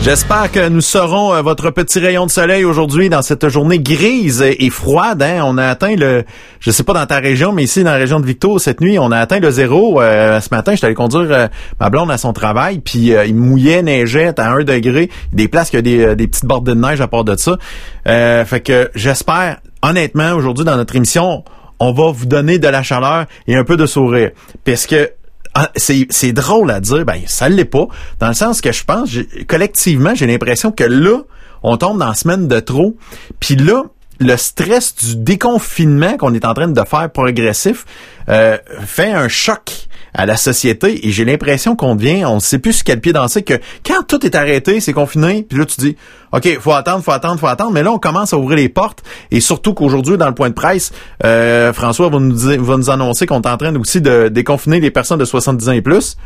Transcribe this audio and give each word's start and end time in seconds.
J'espère 0.00 0.50
que 0.50 0.68
nous 0.68 0.80
serons 0.80 1.32
euh, 1.32 1.40
votre 1.40 1.70
petit 1.70 2.00
rayon 2.00 2.26
de 2.26 2.30
soleil 2.32 2.64
aujourd'hui 2.64 3.08
dans 3.08 3.22
cette 3.22 3.48
journée 3.48 3.78
grise 3.78 4.42
et 4.42 4.68
froide. 4.68 5.22
Hein? 5.22 5.42
On 5.44 5.58
a 5.58 5.66
atteint 5.66 5.94
le, 5.94 6.24
je 6.58 6.72
sais 6.72 6.82
pas 6.82 6.92
dans 6.92 7.06
ta 7.06 7.20
région, 7.20 7.52
mais 7.52 7.62
ici 7.62 7.84
dans 7.84 7.92
la 7.92 7.98
région 7.98 8.18
de 8.18 8.26
Victo, 8.26 8.58
cette 8.58 8.80
nuit, 8.80 8.98
on 8.98 9.12
a 9.12 9.18
atteint 9.18 9.38
le 9.38 9.50
zéro. 9.52 10.02
Euh, 10.02 10.40
ce 10.40 10.48
matin, 10.50 10.72
j'étais 10.74 10.86
allé 10.86 10.96
conduire 10.96 11.28
euh, 11.30 11.46
ma 11.78 11.88
blonde 11.88 12.10
à 12.10 12.18
son 12.18 12.32
travail, 12.32 12.80
puis 12.80 13.12
il 13.26 13.34
mouillait, 13.36 13.82
neigeait 13.82 14.40
à 14.40 14.50
un 14.50 14.64
degré. 14.64 15.08
Des 15.32 15.46
places 15.46 15.70
qui 15.70 15.76
a 15.76 15.82
des, 15.82 16.16
des 16.16 16.26
petites 16.26 16.46
bordées 16.46 16.74
de 16.74 16.80
neige 16.80 17.00
à 17.00 17.06
part 17.06 17.22
de 17.22 17.36
ça. 17.36 17.58
fait 18.04 18.62
que 18.64 18.90
j'espère, 18.96 19.58
honnêtement, 19.82 20.32
aujourd'hui 20.32 20.64
dans 20.64 20.76
notre 20.76 20.96
émission, 20.96 21.44
on 21.78 21.92
va 21.92 22.10
vous 22.10 22.26
donner 22.26 22.58
de 22.58 22.66
la 22.66 22.82
chaleur 22.82 23.26
et 23.46 23.54
un 23.54 23.62
peu 23.62 23.76
de 23.76 23.86
sourire. 23.86 24.30
Parce 24.64 24.86
que 24.86 25.10
ah, 25.54 25.70
c'est 25.76 26.32
drôle 26.32 26.70
à 26.70 26.80
dire, 26.80 27.04
ben 27.04 27.20
ça 27.26 27.48
l'est 27.48 27.64
pas, 27.64 27.86
dans 28.20 28.28
le 28.28 28.34
sens 28.34 28.60
que 28.60 28.72
je 28.72 28.84
pense, 28.84 29.10
collectivement, 29.46 30.14
j'ai 30.14 30.26
l'impression 30.26 30.72
que 30.72 30.84
là, 30.84 31.18
on 31.62 31.76
tombe 31.76 31.98
dans 31.98 32.08
la 32.08 32.14
semaine 32.14 32.48
de 32.48 32.60
trop, 32.60 32.96
puis 33.38 33.56
là, 33.56 33.82
le 34.18 34.36
stress 34.36 34.94
du 34.94 35.16
déconfinement 35.16 36.16
qu'on 36.16 36.32
est 36.34 36.44
en 36.44 36.54
train 36.54 36.68
de 36.68 36.84
faire 36.84 37.10
progressif 37.10 37.84
euh, 38.28 38.56
fait 38.80 39.12
un 39.12 39.28
choc 39.28 39.88
à 40.14 40.26
la 40.26 40.36
société 40.36 41.06
et 41.06 41.10
j'ai 41.10 41.24
l'impression 41.24 41.74
qu'on 41.74 41.94
devient, 41.94 42.24
on 42.24 42.36
ne 42.36 42.40
sait 42.40 42.58
plus 42.58 42.74
sur 42.74 42.84
quel 42.84 43.00
pied 43.00 43.12
danser, 43.12 43.42
que 43.42 43.54
quand 43.84 44.02
tout 44.06 44.24
est 44.26 44.34
arrêté, 44.34 44.80
c'est 44.80 44.92
confiné, 44.92 45.46
puis 45.48 45.58
là 45.58 45.64
tu 45.64 45.80
dis, 45.80 45.96
OK, 46.32 46.58
faut 46.60 46.72
attendre, 46.72 47.02
faut 47.02 47.12
attendre, 47.12 47.38
faut 47.40 47.46
attendre, 47.46 47.72
mais 47.72 47.82
là 47.82 47.92
on 47.92 47.98
commence 47.98 48.32
à 48.32 48.38
ouvrir 48.38 48.56
les 48.56 48.68
portes 48.68 49.02
et 49.30 49.40
surtout 49.40 49.74
qu'aujourd'hui 49.74 50.18
dans 50.18 50.28
le 50.28 50.34
point 50.34 50.50
de 50.50 50.54
presse, 50.54 50.92
euh, 51.24 51.72
François 51.72 52.10
va 52.10 52.18
nous, 52.18 52.36
va 52.36 52.76
nous 52.76 52.90
annoncer 52.90 53.26
qu'on 53.26 53.40
est 53.40 53.48
en 53.48 53.56
train 53.56 53.74
aussi 53.76 54.00
de 54.00 54.28
déconfiner 54.28 54.80
les 54.80 54.90
personnes 54.90 55.18
de 55.18 55.24
70 55.24 55.68
ans 55.68 55.72
et 55.72 55.82
plus. 55.82 56.16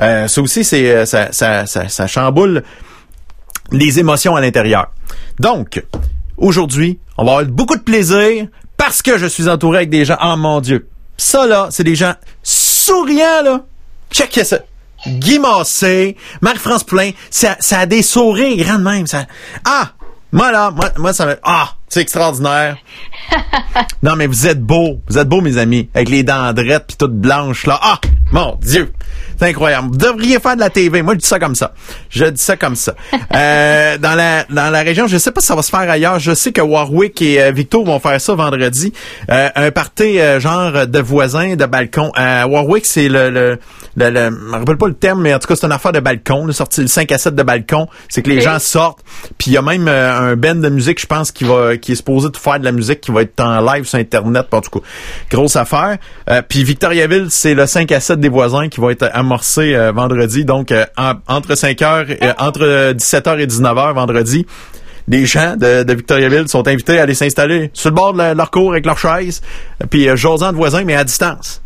Euh, 0.00 0.26
ça 0.26 0.40
aussi, 0.40 0.64
c'est 0.64 0.90
euh, 0.90 1.04
ça, 1.04 1.32
ça, 1.32 1.66
ça, 1.66 1.88
ça 1.88 2.06
chamboule 2.06 2.62
les 3.72 3.98
émotions 3.98 4.36
à 4.36 4.40
l'intérieur. 4.40 4.90
Donc, 5.38 5.82
aujourd'hui, 6.36 6.98
on 7.18 7.24
va 7.24 7.32
avoir 7.32 7.46
beaucoup 7.46 7.76
de 7.76 7.82
plaisir 7.82 8.46
parce 8.76 9.02
que 9.02 9.18
je 9.18 9.26
suis 9.26 9.48
entouré 9.48 9.78
avec 9.78 9.90
des 9.90 10.04
gens, 10.04 10.16
oh 10.22 10.36
mon 10.36 10.60
Dieu, 10.60 10.88
ça 11.16 11.46
là, 11.46 11.68
c'est 11.70 11.84
des 11.84 11.94
gens 11.94 12.14
souriants 12.82 13.42
là. 13.42 13.60
Checkez 14.10 14.44
ça. 14.44 14.58
Guy 15.06 15.38
Massé, 15.38 16.16
Marc-France 16.40 16.84
Poulain, 16.84 17.10
ça, 17.30 17.56
ça 17.58 17.80
a 17.80 17.86
des 17.86 18.02
sourires 18.02 18.64
grands 18.64 18.78
même. 18.78 19.06
Ça... 19.06 19.26
Ah! 19.64 19.92
Moi 20.30 20.52
là, 20.52 20.70
moi, 20.70 20.90
moi 20.96 21.12
ça 21.12 21.26
me... 21.26 21.38
Ah! 21.42 21.74
C'est 21.88 22.00
extraordinaire. 22.00 22.78
non, 24.02 24.16
mais 24.16 24.26
vous 24.26 24.46
êtes 24.46 24.62
beaux. 24.62 25.00
Vous 25.08 25.18
êtes 25.18 25.28
beaux, 25.28 25.42
mes 25.42 25.58
amis. 25.58 25.90
Avec 25.92 26.08
les 26.08 26.22
dents 26.22 26.52
drettes 26.54 26.86
puis 26.86 26.96
toutes 26.96 27.18
blanches, 27.18 27.66
là. 27.66 27.78
Ah! 27.82 28.00
Mon 28.32 28.58
Dieu! 28.62 28.90
C'est 29.38 29.48
incroyable. 29.48 29.88
Vous 29.90 29.96
devriez 29.96 30.40
faire 30.40 30.54
de 30.54 30.60
la 30.60 30.70
TV. 30.70 31.02
Moi, 31.02 31.14
je 31.14 31.18
dis 31.18 31.26
ça 31.26 31.38
comme 31.38 31.54
ça. 31.54 31.72
Je 32.10 32.24
dis 32.24 32.40
ça 32.42 32.56
comme 32.56 32.76
ça. 32.76 32.94
Euh, 33.34 33.96
dans 33.96 34.14
la 34.14 34.44
dans 34.50 34.68
la 34.68 34.82
région, 34.82 35.06
je 35.06 35.16
sais 35.16 35.30
pas 35.30 35.40
si 35.40 35.46
ça 35.46 35.54
va 35.54 35.62
se 35.62 35.70
faire 35.70 35.88
ailleurs. 35.88 36.18
Je 36.18 36.34
sais 36.34 36.52
que 36.52 36.60
Warwick 36.60 37.22
et 37.22 37.40
euh, 37.40 37.50
Victo 37.50 37.82
vont 37.82 37.98
faire 37.98 38.20
ça 38.20 38.34
vendredi. 38.34 38.92
Euh, 39.30 39.48
un 39.54 39.70
party 39.70 40.18
euh, 40.18 40.38
genre 40.38 40.86
de 40.86 40.98
voisins, 40.98 41.56
de 41.56 41.64
balcon. 41.64 42.12
Warwick, 42.16 42.84
c'est 42.84 43.08
le, 43.08 43.30
le, 43.30 43.58
le, 43.96 44.10
le, 44.10 44.24
je 44.24 44.30
me 44.30 44.52
rappelle 44.52 44.76
pas 44.76 44.88
le 44.88 44.94
terme, 44.94 45.22
mais 45.22 45.32
en 45.32 45.38
tout 45.38 45.48
cas, 45.48 45.56
c'est 45.56 45.64
une 45.64 45.72
affaire 45.72 45.92
de 45.92 46.00
balcon. 46.00 46.44
Le 46.44 46.52
sorti 46.52 46.82
le 46.82 46.88
5 46.88 47.10
à 47.10 47.16
7 47.16 47.34
de 47.34 47.42
balcon. 47.42 47.86
C'est 48.10 48.20
que 48.20 48.28
les 48.28 48.42
gens 48.42 48.58
sortent. 48.58 49.00
Puis 49.38 49.52
il 49.52 49.54
y 49.54 49.56
a 49.56 49.62
même 49.62 49.88
un 49.88 50.36
band 50.36 50.56
de 50.56 50.68
musique, 50.68 51.00
je 51.00 51.06
pense, 51.06 51.32
qui 51.32 51.44
va 51.44 51.78
qui 51.78 51.92
est 51.92 51.96
supposé 51.96 52.28
de 52.28 52.36
faire 52.36 52.60
de 52.60 52.64
la 52.64 52.72
musique, 52.72 53.00
qui 53.00 53.12
va 53.12 53.22
être 53.22 53.40
en 53.40 53.60
live 53.72 53.84
sur 53.84 53.98
Internet. 53.98 54.46
En 54.52 54.60
tout 54.60 54.78
cas, 54.78 54.86
grosse 55.30 55.56
affaire. 55.56 55.96
puis 56.48 56.64
Victoriaville, 56.64 57.28
c'est 57.30 57.54
le 57.54 57.66
5 57.66 57.90
à 57.92 58.00
7 58.00 58.20
des 58.22 58.30
voisins 58.30 58.68
qui 58.68 58.80
va 58.80 58.92
être 58.92 59.10
amorcé 59.12 59.74
euh, 59.74 59.92
vendredi. 59.92 60.46
Donc, 60.46 60.72
euh, 60.72 60.86
entre 60.96 61.52
5h, 61.52 62.16
euh, 62.22 62.32
entre 62.38 62.92
17h 62.92 63.38
et 63.38 63.46
19h 63.46 63.92
vendredi, 63.92 64.46
les 65.08 65.26
gens 65.26 65.56
de, 65.56 65.92
Victoriaville 65.92 66.48
sont 66.48 66.66
invités 66.68 66.98
à 66.98 67.02
aller 67.02 67.14
s'installer 67.14 67.70
sur 67.72 67.90
le 67.90 67.96
bord 67.96 68.12
de 68.12 68.34
leur 68.34 68.50
cour 68.50 68.72
avec 68.72 68.86
leur 68.86 68.98
chaise, 68.98 69.40
puis 69.90 70.08
euh, 70.08 70.14
de 70.14 70.56
voisins, 70.56 70.84
mais 70.84 70.94
à 70.94 71.04
distance. 71.04 71.61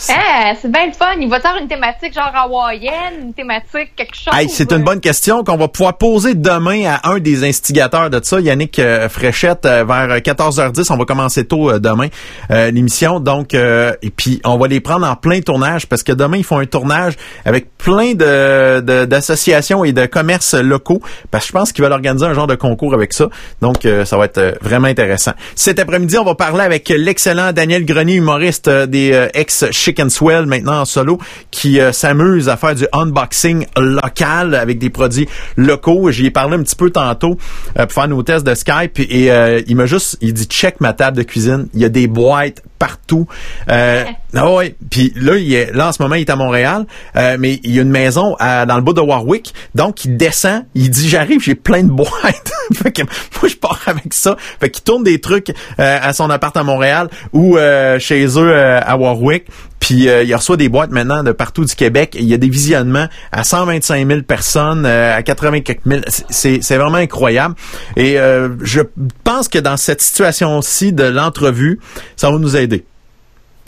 C'est 0.00 0.70
bien 0.70 0.86
le 0.86 0.92
fun. 0.92 1.06
Il 1.20 1.28
va 1.28 1.36
avoir 1.36 1.56
une 1.56 1.66
thématique 1.66 2.14
genre 2.14 2.30
hawaïenne, 2.32 3.20
une 3.20 3.34
thématique 3.34 3.96
quelque 3.96 4.14
chose. 4.14 4.32
c'est 4.48 4.70
une 4.72 4.84
bonne 4.84 5.00
question 5.00 5.42
qu'on 5.42 5.56
va 5.56 5.66
pouvoir 5.66 5.98
poser 5.98 6.34
demain 6.34 6.84
à 6.86 7.10
un 7.10 7.18
des 7.18 7.42
instigateurs 7.42 8.08
de 8.08 8.20
ça, 8.22 8.38
Yannick 8.38 8.78
euh, 8.78 9.08
Fréchette, 9.08 9.66
euh, 9.66 9.84
vers 9.84 10.18
14h10. 10.18 10.92
On 10.92 10.96
va 10.96 11.04
commencer 11.04 11.44
tôt 11.44 11.70
euh, 11.70 11.80
demain 11.80 12.06
l'émission. 12.48 13.18
Donc, 13.18 13.54
et 13.54 14.10
puis 14.14 14.40
on 14.44 14.56
va 14.56 14.68
les 14.68 14.80
prendre 14.80 15.06
en 15.06 15.16
plein 15.16 15.40
tournage 15.40 15.86
parce 15.86 16.02
que 16.02 16.12
demain 16.12 16.36
ils 16.36 16.44
font 16.44 16.58
un 16.58 16.66
tournage 16.66 17.14
avec 17.44 17.76
plein 17.76 18.14
de 18.14 18.80
d'associations 19.04 19.84
et 19.84 19.92
de 19.92 20.06
commerces 20.06 20.54
locaux. 20.54 21.00
Parce 21.30 21.44
que 21.44 21.48
je 21.48 21.52
pense 21.52 21.72
qu'ils 21.72 21.82
veulent 21.82 21.92
organiser 21.92 22.24
un 22.24 22.34
genre 22.34 22.46
de 22.46 22.54
concours 22.54 22.94
avec 22.94 23.12
ça. 23.12 23.28
Donc, 23.60 23.86
ça 24.04 24.16
va 24.16 24.26
être 24.26 24.58
vraiment 24.62 24.88
intéressant. 24.88 25.32
Cet 25.54 25.78
après-midi, 25.78 26.16
on 26.18 26.24
va 26.24 26.34
parler 26.34 26.62
avec 26.62 26.88
l'excellent 26.88 27.52
Daniel 27.52 27.84
Grenier, 27.84 28.14
humoriste 28.14 28.68
des 28.68 29.28
ex 29.34 29.66
Chicken 29.88 30.10
Swell 30.10 30.44
maintenant 30.44 30.82
en 30.82 30.84
solo 30.84 31.18
qui 31.50 31.80
euh, 31.80 31.92
s'amuse 31.92 32.50
à 32.50 32.58
faire 32.58 32.74
du 32.74 32.86
unboxing 32.92 33.66
local 33.78 34.54
avec 34.54 34.78
des 34.78 34.90
produits 34.90 35.26
locaux. 35.56 36.10
J'y 36.10 36.26
ai 36.26 36.30
parlé 36.30 36.56
un 36.56 36.62
petit 36.62 36.76
peu 36.76 36.90
tantôt 36.90 37.38
euh, 37.78 37.86
pour 37.86 37.92
faire 37.92 38.08
nos 38.08 38.22
tests 38.22 38.46
de 38.46 38.54
Skype 38.54 38.98
et 38.98 39.30
euh, 39.30 39.62
il 39.66 39.76
m'a 39.76 39.86
juste 39.86 40.18
il 40.20 40.34
dit 40.34 40.44
check 40.44 40.80
ma 40.80 40.92
table 40.92 41.16
de 41.16 41.22
cuisine, 41.22 41.68
il 41.72 41.80
y 41.80 41.84
a 41.86 41.88
des 41.88 42.06
boîtes 42.06 42.62
partout. 42.78 43.26
Euh, 43.70 44.04
ah 44.34 44.52
ouais. 44.52 44.74
Puis 44.90 45.12
là, 45.16 45.36
il 45.36 45.52
est, 45.52 45.72
là 45.72 45.88
en 45.88 45.92
ce 45.92 46.02
moment, 46.02 46.14
il 46.14 46.22
est 46.22 46.30
à 46.30 46.36
Montréal, 46.36 46.86
euh, 47.16 47.36
mais 47.38 47.60
il 47.64 47.74
y 47.74 47.78
a 47.78 47.82
une 47.82 47.90
maison 47.90 48.36
dans 48.38 48.76
le 48.76 48.82
bout 48.82 48.92
de 48.92 49.00
Warwick. 49.00 49.54
Donc, 49.74 50.04
il 50.04 50.16
descend, 50.16 50.64
il 50.74 50.90
dit 50.90 51.08
j'arrive, 51.08 51.42
j'ai 51.42 51.54
plein 51.54 51.82
de 51.82 51.90
boîtes. 51.92 52.52
fait 52.74 52.92
que 52.92 53.02
moi, 53.02 53.48
je 53.48 53.56
pars 53.56 53.80
avec 53.86 54.14
ça. 54.14 54.36
Fait 54.60 54.70
qu'il 54.70 54.84
tourne 54.84 55.02
des 55.02 55.20
trucs 55.20 55.50
euh, 55.50 55.98
à 56.00 56.12
son 56.12 56.30
appart 56.30 56.56
à 56.56 56.62
Montréal 56.62 57.08
ou 57.32 57.56
euh, 57.56 57.98
chez 57.98 58.26
eux 58.38 58.54
à 58.56 58.96
Warwick. 58.96 59.46
Puis 59.80 60.04
il 60.04 60.34
reçoit 60.34 60.56
des 60.56 60.68
boîtes 60.68 60.90
maintenant 60.90 61.22
de 61.22 61.32
partout 61.32 61.64
du 61.64 61.74
Québec. 61.74 62.16
Il 62.18 62.26
y 62.26 62.34
a 62.34 62.36
des 62.36 62.48
visionnements 62.48 63.06
à 63.32 63.44
125 63.44 64.06
000 64.06 64.22
personnes, 64.22 64.84
à 64.84 65.22
80 65.22 65.60
quelques 65.60 65.86
mille. 65.86 66.04
C'est, 66.28 66.58
c'est 66.62 66.76
vraiment 66.76 66.98
incroyable. 66.98 67.54
Et 67.96 68.16
je 68.62 68.80
pense 69.24 69.48
que 69.48 69.58
dans 69.58 69.76
cette 69.76 70.02
situation-ci 70.02 70.92
de 70.92 71.04
l'entrevue, 71.04 71.80
ça 72.16 72.30
va 72.30 72.38
nous 72.38 72.56
aider 72.56 72.84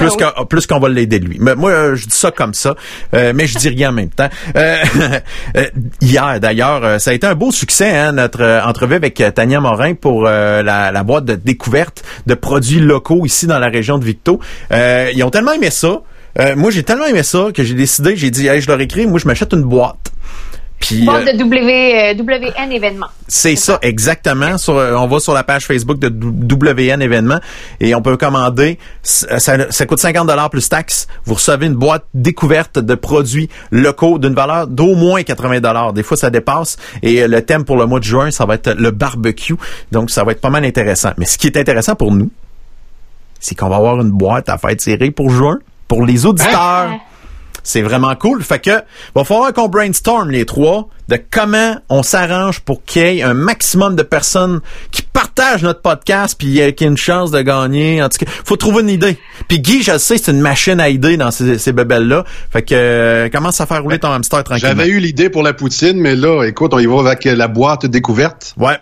plus 0.00 0.16
ah 0.20 0.32
qu'on 0.36 0.46
plus 0.46 0.66
qu'on 0.66 0.78
va 0.78 0.88
l'aider 0.88 1.18
lui. 1.18 1.36
Mais 1.40 1.54
moi, 1.54 1.70
euh, 1.70 1.96
je 1.96 2.06
dis 2.06 2.16
ça 2.16 2.30
comme 2.30 2.54
ça, 2.54 2.74
euh, 3.14 3.32
mais 3.34 3.46
je 3.46 3.58
dis 3.58 3.68
rien 3.68 3.90
en 3.90 3.92
même 3.92 4.10
temps. 4.10 4.28
Euh, 4.56 4.76
hier, 6.00 6.40
d'ailleurs, 6.40 7.00
ça 7.00 7.10
a 7.10 7.14
été 7.14 7.26
un 7.26 7.34
beau 7.34 7.52
succès, 7.52 7.90
hein, 7.96 8.12
notre 8.12 8.62
entrevue 8.66 8.94
avec 8.94 9.22
Tania 9.34 9.60
Morin 9.60 9.94
pour 9.94 10.24
la, 10.24 11.02
boîte 11.04 11.24
de 11.24 11.34
découverte 11.34 12.04
de 12.26 12.34
produits 12.34 12.80
locaux 12.80 13.24
ici 13.24 13.46
dans 13.46 13.58
la 13.58 13.68
région 13.68 13.98
de 13.98 14.04
Victo. 14.04 14.40
ils 14.70 15.22
ont 15.24 15.30
tellement 15.30 15.52
aimé 15.52 15.70
ça. 15.70 16.00
moi, 16.56 16.70
j'ai 16.70 16.82
tellement 16.82 17.06
aimé 17.06 17.22
ça 17.22 17.48
que 17.54 17.62
j'ai 17.62 17.74
décidé, 17.74 18.16
j'ai 18.16 18.30
dit, 18.30 18.46
hey, 18.46 18.60
je 18.60 18.68
leur 18.68 18.80
écris, 18.80 19.06
moi, 19.06 19.18
je 19.18 19.26
m'achète 19.26 19.52
une 19.52 19.62
boîte. 19.62 20.12
Puis, 20.80 21.06
euh, 21.06 21.32
de 21.32 21.38
w, 21.38 22.14
WN 22.18 22.72
événement. 22.72 23.06
C'est 23.28 23.54
ça, 23.54 23.78
exactement. 23.82 24.56
Sur, 24.56 24.76
euh, 24.76 24.96
on 24.96 25.06
va 25.06 25.20
sur 25.20 25.34
la 25.34 25.44
page 25.44 25.66
Facebook 25.66 25.98
de 25.98 26.08
WN 26.08 27.02
événement 27.02 27.38
et 27.80 27.94
on 27.94 28.00
peut 28.00 28.16
commander. 28.16 28.78
Ça, 29.02 29.38
ça 29.38 29.86
coûte 29.86 29.98
50 29.98 30.26
dollars 30.26 30.48
plus 30.48 30.68
taxes. 30.68 31.06
Vous 31.26 31.34
recevez 31.34 31.66
une 31.66 31.74
boîte 31.74 32.04
découverte 32.14 32.78
de 32.78 32.94
produits 32.94 33.50
locaux 33.70 34.18
d'une 34.18 34.34
valeur 34.34 34.66
d'au 34.66 34.94
moins 34.94 35.22
80 35.22 35.60
dollars. 35.60 35.92
Des 35.92 36.02
fois, 36.02 36.16
ça 36.16 36.30
dépasse. 36.30 36.78
Et 37.02 37.22
euh, 37.22 37.28
le 37.28 37.42
thème 37.42 37.64
pour 37.64 37.76
le 37.76 37.84
mois 37.84 38.00
de 38.00 38.04
juin, 38.04 38.30
ça 38.30 38.46
va 38.46 38.54
être 38.54 38.72
le 38.72 38.90
barbecue. 38.90 39.56
Donc, 39.92 40.10
ça 40.10 40.24
va 40.24 40.32
être 40.32 40.40
pas 40.40 40.50
mal 40.50 40.64
intéressant. 40.64 41.10
Mais 41.18 41.26
ce 41.26 41.36
qui 41.36 41.46
est 41.46 41.58
intéressant 41.58 41.94
pour 41.94 42.10
nous, 42.10 42.30
c'est 43.38 43.54
qu'on 43.54 43.68
va 43.68 43.76
avoir 43.76 44.00
une 44.00 44.10
boîte 44.10 44.48
à 44.48 44.56
faire 44.56 44.76
tirer 44.76 45.10
pour 45.10 45.30
juin 45.30 45.58
pour 45.88 46.06
les 46.06 46.24
auditeurs. 46.24 46.54
Ah. 46.56 47.09
C'est 47.62 47.82
vraiment 47.82 48.14
cool. 48.14 48.42
Fait 48.42 48.58
que 48.58 48.82
va 49.14 49.24
falloir 49.24 49.52
qu'on 49.52 49.68
brainstorm 49.68 50.30
les 50.30 50.44
trois 50.44 50.88
de 51.08 51.18
comment 51.30 51.76
on 51.88 52.02
s'arrange 52.02 52.60
pour 52.60 52.84
qu'il 52.84 53.02
y 53.02 53.18
ait 53.18 53.22
un 53.22 53.34
maximum 53.34 53.96
de 53.96 54.02
personnes 54.02 54.60
qui 54.92 55.02
partagent 55.02 55.62
notre 55.62 55.82
podcast 55.82 56.36
puis 56.38 56.48
qu'il 56.48 56.56
y 56.56 56.60
ait 56.60 56.70
une 56.70 56.96
chance 56.96 57.30
de 57.30 57.40
gagner. 57.42 58.02
En 58.02 58.08
tout 58.08 58.24
cas, 58.24 58.30
faut 58.44 58.56
trouver 58.56 58.82
une 58.82 58.90
idée. 58.90 59.18
Puis 59.48 59.60
Guy, 59.60 59.82
je 59.82 59.98
sais, 59.98 60.18
c'est 60.18 60.30
une 60.30 60.40
machine 60.40 60.80
à 60.80 60.88
idées 60.88 61.16
dans 61.16 61.30
ces, 61.30 61.58
ces 61.58 61.72
bébelles-là. 61.72 62.24
Fait 62.50 62.62
que 62.62 62.74
euh, 62.74 63.28
commence 63.28 63.60
à 63.60 63.66
faire 63.66 63.82
rouler 63.82 63.98
ton 63.98 64.12
hamster 64.12 64.44
tranquillement. 64.44 64.74
J'avais 64.76 64.88
eu 64.88 65.00
l'idée 65.00 65.30
pour 65.30 65.42
la 65.42 65.52
poutine, 65.52 65.98
mais 66.00 66.14
là, 66.14 66.44
écoute, 66.44 66.72
on 66.74 66.78
y 66.78 66.86
va 66.86 67.00
avec 67.00 67.24
la 67.24 67.48
boîte 67.48 67.86
découverte. 67.86 68.54
Ouais 68.56 68.78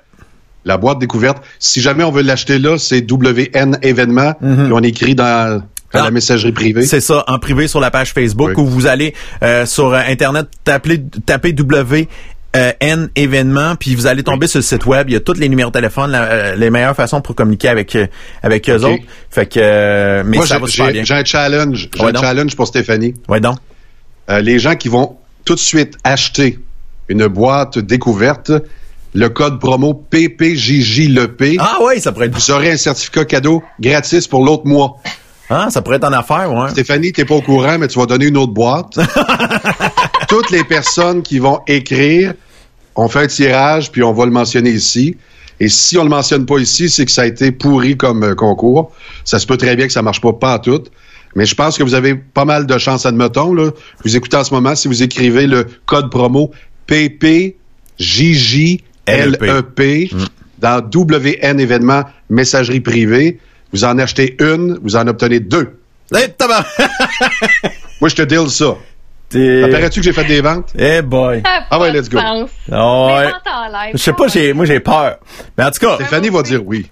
la 0.64 0.76
boîte 0.76 0.98
découverte. 0.98 1.42
Si 1.58 1.80
jamais 1.80 2.04
on 2.04 2.10
veut 2.10 2.22
l'acheter 2.22 2.58
là, 2.58 2.76
c'est 2.78 3.10
WN 3.10 3.78
événement. 3.80 4.34
Mm-hmm. 4.42 4.72
On 4.72 4.82
écrit 4.82 5.14
dans 5.14 5.62
à 5.92 5.98
la 5.98 6.04
ah. 6.06 6.10
messagerie 6.10 6.52
privée. 6.52 6.84
C'est 6.84 7.00
ça, 7.00 7.24
en 7.26 7.38
privé 7.38 7.68
sur 7.68 7.80
la 7.80 7.90
page 7.90 8.12
Facebook 8.12 8.56
où 8.58 8.66
vous 8.66 8.86
allez 8.86 9.14
euh, 9.42 9.66
sur 9.66 9.92
euh, 9.92 10.00
Internet 10.06 10.46
taper, 10.64 11.02
taper 11.24 11.52
W 11.52 12.08
euh, 12.56 12.72
N 12.80 13.10
événements, 13.14 13.76
puis 13.76 13.94
vous 13.94 14.06
allez 14.06 14.22
tomber 14.22 14.46
sur 14.46 14.58
le 14.58 14.62
site 14.62 14.86
web. 14.86 15.08
Il 15.10 15.12
y 15.12 15.16
a 15.16 15.20
tous 15.20 15.34
les 15.34 15.48
numéros 15.48 15.70
de 15.70 15.74
téléphone, 15.74 16.18
les 16.56 16.70
meilleures 16.70 16.96
façons 16.96 17.20
pour 17.20 17.34
communiquer 17.34 17.68
avec 17.68 17.96
avec 18.42 18.68
eux 18.70 18.84
autres. 18.84 19.02
Fait 19.30 19.46
que, 19.46 20.22
mais 20.22 20.40
ça 20.46 20.58
va 20.58 20.66
super 20.66 20.92
bien. 20.92 21.04
J'ai 21.04 21.14
un 21.14 21.24
challenge. 21.24 21.88
J'ai 21.94 22.04
un 22.04 22.14
challenge 22.14 22.56
pour 22.56 22.66
Stéphanie. 22.66 23.14
Ouais, 23.28 23.40
donc. 23.40 23.58
50 24.28 24.36
dollars 24.36 24.36
plus 24.36 24.36
taxes. 24.36 24.36
vous 24.36 24.36
recevez 24.36 24.36
une 24.36 24.36
boîte 24.36 24.36
découverte 24.36 24.36
de 24.36 24.36
produits 24.36 24.36
locaux 24.36 24.36
d'une 24.36 24.36
valeur 24.36 24.36
d'au 24.36 24.36
moins 24.36 24.36
80 24.36 24.36
dollars. 24.36 24.36
Des 24.36 24.36
fois, 24.36 24.36
ça 24.36 24.36
dépasse. 24.36 24.36
Et 24.36 24.36
le 24.36 24.36
thème 24.36 24.36
pour 24.36 24.36
le 24.36 24.36
mois 24.36 24.36
de 24.36 24.36
juin, 24.36 24.36
ça 24.36 24.36
va 24.36 24.36
être 24.36 24.36
le 24.36 24.36
barbecue. 24.36 24.42
les 24.42 24.58
gens 24.58 24.76
qui 24.76 24.88
vont 24.88 25.16
tout 25.44 25.54
de 25.54 25.60
suite 25.60 25.96
acheter 26.04 26.58
une 27.08 27.26
boîte 27.26 27.78
découverte, 27.78 28.52
le 29.14 29.28
code 29.28 29.58
promo 29.58 29.94
PPJJLEP, 29.94 31.56
Ah 31.58 31.78
oui, 31.82 32.00
ça 32.00 32.12
pourrait 32.12 32.26
être... 32.26 32.34
vous 32.34 32.50
aurez 32.50 32.72
un 32.72 32.76
certificat 32.76 33.24
cadeau 33.24 33.62
gratis 33.80 34.28
pour 34.28 34.44
l'autre 34.44 34.66
mois. 34.66 34.96
Ah, 35.50 35.68
ça 35.70 35.80
pourrait 35.80 35.96
être 35.96 36.04
en 36.04 36.12
affaire, 36.12 36.52
ouais. 36.52 36.70
Stéphanie, 36.70 37.12
t'es 37.12 37.24
pas 37.24 37.36
au 37.36 37.42
courant, 37.42 37.78
mais 37.78 37.88
tu 37.88 37.98
vas 37.98 38.06
donner 38.06 38.26
une 38.26 38.36
autre 38.36 38.52
boîte. 38.52 38.98
Toutes 40.28 40.50
les 40.50 40.64
personnes 40.64 41.22
qui 41.22 41.38
vont 41.38 41.60
écrire, 41.66 42.34
on 42.96 43.08
fait 43.08 43.20
un 43.20 43.26
tirage, 43.26 43.90
puis 43.90 44.02
on 44.02 44.12
va 44.12 44.26
le 44.26 44.30
mentionner 44.30 44.70
ici. 44.70 45.16
Et 45.60 45.68
si 45.68 45.96
on 45.98 46.04
le 46.04 46.10
mentionne 46.10 46.46
pas 46.46 46.58
ici, 46.58 46.88
c'est 46.88 47.04
que 47.04 47.10
ça 47.10 47.22
a 47.22 47.26
été 47.26 47.50
pourri 47.50 47.96
comme 47.96 48.22
euh, 48.22 48.34
concours. 48.34 48.92
Ça 49.24 49.38
se 49.38 49.46
peut 49.46 49.56
très 49.56 49.74
bien 49.74 49.86
que 49.86 49.92
ça 49.92 50.02
marche 50.02 50.20
pas 50.20 50.32
pas 50.32 50.54
à 50.54 50.58
tout. 50.58 50.82
Mais 51.34 51.46
je 51.46 51.54
pense 51.54 51.78
que 51.78 51.82
vous 51.82 51.94
avez 51.94 52.14
pas 52.14 52.44
mal 52.44 52.66
de 52.66 52.78
chance, 52.78 53.06
admettons. 53.06 53.54
Là. 53.54 53.70
Vous 54.04 54.16
écoutez 54.16 54.36
en 54.36 54.44
ce 54.44 54.52
moment, 54.54 54.74
si 54.74 54.88
vous 54.88 55.02
écrivez 55.02 55.46
le 55.46 55.66
code 55.86 56.10
promo 56.10 56.50
PPJJLEP 56.86 57.54
dans 60.58 60.82
WN 60.82 61.60
événements 61.60 62.04
messagerie 62.30 62.80
privée, 62.80 63.38
vous 63.72 63.84
en 63.84 63.98
achetez 63.98 64.36
une, 64.40 64.78
vous 64.82 64.96
en 64.96 65.06
obtenez 65.06 65.40
deux. 65.40 65.80
Eh! 66.14 66.26
Moi, 68.00 68.08
je 68.08 68.14
te 68.14 68.22
deal 68.22 68.48
ça. 68.48 68.76
T'es- 69.28 69.62
Apparaît-tu 69.64 70.00
que 70.00 70.04
j'ai 70.04 70.12
fait 70.12 70.24
des 70.24 70.40
ventes? 70.40 70.70
Eh 70.78 71.02
boy. 71.02 71.42
Ça 71.44 71.50
a 71.56 71.64
Ah 71.70 71.78
ouais, 71.80 71.92
let's 71.92 72.08
go. 72.08 72.18
Ah 72.18 72.34
ouais. 73.06 73.90
Je 73.92 73.98
sais 73.98 74.12
pas, 74.14 74.26
j'ai, 74.28 74.52
moi 74.54 74.64
j'ai 74.64 74.80
peur. 74.80 75.18
Mais 75.56 75.64
en 75.64 75.70
tout 75.70 75.80
cas, 75.80 75.96
Stéphanie 75.96 76.30
va 76.30 76.42
dire 76.42 76.62
oui. 76.64 76.90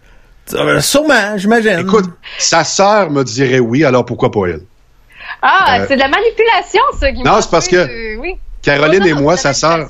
euh, 0.54 0.80
sûrement, 0.80 1.36
j'imagine. 1.38 1.78
Écoute, 1.80 2.10
sa 2.38 2.62
sœur 2.62 3.10
me 3.10 3.22
dirait 3.24 3.58
oui, 3.58 3.84
alors 3.84 4.04
pourquoi 4.04 4.30
pas 4.30 4.40
elle? 4.48 4.60
Ah, 5.40 5.78
Euh, 5.80 5.84
c'est 5.88 5.94
de 5.96 6.00
la 6.00 6.08
manipulation, 6.08 6.82
ça, 7.00 7.10
Guy 7.10 7.22
Non, 7.22 7.40
c'est 7.40 7.50
parce 7.50 7.68
que 7.68 7.76
euh, 7.76 8.16
oui. 8.20 8.34
Caroline 8.60 9.00
Non, 9.00 9.06
et 9.06 9.12
moi, 9.14 9.36
sa 9.38 9.54
sœur, 9.54 9.86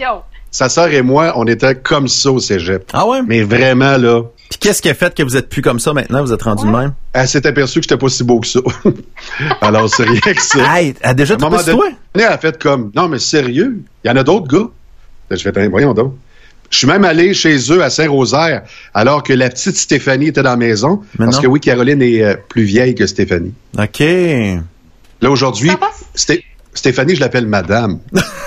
sa 0.50 0.68
sœur 0.68 0.88
et 0.92 1.02
moi, 1.02 1.32
on 1.36 1.46
était 1.48 1.74
comme 1.74 2.06
ça 2.06 2.30
au 2.30 2.38
cégep. 2.38 2.88
Ah 2.92 3.06
ouais? 3.08 3.22
Mais 3.26 3.42
vraiment, 3.42 3.96
là, 3.96 4.22
Puis 4.48 4.58
qu'est-ce 4.60 4.80
qui 4.80 4.88
a 4.88 4.94
fait 4.94 5.14
que 5.14 5.22
vous 5.22 5.36
êtes 5.36 5.48
plus 5.48 5.62
comme 5.62 5.80
ça 5.80 5.92
maintenant? 5.92 6.22
Vous 6.22 6.32
êtes 6.32 6.42
rendu 6.42 6.64
de 6.66 6.70
même? 6.70 6.92
elle 7.12 7.26
s'est 7.28 7.46
aperçue 7.46 7.80
que 7.80 7.84
j'étais 7.84 7.96
pas 7.96 8.08
si 8.08 8.22
beau 8.24 8.40
que 8.40 8.46
ça. 8.46 8.60
alors, 9.60 9.88
c'est 9.88 10.04
rien 10.04 10.20
que 10.20 10.40
ça. 10.42 10.78
Hey, 10.78 10.94
elle 11.00 11.10
a 11.10 11.14
déjà 11.14 11.36
donné, 11.36 11.56
toi? 11.64 11.88
elle 12.14 12.22
a 12.22 12.38
fait 12.38 12.56
comme, 12.62 12.90
non, 12.94 13.08
mais 13.08 13.18
sérieux, 13.18 13.80
il 14.04 14.08
y 14.08 14.10
en 14.10 14.16
a 14.16 14.22
d'autres 14.22 14.46
gars. 14.48 14.68
Je 15.30 15.36
fais, 15.42 15.52
Tiens, 15.52 15.68
voyons 15.68 15.94
donc. 15.94 16.14
Je 16.70 16.78
suis 16.78 16.86
même 16.86 17.04
allé 17.04 17.32
chez 17.32 17.56
eux 17.72 17.82
à 17.82 17.90
Saint-Rosaire, 17.90 18.62
alors 18.92 19.22
que 19.22 19.32
la 19.32 19.48
petite 19.48 19.76
Stéphanie 19.76 20.28
était 20.28 20.42
dans 20.42 20.50
la 20.50 20.56
maison. 20.56 21.02
Mais 21.18 21.24
parce 21.26 21.36
non. 21.36 21.42
que 21.42 21.46
oui, 21.48 21.60
Caroline 21.60 22.02
est 22.02 22.22
euh, 22.22 22.34
plus 22.48 22.64
vieille 22.64 22.94
que 22.94 23.06
Stéphanie. 23.06 23.54
OK. 23.78 24.00
Là, 24.00 25.30
aujourd'hui. 25.30 25.70
Sté- 26.14 26.42
Stéphanie, 26.74 27.14
je 27.14 27.20
l'appelle 27.20 27.46
Madame. 27.46 28.00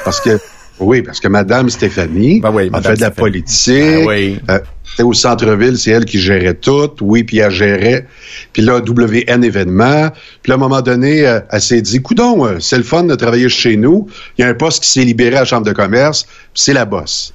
parce 0.04 0.20
que, 0.22 0.38
oui, 0.80 1.02
parce 1.02 1.20
que 1.20 1.28
Madame 1.30 1.70
Stéphanie, 1.70 2.42
Ben 2.42 2.52
oui, 2.52 2.64
elle 2.66 2.72
Madame 2.72 2.92
fait 2.92 2.98
de 2.98 3.02
la 3.02 3.08
Stéphanie. 3.08 3.32
politique. 3.32 3.74
Ben 3.76 4.06
oui. 4.08 4.40
Euh, 4.50 4.60
c'était 5.00 5.08
au 5.08 5.14
centre-ville, 5.14 5.78
c'est 5.78 5.92
elle 5.92 6.04
qui 6.04 6.20
gérait 6.20 6.56
tout. 6.56 6.92
Oui, 7.00 7.24
puis 7.24 7.38
elle 7.38 7.52
gérait. 7.52 8.06
Puis 8.52 8.62
là, 8.62 8.82
WN 8.86 9.46
événements. 9.46 10.10
Puis 10.42 10.50
là, 10.50 10.56
à 10.56 10.58
un 10.58 10.60
moment 10.60 10.82
donné, 10.82 11.26
euh, 11.26 11.40
elle 11.50 11.62
s'est 11.62 11.82
dit, 11.82 12.02
coudon, 12.02 12.46
euh, 12.46 12.60
c'est 12.60 12.76
le 12.76 12.84
fun 12.84 13.04
de 13.04 13.16
travailler 13.16 13.48
chez 13.48 13.78
nous. 13.78 14.08
Il 14.38 14.42
y 14.42 14.44
a 14.44 14.50
un 14.50 14.54
poste 14.54 14.84
qui 14.84 14.90
s'est 14.90 15.06
libéré 15.06 15.38
à 15.38 15.40
la 15.40 15.46
Chambre 15.46 15.66
de 15.66 15.72
commerce. 15.72 16.24
Puis 16.24 16.64
c'est 16.64 16.74
la 16.74 16.84
bosse. 16.84 17.34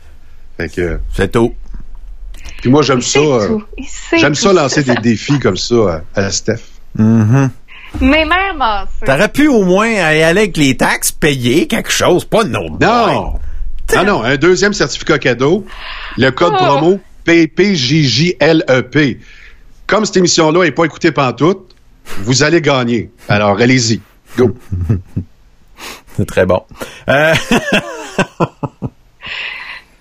Fait 0.59 0.69
que, 0.69 0.99
C'est 1.17 1.33
tout. 1.33 1.55
puis 2.61 2.69
moi, 2.69 2.83
j'aime 2.83 3.01
ça. 3.01 3.19
C'est 3.19 4.17
euh, 4.17 4.19
J'aime 4.19 4.35
ça 4.35 4.53
lancer 4.53 4.83
des 4.83 4.97
défis 4.97 5.39
comme 5.39 5.57
ça 5.57 6.03
à, 6.15 6.31
Steph. 6.31 6.61
Mhm. 6.99 7.49
Mes 8.03 8.27
mères 8.27 8.55
m'en 8.59 8.85
T'aurais 9.07 9.31
pu 9.31 9.49
au 9.49 9.65
moins 9.65 9.89
y 9.89 9.99
aller 10.01 10.41
avec 10.41 10.59
les 10.59 10.77
taxes, 10.77 11.13
payer 11.13 11.67
quelque 11.67 11.91
chose, 11.91 12.27
pas 12.27 12.45
non. 12.45 12.77
Non! 12.79 13.39
Non, 13.95 14.05
non, 14.05 14.23
un 14.23 14.37
deuxième 14.37 14.73
certificat 14.75 15.19
cadeau, 15.19 15.65
le 16.19 16.31
code 16.31 16.53
Oh. 16.55 16.63
promo 16.63 17.01
PPJJLEP. 17.25 18.97
E 18.97 19.17
Comme 19.87 20.05
cette 20.05 20.17
émission-là 20.17 20.65
n'est 20.65 20.73
pas 20.73 20.85
écoutée 20.85 21.13
pantoute, 21.13 21.75
vous 22.19 22.43
allez 22.43 22.61
gagner. 22.61 23.11
Alors, 23.29 23.59
allez-y. 23.61 24.01
Go. 24.37 24.55
C'est 26.17 26.27
très 26.27 26.47
bon. 26.47 26.63
Euh, 27.09 27.35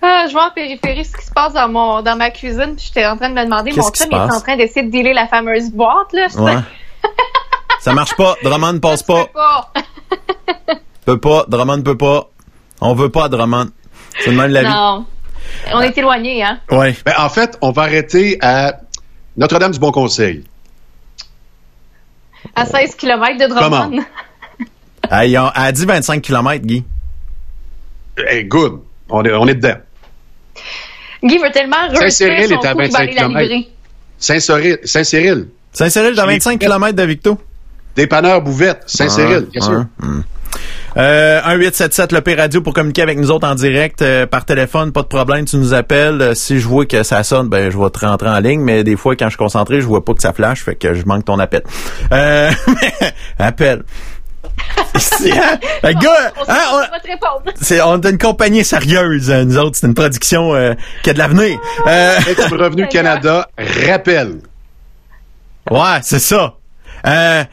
Ah, 0.05 0.25
je 0.27 0.33
vois 0.33 0.47
en 0.47 0.51
périphérie 0.51 1.05
ce 1.05 1.15
qui 1.15 1.25
se 1.25 1.31
passe 1.31 1.53
dans 1.53 1.69
mon 1.69 2.01
dans 2.01 2.17
ma 2.17 2.29
cuisine, 2.29 2.75
puis 2.75 2.87
j'étais 2.87 3.05
en 3.05 3.15
train 3.15 3.29
de 3.29 3.35
me 3.35 3.45
demander, 3.45 3.71
Qu'est-ce 3.71 3.85
mon 3.85 3.91
qui 3.91 3.99
se 3.99 4.03
chum 4.03 4.11
il 4.11 4.15
est 4.15 4.27
passe? 4.27 4.35
en 4.35 4.41
train 4.41 4.57
d'essayer 4.57 4.85
de 4.85 4.91
dealer 4.91 5.13
la 5.13 5.27
fameuse 5.29 5.71
boîte, 5.71 6.11
là. 6.11 6.27
Ouais. 6.39 6.55
Ça 7.79 7.93
marche 7.93 8.13
pas. 8.17 8.35
Drummond 8.43 8.73
ne 8.73 8.79
passe 8.79 9.01
pas. 9.01 9.27
pas. 9.27 9.71
Peut 11.05 11.19
pas. 11.21 11.45
Drummond 11.47 11.81
peut 11.83 11.97
pas. 11.97 12.29
On 12.81 12.93
veut 12.95 13.09
pas 13.09 13.29
Drummond. 13.29 13.69
C'est 14.19 14.31
le 14.31 14.35
même 14.37 14.49
de 14.49 14.53
la 14.55 14.63
vie. 14.63 15.05
On 15.73 15.81
est 15.81 15.97
éloignés, 15.97 16.43
hein? 16.43 16.59
Ouais. 16.71 16.95
Ben, 17.05 17.13
en 17.17 17.29
fait, 17.29 17.57
on 17.61 17.71
va 17.71 17.83
arrêter 17.83 18.37
à 18.41 18.79
Notre-Dame 19.37 19.71
du 19.71 19.79
Bon 19.79 19.91
Conseil. 19.91 20.43
À 22.55 22.65
16 22.65 22.95
km 22.95 23.37
de 23.37 23.47
Drummond. 23.47 23.89
Comment? 23.89 24.03
A 25.55 25.71
dit 25.71 25.85
25 25.85 26.21
km, 26.21 26.65
Guy. 26.65 26.83
Hey, 28.17 28.45
good. 28.45 28.81
On 29.09 29.23
est, 29.23 29.33
on 29.33 29.47
est 29.47 29.55
dedans. 29.55 29.77
Guy 31.23 31.37
veut 31.37 31.51
tellement 31.51 31.89
Saint-Cyril 31.93 32.47
son 32.49 32.61
est 32.61 32.65
à 32.67 32.73
coup 32.73 32.81
qu'il 32.81 32.91
va 32.91 32.99
25 32.99 32.99
aller 32.99 33.13
la 33.13 33.21
kilomètres. 33.21 33.49
livrer. 33.53 33.69
Saint-Cyril, 34.17 34.77
Saint-Cyril. 34.83 35.47
Saint-Cyril, 35.71 36.09
l'ai 36.11 36.15
25 36.21 36.51
fait. 36.51 36.57
km 36.67 36.91
de 36.95 37.03
Victo. 37.03 37.37
Dépanneur 37.95 38.41
Bouvette, 38.41 38.83
Saint-Cyril, 38.87 39.47
bien 39.51 39.61
sûr. 39.61 39.71
Ouais, 39.79 39.85
hum. 40.03 40.23
Euh, 40.95 41.41
1877 41.41 42.11
le 42.11 42.21
P 42.21 42.35
Radio 42.35 42.61
pour 42.61 42.73
communiquer 42.73 43.01
avec 43.01 43.17
nous 43.17 43.31
autres 43.31 43.47
en 43.47 43.55
direct 43.55 44.01
euh, 44.03 44.27
par 44.27 44.45
téléphone, 44.45 44.91
pas 44.91 45.01
de 45.01 45.07
problème, 45.07 45.45
tu 45.45 45.57
nous 45.57 45.73
appelles. 45.73 46.21
Euh, 46.21 46.35
si 46.35 46.59
je 46.59 46.67
vois 46.67 46.85
que 46.85 47.01
ça 47.03 47.23
sonne, 47.23 47.47
ben 47.49 47.71
je 47.71 47.77
vais 47.77 47.89
te 47.89 48.05
rentrer 48.05 48.29
en 48.29 48.39
ligne, 48.39 48.61
mais 48.61 48.83
des 48.83 48.95
fois 48.95 49.15
quand 49.15 49.25
je 49.25 49.31
suis 49.31 49.37
concentré, 49.37 49.81
je 49.81 49.87
vois 49.87 50.05
pas 50.05 50.13
que 50.13 50.21
ça 50.21 50.33
flash, 50.33 50.63
fait 50.63 50.75
que 50.75 50.93
je 50.93 51.03
manque 51.05 51.25
ton 51.25 51.39
appel. 51.39 51.63
Euh, 52.11 52.51
appel. 53.39 53.83
C'est, 54.95 55.31
hein, 55.31 55.57
le 55.83 55.93
gars, 55.93 56.31
On, 56.37 56.51
hein, 56.51 56.55
on- 56.73 56.75
on 56.75 56.79
va 56.79 56.99
te 56.99 57.07
répondre. 57.07 57.41
c'est, 57.59 57.81
on 57.81 57.99
est 57.99 58.09
une 58.11 58.17
compagnie 58.19 58.63
sérieuse, 58.63 59.31
euh, 59.31 59.45
nous 59.45 59.57
autres, 59.57 59.77
c'est 59.79 59.87
une 59.87 59.95
production 59.95 60.53
euh, 60.53 60.73
qui 61.01 61.09
a 61.09 61.13
de 61.13 61.17
l'avenir. 61.17 61.57
Euh, 61.87 62.17
Et 62.29 62.35
comme 62.35 62.53
Revenu 62.53 62.87
Canada 62.87 63.47
rappelle. 63.89 64.41
Ouais, 65.71 65.99
c'est 66.03 66.19
ça. 66.19 66.53
Euh, 67.07 67.43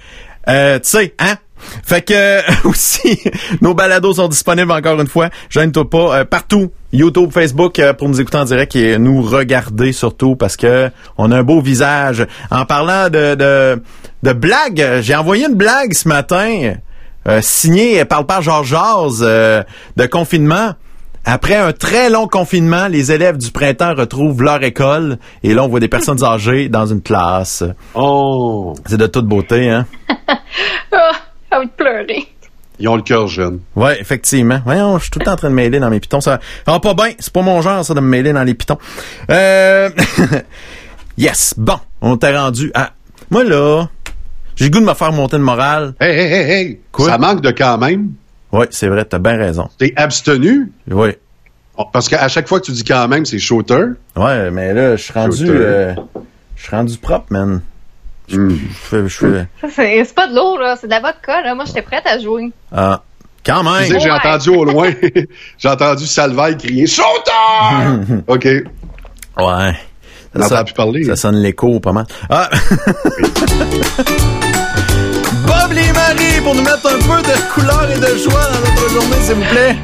euh, 0.49 0.79
tu 0.81 0.89
sais, 0.91 1.15
hein? 1.19 1.37
Fait 1.85 2.03
que 2.03 2.15
euh, 2.15 2.41
aussi, 2.65 3.21
nos 3.61 3.75
balados 3.75 4.15
sont 4.15 4.29
disponibles 4.29 4.73
encore 4.73 5.01
une 5.01 5.07
fois. 5.07 5.29
Gêne-toi 5.49 5.89
pas 5.89 6.19
euh, 6.21 6.25
partout. 6.25 6.71
YouTube, 6.93 7.31
Facebook 7.33 7.79
euh, 7.79 7.93
pour 7.93 8.09
nous 8.09 8.21
écouter 8.21 8.39
en 8.39 8.45
direct 8.45 8.75
et 8.75 8.99
nous 8.99 9.23
regarder 9.23 9.93
surtout 9.93 10.35
parce 10.35 10.57
que 10.57 10.91
on 11.19 11.31
a 11.31 11.39
un 11.39 11.43
beau 11.43 11.61
visage. 11.61 12.27
En 12.51 12.65
parlant 12.65 13.09
de 13.09 13.35
de, 13.35 13.83
de 14.23 14.33
blagues, 14.33 15.01
j'ai 15.01 15.15
envoyé 15.15 15.47
une 15.47 15.55
blague 15.55 15.93
ce 15.95 16.09
matin 16.09 16.75
euh, 17.29 17.41
signée 17.43 18.05
par 18.05 18.27
par 18.27 18.43
Georges 18.43 18.69
Jazz 18.71 19.21
euh, 19.23 19.63
de 19.97 20.07
confinement. 20.07 20.73
Après 21.25 21.55
un 21.55 21.73
très 21.73 22.09
long 22.09 22.27
confinement, 22.27 22.89
les 22.89 23.13
élèves 23.13 23.37
du 23.37 23.51
printemps 23.53 23.95
retrouvent 23.95 24.43
leur 24.43 24.63
école 24.65 25.19
et 25.43 25.53
là 25.55 25.63
on 25.63 25.69
voit 25.69 25.81
des 25.81 25.89
personnes 25.89 26.25
âgées 26.25 26.69
dans 26.69 26.87
une 26.87 27.03
classe. 27.03 27.63
Oh, 27.95 28.75
C'est 28.87 28.97
de 28.97 29.07
toute 29.07 29.27
beauté, 29.27 29.69
hein? 29.71 29.87
Ah, 31.51 31.57
j'ai 31.57 31.57
envie 31.59 31.67
de 31.67 31.73
pleurer. 31.73 32.29
ils 32.79 32.89
ont 32.89 32.97
le 32.97 33.03
cœur 33.03 33.27
jeune. 33.27 33.61
Ouais, 33.77 34.01
effectivement. 34.01 34.61
Voyons, 34.65 34.97
je 34.99 35.03
suis 35.05 35.11
tout 35.11 35.19
le 35.19 35.25
temps 35.25 35.33
en 35.33 35.37
train 35.37 35.51
de 35.51 35.55
mêler 35.55 35.79
dans 35.81 35.91
mes 35.91 36.01
pitons. 36.01 36.21
Ça 36.21 36.41
va 36.67 36.81
pas 36.81 36.95
bien. 36.95 37.13
C'est 37.19 37.33
pas 37.33 37.43
mon 37.43 37.61
genre, 37.63 37.85
ça, 37.85 37.95
de 37.95 38.01
me 38.01 38.07
mêler 38.09 38.33
dans 38.33 38.45
les 38.45 38.55
pitons. 38.55 38.79
Euh... 39.31 39.91
yes. 41.19 41.55
Bon, 41.57 41.79
on 42.01 42.17
t'est 42.17 42.37
rendu 42.37 42.71
à... 42.75 42.93
Moi, 43.31 43.45
là, 43.45 43.89
j'ai 44.57 44.67
le 44.67 44.71
goût 44.71 44.81
de 44.81 44.85
me 44.87 44.95
faire 44.95 45.13
monter 45.13 45.37
le 45.37 45.43
moral. 45.45 45.95
Hey, 46.01 46.11
hey, 46.19 46.33
hey, 46.33 46.51
hey! 46.51 46.81
Quoi? 46.93 47.07
Ça 47.09 47.19
manque 47.19 47.41
de 47.43 47.51
quand 47.51 47.79
même. 47.79 48.13
Ouais, 48.53 48.67
c'est 48.71 48.89
vrai, 48.89 49.05
t'as 49.05 49.19
bien 49.19 49.37
raison. 49.37 49.69
T'es 49.79 49.93
abstenu? 49.97 50.73
Oui. 50.91 51.11
Parce 51.93 52.09
qu'à 52.09 52.29
chaque 52.29 52.49
fois 52.49 52.61
que 52.61 52.67
tu 52.67 52.73
dis 52.73 52.85
quand 52.85 53.07
même, 53.09 53.25
c'est 53.25 53.39
shooter. 53.39 53.85
Ouais, 54.17 54.51
mais 54.51 54.75
là, 54.75 54.97
je 54.97 55.03
suis 55.03 55.13
rendu... 55.13 55.47
Euh, 55.49 55.95
Je 56.57 56.63
suis 56.65 56.77
rendu 56.77 56.99
propre, 56.99 57.27
man. 57.31 57.63
Je 58.31 58.37
Hmm. 58.39 58.59
je 58.93 59.09
fais... 59.09 59.09
Je 59.63 60.05
C'est 60.05 60.15
pas 60.15 60.27
de 60.29 60.35
l'eau, 60.35 60.59
là. 60.59 60.77
C'est 60.81 60.87
de 60.87 60.93
la 60.93 61.01
vodka, 61.01 61.43
là. 61.43 61.55
Moi, 61.55 61.65
j'étais 61.67 61.83
prête 61.83 62.07
à 62.07 62.19
jouer. 62.19 62.53
Ah, 62.75 63.03
quand 63.45 63.63
Tu 63.65 63.85
sais, 63.85 63.91
même. 63.93 64.01
j'ai 64.01 64.11
entendu 64.11 64.51
au 64.51 64.65
loin, 64.65 64.91
j'ai 65.59 65.69
entendu 65.69 66.07
Salvaille 66.07 66.57
crier 66.57 66.87
shooter! 66.87 68.23
OK. 68.27 68.45
Ouais. 68.45 69.75
Ça, 70.37 70.49
ça- 70.49 70.65
plus 70.65 70.75
parler. 70.75 71.05
Ça 71.05 71.17
sonne 71.17 71.37
l'écho 71.37 71.81
pas 71.81 71.93
mal. 71.93 72.07
Ah! 72.29 72.49
Bob 75.47 75.73
les 75.73 75.93
Marie 75.93 76.41
pour 76.43 76.55
nous 76.55 76.63
mettre 76.63 76.87
un 76.87 76.99
peu 76.99 77.23
de 77.23 77.53
couleur 77.53 77.91
et 77.91 77.99
de 77.99 78.17
joie 78.19 78.43
dans 78.45 78.61
notre 78.61 78.89
journée, 78.91 79.21
s'il 79.23 79.35
vous 79.35 79.45
plaît. 79.51 79.77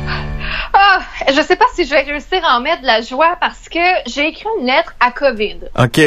Ah, 0.78 1.00
je 1.28 1.40
sais 1.40 1.56
pas 1.56 1.64
si 1.74 1.86
je 1.86 1.90
vais 1.90 2.02
réussir 2.02 2.44
à 2.44 2.58
en 2.58 2.60
mettre 2.60 2.82
de 2.82 2.86
la 2.86 3.00
joie 3.00 3.36
parce 3.40 3.66
que 3.68 3.78
j'ai 4.06 4.28
écrit 4.28 4.46
une 4.60 4.66
lettre 4.66 4.94
à 5.00 5.10
COVID 5.10 5.60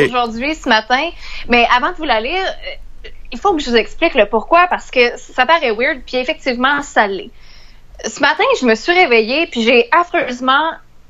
aujourd'hui, 0.06 0.54
ce 0.54 0.70
matin. 0.70 1.10
Mais 1.48 1.68
avant 1.76 1.90
de 1.90 1.96
vous 1.96 2.04
la 2.04 2.22
lire, 2.22 2.44
euh, 2.44 3.10
il 3.32 3.40
faut 3.40 3.56
que 3.56 3.64
je 3.64 3.70
vous 3.72 3.76
explique 3.76 4.14
le 4.14 4.28
pourquoi 4.28 4.68
parce 4.68 4.92
que 4.92 5.18
ça 5.18 5.48
paraît 5.48 5.72
weird, 5.72 6.02
puis 6.06 6.18
effectivement, 6.18 6.84
ça 6.84 7.08
l'est. 7.08 7.32
ce 8.06 8.20
matin, 8.20 8.44
je 8.62 8.68
me 8.68 8.76
suis 8.76 8.94
réveillée, 8.94 9.48
puis 9.48 9.64
j'ai 9.64 9.90
affreusement 9.92 10.70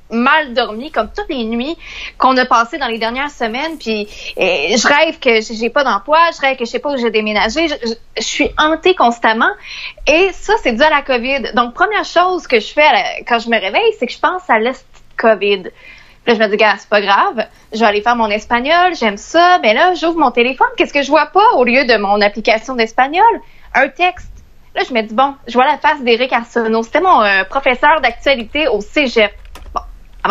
mal 0.09 0.53
dormi, 0.53 0.91
comme 0.91 1.09
toutes 1.15 1.29
les 1.29 1.43
nuits 1.45 1.77
qu'on 2.17 2.35
a 2.37 2.45
passées 2.45 2.77
dans 2.77 2.87
les 2.87 2.97
dernières 2.97 3.31
semaines. 3.31 3.77
Puis 3.77 4.07
euh, 4.37 4.77
je 4.77 4.87
rêve 4.87 5.19
que 5.19 5.41
j'ai 5.41 5.69
pas 5.69 5.83
d'emploi, 5.83 6.19
je 6.35 6.41
rêve 6.41 6.57
que 6.57 6.65
je 6.65 6.69
sais 6.69 6.79
pas 6.79 6.91
où 6.91 6.97
j'ai 6.97 7.11
déménagé. 7.11 7.67
Je, 7.67 7.75
je, 8.17 8.23
suis 8.23 8.49
hantée 8.57 8.95
constamment. 8.95 9.51
Et 10.07 10.29
ça, 10.33 10.53
c'est 10.63 10.73
dû 10.73 10.81
à 10.81 10.89
la 10.89 11.01
COVID. 11.01 11.53
Donc, 11.53 11.73
première 11.73 12.05
chose 12.05 12.47
que 12.47 12.59
je 12.59 12.67
fais 12.67 12.89
quand 13.27 13.39
je 13.39 13.49
me 13.49 13.59
réveille, 13.59 13.93
c'est 13.99 14.07
que 14.07 14.13
je 14.13 14.19
pense 14.19 14.49
à 14.49 14.59
l'est 14.59 14.85
COVID. 15.17 15.63
Là, 16.25 16.33
je 16.35 16.39
me 16.39 16.47
dis, 16.47 16.57
gars, 16.57 16.75
c'est 16.77 16.89
pas 16.89 17.01
grave. 17.01 17.45
Je 17.73 17.79
vais 17.79 17.85
aller 17.85 18.01
faire 18.01 18.15
mon 18.15 18.29
espagnol. 18.29 18.93
J'aime 18.95 19.17
ça. 19.17 19.59
Mais 19.63 19.73
là, 19.73 19.93
j'ouvre 19.95 20.19
mon 20.19 20.31
téléphone. 20.31 20.67
Qu'est-ce 20.77 20.93
que 20.93 21.01
je 21.01 21.09
vois 21.09 21.27
pas 21.27 21.53
au 21.55 21.63
lieu 21.63 21.85
de 21.85 21.97
mon 21.97 22.21
application 22.21 22.75
d'espagnol? 22.75 23.23
Un 23.73 23.87
texte. 23.89 24.31
Là, 24.75 24.83
je 24.87 24.93
me 24.93 25.01
dis, 25.01 25.13
bon, 25.13 25.33
je 25.47 25.53
vois 25.53 25.65
la 25.65 25.77
face 25.77 26.01
d'Éric 26.03 26.31
Arsenault. 26.31 26.83
C'était 26.83 27.01
mon 27.01 27.21
euh, 27.21 27.43
professeur 27.45 28.01
d'actualité 28.01 28.67
au 28.67 28.81
cégep 28.81 29.31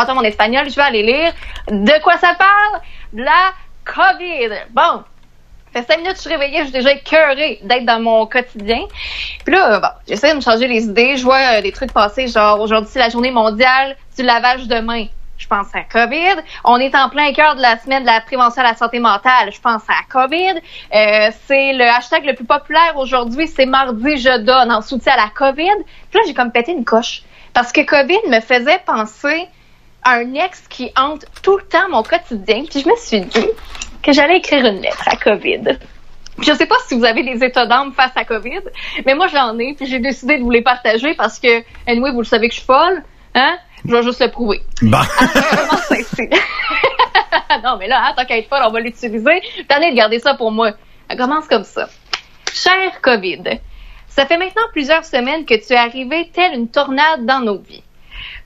avant 0.00 0.14
mon 0.14 0.22
espagnol, 0.22 0.68
je 0.68 0.76
vais 0.76 0.82
aller 0.82 1.02
lire. 1.02 1.32
De 1.68 2.02
quoi 2.02 2.16
ça 2.18 2.34
parle? 2.34 2.82
De 3.12 3.22
la 3.22 3.52
COVID. 3.84 4.50
Bon. 4.70 5.04
Ça 5.74 5.82
fait 5.82 5.92
cinq 5.92 5.98
minutes 5.98 6.12
que 6.12 6.16
je 6.16 6.22
suis 6.22 6.30
réveillée, 6.30 6.58
je 6.60 6.64
suis 6.64 6.72
déjà 6.72 6.92
écœurée 6.92 7.60
d'être 7.62 7.84
dans 7.84 8.00
mon 8.00 8.26
quotidien. 8.26 8.80
Puis 9.44 9.54
là, 9.54 9.80
bon, 9.80 9.88
j'essaie 10.08 10.30
de 10.30 10.36
me 10.36 10.40
changer 10.40 10.66
les 10.66 10.84
idées. 10.84 11.18
Je 11.18 11.24
vois 11.24 11.58
euh, 11.58 11.60
des 11.60 11.72
trucs 11.72 11.92
passer, 11.92 12.26
genre 12.26 12.58
aujourd'hui 12.60 12.88
c'est 12.90 12.98
la 12.98 13.10
journée 13.10 13.30
mondiale 13.30 13.96
du 14.16 14.22
lavage 14.22 14.66
de 14.66 14.80
mains. 14.80 15.08
Je 15.36 15.46
pense 15.46 15.68
à 15.74 15.82
COVID. 15.82 16.42
On 16.64 16.78
est 16.78 16.94
en 16.94 17.08
plein 17.08 17.32
cœur 17.32 17.54
de 17.54 17.62
la 17.62 17.78
semaine 17.78 18.02
de 18.02 18.08
la 18.08 18.20
prévention 18.20 18.62
à 18.62 18.66
la 18.66 18.74
santé 18.74 18.98
mentale. 18.98 19.52
Je 19.52 19.60
pense 19.60 19.82
à 19.88 20.02
COVID. 20.10 20.60
Euh, 20.94 21.30
c'est 21.46 21.72
le 21.74 21.84
hashtag 21.84 22.24
le 22.24 22.34
plus 22.34 22.44
populaire 22.44 22.96
aujourd'hui. 22.96 23.46
C'est 23.46 23.66
mardi, 23.66 24.16
je 24.16 24.38
donne 24.38 24.72
en 24.72 24.82
soutien 24.82 25.12
à 25.12 25.16
la 25.16 25.28
COVID. 25.28 25.84
Puis 26.10 26.18
là, 26.18 26.20
j'ai 26.26 26.34
comme 26.34 26.50
pété 26.50 26.72
une 26.72 26.84
coche. 26.84 27.22
Parce 27.54 27.72
que 27.72 27.80
COVID 27.82 28.28
me 28.28 28.40
faisait 28.40 28.80
penser 28.84 29.48
un 30.04 30.34
ex 30.34 30.66
qui 30.68 30.90
hante 30.96 31.24
tout 31.42 31.56
le 31.56 31.64
temps 31.64 31.88
mon 31.90 32.02
quotidien. 32.02 32.64
Puis 32.68 32.80
je 32.80 32.88
me 32.88 32.96
suis 32.96 33.20
dit 33.20 33.48
que 34.02 34.12
j'allais 34.12 34.38
écrire 34.38 34.64
une 34.64 34.80
lettre 34.80 35.04
à 35.06 35.16
COVID. 35.16 35.78
Je 36.40 36.52
sais 36.52 36.66
pas 36.66 36.76
si 36.86 36.96
vous 36.96 37.04
avez 37.04 37.22
des 37.22 37.44
états 37.44 37.66
d'âme 37.66 37.92
face 37.92 38.12
à 38.14 38.24
COVID, 38.24 38.60
mais 39.04 39.14
moi 39.14 39.26
j'en 39.26 39.58
ai, 39.58 39.74
puis 39.74 39.86
j'ai 39.86 39.98
décidé 39.98 40.38
de 40.38 40.42
vous 40.44 40.50
les 40.50 40.62
partager 40.62 41.14
parce 41.14 41.40
que, 41.40 41.64
anyway, 41.86 42.12
vous 42.12 42.20
le 42.20 42.26
savez 42.26 42.48
que 42.48 42.54
je 42.54 42.60
suis 42.60 42.66
folle, 42.66 43.02
hein? 43.34 43.58
Je 43.84 43.92
vais 43.92 44.02
juste 44.02 44.20
le 44.20 44.30
prouver. 44.30 44.60
Bah. 44.82 45.02
non, 47.64 47.76
mais 47.78 47.88
là, 47.88 48.04
hein, 48.04 48.14
tant 48.16 48.24
qu'à 48.24 48.38
être 48.38 48.48
folle, 48.48 48.62
on 48.66 48.70
va 48.70 48.80
l'utiliser. 48.80 49.42
T'en 49.68 49.78
de 49.78 49.94
garder 49.94 50.18
ça 50.18 50.34
pour 50.34 50.50
moi. 50.50 50.72
Elle 51.08 51.16
commence 51.16 51.46
comme 51.46 51.64
ça. 51.64 51.88
Cher 52.52 53.00
COVID, 53.02 53.42
ça 54.08 54.26
fait 54.26 54.36
maintenant 54.36 54.62
plusieurs 54.72 55.04
semaines 55.04 55.44
que 55.44 55.54
tu 55.54 55.72
es 55.72 55.76
arrivé 55.76 56.30
telle 56.32 56.54
une 56.54 56.68
tornade 56.68 57.24
dans 57.24 57.40
nos 57.40 57.58
vies. 57.58 57.82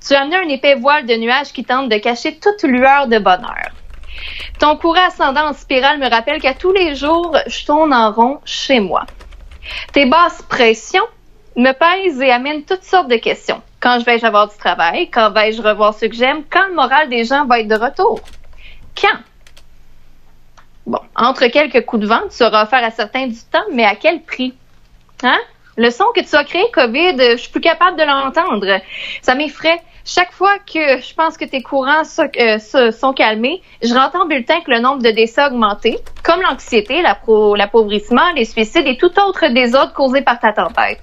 Tu 0.07 0.15
as 0.15 0.23
amené 0.23 0.37
un 0.37 0.49
épais 0.49 0.75
voile 0.75 1.07
de 1.07 1.15
nuages 1.15 1.53
qui 1.53 1.65
tente 1.65 1.89
de 1.89 1.97
cacher 1.99 2.39
toute 2.39 2.63
lueur 2.65 3.07
de 3.07 3.19
bonheur. 3.19 3.71
Ton 4.59 4.77
courant 4.77 5.07
ascendant 5.07 5.49
en 5.49 5.53
spirale 5.53 5.99
me 5.99 6.09
rappelle 6.09 6.41
qu'à 6.41 6.55
tous 6.55 6.73
les 6.73 6.95
jours, 6.95 7.37
je 7.47 7.65
tourne 7.65 7.93
en 7.93 8.13
rond 8.13 8.41
chez 8.45 8.81
moi. 8.81 9.05
Tes 9.93 10.07
basses 10.07 10.43
pressions 10.43 11.07
me 11.57 11.73
pèsent 11.73 12.21
et 12.21 12.31
amènent 12.31 12.65
toutes 12.65 12.85
sortes 12.85 13.09
de 13.09 13.17
questions. 13.17 13.63
Quand 13.81 13.99
je 13.99 14.05
vais-je 14.05 14.25
avoir 14.25 14.49
du 14.49 14.57
travail? 14.57 15.11
Quand 15.11 15.31
vais-je 15.31 15.61
revoir 15.61 15.95
ceux 15.95 16.09
que 16.09 16.15
j'aime? 16.15 16.45
Quand 16.51 16.67
le 16.69 16.75
moral 16.75 17.09
des 17.09 17.25
gens 17.25 17.47
va 17.47 17.61
être 17.61 17.69
de 17.69 17.75
retour? 17.75 18.21
Quand? 19.01 19.19
Bon, 20.87 21.01
entre 21.15 21.47
quelques 21.47 21.85
coups 21.85 22.03
de 22.03 22.09
vent, 22.09 22.23
tu 22.37 22.43
auras 22.43 22.63
affaire 22.63 22.85
à 22.85 22.91
certains 22.91 23.27
du 23.27 23.39
temps, 23.51 23.65
mais 23.73 23.85
à 23.85 23.95
quel 23.95 24.23
prix? 24.23 24.55
Hein? 25.23 25.39
Le 25.77 25.91
son 25.91 26.05
que 26.15 26.21
tu 26.21 26.35
as 26.35 26.45
créé, 26.45 26.65
COVID, 26.73 27.17
je 27.19 27.37
suis 27.37 27.51
plus 27.51 27.61
capable 27.61 27.97
de 27.97 28.05
l'entendre. 28.05 28.81
Ça 29.23 29.35
m'effraie. 29.35 29.81
Chaque 30.05 30.33
fois 30.33 30.59
que 30.59 31.01
je 31.01 31.15
pense 31.15 31.37
que 31.37 31.45
tes 31.45 31.63
courants 31.63 32.03
euh, 32.19 32.91
sont 32.91 33.13
calmés, 33.13 33.63
je 33.83 33.95
rentre 33.95 34.17
en 34.17 34.27
bulletin 34.27 34.61
que 34.61 34.71
le 34.71 34.81
nombre 34.81 35.03
de 35.03 35.11
décès 35.11 35.43
a 35.43 35.49
augmenté, 35.49 35.99
comme 36.25 36.41
l'anxiété, 36.43 37.03
l'appauvrissement, 37.03 38.33
les 38.35 38.45
suicides 38.45 38.87
et 38.87 38.97
tout 38.97 39.13
autre 39.21 39.49
désordre 39.49 39.93
causé 39.93 40.23
par 40.23 40.41
ta 40.41 40.53
tempête. 40.53 41.01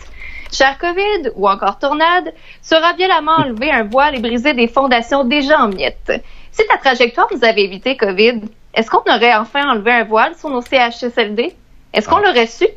Cher 0.52 0.78
COVID 0.80 1.32
ou 1.36 1.48
encore 1.48 1.78
tornade, 1.80 2.34
sera 2.62 2.94
violemment 2.94 3.38
enlevé 3.38 3.72
un 3.72 3.84
voile 3.84 4.16
et 4.16 4.20
briser 4.20 4.54
des 4.54 4.68
fondations 4.68 5.24
déjà 5.24 5.60
en 5.62 5.70
miettes. 5.70 6.12
Si 6.52 6.66
ta 6.68 6.78
trajectoire 6.78 7.28
nous 7.34 7.46
avait 7.46 7.64
évité 7.64 7.96
COVID, 7.96 8.42
est-ce 8.74 8.90
qu'on 8.90 9.04
aurait 9.10 9.36
enfin 9.36 9.70
enlevé 9.70 9.92
un 9.92 10.04
voile 10.04 10.36
sur 10.36 10.50
nos 10.50 10.62
CHSLD? 10.62 11.56
Est-ce 11.94 12.10
qu'on 12.10 12.18
ah. 12.18 12.28
l'aurait 12.28 12.48
su? 12.48 12.68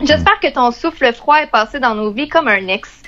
J'espère 0.00 0.40
que 0.40 0.52
ton 0.52 0.70
souffle 0.70 1.12
froid 1.12 1.36
est 1.36 1.50
passé 1.50 1.78
dans 1.78 1.94
nos 1.94 2.10
vies 2.10 2.28
comme 2.28 2.48
un 2.48 2.68
ex. 2.68 3.02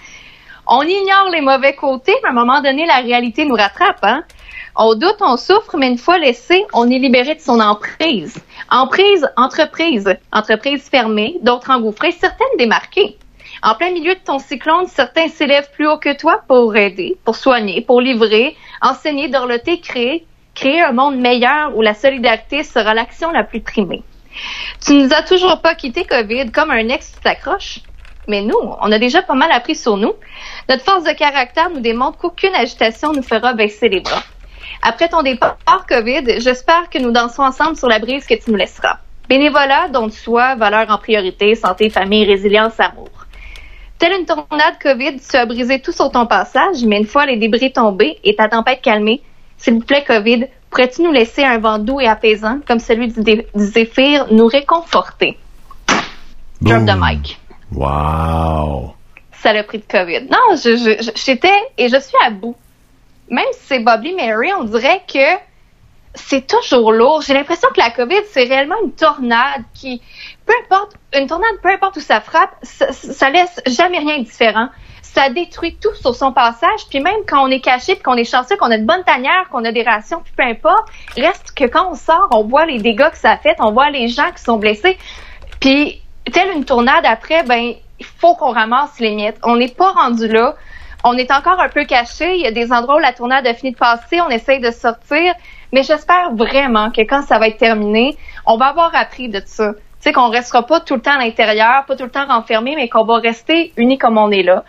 On 0.67 0.83
ignore 0.83 1.29
les 1.33 1.41
mauvais 1.41 1.75
côtés, 1.75 2.15
mais 2.23 2.29
à 2.29 2.33
un 2.33 2.35
moment 2.35 2.61
donné, 2.61 2.87
la 2.87 2.99
réalité 2.99 3.45
nous 3.45 3.55
rattrape. 3.55 3.99
Hein? 4.03 4.23
On 4.77 4.95
doute, 4.95 5.17
on 5.21 5.37
souffre, 5.37 5.77
mais 5.77 5.89
une 5.89 5.99
fois 5.99 6.19
laissé, 6.19 6.65
on 6.73 6.89
est 6.89 6.99
libéré 6.99 7.35
de 7.35 7.41
son 7.41 7.61
emprise. 7.61 8.41
Emprise, 8.71 9.29
entreprise. 9.37 10.17
Entreprise 10.33 10.89
fermée, 10.89 11.37
d'autres 11.43 11.71
engouffrées, 11.71 12.13
certaines 12.13 12.57
démarquées. 12.59 13.19
En 13.63 13.75
plein 13.75 13.91
milieu 13.91 14.15
de 14.15 14.21
ton 14.21 14.39
cyclone, 14.39 14.87
certains 14.87 15.29
s'élèvent 15.29 15.71
plus 15.73 15.87
haut 15.87 15.99
que 15.99 16.17
toi 16.17 16.43
pour 16.49 16.75
aider, 16.75 17.19
pour 17.25 17.37
soigner, 17.37 17.81
pour 17.81 18.01
livrer, 18.01 18.57
enseigner, 18.81 19.29
dorloter, 19.29 19.81
créer, 19.81 20.27
créer 20.55 20.81
un 20.81 20.93
monde 20.93 21.17
meilleur 21.17 21.77
où 21.77 21.83
la 21.83 21.95
solidarité 21.95 22.63
sera 22.63 22.95
l'action 22.95 23.31
la 23.31 23.45
plus 23.45 23.61
primée. 23.61 24.03
Tu 24.85 24.95
nous 24.95 25.13
as 25.13 25.23
toujours 25.23 25.61
pas 25.61 25.75
quitté 25.75 26.05
COVID 26.05 26.51
comme 26.51 26.71
un 26.71 26.89
ex 26.89 27.11
qui 27.11 27.21
t'accroche. 27.21 27.81
Mais 28.29 28.43
nous, 28.43 28.57
on 28.81 28.93
a 28.93 28.99
déjà 28.99 29.23
pas 29.23 29.35
mal 29.35 29.51
appris 29.51 29.75
sur 29.75 29.97
nous. 29.97 30.15
Notre 30.69 30.85
force 30.85 31.05
de 31.05 31.13
caractère 31.13 31.71
nous 31.71 31.81
démontre 31.81 32.19
qu'aucune 32.19 32.55
agitation 32.55 33.13
nous 33.13 33.23
fera 33.23 33.53
baisser 33.53 33.89
les 33.89 34.01
bras. 34.01 34.23
Après 34.83 35.09
ton 35.09 35.23
départ 35.23 35.57
COVID, 35.89 36.41
j'espère 36.41 36.91
que 36.91 36.99
nous 36.99 37.11
dansons 37.11 37.43
ensemble 37.43 37.77
sur 37.77 37.89
la 37.89 37.99
brise 37.99 38.27
que 38.27 38.35
tu 38.35 38.51
nous 38.51 38.57
laisseras. 38.57 38.99
Bénévolat, 39.29 39.89
don 39.89 40.07
de 40.07 40.13
soi, 40.13 40.57
valeur 40.57 40.91
en 40.91 40.99
priorité, 40.99 41.55
santé, 41.55 41.89
famille, 41.91 42.25
résilience, 42.25 42.79
amour. 42.79 43.11
Telle 43.99 44.19
une 44.19 44.27
tornade 44.27 44.79
COVID, 44.83 45.21
tu 45.21 45.37
as 45.37 45.47
brisé 45.47 45.81
tout 45.81 45.93
sur 45.93 46.11
ton 46.11 46.27
passage, 46.27 46.85
mais 46.85 46.99
une 46.99 47.07
fois 47.07 47.27
les 47.27 47.37
débris 47.37 47.73
tombés 47.73 48.19
et 48.25 48.35
ta 48.35 48.49
tempête 48.49 48.83
calmée, 48.83 49.23
s'il 49.59 49.75
vous 49.75 49.81
plaît, 49.81 50.03
COVID, 50.05 50.47
pourrais-tu 50.71 51.03
nous 51.03 51.13
laisser 51.13 51.45
un 51.45 51.59
vent 51.59 51.79
doux 51.79 52.01
et 52.01 52.09
apaisant, 52.09 52.59
comme 52.67 52.81
celui 52.81 53.13
du, 53.13 53.23
du 53.23 53.45
zéphyr, 53.55 54.27
nous 54.33 54.47
réconforter? 54.47 55.39
Drop 56.61 56.85
the 56.85 56.97
mic. 56.97 57.39
Wow! 57.71 58.95
Saloperie 59.43 59.79
de 59.79 59.85
COVID. 59.85 60.29
Non, 60.31 60.57
j'étais 60.57 61.49
et 61.77 61.89
je 61.89 61.99
suis 61.99 62.17
à 62.25 62.31
bout. 62.31 62.57
Même 63.29 63.45
si 63.53 63.61
c'est 63.67 63.79
Bobby 63.81 64.15
Mary, 64.15 64.53
on 64.59 64.65
dirait 64.65 65.03
que 65.13 65.41
c'est 66.15 66.47
toujours 66.47 66.93
lourd. 66.93 67.23
J'ai 67.23 67.35
l'impression 67.35 67.69
que 67.75 67.81
la 67.81 67.91
COVID, 67.91 68.21
c'est 68.31 68.45
réellement 68.45 68.77
une 68.85 68.93
tornade 68.93 69.63
qui, 69.75 70.01
peu 70.47 70.53
importe, 70.65 70.93
une 71.15 71.27
tornade, 71.27 71.55
peu 71.63 71.71
importe 71.71 71.97
où 71.97 72.01
ça 72.01 72.21
frappe, 72.21 72.55
ça, 72.63 72.93
ça 72.93 73.31
laisse 73.31 73.61
jamais 73.67 73.99
rien 73.99 74.19
de 74.19 74.25
différent. 74.25 74.69
Ça 75.01 75.29
détruit 75.29 75.77
tout 75.81 75.95
sur 75.95 76.15
son 76.15 76.33
passage. 76.33 76.87
Puis 76.89 77.01
même 77.01 77.25
quand 77.27 77.45
on 77.45 77.49
est 77.49 77.61
caché, 77.61 77.95
puis 77.95 78.03
qu'on 78.03 78.17
est 78.17 78.25
chanceux, 78.25 78.57
qu'on 78.57 78.71
a 78.71 78.79
de 78.79 78.85
bonnes 78.85 79.05
tanières, 79.05 79.49
qu'on 79.51 79.65
a 79.65 79.73
des 79.73 79.83
rations, 79.83 80.21
puis 80.23 80.33
peu 80.37 80.45
importe, 80.45 80.89
reste 81.17 81.53
que 81.55 81.65
quand 81.65 81.91
on 81.91 81.95
sort, 81.95 82.29
on 82.33 82.45
voit 82.45 82.67
les 82.67 82.79
dégâts 82.79 83.11
que 83.11 83.19
ça 83.19 83.33
a 83.33 83.37
fait, 83.39 83.57
on 83.59 83.73
voit 83.73 83.91
les 83.91 84.09
gens 84.09 84.31
qui 84.35 84.43
sont 84.43 84.57
blessés. 84.57 84.97
Puis 85.61 86.01
telle 86.33 86.51
une 86.55 86.65
tournade 86.65 87.05
après, 87.05 87.43
ben 87.43 87.75
il 88.03 88.21
faut 88.21 88.35
qu'on 88.35 88.53
ramasse 88.53 88.99
les 88.99 89.15
miettes. 89.15 89.39
On 89.45 89.57
n'est 89.57 89.69
pas 89.69 89.93
rendu 89.93 90.27
là. 90.27 90.57
On 91.05 91.17
est 91.17 91.31
encore 91.31 91.61
un 91.61 91.69
peu 91.69 91.85
caché. 91.85 92.35
Il 92.35 92.43
y 92.43 92.47
a 92.47 92.51
des 92.51 92.73
endroits 92.73 92.97
où 92.97 92.99
la 92.99 93.13
tournade 93.13 93.47
a 93.47 93.55
fini 93.55 93.73
de 93.73 93.79
passer. 93.79 94.21
On 94.21 94.29
essaye 94.29 94.61
de 94.61 94.71
sortir. 94.73 95.35
Mais 95.73 95.83
j'espère 95.85 96.35
vraiment 96.35 96.91
que 96.91 97.03
quand 97.03 97.23
ça 97.23 97.39
va 97.39 97.49
être 97.49 97.59
terminé, 97.59 98.17
on 98.45 98.57
va 98.57 98.67
avoir 98.67 98.95
appris 98.95 99.29
de 99.29 99.41
ça. 99.45 99.73
Tu 99.75 100.09
sais, 100.09 100.13
qu'on 100.13 100.31
restera 100.31 100.67
pas 100.67 100.81
tout 100.81 100.97
le 100.97 101.01
temps 101.01 101.15
à 101.15 101.19
l'intérieur, 101.19 101.85
pas 101.87 101.95
tout 101.95 102.03
le 102.03 102.11
temps 102.11 102.27
renfermé, 102.27 102.75
mais 102.75 102.89
qu'on 102.89 103.05
va 103.05 103.19
rester 103.19 103.73
unis 103.77 103.99
comme 103.99 104.19
on 104.19 104.33
est 104.33 104.43
là. 104.43 104.65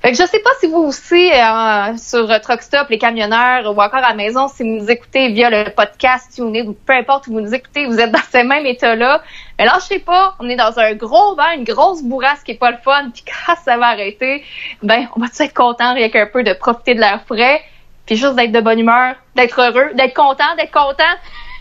Fait 0.00 0.12
que 0.12 0.18
je 0.18 0.24
sais 0.24 0.38
pas 0.38 0.50
si 0.60 0.68
vous 0.68 0.78
aussi, 0.78 1.32
euh, 1.32 1.96
sur 1.96 2.28
Truckstop, 2.40 2.88
les 2.88 2.98
camionneurs, 2.98 3.66
ou 3.66 3.80
encore 3.80 4.04
à 4.04 4.10
la 4.10 4.14
maison, 4.14 4.46
si 4.46 4.62
vous 4.62 4.80
nous 4.80 4.90
écoutez 4.90 5.32
via 5.32 5.50
le 5.50 5.70
podcast 5.70 6.38
ou 6.38 6.52
peu 6.86 6.92
importe 6.92 7.26
où 7.26 7.32
vous 7.32 7.40
nous 7.40 7.54
écoutez, 7.54 7.86
vous 7.86 7.98
êtes 7.98 8.12
dans 8.12 8.18
ce 8.18 8.46
même 8.46 8.64
état-là. 8.64 9.22
Mais 9.58 9.64
là, 9.64 9.78
je 9.80 9.86
sais 9.86 9.98
pas, 9.98 10.34
on 10.38 10.48
est 10.48 10.56
dans 10.56 10.78
un 10.78 10.94
gros 10.94 11.34
vent, 11.34 11.50
une 11.56 11.64
grosse 11.64 12.02
bourrasque 12.02 12.44
qui 12.44 12.52
est 12.52 12.58
pas 12.58 12.70
le 12.70 12.76
fun, 12.78 13.10
puis 13.12 13.24
quand 13.24 13.54
ça 13.64 13.76
va 13.78 13.86
arrêter, 13.86 14.44
ben, 14.82 15.08
on 15.16 15.20
va 15.20 15.28
tous 15.28 15.40
être 15.40 15.54
content 15.54 15.90
avec 15.90 16.14
un 16.14 16.26
peu 16.26 16.42
de 16.42 16.52
profiter 16.52 16.94
de 16.94 17.00
l'air 17.00 17.22
frais, 17.26 17.62
puis 18.04 18.16
juste 18.16 18.34
d'être 18.34 18.52
de 18.52 18.60
bonne 18.60 18.78
humeur, 18.78 19.14
d'être 19.34 19.60
heureux, 19.60 19.90
d'être 19.94 20.14
content, 20.14 20.54
d'être 20.56 20.72
content? 20.72 21.04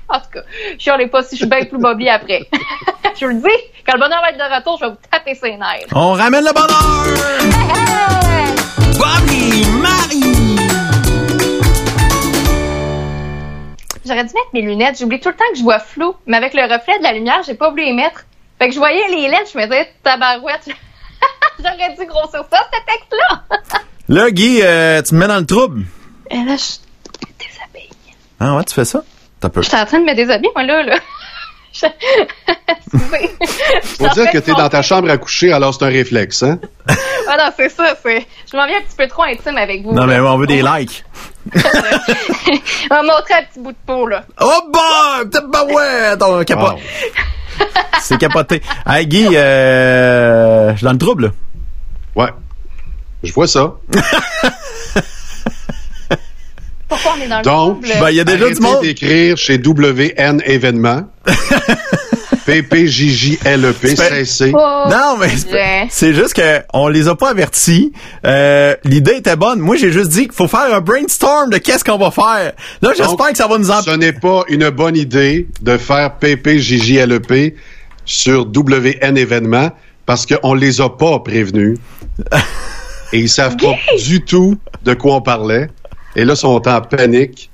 En 0.10 0.20
tout 0.20 0.30
cas, 0.34 0.42
je 0.78 0.92
ne 0.92 1.06
pas 1.08 1.24
si 1.24 1.36
je 1.36 1.42
suis 1.42 1.50
bien 1.50 1.66
plus 1.66 1.80
bobby 1.80 2.10
après. 2.10 2.42
je 3.20 3.26
vous 3.26 3.32
le 3.32 3.40
dis, 3.40 3.64
quand 3.88 3.94
le 3.94 4.00
bonheur 4.00 4.22
va 4.22 4.30
être 4.30 4.38
de 4.38 4.56
retour, 4.56 4.78
je 4.80 4.86
vais 4.86 4.92
vous 4.92 4.98
taper 5.10 5.34
ses 5.34 5.58
nerfs. 5.58 5.88
On 5.94 6.12
ramène 6.12 6.44
le 6.44 6.54
bonheur! 6.54 7.06
Bobby 9.00 9.66
Marie! 9.82 10.55
J'aurais 14.06 14.24
dû 14.24 14.34
mettre 14.34 14.50
mes 14.54 14.62
lunettes. 14.62 14.98
J'oublie 15.00 15.20
tout 15.20 15.30
le 15.30 15.36
temps 15.36 15.46
que 15.52 15.58
je 15.58 15.64
vois 15.64 15.80
flou. 15.80 16.16
Mais 16.28 16.38
avec 16.38 16.54
le 16.54 16.62
reflet 16.64 16.98
de 17.00 17.04
la 17.04 17.14
lumière, 17.14 17.42
j'ai 17.46 17.56
pas 17.56 17.70
oublié 17.72 17.90
les 17.90 17.96
mettre. 17.96 18.26
Fait 18.60 18.68
que 18.70 18.74
je 18.74 18.80
voyais 18.80 19.08
les 19.10 19.28
lettres, 19.28 19.50
je 19.54 19.58
me 19.58 19.64
disais, 19.66 19.92
tabarouette. 20.04 20.70
J'aurais 21.60 21.96
dû 21.98 22.06
grossir 22.06 22.44
ça, 22.52 22.68
ce 22.72 22.80
texte-là. 22.86 23.44
Là, 24.10 24.30
Guy, 24.32 24.60
euh, 24.62 25.02
tu 25.02 25.16
me 25.16 25.20
mets 25.22 25.28
dans 25.28 25.40
le 25.40 25.46
trouble. 25.46 25.84
Et 26.30 26.36
là, 26.36 26.44
je 26.44 26.48
me 26.52 27.34
déshabille. 27.40 27.90
Ah 28.40 28.56
ouais, 28.56 28.64
tu 28.64 28.74
fais 28.76 28.86
ça? 28.86 29.04
T'as 29.40 29.50
peu. 29.50 29.62
Je 29.64 29.68
suis 29.70 29.78
en 29.78 29.86
train 29.86 30.00
de 30.00 30.06
me 30.06 30.14
déshabiller, 30.14 30.52
moi, 30.56 30.64
là. 30.64 30.84
là. 30.84 30.96
Je-. 31.74 31.88
Faut 33.98 34.08
dire 34.10 34.32
que 34.32 34.38
t'es 34.38 34.54
dans 34.54 34.70
ta 34.70 34.82
chambre 34.82 35.10
à 35.10 35.18
coucher, 35.18 35.52
alors 35.52 35.74
c'est 35.74 35.84
un 35.84 35.90
réflexe, 35.90 36.44
hein? 36.44 36.60
Ah 37.28 37.36
non, 37.38 37.52
c'est 37.58 37.70
ça. 37.70 37.96
c'est- 38.02 38.26
Je 38.52 38.56
m'en 38.56 38.66
viens 38.68 38.78
un 38.78 38.82
petit 38.82 38.96
peu 38.96 39.08
trop 39.08 39.24
intime 39.24 39.58
avec 39.58 39.84
vous. 39.84 39.92
Non, 39.94 40.06
là. 40.06 40.08
mais 40.08 40.20
on 40.20 40.38
veut 40.38 40.48
des 40.48 40.62
likes. 40.62 41.04
On 42.92 42.96
va 42.96 43.04
montrer 43.04 43.34
un 43.36 43.44
petit 43.44 43.60
bout 43.60 43.72
de 43.72 43.78
peau, 43.86 44.08
là. 44.08 44.24
Oh 44.42 44.62
bah! 44.74 45.24
Peut-être 45.30 45.52
pas 45.52 45.66
ouais! 45.66 46.18
Ton 46.18 46.44
capote. 46.44 46.74
Wow. 46.74 46.80
C'est 48.02 48.18
capoté. 48.18 48.62
Hey, 48.86 49.08
Guy, 49.08 49.28
euh, 49.36 50.72
je 50.72 50.78
suis 50.78 50.86
dans 50.86 50.92
le 50.92 50.98
trouble, 50.98 51.26
là. 51.26 51.32
Ouais. 52.16 52.30
Je 53.24 53.32
vois 53.34 53.48
ça. 53.48 53.74
Pourquoi 56.88 57.14
on 57.18 57.22
est 57.22 57.28
dans 57.28 57.38
le 57.40 57.44
Donc, 57.44 57.82
trouble? 57.82 57.88
ben, 58.00 58.10
il 58.12 58.16
y 58.16 58.20
a 58.20 58.24
déjà 58.24 58.50
du 58.50 58.60
monde. 58.60 58.82
d'écrire 58.82 59.38
chez 59.38 59.58
WN 59.58 60.42
événements. 60.46 61.04
PPJJLEP, 62.46 64.26
C'est. 64.26 64.52
Oh, 64.54 64.84
Non, 64.90 65.18
mais 65.20 65.30
c'est 65.90 66.14
juste 66.14 66.34
que 66.34 66.62
on 66.74 66.88
les 66.88 67.08
a 67.08 67.16
pas 67.16 67.30
avertis. 67.32 67.92
Euh, 68.26 68.76
L'idée 68.84 69.16
était 69.18 69.36
bonne. 69.36 69.60
Moi, 69.60 69.76
j'ai 69.78 69.92
juste 69.92 70.10
dit 70.10 70.24
qu'il 70.24 70.34
faut 70.34 70.48
faire 70.48 70.74
un 70.74 70.82
brainstorm 70.82 71.50
de 71.50 71.58
qu'est-ce 71.58 71.84
qu'on 71.84 71.98
va 71.98 72.12
faire. 72.12 72.54
Là, 72.82 72.92
j'espère 72.96 73.32
que 73.32 73.38
ça 73.38 73.48
va 73.48 73.58
nous 73.58 73.72
en... 73.72 73.82
Ce 73.82 73.90
n'est 73.92 74.14
pas 74.14 74.44
une 74.50 74.70
bonne 74.70 74.96
idée 74.96 75.48
de 75.62 75.78
faire 75.78 76.16
PPJJLEP 76.18 77.32
E 77.32 77.52
sur 78.06 78.46
WN 78.46 79.18
événements 79.18 79.72
parce 80.06 80.26
qu'on 80.26 80.54
les 80.54 80.82
a 80.82 80.90
pas 80.90 81.20
prévenus. 81.20 81.78
Et 83.14 83.20
ils 83.20 83.30
savent 83.30 83.58
pas 83.58 83.76
du 84.04 84.22
tout 84.22 84.58
de 84.84 84.94
quoi 84.94 85.16
on 85.16 85.22
parlait. 85.22 85.70
Et 86.16 86.26
là, 86.26 86.34
ils 86.34 86.38
sont 86.38 86.62
en 86.68 86.82
panique. 86.82 87.50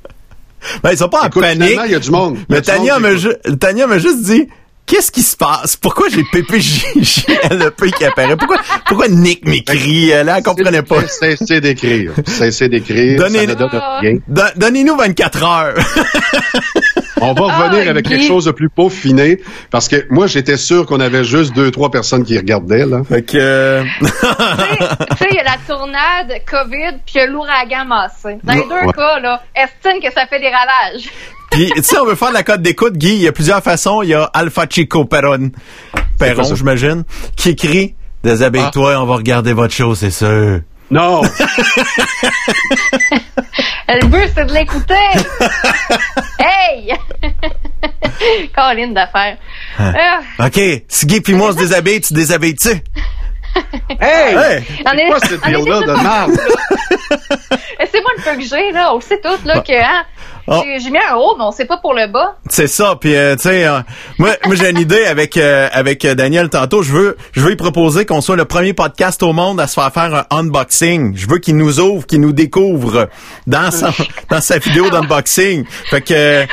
Ben, 0.84 0.92
ils 0.92 0.98
sont 0.98 1.10
pas 1.10 1.22
en 1.24 1.28
Écoute, 1.28 1.42
panique. 1.42 1.80
il 1.86 1.92
y 1.92 1.96
a 1.96 2.00
du 2.00 2.12
monde. 2.12 2.38
Mais 2.50 2.62
m'a, 3.00 3.16
ju- 3.16 3.34
Tania 3.60 3.88
m'a 3.88 3.98
juste 3.98 4.22
dit, 4.24 4.48
qu'est-ce 4.86 5.12
qui 5.12 5.22
se 5.22 5.36
passe? 5.38 5.78
Pourquoi 5.78 6.08
j'ai 6.10 6.24
PPJLEP 6.32 7.92
qui 7.98 8.06
apparaît? 8.06 8.36
Pourquoi, 8.38 8.58
pourquoi 8.86 9.08
Nick 9.08 9.46
m'écrit? 9.48 10.08
Là, 10.08 10.38
elle 10.38 10.44
comprenait 10.44 10.84
pas. 10.84 11.08
Cessez 11.08 11.62
d'écrire. 11.62 12.12
Cessez 12.28 12.70
d'écrire. 12.70 13.18
Donne 13.20 13.38
Donnez-nous 14.56 14.96
24 14.98 15.44
heures. 15.44 15.74
On 17.24 17.34
va 17.34 17.42
revenir 17.66 17.84
Ah, 17.86 17.90
avec 17.92 18.06
Guy. 18.06 18.14
quelque 18.16 18.28
chose 18.28 18.46
de 18.46 18.52
plus 18.52 18.70
peaufiné 18.70 19.40
parce 19.70 19.88
que 19.88 20.08
moi, 20.10 20.26
j'étais 20.26 20.58
sûr 20.58 20.88
qu'on 20.88 21.00
avait 21.00 21.24
juste 21.24 21.54
deux, 21.56 21.70
trois 21.70 21.92
personnes 21.92 22.24
qui 22.24 22.36
regardaient, 22.36 22.86
là. 22.88 23.04
fait 23.08 23.22
que, 23.22 23.38
euh, 23.38 23.84
Tu 24.02 24.08
sais, 25.18 25.28
il 25.30 25.36
y 25.36 25.40
a 25.40 25.44
la 25.44 25.58
tournade 25.68 26.34
COVID 26.50 26.98
puis 27.06 27.14
il 27.16 27.18
y 27.18 27.20
a 27.22 27.28
l'ouragan 27.28 27.86
massé. 27.86 28.38
Dans 28.44 28.54
les 28.54 28.62
Ouais. 28.62 28.66
deux 28.86 28.92
cas, 28.94 29.20
là, 29.20 29.44
estime 29.56 30.02
que 30.02 30.12
ça 30.12 30.26
fait 30.26 30.40
des 30.40 30.50
ravages. 30.50 31.10
Puis, 31.52 31.72
tu 31.76 31.84
sais, 31.84 32.00
on 32.00 32.06
veut 32.06 32.16
faire 32.16 32.32
la 32.32 32.44
cote 32.44 32.62
d'écoute, 32.62 32.98
Guy. 32.98 33.16
Il 33.16 33.22
y 33.22 33.28
a 33.28 33.32
plusieurs 33.32 33.62
façons. 33.62 34.02
Il 34.02 34.10
y 34.10 34.14
a 34.14 34.24
Alpha 34.34 34.66
Chico 34.70 35.06
Perron, 35.06 35.52
Perron, 36.18 36.56
j'imagine, 36.56 37.04
qui 37.36 37.50
écrit 37.50 37.96
Déshabille-toi, 38.24 39.02
on 39.02 39.06
va 39.06 39.16
regarder 39.16 39.54
votre 39.54 39.74
show, 39.74 39.96
c'est 39.96 40.12
sûr. 40.12 40.62
Non! 40.92 41.22
Le 43.88 44.06
but, 44.08 44.30
c'est 44.36 44.46
de 44.46 44.54
l'écouter. 44.54 44.94
hey! 46.40 46.94
Colline 48.56 48.94
d'affaires. 48.94 49.38
Ah, 49.78 50.20
OK, 50.46 50.60
si 50.88 51.06
Guy 51.06 51.22
puis 51.22 51.34
moi 51.34 51.50
on 51.50 51.52
se 51.54 51.58
déshabille, 51.58 52.02
tu 52.02 52.10
te 52.10 52.14
déshabilles-tu? 52.14 52.82
Hey! 54.00 54.36
Hey! 54.36 54.64
on 54.86 54.92
est- 54.98 55.08
Quoi 55.08 55.20
cette 55.20 55.42
tous- 55.42 55.66
de 55.66 56.04
merde? 56.04 56.32
C'est 57.92 58.02
moi 58.02 58.12
le 58.18 58.24
peu 58.24 58.36
que 58.38 58.42
j'ai, 58.48 58.72
là. 58.72 58.94
On 58.94 58.96
le 58.96 59.02
sait 59.02 59.20
tous, 59.22 59.46
là, 59.46 59.60
que, 59.62 59.74
hein, 59.74 60.04
Oh. 60.48 60.64
j'ai- 60.80 60.90
mis 60.90 60.98
un 60.98 61.16
haut, 61.16 61.36
mais 61.38 61.44
on 61.46 61.52
sait 61.52 61.66
pas 61.66 61.78
pour 61.78 61.94
le 61.94 62.08
bas. 62.08 62.36
C'est 62.50 62.68
ça. 62.68 62.96
Puis 63.00 63.16
euh, 63.16 63.36
tu 63.36 63.44
sais, 63.44 63.66
euh, 63.66 63.80
moi, 64.18 64.32
moi 64.46 64.56
j'ai 64.56 64.70
une 64.72 64.80
idée 64.80 65.06
avec 65.06 65.38
euh, 65.38 65.70
avec 65.72 66.04
euh, 66.04 66.16
Daniel 66.16 66.50
tantôt. 66.50 66.82
Je 66.82 66.92
veux 66.92 67.16
je 67.32 67.42
veux 67.42 67.50
lui 67.50 67.56
proposer 67.56 68.06
qu'on 68.06 68.22
soit 68.22 68.36
le 68.36 68.46
premier 68.46 68.74
podcast 68.74 69.22
au 69.24 69.34
monde 69.34 69.62
à 69.62 69.68
se 69.68 69.76
faire 69.76 69.94
faire 69.94 70.26
un 70.32 70.38
unboxing. 70.40 71.16
Je 71.16 71.28
veux 71.28 71.38
qu'il 71.38 71.56
nous 71.58 71.80
ouvre, 71.80 72.06
qu'il 72.08 72.22
nous 72.22 72.34
découvre 72.34 73.08
dans 73.46 73.70
sa 73.72 73.92
dans 74.30 74.42
sa 74.42 74.58
vidéo 74.58 74.90
d'unboxing. 74.90 75.64
Fait 75.90 76.02
que 76.02 76.14
euh, 76.14 76.46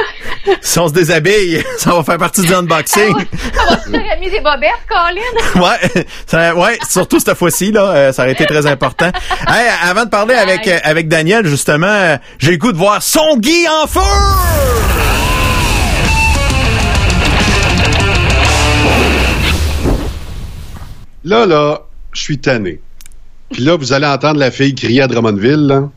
si 0.61 0.79
on 0.79 0.89
se 0.89 0.93
déshabille, 0.93 1.65
ça 1.79 1.91
va 1.93 2.05
faire 2.05 2.19
partie 2.19 2.43
du 2.43 2.55
unboxing. 2.55 3.15
On 3.15 3.71
va 3.75 3.79
se 3.81 3.91
faire 3.91 4.21
mis 4.21 4.31
des 4.31 4.41
bobettes, 4.41 4.85
Colin? 4.87 5.65
Ouais, 5.67 6.05
ça, 6.27 6.55
ouais, 6.55 6.79
surtout 6.93 7.21
cette 7.21 7.35
fois-ci 7.37 7.73
là, 7.73 7.83
euh, 7.91 8.13
ça 8.13 8.23
aurait 8.23 8.33
été 8.33 8.45
très 8.47 8.67
important. 8.67 9.11
Hey, 9.49 9.67
avant 9.83 10.05
de 10.05 10.11
parler 10.11 10.35
avec 10.35 10.67
euh, 10.69 10.79
avec 10.85 11.09
Daniel 11.09 11.47
justement, 11.47 11.87
euh, 11.87 12.17
j'ai 12.39 12.51
le 12.51 12.57
goût 12.59 12.73
de 12.73 12.77
voir 12.77 13.03
son 13.03 13.37
Guy 13.39 13.67
en 13.83 13.87
feu. 13.87 14.01
Là, 21.25 21.47
là, 21.47 21.83
je 22.13 22.21
suis 22.21 22.39
tanné. 22.39 22.81
Puis 23.51 23.63
là, 23.63 23.77
vous 23.77 23.93
allez 23.93 24.07
entendre 24.07 24.39
la 24.39 24.51
fille 24.51 24.75
crier 24.75 25.03
à 25.03 25.07
Drummondville, 25.07 25.67
là. 25.67 25.89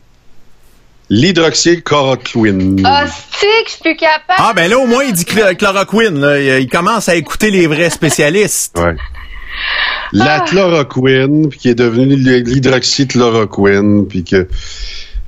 L'hydroxychloroquine. 1.10 2.82
Ah, 2.86 3.04
c'est 3.06 3.46
que 3.46 3.52
je 3.66 3.70
suis 3.72 3.80
plus 3.82 3.96
capable. 3.96 4.38
Ah 4.38 4.52
ben 4.56 4.70
là 4.70 4.78
au 4.78 4.86
moins 4.86 5.04
il 5.04 5.12
dit 5.12 5.24
chl- 5.24 5.54
chloroquine. 5.56 6.18
Là. 6.18 6.38
Il, 6.40 6.62
il 6.62 6.68
commence 6.68 7.06
à 7.08 7.14
écouter 7.16 7.50
les 7.50 7.66
vrais 7.66 7.90
spécialistes. 7.90 8.78
Ouais. 8.78 8.96
La 10.12 10.42
Ah. 10.42 10.44
chloroquine, 10.46 11.48
puis 11.48 11.58
qui 11.58 11.68
est 11.70 11.74
devenue 11.74 12.16
l'hydroxychloroquine, 12.16 14.06
puis 14.06 14.24
que 14.24 14.46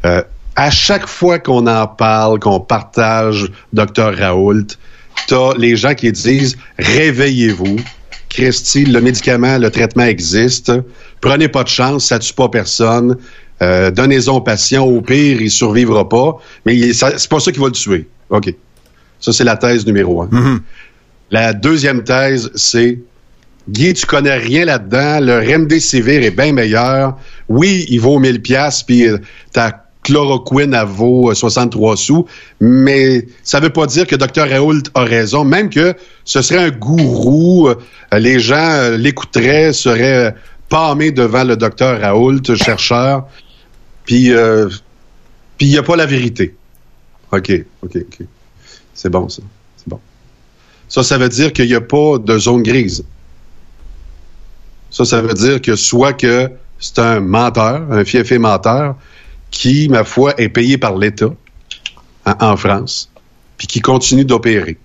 euh, 0.04 0.22
à 0.56 0.70
chaque 0.70 1.06
fois 1.06 1.38
qu'on 1.38 1.66
en 1.66 1.86
parle, 1.86 2.38
qu'on 2.38 2.60
partage 2.60 3.50
Dr 3.72 4.14
Raoult, 4.18 4.66
t'as 5.26 5.54
les 5.56 5.76
gens 5.76 5.94
qui 5.94 6.12
disent 6.12 6.56
réveillez-vous. 6.78 7.76
Christy, 8.28 8.84
le 8.84 9.00
médicament, 9.00 9.58
le 9.58 9.70
traitement 9.70 10.02
existe. 10.04 10.72
Prenez 11.20 11.48
pas 11.48 11.62
de 11.62 11.68
chance, 11.68 12.06
ça 12.06 12.18
tue 12.18 12.32
pas 12.34 12.48
personne. 12.48 13.16
Euh, 13.62 13.92
Donnez-en 13.92 14.34
au 14.36 14.40
patient. 14.40 14.84
Au 14.84 15.00
pire, 15.00 15.40
il 15.40 15.50
survivra 15.50 16.08
pas. 16.08 16.38
Mais 16.66 16.92
c'est 16.92 17.28
pas 17.28 17.38
ça 17.40 17.52
qui 17.52 17.60
va 17.60 17.66
le 17.66 17.72
tuer. 17.72 18.08
OK. 18.30 18.52
Ça, 19.20 19.32
c'est 19.32 19.44
la 19.44 19.56
thèse 19.56 19.86
numéro 19.86 20.22
un. 20.22 20.28
Mhm. 20.32 20.60
La 21.30 21.52
deuxième 21.52 22.02
thèse, 22.02 22.50
c'est 22.56 22.98
Guy, 23.68 23.94
tu 23.94 24.06
connais 24.06 24.36
rien 24.36 24.64
là-dedans. 24.64 25.20
Le 25.20 25.38
remdesivir 25.38 26.22
est 26.22 26.30
bien 26.30 26.52
meilleur. 26.52 27.16
Oui, 27.48 27.86
il 27.88 27.98
vaut 28.00 28.18
1000 28.18 28.42
pièces 28.42 28.82
puis 28.82 29.08
euh, 29.08 29.18
ta 29.52 29.84
chloroquine, 30.02 30.74
elle 30.74 30.86
vaut 30.86 31.30
euh, 31.30 31.34
63 31.34 31.96
sous. 31.96 32.26
Mais 32.60 33.26
ça 33.42 33.60
veut 33.60 33.70
pas 33.70 33.86
dire 33.86 34.06
que 34.06 34.16
Dr 34.16 34.48
Raoult 34.48 34.82
a 34.94 35.04
raison. 35.04 35.44
Même 35.44 35.70
que 35.70 35.94
ce 36.24 36.42
serait 36.42 36.64
un 36.64 36.70
gourou. 36.70 37.68
euh, 37.68 37.74
les 38.18 38.38
gens 38.38 38.56
euh, 38.56 38.96
l'écouteraient, 38.96 39.72
seraient 39.72 40.26
euh, 40.26 40.30
pâmés 40.68 41.10
devant 41.10 41.44
le 41.44 41.56
Dr 41.56 42.00
Raoult, 42.00 42.54
chercheur. 42.54 43.26
Puis, 44.04 44.32
euh, 44.32 44.68
puis 45.56 45.68
il 45.68 45.70
n'y 45.70 45.78
a 45.78 45.82
pas 45.82 45.96
la 45.96 46.06
vérité. 46.06 46.54
OK, 47.32 47.50
OK, 47.82 47.96
OK. 47.96 48.26
C'est 48.92 49.08
bon, 49.10 49.28
ça. 49.28 49.42
C'est 49.76 49.88
bon. 49.88 49.98
Ça, 50.88 51.02
ça 51.02 51.16
veut 51.18 51.28
dire 51.28 51.52
qu'il 51.52 51.66
n'y 51.66 51.74
a 51.74 51.80
pas 51.80 52.18
de 52.18 52.38
zone 52.38 52.62
grise. 52.62 53.04
Ça, 54.94 55.04
ça 55.04 55.20
veut 55.20 55.34
dire 55.34 55.60
que 55.60 55.74
soit 55.74 56.12
que 56.12 56.48
c'est 56.78 57.00
un 57.00 57.18
menteur, 57.18 57.82
un 57.90 58.04
fiefé 58.04 58.38
menteur, 58.38 58.94
qui, 59.50 59.88
ma 59.88 60.04
foi, 60.04 60.40
est 60.40 60.48
payé 60.48 60.78
par 60.78 60.96
l'État 60.96 61.34
en, 62.24 62.34
en 62.38 62.56
France, 62.56 63.10
puis 63.58 63.66
qui 63.66 63.80
continue 63.80 64.24
d'opérer. 64.24 64.78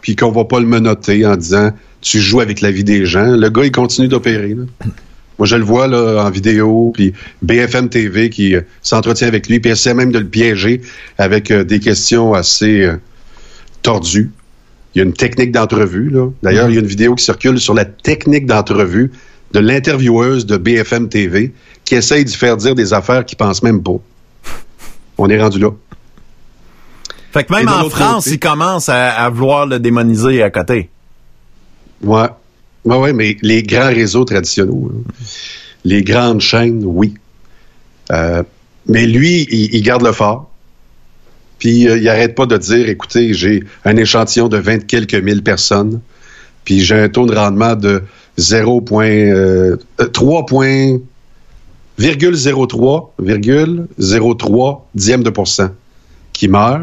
Puis 0.00 0.16
qu'on 0.16 0.32
va 0.32 0.46
pas 0.46 0.60
le 0.60 0.66
menotter 0.66 1.26
en 1.26 1.36
disant 1.36 1.72
tu 2.00 2.20
joues 2.20 2.40
avec 2.40 2.62
la 2.62 2.70
vie 2.70 2.84
des 2.84 3.04
gens. 3.04 3.26
Le 3.26 3.50
gars, 3.50 3.64
il 3.64 3.70
continue 3.70 4.08
d'opérer. 4.08 4.56
Moi, 5.38 5.46
je 5.46 5.56
le 5.56 5.64
vois 5.64 5.88
là, 5.88 6.24
en 6.24 6.30
vidéo, 6.30 6.92
puis 6.94 7.12
BFM 7.42 7.90
TV 7.90 8.30
qui 8.30 8.54
euh, 8.54 8.62
s'entretient 8.80 9.28
avec 9.28 9.46
lui, 9.46 9.60
puis 9.60 9.72
essaie 9.72 9.92
même 9.92 10.10
de 10.10 10.20
le 10.20 10.28
piéger 10.28 10.80
avec 11.18 11.50
euh, 11.50 11.64
des 11.64 11.80
questions 11.80 12.32
assez 12.32 12.80
euh, 12.80 12.96
tordues. 13.82 14.30
Il 14.96 15.00
y 15.00 15.02
a 15.02 15.04
une 15.04 15.12
technique 15.12 15.52
d'entrevue. 15.52 16.08
là. 16.08 16.30
D'ailleurs, 16.42 16.70
il 16.70 16.74
y 16.74 16.78
a 16.78 16.80
une 16.80 16.86
vidéo 16.86 17.14
qui 17.14 17.22
circule 17.22 17.60
sur 17.60 17.74
la 17.74 17.84
technique 17.84 18.46
d'entrevue 18.46 19.12
de 19.52 19.58
l'intervieweuse 19.60 20.46
de 20.46 20.56
BFM 20.56 21.10
TV 21.10 21.52
qui 21.84 21.96
essaye 21.96 22.24
de 22.24 22.30
faire 22.30 22.56
dire 22.56 22.74
des 22.74 22.94
affaires 22.94 23.26
qu'il 23.26 23.36
pense 23.36 23.62
même 23.62 23.82
pas. 23.82 23.98
On 25.18 25.28
est 25.28 25.38
rendu 25.38 25.58
là. 25.58 25.68
Fait 27.30 27.44
que 27.44 27.52
même 27.52 27.68
en 27.68 27.90
France, 27.90 28.24
côté- 28.24 28.36
ils 28.36 28.38
commencent 28.40 28.88
à, 28.88 29.10
à 29.10 29.28
vouloir 29.28 29.66
le 29.66 29.78
démoniser 29.78 30.42
à 30.42 30.48
côté. 30.48 30.88
Ouais. 32.02 32.28
Ouais, 32.86 32.96
ouais, 32.96 33.12
mais 33.12 33.36
les 33.42 33.62
grands 33.62 33.88
réseaux 33.88 34.24
traditionnels, 34.24 34.72
hein. 34.74 35.12
les 35.84 36.02
grandes 36.02 36.40
chaînes, 36.40 36.82
oui. 36.86 37.12
Euh, 38.12 38.42
mais 38.86 39.06
lui, 39.06 39.46
il, 39.50 39.74
il 39.74 39.82
garde 39.82 40.02
le 40.02 40.12
fort. 40.12 40.50
Puis 41.58 41.88
euh, 41.88 41.98
il 41.98 42.08
arrête 42.08 42.34
pas 42.34 42.46
de 42.46 42.56
dire, 42.56 42.88
écoutez, 42.88 43.34
j'ai 43.34 43.64
un 43.84 43.96
échantillon 43.96 44.48
de 44.48 44.58
vingt 44.58 44.86
quelques 44.86 45.14
mille 45.14 45.42
personnes. 45.42 46.00
puis 46.64 46.80
j'ai 46.80 46.94
un 46.94 47.08
taux 47.08 47.26
de 47.26 47.34
rendement 47.34 47.74
de 47.74 48.02
0,3 48.38 51.00
0,03 51.98 54.80
dixième 54.94 55.22
de 55.22 55.30
pourcent 55.30 55.70
qui 56.32 56.48
meurt 56.48 56.82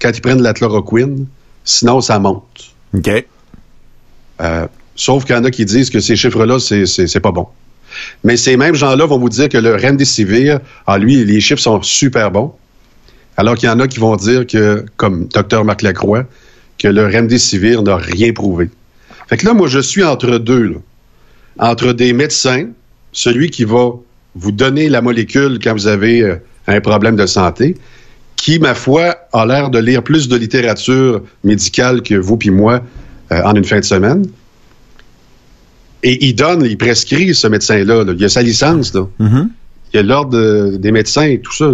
quand 0.00 0.10
ils 0.14 0.20
prennent 0.20 0.38
de 0.38 0.42
la 0.42 0.54
chloroquine. 0.54 1.26
Sinon, 1.64 2.00
ça 2.00 2.18
monte. 2.18 2.72
OK. 2.94 3.26
Euh, 4.40 4.66
sauf 4.94 5.24
qu'il 5.24 5.34
y 5.34 5.38
en 5.38 5.44
a 5.44 5.50
qui 5.50 5.66
disent 5.66 5.90
que 5.90 6.00
ces 6.00 6.16
chiffres-là, 6.16 6.58
c'est 6.58 7.20
pas 7.20 7.32
bon. 7.32 7.46
Mais 8.24 8.36
ces 8.36 8.56
mêmes 8.56 8.74
gens-là 8.74 9.06
vont 9.06 9.18
vous 9.18 9.28
dire 9.28 9.48
que 9.48 9.58
le 9.58 9.74
Remdesivir, 9.74 10.60
ah, 10.86 10.98
lui, 10.98 11.24
les 11.24 11.40
chiffres 11.40 11.60
sont 11.60 11.82
super 11.82 12.30
bons. 12.30 12.54
Alors 13.38 13.54
qu'il 13.54 13.68
y 13.68 13.72
en 13.72 13.78
a 13.78 13.86
qui 13.86 14.00
vont 14.00 14.16
dire 14.16 14.46
que, 14.48 14.84
comme 14.96 15.28
Dr. 15.28 15.64
Marc 15.64 15.82
Lacroix, 15.82 16.24
que 16.76 16.88
le 16.88 17.06
Remdesivir 17.06 17.84
n'a 17.84 17.96
rien 17.96 18.32
prouvé. 18.32 18.68
Fait 19.28 19.36
que 19.36 19.46
là, 19.46 19.54
moi, 19.54 19.68
je 19.68 19.78
suis 19.78 20.02
entre 20.02 20.38
deux. 20.38 20.74
Entre 21.56 21.92
des 21.92 22.12
médecins, 22.12 22.66
celui 23.12 23.50
qui 23.50 23.62
va 23.62 23.92
vous 24.34 24.52
donner 24.52 24.88
la 24.88 25.02
molécule 25.02 25.60
quand 25.62 25.72
vous 25.72 25.86
avez 25.86 26.20
euh, 26.20 26.36
un 26.66 26.80
problème 26.80 27.14
de 27.14 27.26
santé, 27.26 27.76
qui, 28.34 28.58
ma 28.58 28.74
foi, 28.74 29.16
a 29.32 29.46
l'air 29.46 29.70
de 29.70 29.78
lire 29.78 30.02
plus 30.02 30.26
de 30.26 30.36
littérature 30.36 31.22
médicale 31.44 32.02
que 32.02 32.16
vous 32.16 32.36
puis 32.36 32.50
moi 32.50 32.82
euh, 33.30 33.40
en 33.44 33.54
une 33.54 33.64
fin 33.64 33.78
de 33.78 33.84
semaine. 33.84 34.26
Et 36.02 36.26
il 36.26 36.34
donne, 36.34 36.64
il 36.64 36.76
prescrit 36.76 37.36
ce 37.36 37.46
médecin-là. 37.46 38.04
Il 38.16 38.24
a 38.24 38.28
sa 38.28 38.42
licence. 38.42 38.94
Là. 38.94 39.06
Mm-hmm. 39.20 39.48
Il 39.94 40.00
a 40.00 40.02
l'ordre 40.02 40.76
des 40.76 40.90
médecins 40.90 41.26
et 41.26 41.38
tout 41.38 41.54
ça. 41.54 41.70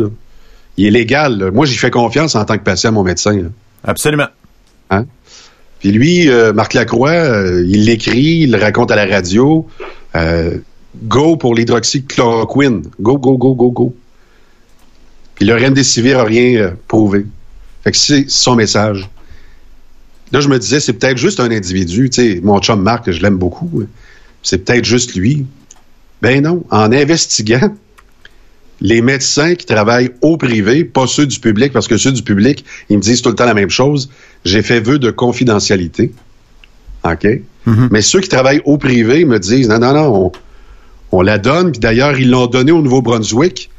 Il 0.76 0.86
est 0.86 0.90
légal. 0.90 1.50
Moi, 1.52 1.66
j'y 1.66 1.76
fais 1.76 1.90
confiance 1.90 2.34
en 2.34 2.44
tant 2.44 2.58
que 2.58 2.64
patient 2.64 2.90
à 2.90 2.92
mon 2.92 3.04
médecin. 3.04 3.50
Absolument. 3.84 4.28
Hein? 4.90 5.06
Puis 5.78 5.92
lui, 5.92 6.28
euh, 6.28 6.52
Marc 6.52 6.74
Lacroix, 6.74 7.14
il 7.66 7.84
l'écrit, 7.84 8.42
il 8.42 8.52
le 8.52 8.58
raconte 8.58 8.90
à 8.90 8.96
la 8.96 9.06
radio 9.06 9.68
go 11.02 11.36
pour 11.36 11.54
l'hydroxychloroquine. 11.54 12.82
Go, 13.00 13.18
go, 13.18 13.36
go, 13.36 13.54
go, 13.54 13.70
go. 13.70 13.96
Puis 15.34 15.44
le 15.44 15.56
remdesivir 15.56 16.18
n'a 16.18 16.24
rien 16.24 16.60
euh, 16.60 16.70
prouvé. 16.86 17.26
Fait 17.82 17.90
que 17.90 17.96
c'est 17.96 18.30
son 18.30 18.54
message. 18.54 19.08
Là, 20.32 20.40
je 20.40 20.48
me 20.48 20.58
disais, 20.58 20.80
c'est 20.80 20.94
peut-être 20.94 21.18
juste 21.18 21.40
un 21.40 21.50
individu. 21.50 22.08
Tu 22.10 22.34
sais, 22.34 22.40
mon 22.42 22.60
chum 22.60 22.80
Marc, 22.80 23.10
je 23.10 23.20
l'aime 23.20 23.36
beaucoup. 23.36 23.84
C'est 24.42 24.58
peut-être 24.58 24.84
juste 24.84 25.14
lui. 25.14 25.46
Ben 26.22 26.42
non. 26.42 26.64
En 26.70 26.92
investiguant, 26.92 27.74
les 28.84 29.00
médecins 29.00 29.54
qui 29.54 29.64
travaillent 29.64 30.10
au 30.20 30.36
privé, 30.36 30.84
pas 30.84 31.06
ceux 31.06 31.26
du 31.26 31.40
public, 31.40 31.72
parce 31.72 31.88
que 31.88 31.96
ceux 31.96 32.12
du 32.12 32.22
public, 32.22 32.66
ils 32.90 32.98
me 32.98 33.02
disent 33.02 33.22
tout 33.22 33.30
le 33.30 33.34
temps 33.34 33.46
la 33.46 33.54
même 33.54 33.70
chose. 33.70 34.10
J'ai 34.44 34.60
fait 34.60 34.78
vœu 34.78 34.98
de 34.98 35.10
confidentialité. 35.10 36.12
OK? 37.02 37.24
Mm-hmm. 37.66 37.88
Mais 37.90 38.02
ceux 38.02 38.20
qui 38.20 38.28
travaillent 38.28 38.60
au 38.66 38.76
privé 38.76 39.24
me 39.24 39.38
disent, 39.38 39.70
non, 39.70 39.78
non, 39.78 39.94
non, 39.94 40.32
on 41.12 41.22
la 41.22 41.38
donne, 41.38 41.72
puis 41.72 41.80
d'ailleurs, 41.80 42.20
ils 42.20 42.28
l'ont 42.28 42.46
donnée 42.46 42.72
au 42.72 42.82
Nouveau-Brunswick. 42.82 43.70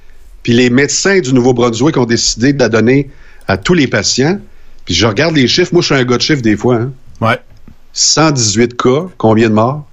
Puis 0.42 0.54
les 0.54 0.72
médecins 0.72 1.20
du 1.20 1.34
Nouveau-Brunswick 1.34 1.98
ont 1.98 2.06
décidé 2.06 2.54
de 2.54 2.60
la 2.60 2.70
donner 2.70 3.12
à 3.48 3.58
tous 3.58 3.76
les 3.76 3.86
patients. 3.86 4.40
Puis 4.86 4.96
je 4.96 5.06
regarde 5.06 5.36
les 5.36 5.48
chiffres. 5.48 5.72
Moi, 5.72 5.84
je 5.84 5.86
suis 5.86 5.96
un 5.96 6.04
gars 6.04 6.18
de 6.18 6.22
chiffres 6.24 6.42
des 6.42 6.58
fois. 6.58 6.78
Hein. 6.78 6.92
Ouais. 7.22 7.38
118 7.94 8.76
cas. 8.76 9.06
Combien 9.20 9.50
de 9.50 9.54
morts? 9.54 9.88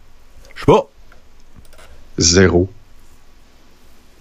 Je 0.55 0.61
sais 0.61 0.67
pas. 0.67 0.89
Zéro. 2.17 2.71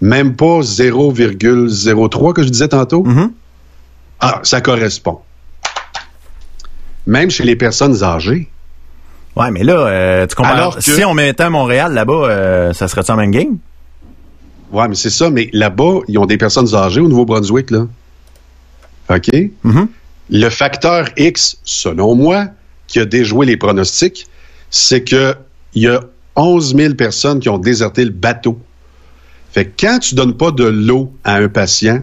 Même 0.02 0.34
pas 0.34 0.60
0,03 0.62 2.32
que 2.32 2.42
je 2.42 2.48
disais 2.48 2.66
tantôt? 2.66 3.04
Mm-hmm. 3.04 3.30
Ah, 4.18 4.40
ça 4.42 4.60
correspond. 4.60 5.20
Même 7.06 7.30
chez 7.30 7.44
les 7.44 7.54
personnes 7.54 8.02
âgées. 8.02 8.50
Ouais, 9.36 9.52
mais 9.52 9.62
là, 9.62 9.78
euh, 9.86 10.26
tu 10.26 10.34
comprends. 10.34 10.54
Alors 10.54 10.82
Si 10.82 11.04
on 11.04 11.14
mettait 11.14 11.44
à 11.44 11.50
Montréal 11.50 11.94
là-bas, 11.94 12.12
euh, 12.12 12.72
ça 12.72 12.88
serait 12.88 13.04
ça 13.04 13.14
même 13.14 13.30
game? 13.30 13.58
Ouais, 14.72 14.88
mais 14.88 14.96
c'est 14.96 15.08
ça. 15.08 15.30
Mais 15.30 15.48
là-bas, 15.52 16.00
ils 16.08 16.18
ont 16.18 16.26
des 16.26 16.36
personnes 16.36 16.74
âgées 16.74 17.00
au 17.00 17.08
Nouveau-Brunswick, 17.08 17.70
là. 17.70 17.86
OK? 19.08 19.28
Mm-hmm. 19.28 19.86
Le 20.30 20.48
facteur 20.48 21.10
X, 21.16 21.58
selon 21.62 22.16
moi, 22.16 22.46
qui 22.88 22.98
a 22.98 23.04
déjoué 23.04 23.46
les 23.46 23.56
pronostics, 23.56 24.26
c'est 24.68 25.04
qu'il 25.04 25.36
y 25.76 25.86
a 25.86 26.00
11 26.34 26.74
000 26.74 26.94
personnes 26.94 27.38
qui 27.38 27.48
ont 27.48 27.58
déserté 27.58 28.04
le 28.04 28.10
bateau. 28.10 28.58
Fait 29.52 29.66
que 29.66 29.72
quand 29.78 29.98
tu 29.98 30.14
donnes 30.14 30.36
pas 30.36 30.50
de 30.50 30.64
l'eau 30.64 31.12
à 31.24 31.36
un 31.36 31.48
patient 31.48 32.00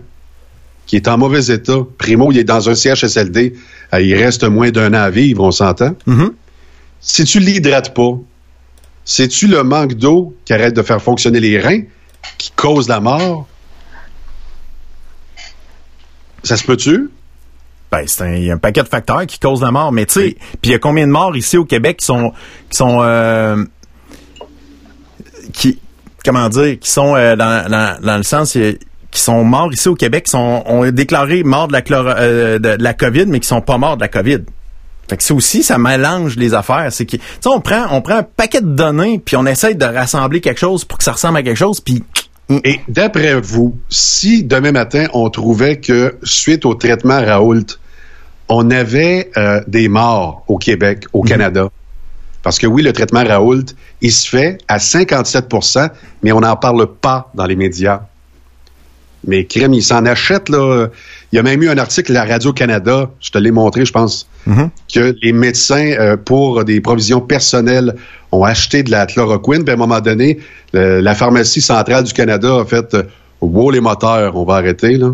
qui 0.86 0.96
est 0.96 1.08
en 1.08 1.18
mauvais 1.18 1.48
état, 1.48 1.80
primo, 1.98 2.32
il 2.32 2.38
est 2.38 2.44
dans 2.44 2.70
un 2.70 2.76
CHSLD, 2.76 3.54
euh, 3.94 4.02
il 4.02 4.16
reste 4.16 4.44
moins 4.44 4.72
d'un 4.72 4.94
an 4.94 5.04
à 5.04 5.10
vivre, 5.10 5.44
on 5.44 5.52
s'entend? 5.52 5.96
Mm-hmm 6.08 6.32
si 7.00 7.24
tu 7.24 7.40
l'hydrates 7.40 7.94
pas, 7.94 8.18
c'est-tu 9.06 9.48
le 9.48 9.64
manque 9.64 9.94
d'eau 9.94 10.36
qui 10.46 10.54
arrête 10.54 10.76
de 10.76 10.82
faire 10.82 11.02
fonctionner 11.02 11.40
les 11.40 11.60
reins 11.60 11.82
qui 12.38 12.52
cause 12.52 12.88
la 12.88 13.00
mort? 13.00 13.48
Ça 16.44 16.58
se 16.58 16.64
peut-tu? 16.64 17.10
Ben, 17.92 18.04
c'est 18.06 18.22
un, 18.24 18.36
y 18.36 18.52
a 18.52 18.54
un 18.54 18.58
paquet 18.58 18.84
de 18.84 18.88
facteurs 18.88 19.26
qui 19.26 19.40
causent 19.40 19.64
la 19.64 19.72
mort, 19.72 19.92
mais 19.92 20.06
tu 20.06 20.14
sais, 20.14 20.38
puis 20.62 20.70
il 20.70 20.72
y 20.72 20.76
a 20.76 20.80
combien 20.80 21.08
de 21.08 21.12
morts 21.12 21.36
ici 21.36 21.58
au 21.58 21.66
Québec 21.66 21.98
qui 21.98 22.06
sont, 22.06 22.34
qui 22.70 22.78
sont, 22.78 23.00
euh, 23.02 23.64
qui, 25.54 25.80
comment 26.24 26.50
dire, 26.50 26.80
qui 26.80 26.90
sont 26.90 27.16
euh, 27.16 27.36
dans, 27.36 27.70
dans, 27.70 28.00
dans, 28.02 28.18
le 28.18 28.24
sens, 28.24 28.54
qui 28.54 29.22
sont 29.22 29.44
morts 29.44 29.72
ici 29.74 29.88
au 29.88 29.96
Québec, 29.96 30.26
qui 30.26 30.32
sont, 30.32 30.64
ont 30.66 30.90
déclaré 30.92 31.44
morts 31.44 31.68
de 31.68 31.74
la, 31.74 31.82
euh, 31.92 32.60
de, 32.60 32.78
de 32.78 32.84
la 32.84 32.94
COVID, 32.94 33.26
mais 33.28 33.40
qui 33.40 33.48
sont 33.48 33.62
pas 33.62 33.78
morts 33.78 33.98
de 33.98 34.02
la 34.02 34.08
COVID. 34.08 34.40
Fait 35.10 35.18
que 35.18 35.24
c'est 35.24 35.34
aussi, 35.34 35.64
ça 35.64 35.80
mélange 35.80 36.36
les 36.36 36.54
affaires. 36.54 36.92
C'est 36.92 37.06
que, 37.06 37.18
on 37.46 37.62
prend, 37.62 37.86
on 37.92 38.02
prend 38.02 38.18
un 38.18 38.24
paquet 38.24 38.62
de 38.62 38.68
données, 38.68 39.20
puis 39.24 39.36
on 39.36 39.46
essaye 39.46 39.76
de 39.76 39.86
rassembler 39.86 40.40
quelque 40.40 40.60
chose 40.60 40.86
pour 40.86 41.00
que 41.00 41.04
ça 41.04 41.14
ressemble 41.14 41.38
à 41.38 41.44
quelque 41.44 41.58
chose, 41.58 41.82
puis... 41.82 42.04
Et 42.64 42.80
d'après 42.88 43.40
vous, 43.40 43.78
si 43.90 44.44
demain 44.44 44.72
matin, 44.72 45.06
on 45.14 45.30
trouvait 45.30 45.80
que, 45.80 46.18
suite 46.24 46.66
au 46.66 46.74
traitement 46.74 47.24
Raoult, 47.24 47.78
on 48.48 48.72
avait 48.72 49.30
euh, 49.38 49.62
des 49.68 49.88
morts 49.88 50.44
au 50.48 50.58
Québec, 50.58 51.06
au 51.14 51.22
mhm. 51.22 51.30
Canada, 51.30 51.70
parce 52.50 52.58
que 52.58 52.66
oui, 52.66 52.82
le 52.82 52.94
traitement 52.94 53.24
Raoult, 53.24 53.76
il 54.02 54.12
se 54.12 54.28
fait 54.28 54.58
à 54.68 54.80
57% 54.80 55.92
mais 56.24 56.32
on 56.32 56.40
n'en 56.40 56.56
parle 56.56 56.88
pas 56.88 57.30
dans 57.36 57.46
les 57.46 57.56
médias. 57.56 58.02
Mais 59.28 59.46
crème, 59.46 59.76
il 59.76 59.84
s'en 59.84 60.04
achète, 60.08 60.50
là. 60.50 60.88
Il 61.32 61.36
y 61.36 61.38
a 61.38 61.44
même 61.44 61.62
eu 61.62 61.70
un 61.70 61.78
article 61.78 62.18
à 62.18 62.26
Radio-Canada, 62.26 63.12
je 63.20 63.30
te 63.30 63.38
l'ai 63.38 63.52
montré, 63.52 63.86
je 63.86 63.92
pense, 63.92 64.28
mm-hmm. 64.48 64.70
que 64.92 65.16
les 65.22 65.32
médecins, 65.32 65.92
euh, 66.00 66.18
pour 66.18 66.66
des 66.66 66.82
provisions 66.82 67.22
personnelles, 67.22 67.94
ont 68.32 68.44
acheté 68.44 68.82
de 68.82 68.90
la 68.90 69.06
chloroquine. 69.06 69.64
Puis 69.64 69.70
à 69.70 69.76
un 69.76 69.78
moment 69.78 70.02
donné, 70.02 70.40
la 70.74 71.14
pharmacie 71.14 71.62
centrale 71.62 72.04
du 72.04 72.14
Canada 72.14 72.62
a 72.62 72.66
fait 72.66 72.96
euh, 72.96 73.04
Wow, 73.42 73.70
les 73.70 73.80
moteurs, 73.80 74.36
on 74.36 74.44
va 74.44 74.56
arrêter, 74.56 74.98
là. 74.98 75.14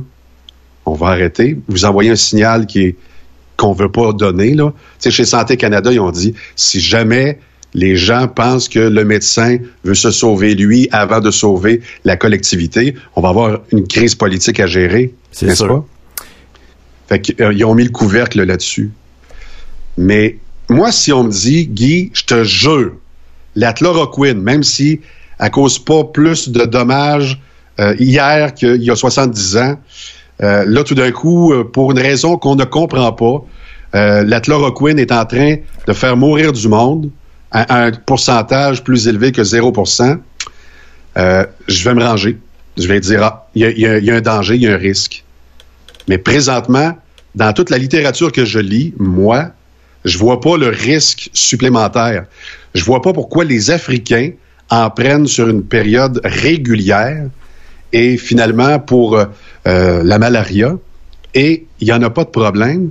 On 0.86 0.94
va 0.94 1.08
arrêter. 1.08 1.60
Vous 1.68 1.84
envoyez 1.84 2.12
un 2.12 2.16
signal 2.16 2.66
qui 2.66 2.84
est 2.84 2.96
qu'on 3.58 3.74
veut 3.74 3.92
pas 3.92 4.14
donner, 4.14 4.54
là. 4.54 4.72
Tu 5.00 5.10
sais, 5.10 5.12
chez 5.12 5.26
Santé 5.26 5.58
Canada, 5.58 5.92
ils 5.92 6.00
ont 6.00 6.12
dit 6.12 6.34
si 6.56 6.80
jamais 6.80 7.40
les 7.74 7.96
gens 7.98 8.28
pensent 8.28 8.70
que 8.70 8.80
le 8.80 9.04
médecin 9.04 9.58
veut 9.84 9.96
se 9.96 10.12
sauver 10.12 10.56
lui 10.56 10.88
avant 10.92 11.20
de 11.20 11.30
sauver 11.30 11.82
la 12.06 12.16
collectivité, 12.16 12.96
on 13.16 13.22
va 13.22 13.30
avoir 13.30 13.60
une 13.72 13.86
crise 13.86 14.16
politique 14.16 14.60
à 14.60 14.68
gérer. 14.68 15.14
C'est 15.32 15.48
-ce 15.48 15.68
pas? 15.68 15.86
Fait 17.08 17.22
qu'ils 17.22 17.42
euh, 17.42 17.68
ont 17.68 17.76
mis 17.76 17.84
le 17.84 17.92
couvercle 17.92 18.42
là-dessus. 18.44 18.92
Mais 19.98 20.38
moi, 20.70 20.92
si 20.92 21.14
on 21.14 21.24
me 21.26 21.32
dit, 21.32 21.68
Guy, 21.68 22.12
je 22.14 22.24
te 22.24 22.44
jure, 22.44 22.94
la 23.56 23.74
chloroquine, 23.74 24.42
même 24.42 24.64
si 24.64 25.02
elle 25.40 25.52
cause 25.52 25.80
pas 25.80 26.04
plus 26.04 26.50
de 26.50 26.66
dommages 26.66 27.40
euh, 27.80 27.96
hier 28.00 28.54
qu'il 28.54 28.82
y 28.82 28.90
a 28.90 28.96
70 28.96 29.58
ans, 29.58 29.76
euh, 30.44 30.66
là, 30.68 30.84
tout 30.84 30.96
d'un 30.96 31.12
coup, 31.12 31.54
pour 31.74 31.92
une 31.92 32.00
raison 32.00 32.38
qu'on 32.38 32.56
ne 32.56 32.66
comprend 32.66 33.12
pas, 33.14 33.44
la 33.94 34.42
chloroquine 34.42 35.00
est 35.00 35.14
en 35.14 35.26
train 35.26 35.56
de 35.88 35.94
faire 35.94 36.18
mourir 36.18 36.52
du 36.52 36.68
monde 36.68 37.10
à 37.52 37.86
un 37.86 37.92
pourcentage 37.92 38.84
plus 38.84 39.08
élevé 39.08 39.32
que 39.32 39.42
0% 39.42 40.18
je 41.16 41.84
vais 41.84 41.94
me 41.94 42.04
ranger. 42.04 42.38
Je 42.78 42.88
vais 42.88 43.00
dire, 43.00 43.24
ah, 43.24 43.48
il 43.56 43.62
y, 43.78 44.10
a 44.10 44.16
un 44.16 44.22
danger, 44.22 44.56
il 44.56 44.64
y 44.64 44.68
a 44.68 44.74
un 44.74 44.78
risque. 44.78 45.24
Mais 46.08 46.18
présentement, 46.18 46.98
dans 47.34 47.54
toute 47.54 47.70
la 47.70 47.78
littérature 47.78 48.32
que 48.32 48.46
je 48.46 48.60
lis, 48.60 48.94
moi, 49.00 49.52
je 50.04 50.18
vois 50.18 50.42
pas 50.42 50.58
le 50.58 50.68
risque 50.68 51.30
supplémentaire. 51.34 52.26
Je 52.74 52.84
vois 52.84 53.02
pas 53.02 53.14
pourquoi 53.14 53.46
les 53.46 53.72
Africains 53.72 54.32
en 54.70 54.90
prennent 54.90 55.28
sur 55.28 55.48
une 55.48 55.64
période 55.64 56.20
régulière 56.24 57.28
et 57.96 58.18
finalement 58.18 58.78
pour 58.78 59.16
euh, 59.16 59.26
euh, 59.68 60.04
la 60.04 60.20
malaria 60.20 60.78
et 61.34 61.66
il 61.80 61.86
n'y 61.86 61.94
en 61.94 62.02
a 62.02 62.10
pas 62.10 62.26
de 62.26 62.30
problème. 62.30 62.90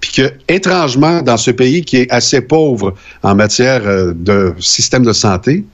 Puis 0.00 0.12
que, 0.12 0.32
étrangement, 0.46 1.22
dans 1.22 1.38
ce 1.38 1.50
pays 1.50 1.82
qui 1.84 1.96
est 1.96 2.10
assez 2.10 2.42
pauvre 2.42 2.94
en 3.22 3.34
matière 3.34 3.86
euh, 3.86 4.12
de 4.14 4.54
système 4.58 5.04
de 5.04 5.14
santé, 5.14 5.64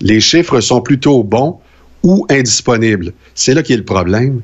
les 0.00 0.18
chiffres 0.20 0.60
sont 0.60 0.80
plutôt 0.80 1.22
bons 1.22 1.60
ou 2.02 2.26
indisponibles. 2.28 3.12
C'est 3.36 3.54
là 3.54 3.62
qui 3.62 3.74
est 3.74 3.76
le 3.76 3.84
problème. 3.84 4.40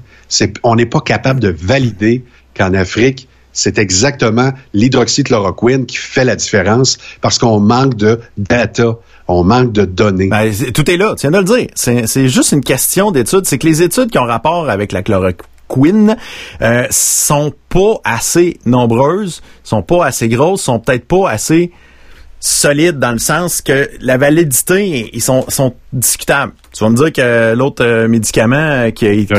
On 0.63 0.77
n'est 0.77 0.87
pas 0.87 1.01
capable 1.01 1.41
de 1.41 1.49
valider 1.49 2.23
qu'en 2.57 2.75
Afrique, 2.75 3.27
c'est 3.53 3.79
exactement 3.79 4.53
l'hydroxychloroquine 4.75 5.87
qui 5.87 5.97
fait 5.97 6.25
la 6.25 6.37
différence 6.37 6.99
parce 7.21 7.39
qu'on 7.39 7.59
manque 7.59 7.97
de 7.97 8.21
data, 8.39 8.95
on 9.33 9.45
manque 9.45 9.73
de 9.73 9.85
données. 9.85 10.29
Ben, 10.29 10.53
tout 10.75 10.91
est 10.91 10.97
là, 10.97 11.15
tu 11.17 11.29
viens 11.29 11.43
de 11.43 11.51
le 11.51 11.57
dire. 11.57 11.69
C'est 11.75 12.29
juste 12.29 12.53
une 12.53 12.63
question 12.63 13.11
d'études. 13.11 13.45
C'est 13.45 13.59
que 13.59 13.67
les 13.67 13.83
études 13.83 14.11
qui 14.11 14.19
ont 14.19 14.25
rapport 14.25 14.69
avec 14.69 14.93
la 14.93 15.03
chloroquine 15.03 16.17
euh, 16.61 16.87
sont 16.91 17.53
pas 17.69 18.01
assez 18.05 18.59
nombreuses, 18.67 19.43
sont 19.65 19.83
pas 19.83 20.07
assez 20.07 20.29
grosses, 20.29 20.63
sont 20.63 20.79
peut-être 20.79 21.07
pas 21.07 21.31
assez 21.31 21.73
solides 22.41 22.99
dans 22.99 23.13
le 23.13 23.19
sens 23.19 23.63
que 23.63 23.89
la 24.01 24.17
validité, 24.17 25.11
ils 25.13 25.23
sont, 25.23 25.45
sont 25.49 25.75
discutables. 25.93 26.53
Tu 26.73 26.83
vas 26.83 26.91
me 26.91 26.97
dire 26.97 27.13
que 27.13 27.55
l'autre 27.55 27.85
euh, 27.85 28.09
médicament 28.09 28.57
euh, 28.57 28.91
qui, 28.91 29.07
est, 29.07 29.33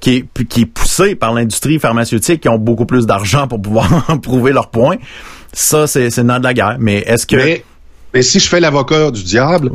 qui, 0.00 0.16
est, 0.16 0.44
qui 0.44 0.60
est 0.60 0.66
poussé 0.66 1.14
par 1.14 1.32
l'industrie 1.32 1.78
pharmaceutique, 1.78 2.42
qui 2.42 2.50
ont 2.50 2.58
beaucoup 2.58 2.84
plus 2.84 3.06
d'argent 3.06 3.48
pour 3.48 3.62
pouvoir 3.62 4.18
prouver 4.22 4.52
leur 4.52 4.68
point, 4.68 4.96
ça, 5.54 5.86
c'est 5.86 6.14
le 6.14 6.38
de 6.38 6.44
la 6.44 6.54
guerre. 6.54 6.76
Mais 6.78 6.98
est-ce 6.98 7.26
que... 7.26 7.36
Mais, 7.36 7.64
si 8.20 8.40
je 8.40 8.48
fais 8.48 8.60
l'avocat 8.60 9.10
du 9.10 9.22
diable, 9.22 9.70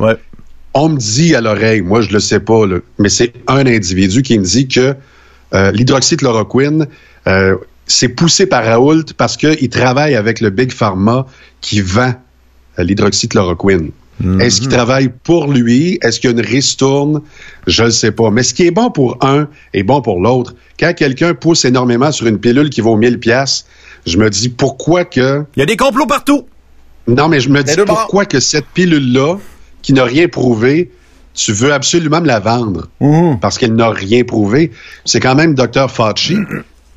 on 0.74 0.88
me 0.90 0.96
dit 0.96 1.34
à 1.34 1.40
l'oreille, 1.40 1.80
moi 1.80 2.00
je 2.00 2.12
le 2.12 2.20
sais 2.20 2.40
pas, 2.40 2.62
mais 2.98 3.08
c'est 3.08 3.32
un 3.48 3.66
individu 3.66 4.22
qui 4.22 4.38
me 4.38 4.44
dit 4.44 4.68
que 4.68 4.94
euh, 5.54 5.72
l'hydroxychloroquine, 5.72 6.86
euh, 7.26 7.56
c'est 7.86 8.10
poussé 8.10 8.46
par 8.46 8.64
Raoult 8.64 9.04
parce 9.16 9.36
qu'il 9.36 9.68
travaille 9.70 10.14
avec 10.14 10.40
le 10.40 10.50
Big 10.50 10.72
Pharma 10.72 11.26
qui 11.60 11.80
vend 11.80 12.14
l'hydroxychloroquine. 12.76 13.90
Mhm. 14.20 14.40
Est-ce 14.40 14.60
qu'il 14.60 14.68
travaille 14.68 15.10
pour 15.22 15.50
lui? 15.50 15.98
Est-ce 16.02 16.20
qu'il 16.20 16.30
y 16.30 16.32
a 16.32 16.36
une 16.36 16.44
ristourne? 16.44 17.22
Je 17.66 17.84
ne 17.84 17.90
sais 17.90 18.10
pas. 18.10 18.30
Mais 18.30 18.42
ce 18.42 18.52
qui 18.52 18.66
est 18.66 18.70
bon 18.70 18.90
pour 18.90 19.18
un 19.20 19.48
est 19.74 19.84
bon 19.84 20.02
pour 20.02 20.20
l'autre. 20.20 20.54
Quand 20.78 20.92
quelqu'un 20.94 21.34
pousse 21.34 21.64
énormément 21.64 22.12
sur 22.12 22.26
une 22.26 22.38
pilule 22.38 22.70
qui 22.70 22.80
vaut 22.80 22.96
1000 22.96 23.20
pièces, 23.20 23.66
je 24.06 24.18
me 24.18 24.28
dis 24.28 24.48
pourquoi 24.48 25.04
que... 25.04 25.44
Il 25.56 25.60
y 25.60 25.62
a 25.62 25.66
des 25.66 25.76
complots 25.76 26.06
partout! 26.06 26.46
Non, 27.08 27.28
mais 27.28 27.40
je 27.40 27.48
me 27.48 27.62
dis 27.62 27.74
pourquoi 27.86 28.26
que 28.26 28.38
cette 28.38 28.66
pilule-là, 28.66 29.36
qui 29.82 29.92
n'a 29.92 30.04
rien 30.04 30.28
prouvé, 30.28 30.90
tu 31.34 31.52
veux 31.52 31.72
absolument 31.72 32.20
me 32.20 32.26
la 32.26 32.40
vendre? 32.40 32.88
Mhm. 33.00 33.38
parce 33.40 33.58
qu'elle 33.58 33.74
n'a 33.74 33.90
rien 33.90 34.24
prouvé. 34.24 34.72
C'est 35.04 35.20
quand 35.20 35.34
même 35.34 35.54
Dr. 35.54 35.90
Fauci 35.90 36.36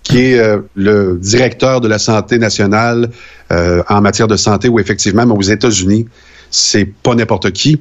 qui 0.03 0.19
est 0.19 0.39
euh, 0.39 0.59
le 0.75 1.19
directeur 1.21 1.79
de 1.79 1.87
la 1.87 1.99
santé 1.99 2.39
nationale 2.39 3.11
euh, 3.51 3.83
en 3.87 4.01
matière 4.01 4.27
de 4.27 4.35
santé, 4.35 4.67
ou 4.67 4.79
effectivement, 4.79 5.25
mais 5.25 5.33
aux 5.33 5.41
États-Unis, 5.41 6.07
c'est 6.49 6.85
pas 6.85 7.13
n'importe 7.15 7.51
qui. 7.51 7.79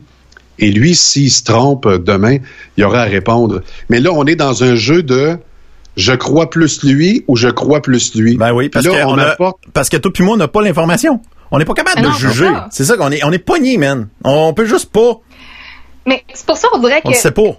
Et 0.59 0.71
lui, 0.71 0.95
s'il 0.95 1.31
se 1.31 1.43
trompe 1.43 1.89
demain, 1.89 2.37
il 2.77 2.85
aura 2.85 3.01
à 3.01 3.05
répondre. 3.05 3.63
Mais 3.89 3.99
là, 4.01 4.11
on 4.13 4.27
est 4.27 4.37
dans 4.37 4.63
un 4.63 4.75
jeu 4.75 5.03
de 5.03 5.39
je 5.97 6.13
crois 6.13 6.51
plus 6.51 6.83
lui 6.85 7.25
ou 7.27 7.37
je 7.37 7.49
crois 7.49 7.81
plus 7.81 8.15
lui. 8.15 8.37
Ben 8.37 8.53
oui, 8.53 8.69
parce, 8.69 8.87
que, 8.87 9.05
on 9.07 9.19
a, 9.19 9.37
parce 9.73 9.89
que 9.89 9.97
toi 9.97 10.13
puis 10.13 10.23
moi, 10.23 10.35
on 10.35 10.39
n'a 10.39 10.49
pas 10.49 10.63
l'information. 10.63 11.21
On 11.51 11.59
n'est 11.59 11.65
pas 11.65 11.75
capable 11.75 12.03
de 12.03 12.11
juger. 12.11 12.51
C'est 12.71 12.85
ça 12.85 12.97
qu'on 12.97 13.11
est, 13.11 13.25
on 13.25 13.33
est 13.33 13.39
pogné, 13.39 13.77
man. 13.77 14.09
On 14.25 14.53
peut 14.55 14.67
juste 14.67 14.93
pas 14.93 15.21
mais 16.07 16.25
c'est 16.33 16.47
pour 16.47 16.57
ça 16.57 16.69
qu'on 16.69 16.79
dirait 16.79 17.03
que 17.03 17.09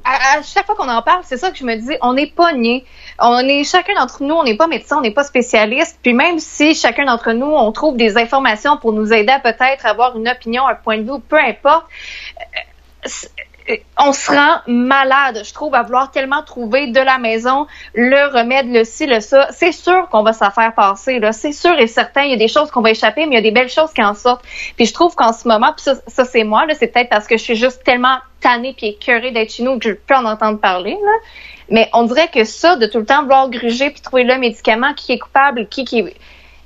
À, 0.04 0.42
chaque 0.42 0.66
fois 0.66 0.76
qu'on 0.76 0.90
en 0.90 1.02
parle, 1.04 1.22
c'est 1.24 1.38
ça 1.38 1.52
que 1.52 1.58
je 1.58 1.64
me 1.64 1.76
dis, 1.76 1.96
on 2.02 2.18
est 2.18 2.34
pogné. 2.34 2.86
On 3.20 3.38
est 3.38 3.64
chacun 3.64 3.94
d'entre 3.94 4.24
nous, 4.24 4.34
on 4.34 4.44
n'est 4.44 4.58
pas 4.58 4.68
médecin, 4.68 4.98
on 4.98 5.02
n'est 5.02 5.14
pas 5.14 5.24
spécialiste. 5.24 6.00
Puis 6.02 6.14
même 6.14 6.40
si 6.40 6.74
chacun 6.74 7.06
d'entre 7.06 7.34
nous, 7.34 7.46
on 7.46 7.72
trouve 7.72 7.98
des 7.98 8.18
informations 8.18 8.78
pour 8.78 8.94
nous 8.94 9.14
aider 9.14 9.32
à 9.32 9.40
peut-être 9.40 9.86
avoir 9.86 10.18
une 10.18 10.28
opinion, 10.28 10.68
un 10.68 10.76
point 10.76 10.98
de 10.98 11.04
vue, 11.04 11.20
peu 11.30 11.38
importe, 11.38 11.86
on 13.98 14.14
se 14.14 14.32
rend 14.32 14.60
malade, 14.68 15.42
je 15.46 15.54
trouve, 15.54 15.76
à 15.76 15.84
vouloir 15.84 16.12
tellement 16.12 16.44
trouver 16.44 16.88
de 16.88 17.00
la 17.00 17.18
maison 17.18 17.68
le 17.94 18.34
remède, 18.34 18.72
le 18.72 18.84
ci, 18.84 19.06
le 19.06 19.20
ça. 19.20 19.48
C'est 19.52 19.72
sûr 19.72 20.10
qu'on 20.10 20.24
va 20.24 20.34
s'en 20.34 20.52
faire 20.52 20.74
passer, 20.74 21.20
là. 21.20 21.32
C'est 21.32 21.52
sûr 21.52 21.78
et 21.80 21.88
certain. 21.88 22.24
Il 22.24 22.32
y 22.32 22.34
a 22.34 22.38
des 22.38 22.48
choses 22.48 22.72
qu'on 22.72 22.82
va 22.82 22.92
échapper, 22.92 23.26
mais 23.26 23.36
il 23.36 23.36
y 23.36 23.40
a 23.40 23.42
des 23.42 23.52
belles 23.52 23.70
choses 23.70 23.94
qui 23.94 24.04
en 24.04 24.14
sortent. 24.14 24.44
Puis 24.76 24.86
je 24.86 24.94
trouve 24.94 25.16
qu'en 25.16 25.34
ce 25.34 25.48
moment, 25.48 25.74
puis 25.74 25.96
ça, 26.08 26.26
c'est 26.26 26.44
moi, 26.44 26.66
c'est 26.74 26.88
peut-être 26.88 27.10
parce 27.10 27.28
que 27.28 27.38
je 27.38 27.44
suis 27.44 27.56
juste 27.56 27.84
tellement 27.84 28.18
tannée 28.42 28.74
puis 28.76 28.88
écœurée 28.88 29.32
d'être 29.32 29.52
chez 29.52 29.64
nous 29.64 29.78
que 29.80 29.90
je 29.90 29.94
peux 29.94 30.16
en 30.16 30.26
entendre 30.26 30.60
parler. 30.60 30.98
Mais 31.70 31.90
on 31.94 32.04
dirait 32.04 32.30
que 32.30 32.44
ça, 32.44 32.76
de 32.76 32.86
tout 32.86 33.00
le 33.00 33.06
temps 33.06 33.22
vouloir 33.22 33.50
gruger 33.50 33.92
puis 33.92 34.02
trouver 34.02 34.24
le 34.24 34.38
médicament 34.38 34.94
qui 34.94 35.14
est 35.14 35.20
coupable, 35.20 35.68
qui, 35.68 35.86
qui 35.86 36.04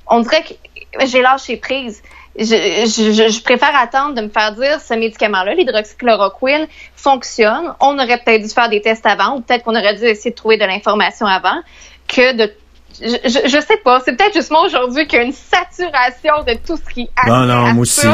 on 0.08 0.20
dirait 0.20 0.42
que 0.42 1.06
j'ai 1.06 1.20
lâché 1.20 1.56
prise 1.56 2.02
je, 2.38 2.44
je, 3.30 3.42
préfère 3.42 3.74
attendre 3.74 4.14
de 4.14 4.22
me 4.22 4.28
faire 4.28 4.52
dire 4.54 4.80
ce 4.80 4.94
médicament-là, 4.94 5.54
l'hydroxychloroquine, 5.54 6.66
fonctionne. 6.94 7.74
On 7.80 7.98
aurait 7.98 8.18
peut-être 8.18 8.42
dû 8.42 8.48
faire 8.48 8.68
des 8.68 8.80
tests 8.80 9.06
avant, 9.06 9.36
ou 9.36 9.40
peut-être 9.40 9.64
qu'on 9.64 9.76
aurait 9.76 9.96
dû 9.96 10.04
essayer 10.04 10.30
de 10.30 10.36
trouver 10.36 10.56
de 10.56 10.64
l'information 10.64 11.26
avant, 11.26 11.60
que 12.08 12.36
de 12.36 12.52
je, 12.98 13.08
je, 13.44 13.60
sais 13.60 13.76
pas, 13.84 14.00
c'est 14.02 14.16
peut-être 14.16 14.34
juste 14.34 14.50
moi 14.50 14.64
aujourd'hui 14.64 15.06
qu'il 15.06 15.18
y 15.18 15.22
a 15.22 15.24
une 15.24 15.32
saturation 15.32 16.44
de 16.46 16.54
tout 16.66 16.78
ce 16.78 16.94
qui 16.94 17.08
Non, 17.26 17.44
non, 17.44 17.74
moi 17.74 17.82
aussi. 17.82 18.06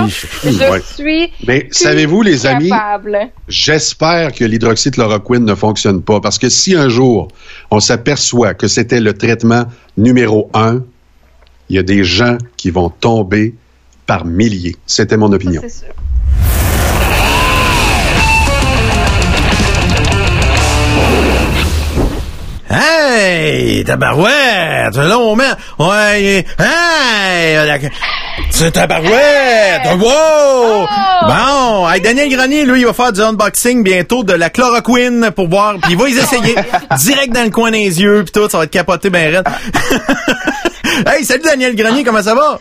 Je, 0.44 0.82
suis. 0.94 1.32
Mais 1.46 1.68
savez-vous, 1.70 2.22
les 2.22 2.46
amis, 2.46 2.70
j'espère 3.46 4.32
que 4.32 4.44
l'hydroxychloroquine 4.44 5.44
ne 5.44 5.54
fonctionne 5.54 6.02
pas 6.02 6.20
parce 6.20 6.38
que 6.38 6.48
si 6.48 6.74
un 6.74 6.88
jour 6.88 7.28
on 7.70 7.78
s'aperçoit 7.78 8.54
que 8.54 8.66
c'était 8.66 9.00
le 9.00 9.14
traitement 9.14 9.66
numéro 9.96 10.50
un, 10.52 10.80
il 11.68 11.76
y 11.76 11.78
a 11.78 11.85
des 11.85 12.02
gens 12.02 12.38
qui 12.56 12.70
vont 12.70 12.90
tomber 12.90 13.54
par 14.06 14.24
milliers. 14.24 14.76
C'était 14.86 15.16
mon 15.16 15.32
opinion. 15.32 15.62
C'est 15.62 15.86
sûr. 15.86 15.94
Hey, 22.74 23.84
tabarouette! 23.84 24.96
Là, 24.96 25.18
on 25.18 25.36
met... 25.36 25.44
Ouais, 25.78 26.46
hey! 26.58 27.90
C'est 28.50 28.70
tabarouette! 28.70 29.82
Wow! 29.98 30.08
Oh! 30.08 30.86
Bon, 31.26 31.88
hey, 31.90 32.00
Daniel 32.00 32.30
Granier, 32.30 32.64
lui, 32.64 32.80
il 32.80 32.86
va 32.86 32.94
faire 32.94 33.12
du 33.12 33.20
unboxing 33.20 33.82
bientôt 33.84 34.24
de 34.24 34.32
la 34.32 34.48
chloroquine 34.48 35.30
pour 35.36 35.48
voir, 35.50 35.74
puis 35.82 35.92
il 35.92 35.98
va 35.98 36.08
y 36.08 36.16
essayer 36.16 36.54
direct 36.98 37.34
dans 37.34 37.44
le 37.44 37.50
coin 37.50 37.70
des 37.70 38.00
yeux, 38.00 38.24
puis 38.24 38.32
tout, 38.32 38.48
ça 38.48 38.56
va 38.56 38.64
être 38.64 38.70
capoté 38.70 39.10
ben 39.10 39.36
raide. 39.36 39.48
hey, 41.06 41.22
salut 41.26 41.42
Daniel 41.44 41.76
Granier, 41.76 42.04
comment 42.04 42.22
ça 42.22 42.34
va? 42.34 42.58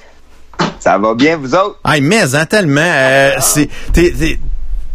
Ça 0.79 0.97
va 0.97 1.13
bien, 1.13 1.37
vous 1.37 1.53
autres? 1.53 1.77
Ah, 1.83 1.99
mais 2.01 2.35
hein, 2.35 2.45
tellement. 2.45 2.81
Euh, 2.81 3.33
c'est, 3.39 3.69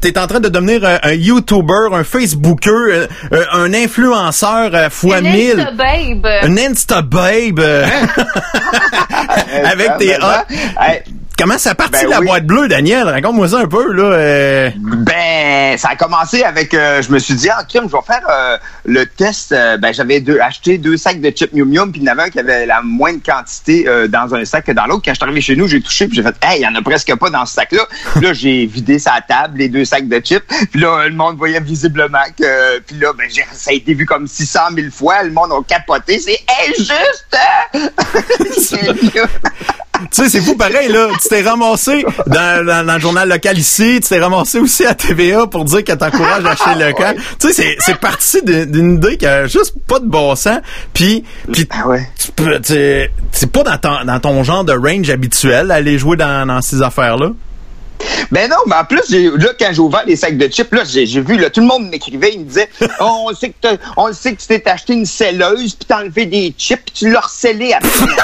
t'es, 0.00 0.18
en 0.18 0.26
train 0.26 0.40
de 0.40 0.48
devenir 0.48 0.85
un, 0.85 1.12
YouTuber, 1.12 1.90
un 1.92 2.02
Facebooker, 2.05 2.72
euh, 2.72 3.07
euh, 3.33 3.44
un 3.52 3.72
influenceur 3.72 4.70
euh, 4.74 4.90
fois 4.90 5.20
mille. 5.20 5.61
Insta 5.61 5.70
babe. 5.72 6.26
Un 6.42 6.57
Insta 6.57 7.02
babe. 7.02 7.61
Avec 9.64 9.98
tes... 9.98 10.16
Comment 11.38 11.59
ça 11.59 11.75
partit 11.75 12.05
ben 12.05 12.09
la 12.09 12.20
boîte 12.22 12.46
bleue, 12.46 12.66
Daniel? 12.66 13.09
Raconte-moi 13.09 13.49
ça 13.49 13.59
un 13.59 13.66
peu, 13.66 13.92
là. 13.92 14.05
Euh. 14.05 14.70
Ben, 14.79 15.77
ça 15.77 15.90
a 15.90 15.96
commencé 15.96 16.42
avec, 16.42 16.72
euh, 16.72 17.03
je 17.03 17.12
me 17.12 17.18
suis 17.18 17.35
dit, 17.35 17.51
ah, 17.51 17.62
crime, 17.68 17.90
je 17.90 17.92
vais 17.92 18.03
faire 18.07 18.27
euh, 18.31 18.57
le 18.87 19.05
test. 19.05 19.51
ben, 19.51 19.92
j'avais 19.92 20.20
deux, 20.20 20.40
acheté 20.40 20.79
deux 20.79 20.96
sacs 20.96 21.20
de 21.20 21.29
chips 21.29 21.53
Mium 21.53 21.68
Mium, 21.68 21.92
puis 21.92 22.01
il 22.01 22.07
y 22.07 22.09
en 22.09 22.12
avait 22.12 22.22
un 22.22 22.31
qui 22.31 22.38
avait 22.38 22.64
la 22.64 22.81
moindre 22.81 23.20
quantité 23.22 23.85
dans 24.09 24.35
un 24.35 24.46
sac 24.46 24.64
que 24.64 24.72
dans 24.72 24.87
l'autre. 24.87 25.03
Quand 25.05 25.11
je 25.11 25.16
suis 25.16 25.25
arrivé 25.25 25.42
chez 25.42 25.57
nous, 25.57 25.68
j'ai 25.68 25.83
touché, 25.83 26.07
puis 26.07 26.16
j'ai 26.16 26.22
fait, 26.22 26.35
hey, 26.42 26.61
il 26.61 26.62
y 26.62 26.66
en 26.66 26.75
a 26.75 26.81
presque 26.81 27.14
pas 27.16 27.29
dans 27.29 27.44
ce 27.44 27.53
sac-là. 27.53 27.87
là, 28.22 28.33
j'ai 28.33 28.64
vidé 28.64 28.99
sa 28.99 29.20
table, 29.20 29.59
les 29.59 29.68
deux 29.68 29.85
sacs 29.85 30.09
de 30.09 30.18
chips. 30.20 30.46
Puis 30.70 30.81
là, 30.81 31.07
le 31.07 31.14
monde 31.14 31.37
voyait 31.37 31.61
visiblement 31.61 32.25
que, 32.38 32.79
puis 32.79 32.96
là, 32.96 33.12
ben, 33.12 33.29
ça 33.53 33.72
a 33.72 33.75
été 33.75 33.92
vu 33.92 34.07
comme 34.07 34.27
600 34.27 34.61
000 34.75 34.87
fois. 34.90 35.22
Le 35.22 35.33
monde 35.33 35.53
a 35.53 35.61
capoté. 35.68 36.18
C'est 36.18 36.40
injuste! 36.66 37.37
tu 40.11 40.22
sais, 40.22 40.28
c'est 40.28 40.40
fou 40.40 40.56
pareil, 40.56 40.88
là. 40.88 41.09
Tu 41.20 41.28
t'es 41.28 41.42
ramassé 41.42 42.04
dans, 42.26 42.64
dans, 42.64 42.94
le 42.94 43.00
journal 43.00 43.28
local 43.28 43.59
ici, 43.59 44.00
tu 44.02 44.09
t'es 44.09 44.18
ramassé 44.18 44.59
aussi 44.59 44.85
à 44.85 44.94
TVA 44.94 45.46
pour 45.46 45.64
dire 45.64 45.85
qu'elle 45.85 45.98
t'encourage 45.98 46.44
à 46.44 46.50
acheter 46.50 46.78
le 46.78 46.87
local. 46.87 47.16
Tu 47.38 47.52
sais, 47.52 47.76
c'est 47.78 47.98
parti 47.98 48.42
d'une 48.42 48.94
idée 48.96 49.16
qui 49.16 49.26
a 49.26 49.46
juste 49.46 49.74
pas 49.87 49.98
de 49.98 50.06
bon 50.06 50.35
sens. 50.35 50.59
Puis, 50.92 51.24
puis 51.52 51.68
ah 51.70 51.88
ouais. 51.88 52.09
c'est 53.32 53.52
pas 53.52 53.62
dans 53.62 53.78
ton, 53.78 54.04
dans 54.04 54.20
ton 54.20 54.44
genre 54.44 54.64
de 54.64 54.72
range 54.72 55.11
habituel 55.11 55.70
aller 55.70 55.98
jouer 55.98 56.16
dans, 56.16 56.46
dans 56.46 56.62
ces 56.62 56.82
affaires-là. 56.82 57.30
Ben 58.30 58.50
non, 58.50 58.56
mais 58.66 58.74
en 58.76 58.85
plus, 58.85 59.09
là, 59.11 59.50
quand 59.59 59.68
j'ai 59.72 59.80
ouvert 59.80 60.02
les 60.06 60.16
sacs 60.16 60.37
de 60.37 60.48
chips, 60.48 60.72
là, 60.72 60.82
j'ai, 60.85 61.04
vu, 61.20 61.37
là, 61.38 61.50
tout 61.50 61.61
le 61.61 61.66
monde 61.66 61.88
m'écrivait, 61.88 62.32
il 62.35 62.40
me 62.40 62.44
disait, 62.44 62.68
oh, 63.00 63.26
on 63.30 63.35
sait 63.35 63.50
que 63.50 63.68
on 63.96 64.12
sait 64.12 64.35
que 64.35 64.40
tu 64.40 64.46
t'es 64.48 64.68
acheté 64.68 64.94
une 64.94 65.06
selleuse, 65.06 65.74
puis 65.74 65.87
t'as 65.87 66.00
enlevé 66.00 66.26
des 66.26 66.54
chips, 66.56 66.82
puis 66.85 66.94
tu 66.94 67.11
l'as 67.11 67.20
recellé 67.20 67.72
après. 67.72 67.90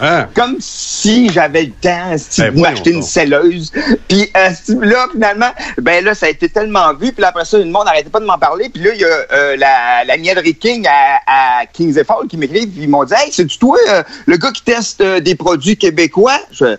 Hein? 0.00 0.28
Comme 0.34 0.56
si 0.60 1.28
j'avais 1.30 1.64
le 1.64 1.70
temps, 1.70 2.14
si 2.16 2.42
ben, 2.42 2.64
acheter 2.66 2.90
une 2.90 3.02
selleuse. 3.02 3.72
Puis 4.06 4.30
euh, 4.36 4.50
là, 4.80 5.06
finalement, 5.10 5.50
ben 5.78 6.04
là, 6.04 6.14
ça 6.14 6.26
a 6.26 6.28
été 6.28 6.48
tellement 6.48 6.92
vu, 6.94 7.12
puis 7.12 7.24
après 7.24 7.44
ça, 7.44 7.58
le 7.58 7.64
monde 7.64 7.86
n'arrêtait 7.86 8.10
pas 8.10 8.20
de 8.20 8.24
m'en 8.24 8.38
parler, 8.38 8.68
puis 8.68 8.82
là, 8.82 8.90
il 8.94 9.00
y 9.00 9.04
a 9.04 9.08
euh, 9.32 9.56
la, 9.56 10.04
la 10.04 10.16
mielerie 10.16 10.54
King 10.54 10.86
à, 10.86 11.60
à 11.60 11.66
Kings 11.66 12.04
Fall 12.04 12.26
qui 12.28 12.36
m'écrit, 12.36 12.66
puis 12.66 12.82
ils 12.82 12.88
m'ont 12.88 13.04
dit, 13.04 13.14
hey, 13.14 13.30
c'est 13.32 13.46
toi 13.58 13.78
euh, 13.88 14.02
le 14.26 14.36
gars 14.36 14.50
qui 14.52 14.62
teste 14.62 15.02
des 15.02 15.34
produits 15.34 15.76
québécois? 15.76 16.38
Je, 16.52 16.76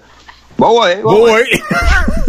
bon 0.58 0.82
ouais, 0.82 1.00
bon, 1.02 1.24
ouais. 1.24 1.46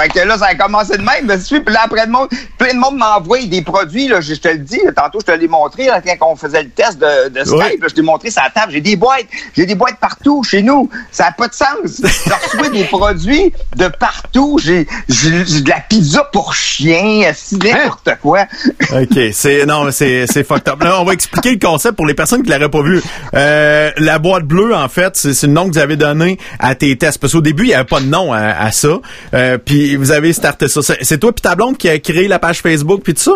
Fait 0.00 0.08
que 0.08 0.20
là, 0.20 0.38
ça 0.38 0.46
a 0.46 0.54
commencé 0.54 0.96
de 0.96 1.02
même. 1.02 1.26
Puis 1.26 1.74
là, 1.74 1.80
après, 1.84 2.06
le 2.06 2.12
monde, 2.12 2.28
plein 2.58 2.72
de 2.72 2.78
monde 2.78 2.96
m'envoie 2.96 3.44
des 3.44 3.62
produits. 3.62 4.08
Là, 4.08 4.20
je, 4.20 4.34
te 4.34 4.48
le 4.48 4.58
dis, 4.58 4.80
tantôt, 4.96 5.20
je 5.20 5.32
te 5.32 5.38
l'ai 5.38 5.48
montré 5.48 5.86
là, 5.86 6.00
quand 6.00 6.32
on 6.32 6.36
faisait 6.36 6.62
le 6.62 6.70
test 6.70 6.98
de, 6.98 7.28
de 7.28 7.44
Skype. 7.44 7.82
Là, 7.82 7.88
je 7.88 7.94
t'ai 7.94 8.02
montré 8.02 8.30
à 8.36 8.50
table. 8.50 8.72
J'ai 8.72 8.80
des 8.80 8.96
boîtes. 8.96 9.26
J'ai 9.56 9.66
des 9.66 9.74
boîtes 9.74 9.98
partout 10.00 10.42
chez 10.42 10.62
nous. 10.62 10.88
Ça 11.10 11.24
n'a 11.24 11.32
pas 11.32 11.48
de 11.48 11.54
sens. 11.54 12.00
J'ai 12.26 12.60
reçu 12.60 12.70
des 12.70 12.84
produits 12.84 13.52
de 13.76 13.88
partout. 13.88 14.58
J'ai 14.62 14.84
de 14.84 15.68
la 15.68 15.80
pizza 15.80 16.24
pour 16.32 16.54
chien, 16.54 17.32
n'importe 17.52 18.10
quoi. 18.22 18.46
OK. 18.92 19.18
C'est 19.32 19.66
non, 19.66 19.90
c'est 19.90 20.26
c'est 20.26 20.44
fucked 20.44 20.68
up. 20.68 20.82
Là, 20.82 21.00
on 21.00 21.04
va 21.04 21.12
expliquer 21.12 21.52
le 21.52 21.58
concept 21.58 21.96
pour 21.96 22.06
les 22.06 22.14
personnes 22.14 22.42
qui 22.42 22.50
l'auraient 22.50 22.70
pas 22.70 22.82
vu. 22.82 23.02
Euh, 23.34 23.90
la 23.96 24.18
boîte 24.18 24.44
bleue, 24.44 24.74
en 24.74 24.88
fait, 24.88 25.16
c'est 25.16 25.46
le 25.46 25.52
nom 25.52 25.68
que 25.68 25.74
vous 25.74 25.78
avez 25.78 25.96
donné 25.96 26.38
à 26.58 26.74
tes 26.74 26.96
tests. 26.96 27.18
Parce 27.18 27.32
qu'au 27.32 27.40
début, 27.40 27.64
il 27.64 27.68
n'y 27.68 27.74
avait 27.74 27.84
pas 27.84 28.00
de 28.00 28.06
nom 28.06 28.32
à, 28.32 28.70
ça. 28.72 29.00
Euh, 29.34 29.58
puis 29.58 29.89
vous 29.96 30.10
avez 30.10 30.32
starté 30.32 30.68
ça. 30.68 30.80
C'est 31.02 31.18
toi 31.18 31.32
puis 31.32 31.42
ta 31.42 31.54
blonde 31.54 31.76
qui 31.76 31.88
a 31.88 31.98
créé 31.98 32.28
la 32.28 32.38
page 32.38 32.60
Facebook 32.60 33.02
puis 33.02 33.14
tout 33.14 33.22
ça? 33.22 33.32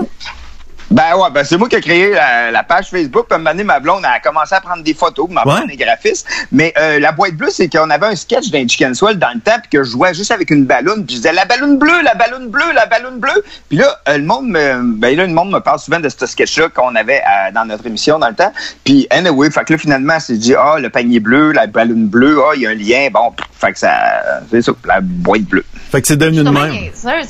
Ben 0.91 1.17
ouais, 1.17 1.31
ben 1.33 1.45
c'est 1.45 1.57
moi 1.57 1.69
qui 1.69 1.77
ai 1.77 1.81
créé 1.81 2.11
la, 2.13 2.63
page 2.63 2.91
Facebook. 2.91 3.27
Puis 3.29 3.37
à 3.37 3.39
ma 3.39 3.81
blonde 3.81 4.05
a 4.05 4.21
commencé 4.21 4.55
à 4.55 4.61
prendre 4.61 4.83
des 4.83 4.95
photos. 4.95 5.29
Ma 5.31 5.43
blonde 5.43 5.71
est 5.71 5.77
graphiste. 5.77 6.27
Mais 6.53 6.73
euh, 6.79 6.99
la 6.99 7.13
boîte 7.13 7.35
bleue, 7.35 7.51
c'est 7.51 7.69
qu'on 7.69 7.91
avait 7.91 8.07
un 8.07 8.17
sketch 8.17 8.51
d'un 8.51 8.67
Chicken 8.67 8.95
Swell 8.95 9.19
dans 9.19 9.33
le 9.35 9.41
temps, 9.41 9.59
puis 9.61 9.71
que 9.71 9.85
je 9.85 9.91
jouais 9.91 10.15
juste 10.15 10.31
avec 10.31 10.51
une 10.51 10.65
ballonne. 10.65 11.05
Puis 11.05 11.17
je 11.17 11.21
disais 11.23 11.33
la 11.33 11.45
ballonne 11.45 11.79
bleue, 11.79 12.03
la 12.03 12.15
ballonne 12.15 12.49
bleue, 12.49 12.73
la 12.75 12.87
ballonne 12.87 13.19
bleue. 13.19 13.45
Puis 13.69 13.79
là, 13.79 13.99
euh, 14.09 14.19
le 14.19 14.25
monde 14.25 14.49
me, 14.49 14.97
ben 14.97 15.17
là, 15.17 15.27
le 15.27 15.33
monde 15.33 15.51
me 15.51 15.61
parle 15.61 15.79
souvent 15.79 16.01
de 16.01 16.09
ce 16.09 16.27
sketch-là 16.27 16.69
qu'on 16.69 16.95
avait 16.95 17.23
euh, 17.23 17.53
dans 17.53 17.65
notre 17.65 17.87
émission 17.87 18.19
dans 18.19 18.29
le 18.29 18.35
temps. 18.35 18.53
Puis 18.85 19.07
anyway, 19.11 19.51
fait 19.51 19.65
que 19.65 19.73
là, 19.73 19.79
finalement, 19.79 20.21
c'est 20.21 20.37
dit, 20.37 20.55
ah, 20.55 20.79
le 20.79 20.91
panier 20.91 21.21
bleu, 21.21 21.53
la 21.53 21.67
ballonne 21.67 22.07
bleue, 22.07 22.41
ah, 22.47 22.53
il 22.55 22.63
y 22.63 22.67
a 22.67 22.71
un 22.71 22.75
lien. 22.75 23.09
Bon, 23.13 23.33
fait 23.59 23.73
que 23.73 23.79
ça, 23.79 23.93
c'est 24.51 24.63
ça, 24.63 24.73
la 24.85 25.01
boîte 25.01 25.43
bleue. 25.43 25.65
Fait 25.91 26.03
que 26.03 26.09
c'est 26.09 26.17
devenu 26.17 26.43
de 26.43 26.51
même. 26.51 26.73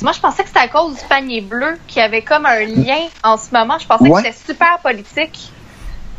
Moi, 0.01 0.11
je 0.11 0.19
pensais 0.19 0.41
que 0.41 0.49
c'était 0.49 0.59
à 0.59 0.67
cause 0.67 0.95
du 0.95 1.01
panier 1.07 1.41
bleu 1.41 1.77
qui 1.87 1.99
avait 1.99 2.23
comme 2.23 2.45
un 2.45 2.65
lien 2.65 3.07
en 3.23 3.37
ce 3.49 3.55
moment. 3.55 3.77
Je 3.79 3.87
pensais 3.87 4.09
que 4.09 4.17
c'était 4.17 4.53
super 4.53 4.79
politique. 4.81 5.51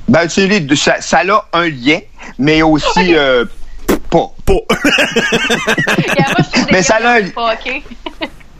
Ben, 0.08 0.28
ça, 0.28 1.00
ça 1.00 1.18
a 1.18 1.44
un 1.52 1.68
lien, 1.68 1.98
mais 2.38 2.62
aussi 2.62 3.16
euh, 3.16 3.44
pas. 4.10 4.32
Pas. 4.44 4.52
mais 6.70 6.82
ça 6.82 6.96
a 6.96 7.14
un 7.14 7.20
lien. 7.20 7.30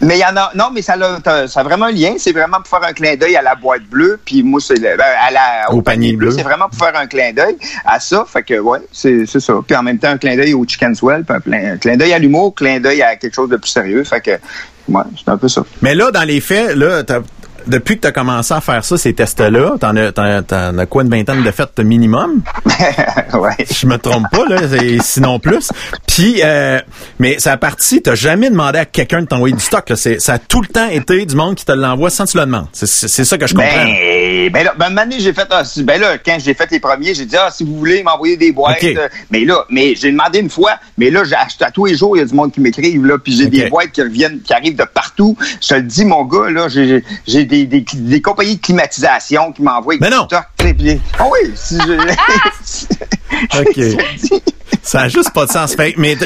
Mais 0.01 0.19
il 0.19 0.21
y 0.21 0.25
en 0.25 0.37
a. 0.37 0.51
Non, 0.55 0.67
mais 0.73 0.83
ça 0.83 0.95
a, 0.95 1.49
ça 1.49 1.61
a 1.61 1.63
vraiment 1.63 1.87
un 1.87 1.93
lien. 1.93 2.15
C'est 2.19 2.33
vraiment 2.33 2.59
pour 2.59 2.69
faire 2.69 2.87
un 2.87 2.93
clin 2.93 3.17
d'œil 3.17 3.37
à 3.37 3.43
la 3.43 3.55
boîte 3.55 3.85
bleue. 3.85 4.21
Puis 4.25 4.43
moi, 4.43 4.61
c'est 4.61 4.79
ben, 4.79 5.01
à 5.01 5.31
la, 5.31 5.73
au, 5.73 5.81
panier, 5.81 6.15
bleu. 6.15 6.33
C'est 6.33 6.43
vraiment 6.43 6.69
pour 6.69 6.79
faire 6.79 6.99
un 6.99 7.07
clin 7.07 7.33
d'œil 7.33 7.57
à 7.85 7.99
ça. 7.99 8.27
Fait 8.31 8.43
que 8.43 8.59
ouais, 8.59 8.81
c'est 8.93 9.27
ça. 9.27 9.55
Puis 9.67 9.75
en 9.75 9.83
même 9.83 9.99
temps, 9.99 10.11
un 10.11 10.19
clin 10.19 10.37
d'œil 10.37 10.53
au 10.53 10.65
chicken 10.67 10.95
swell, 10.95 11.25
puis 11.25 11.55
un, 11.55 11.79
clin 11.79 11.97
d'œil 11.97 12.13
à 12.13 12.19
l'humour, 12.19 12.55
clin 12.55 12.79
d'œil 12.79 13.03
à 13.03 13.17
quelque 13.17 13.35
chose 13.35 13.49
de 13.49 13.57
plus 13.57 13.71
sérieux. 13.71 14.05
Fait 14.05 14.21
que 14.21 14.33
ouais, 14.89 15.05
c'est 15.17 15.31
un 15.31 15.39
peu 15.39 15.49
ça. 15.49 15.65
Mais 15.81 15.95
là, 15.95 16.11
dans 16.11 16.25
les 16.25 16.41
faits, 16.41 16.77
là, 16.77 17.03
depuis 17.67 17.97
que 17.97 18.03
tu 18.03 18.07
as 18.09 18.13
commencé 18.13 18.55
à 18.55 18.61
faire 18.61 18.85
ça, 18.85 18.97
ces 18.97 19.13
tests-là, 19.13 19.77
t'en 19.81 19.97
as, 19.97 20.13
t'en, 20.13 20.79
as 20.79 20.87
quoi 20.87 21.03
une 21.03 21.11
vingtaine 21.11 21.43
de 21.43 21.51
fêtes 21.51 21.79
minimum? 21.81 22.43
ouais. 23.35 23.67
Je 23.71 23.87
me 23.87 23.97
trompe 23.97 24.27
pas, 24.31 24.47
là, 24.49 24.59
sinon 25.01 25.39
plus. 25.39 25.71
Puis, 26.07 26.41
euh, 26.43 26.81
mais 27.19 27.39
ça 27.39 27.53
a 27.53 27.57
parti, 27.57 28.03
t'as 28.03 28.15
jamais 28.15 28.51
demandé 28.51 28.79
à 28.79 28.85
quelqu'un 28.85 29.23
de 29.23 29.27
t'envoyer 29.27 29.55
du 29.55 29.63
stock. 29.63 29.89
Là. 29.89 29.97
ça 29.97 30.33
a 30.33 30.39
tout 30.39 30.63
le 30.63 30.69
temps 30.69 30.89
été 30.89 31.25
du 31.27 31.35
monde 31.35 31.55
qui 31.55 31.65
te 31.65 31.73
l'envoie 31.73 32.11
sans 32.11 32.25
que 32.25 32.31
tu 32.31 32.39
le 32.39 32.47
demandes. 32.47 32.69
C'est, 32.73 32.87
ça 32.87 33.39
que 33.39 33.47
je 33.47 33.55
comprends. 33.55 33.85
Ben, 33.85 34.51
ben 34.51 34.65
là, 34.65 34.75
ben, 34.79 35.11
j'ai 35.19 35.33
fait, 35.33 35.47
ah, 35.51 35.63
ben 35.79 36.01
là, 36.01 36.19
quand 36.19 36.37
j'ai 36.39 36.55
fait 36.55 36.71
les 36.71 36.81
premiers, 36.81 37.15
j'ai 37.15 37.27
dit, 37.27 37.37
ah, 37.37 37.51
si 37.51 37.65
vous 37.65 37.77
voulez 37.77 38.03
m'envoyer 38.03 38.37
des 38.37 38.53
boîtes. 38.53 38.83
Euh, 38.85 39.09
mais 39.31 39.45
là, 39.45 39.65
mais 39.71 39.95
j'ai 39.95 40.11
demandé 40.11 40.39
une 40.39 40.51
fois, 40.51 40.79
mais 40.99 41.11
là, 41.11 41.25
j'ai 41.25 41.35
acheté 41.35 41.65
à 41.65 41.71
tous 41.71 41.87
les 41.87 41.97
jours, 41.97 42.17
il 42.17 42.21
y 42.21 42.23
a 42.23 42.27
du 42.27 42.35
monde 42.35 42.53
qui 42.53 42.61
m'écrive, 42.61 43.05
là, 43.05 43.19
puis 43.19 43.33
j'ai 43.33 43.47
des 43.47 43.69
boîtes 43.69 43.93
qui 43.93 44.03
reviennent, 44.03 44.41
qui 44.41 44.53
arrivent 44.53 44.77
de 44.77 44.85
partout. 44.85 45.37
Je 45.61 45.69
te 45.69 45.75
le 45.75 45.83
dis, 45.83 46.05
mon 46.05 46.25
gars, 46.25 46.51
là, 46.51 46.69
j'ai, 46.69 47.03
j'ai 47.27 47.45
des 47.45 47.56
des, 47.65 48.21
compagnies 48.21 48.57
de 48.57 48.61
climatisation 48.61 49.53
qui 49.53 49.63
m'envoient 49.63 49.97
Mais 50.01 50.11
non! 50.11 50.27
Ah 50.31 50.45
oui! 50.61 51.53
Si 51.55 51.77
je... 51.77 51.93
OK. 53.61 54.43
Ça 54.87 55.01
a 55.01 55.09
juste 55.09 55.33
pas 55.33 55.47
de 55.47 55.51
sens. 55.51 55.77
mais, 55.77 56.17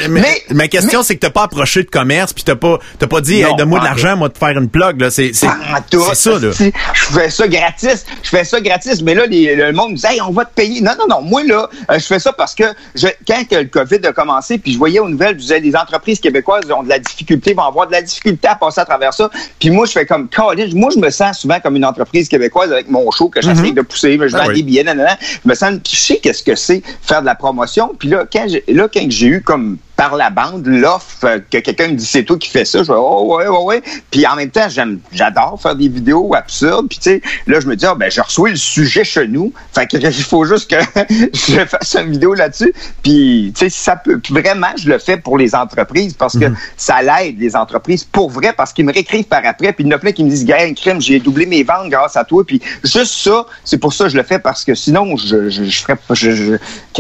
ma 0.51 0.69
question, 0.69 1.03
c'est 1.03 1.15
que 1.15 1.21
t'as 1.21 1.31
pas 1.31 1.45
approché 1.45 1.83
de 1.83 1.89
commerce, 1.89 2.35
puis 2.35 2.45
t'as 2.45 2.57
pas, 2.57 2.79
t'as 2.99 3.07
pas 3.07 3.23
dit, 3.23 3.41
hey, 3.41 3.55
donne-moi 3.57 3.81
de 3.81 3.85
l'argent, 3.85 4.17
moi, 4.17 4.29
de 4.29 4.37
faire 4.37 4.51
une 4.51 4.69
plug, 4.69 5.01
là. 5.01 5.11
C'est, 5.11 5.33
c'est, 5.33 5.47
ça, 5.47 6.39
là. 6.39 6.51
Je 6.53 6.71
fais 7.05 7.31
ça 7.31 7.49
gratis. 7.49 8.05
Je 8.23 8.29
fais 8.29 8.45
ça 8.45 8.61
gratis. 8.61 9.01
Mais 9.03 9.15
là, 9.15 9.25
le 9.27 9.73
monde 9.73 9.93
me 9.93 9.97
dit, 9.97 10.07
hey, 10.07 10.21
on 10.21 10.31
va 10.31 10.45
te 10.45 10.55
payer. 10.55 10.83
Non, 10.83 10.93
non, 10.99 11.07
non. 11.09 11.23
Moi, 11.23 11.45
là, 11.45 11.71
euh, 11.91 11.99
je 11.99 12.05
fais 12.05 12.19
ça 12.19 12.33
parce 12.33 12.55
que 12.55 12.65
je, 12.95 13.07
quand 13.27 13.43
le 13.51 13.65
COVID 13.65 14.07
a 14.07 14.13
commencé, 14.13 14.59
puis 14.59 14.75
je 14.75 14.79
voyais 14.79 15.01
aux 15.01 15.09
nouvelles, 15.09 15.37
je 15.37 15.43
disais, 15.43 15.61
les 15.61 15.75
entreprises 15.75 16.21
québécoises 16.21 16.71
ont 16.71 16.83
de 16.83 16.89
la 16.91 16.99
difficulté, 16.99 17.55
vont 17.55 17.65
avoir 17.65 17.87
de 17.87 17.93
la 17.93 18.03
difficulté 18.03 18.47
à 18.47 18.57
passer 18.57 18.83
à 18.83 18.85
travers 18.85 19.15
ça. 19.15 19.31
Puis 19.59 19.71
moi, 19.71 19.87
je 19.87 19.93
fais 19.93 20.05
comme, 20.05 20.29
moi, 20.75 20.91
je 20.95 20.99
me 20.99 21.09
sens 21.09 21.39
souvent 21.39 21.61
comme 21.61 21.77
une 21.77 21.85
entreprise 21.87 22.29
québécoise 22.29 22.71
avec 22.71 22.91
mon 22.91 23.11
show 23.11 23.29
que 23.29 23.41
j'essaie 23.41 23.63
mm-hmm. 23.63 23.75
de 23.75 23.83
pousser. 23.83 24.19
Je 24.21 24.37
vends 24.37 24.45
ah 24.49 24.53
des 24.53 24.63
billets, 24.63 24.85
Je 24.85 25.49
me 25.49 25.55
sens, 25.55 25.75
je 25.91 25.97
sais 25.97 26.19
qu'est-ce 26.19 26.43
que 26.43 26.55
c'est 26.55 26.83
faire 27.01 27.23
de 27.23 27.27
la 27.27 27.35
promotion. 27.35 27.95
Puis 27.99 28.09
là, 28.09 28.27
quand 28.31 28.50
là, 28.69 28.89
quand 28.93 29.11
j'ai 29.11 29.27
eu 29.27 29.43
comme 29.43 29.79
par 30.01 30.17
la 30.17 30.31
bande 30.31 30.67
l'offre 30.67 31.25
euh, 31.25 31.41
que 31.51 31.59
quelqu'un 31.59 31.89
me 31.89 31.95
dit 31.95 32.07
c'est 32.07 32.23
toi 32.23 32.39
qui 32.39 32.49
fais 32.49 32.65
ça. 32.65 32.79
Je 32.79 32.85
fais 32.85 32.93
oh 32.97 33.37
ouais 33.37 33.47
ouais 33.47 33.65
ouais. 33.65 33.83
Puis 34.11 34.27
en 34.27 34.35
même 34.35 34.49
temps 34.49 34.67
j'aime 34.67 34.99
j'adore 35.13 35.61
faire 35.61 35.77
des 35.77 35.89
vidéos 35.89 36.35
absurdes. 36.35 36.89
Puis 36.89 36.97
tu 36.97 37.11
sais 37.11 37.23
là 37.47 37.61
je 37.61 37.67
me 37.67 37.77
dis 37.77 37.85
ah 37.85 37.95
ben 37.95 38.11
je 38.11 38.23
reçois 38.23 38.49
le 38.49 38.57
sujet 38.57 39.05
chez 39.05 39.29
nous. 39.29 39.53
Fait 39.75 39.87
que 39.87 39.99
il 40.03 40.25
faut 40.25 40.47
juste 40.47 40.71
que 40.71 40.77
je 41.35 41.67
fasse 41.67 41.97
une 41.97 42.13
vidéo 42.13 42.33
là-dessus. 42.33 42.73
Puis 43.03 43.53
tu 43.55 43.67
sais 43.67 43.69
ça 43.69 43.95
peut 43.95 44.19
vraiment 44.31 44.69
je 44.83 44.89
le 44.89 44.99
fais 44.99 45.19
pour 45.19 45.37
les 45.37 45.55
entreprises 45.55 46.15
parce 46.15 46.39
que 46.39 46.47
mhm. 46.47 46.57
ça 46.79 47.03
l'aide 47.03 47.39
les 47.39 47.55
entreprises 47.55 48.05
pour 48.05 48.31
vrai 48.31 48.55
parce 48.57 48.73
qu'ils 48.73 48.87
me 48.87 48.95
réécrivent 48.95 49.29
par 49.29 49.45
après. 49.45 49.75
Puis 49.75 49.85
il 49.85 49.91
y 49.91 49.93
en 49.93 49.97
a 49.97 49.99
plein 49.99 50.13
qui 50.13 50.25
me 50.25 50.31
disent 50.31 50.47
gars 50.47 50.73
crime 50.73 51.03
j'ai 51.03 51.21
doublé 51.21 51.45
mes 51.45 51.63
ventes 51.63 51.91
grâce 51.91 52.17
à 52.17 52.25
toi. 52.25 52.43
Puis 52.43 52.63
juste 52.85 53.13
ça 53.13 53.45
c'est 53.67 53.77
pour 53.77 53.93
ça 53.93 54.05
que 54.05 54.13
je 54.13 54.17
le 54.17 54.23
fais 54.23 54.39
parce 54.39 54.65
que 54.65 54.75
sinon 54.75 55.19
je 55.19 55.51
je, 55.51 55.65
je 55.65 55.83
ferais 55.83 55.97
pas 55.97 56.15
je, 56.15 56.31
je 56.31 56.57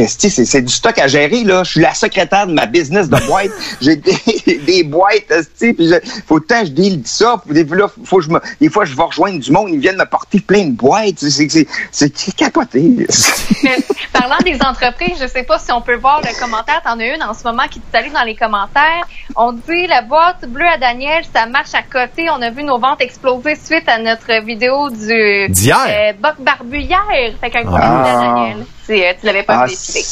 c'est 0.07 0.29
c'est 0.29 0.61
du 0.61 0.75
stock 0.75 0.99
à 0.99 1.09
gérer 1.09 1.45
là. 1.45 1.65
Je 1.65 1.71
suis 1.71 1.81
la 1.81 1.95
secrétaire 1.95 2.47
de 2.47 2.53
ma 2.53 2.67
business 2.67 2.90
de 2.91 3.27
boîtes. 3.27 3.51
J'ai 3.81 3.97
des, 3.97 4.59
des 4.67 4.83
boîtes, 4.85 5.33
tu 5.59 5.75
puis 5.75 5.93
faut 6.27 6.41
tant 6.41 6.61
que 6.61 6.67
je 6.67 6.73
deal 6.73 7.03
ça. 7.05 7.43
Des, 7.47 7.65
là, 7.65 7.89
faut 8.05 8.21
je 8.21 8.29
me, 8.29 8.41
des 8.61 8.69
fois, 8.69 8.85
je 8.85 8.95
vais 8.95 9.03
rejoindre 9.03 9.39
du 9.39 9.51
monde, 9.51 9.69
ils 9.71 9.79
viennent 9.79 9.97
me 9.97 10.05
porter 10.05 10.41
plein 10.41 10.67
de 10.67 10.73
boîtes. 10.73 11.19
C'est 11.19 12.37
capoté. 12.37 13.07
parlant 14.13 14.39
des 14.45 14.59
entreprises, 14.63 15.19
je 15.21 15.27
sais 15.27 15.43
pas 15.43 15.59
si 15.59 15.73
on 15.73 15.81
peut 15.81 15.97
voir 15.97 16.21
le 16.21 16.39
commentaire. 16.39 16.81
T'en 16.83 16.99
as 16.99 17.15
une 17.15 17.23
en 17.23 17.35
ce 17.35 17.45
moment 17.45 17.65
qui 17.71 17.81
te 17.81 17.91
salue 17.93 18.13
dans 18.13 18.23
les 18.23 18.37
commentaires. 18.37 19.05
On 19.37 19.53
dit 19.53 19.87
la 19.89 20.03
boîte 20.03 20.47
bleue 20.49 20.67
à 20.67 20.79
Daniel, 20.79 21.25
ça 21.35 21.47
marche 21.47 21.75
à 21.75 21.83
côté. 21.83 22.29
On 22.31 22.43
a 22.43 22.51
vu 22.51 22.63
nos 22.63 22.79
ventes 22.79 23.01
exploser 23.01 23.57
suite 23.57 23.89
à 23.89 23.99
notre 23.99 24.45
vidéo 24.45 24.91
du 24.91 25.49
d'hier. 25.49 25.87
Euh, 25.89 26.13
Boc 26.21 26.35
barbu 26.41 26.79
hier. 26.79 27.35
Fait 27.41 27.51
qu'un 27.51 27.63
gros 27.63 27.77
ah. 27.81 28.03
Daniel. 28.05 28.67
Euh, 28.91 29.13
tu 29.19 29.27
l'avais 29.27 29.43
pas 29.43 29.63
ah, 29.63 29.67
décidé. 29.67 30.05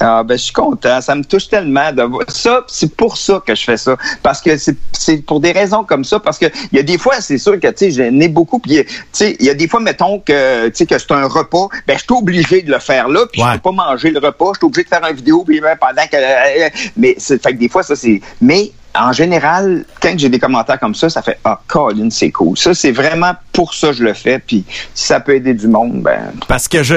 Ah, 0.00 0.22
ben, 0.22 0.36
je 0.36 0.44
suis 0.44 0.52
content. 0.52 1.00
Ça 1.00 1.14
me 1.14 1.24
touche 1.24 1.48
tellement 1.48 1.92
de 1.92 2.02
Ça, 2.28 2.64
c'est 2.68 2.94
pour 2.94 3.16
ça 3.16 3.42
que 3.46 3.54
je 3.54 3.62
fais 3.62 3.76
ça. 3.76 3.96
Parce 4.22 4.40
que 4.40 4.56
c'est 4.56 5.16
pour 5.26 5.40
des 5.40 5.52
raisons 5.52 5.84
comme 5.84 6.04
ça. 6.04 6.20
Parce 6.20 6.38
que 6.38 6.46
il 6.72 6.76
y 6.76 6.78
a 6.78 6.82
des 6.82 6.98
fois, 6.98 7.20
c'est 7.20 7.38
sûr 7.38 7.58
que, 7.60 7.68
tu 7.68 7.90
sais, 7.90 8.10
j'en 8.10 8.20
ai 8.20 8.28
beaucoup. 8.28 8.58
Puis, 8.58 8.84
tu 8.84 8.92
sais, 9.12 9.36
il 9.38 9.46
y 9.46 9.50
a 9.50 9.54
des 9.54 9.68
fois, 9.68 9.80
mettons 9.80 10.20
que, 10.20 10.68
tu 10.68 10.76
sais, 10.76 10.86
que 10.86 10.98
c'est 10.98 11.12
un 11.12 11.26
repas. 11.26 11.68
Ben, 11.86 11.96
je 11.98 12.04
suis 12.04 12.12
obligé 12.12 12.62
de 12.62 12.70
le 12.70 12.78
faire 12.78 13.08
là. 13.08 13.26
Puis, 13.30 13.42
je 13.42 13.52
peux 13.52 13.58
pas 13.58 13.72
manger 13.72 14.10
le 14.10 14.18
repas. 14.18 14.52
Je 14.54 14.58
suis 14.58 14.66
obligé 14.66 14.84
de 14.84 14.88
faire 14.88 15.06
une 15.08 15.16
vidéo. 15.16 15.44
Puis, 15.44 15.60
ben, 15.60 15.76
pendant 15.76 16.06
que, 16.06 16.16
euh, 16.16 16.68
mais, 16.96 17.16
fait 17.18 17.38
que 17.38 17.58
des 17.58 17.68
fois, 17.68 17.82
ça, 17.82 17.96
c'est, 17.96 18.20
mais, 18.40 18.72
en 18.98 19.12
général, 19.12 19.84
quand 20.00 20.14
j'ai 20.16 20.28
des 20.28 20.38
commentaires 20.38 20.78
comme 20.78 20.94
ça, 20.94 21.08
ça 21.08 21.22
fait 21.22 21.38
Ah, 21.44 21.60
Colin, 21.66 22.08
c'est 22.10 22.30
cool. 22.30 22.56
Ça, 22.56 22.74
c'est 22.74 22.92
vraiment 22.92 23.32
pour 23.52 23.74
ça 23.74 23.88
que 23.88 23.94
je 23.94 24.04
le 24.04 24.14
fais. 24.14 24.38
Puis 24.38 24.64
si 24.94 25.06
ça 25.06 25.20
peut 25.20 25.34
aider 25.34 25.54
du 25.54 25.68
monde, 25.68 26.02
ben. 26.02 26.32
Parce 26.48 26.68
que 26.68 26.82
je, 26.82 26.96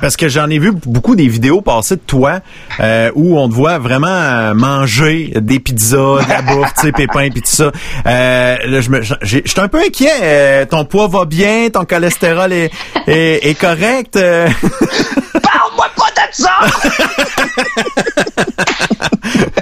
parce 0.00 0.16
que 0.16 0.28
j'en 0.28 0.48
ai 0.50 0.58
vu 0.58 0.72
beaucoup 0.72 1.16
des 1.16 1.28
vidéos 1.28 1.60
passer 1.60 1.96
de 1.96 2.00
toi 2.00 2.40
euh, 2.80 3.10
où 3.14 3.38
on 3.38 3.48
te 3.48 3.54
voit 3.54 3.78
vraiment 3.78 4.08
euh, 4.08 4.54
manger 4.54 5.32
des 5.36 5.60
pizzas, 5.60 6.22
de 6.22 6.28
la 6.28 6.42
bouffe, 6.42 6.74
tu 6.74 6.86
sais, 6.86 6.92
pépins 6.92 7.28
puis 7.30 7.42
tout 7.42 7.50
ça. 7.50 7.72
Euh, 8.06 8.56
là, 8.66 8.80
je 8.80 8.90
me, 8.90 9.02
suis 9.02 9.60
un 9.60 9.68
peu 9.68 9.78
inquiet. 9.78 10.10
Euh, 10.22 10.66
ton 10.66 10.84
poids 10.84 11.08
va 11.08 11.24
bien, 11.24 11.68
ton 11.72 11.84
cholestérol 11.84 12.52
est, 12.52 12.70
est, 13.06 13.46
est 13.46 13.58
correct. 13.58 14.14
Parle-moi 14.14 15.86
pas 15.96 16.10
de 16.10 16.32
ça. 16.32 16.50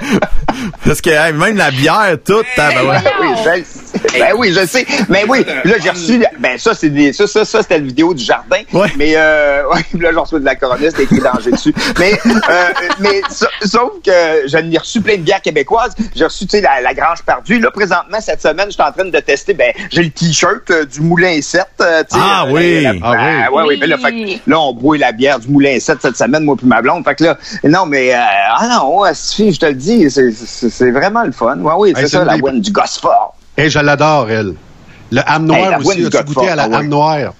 Parce 0.85 1.01
que 1.01 1.31
même 1.31 1.57
la 1.57 1.71
bière, 1.71 2.17
toute, 2.23 2.45
ben, 2.57 2.69
ben, 2.69 3.01
oui, 3.21 3.27
je, 3.43 4.19
ben 4.19 4.33
oui, 4.37 4.53
je 4.53 4.65
sais. 4.65 4.85
Mais 5.09 5.23
oui, 5.27 5.45
là, 5.63 5.75
j'ai 5.81 5.89
reçu. 5.89 6.23
Ben 6.39 6.57
ça, 6.57 6.73
c'est 6.73 6.89
des, 6.89 7.13
ça, 7.13 7.27
ça, 7.27 7.45
ça 7.45 7.61
c'était 7.61 7.77
la 7.77 7.85
vidéo 7.85 8.13
du 8.13 8.23
jardin. 8.23 8.61
Mais 8.97 9.13
euh, 9.15 9.63
ouais, 9.73 9.99
là, 9.99 10.11
j'en 10.13 10.23
reçois 10.23 10.39
de 10.39 10.45
la 10.45 10.55
coronesse, 10.55 10.91
c'était 10.91 11.03
écrit 11.03 11.19
danger 11.19 11.51
dessus. 11.51 11.73
Mais, 11.99 12.13
euh, 12.13 12.69
mais 12.99 13.21
sauf 13.63 13.91
que 14.03 14.47
j'en 14.47 14.69
ai 14.71 14.77
reçu 14.77 15.01
plein 15.01 15.17
de 15.17 15.21
bières 15.21 15.41
québécoises. 15.41 15.95
J'ai 16.15 16.25
reçu, 16.25 16.45
tu 16.45 16.57
sais, 16.57 16.61
la, 16.61 16.81
la, 16.81 16.93
Grange 16.93 17.23
Perdue. 17.25 17.59
Là, 17.59 17.71
présentement, 17.71 18.19
cette 18.19 18.41
semaine, 18.41 18.67
je 18.67 18.73
suis 18.73 18.81
en 18.81 18.91
train 18.91 19.05
de 19.05 19.19
tester. 19.19 19.53
Ben, 19.53 19.73
j'ai 19.89 20.03
le 20.03 20.09
t-shirt 20.09 20.69
euh, 20.71 20.85
du 20.85 21.01
Moulin 21.01 21.41
7. 21.41 21.65
Euh, 21.81 22.03
ah, 22.13 22.45
oui. 22.49 22.85
ah 22.85 23.47
oui. 23.49 23.55
Ouais, 23.55 23.63
oui. 23.67 23.77
Ben, 23.77 23.89
là, 23.89 23.97
fait, 23.97 24.41
là, 24.47 24.59
on 24.59 24.73
brouille 24.73 24.99
la 24.99 25.11
bière 25.11 25.39
du 25.39 25.47
Moulin 25.47 25.79
7 25.79 25.99
cette 26.01 26.17
semaine, 26.17 26.43
moi 26.43 26.55
puis 26.57 26.67
ma 26.67 26.81
blonde. 26.81 27.03
Fait 27.03 27.15
que 27.15 27.23
là, 27.23 27.37
non, 27.63 27.85
mais 27.85 28.13
ah 28.13 28.67
non, 28.69 29.03
je 29.05 29.57
te 29.57 29.65
le 29.65 29.73
dis, 29.73 30.00
c'est 30.09 30.91
vraiment 30.91 31.23
le 31.23 31.31
fun. 31.31 31.57
Ouais, 31.59 31.73
oui, 31.77 31.89
Hey, 31.89 31.95
c'est 32.03 32.07
ça, 32.09 32.25
la 32.25 32.37
des- 32.37 32.59
du 32.59 32.71
Gosford. 32.71 33.35
Et 33.57 33.69
je 33.69 33.79
l'adore, 33.79 34.29
elle. 34.29 34.55
Le 35.11 35.21
âme 35.29 35.49
Hey, 35.51 35.57
noire 35.59 35.71
la 35.71 35.77
aussi. 35.79 35.89
As-tu 36.17 36.23
goûté 36.23 36.49
à 36.49 36.55
la 36.55 36.67
ouais. 36.67 36.83
noire? 36.87 37.33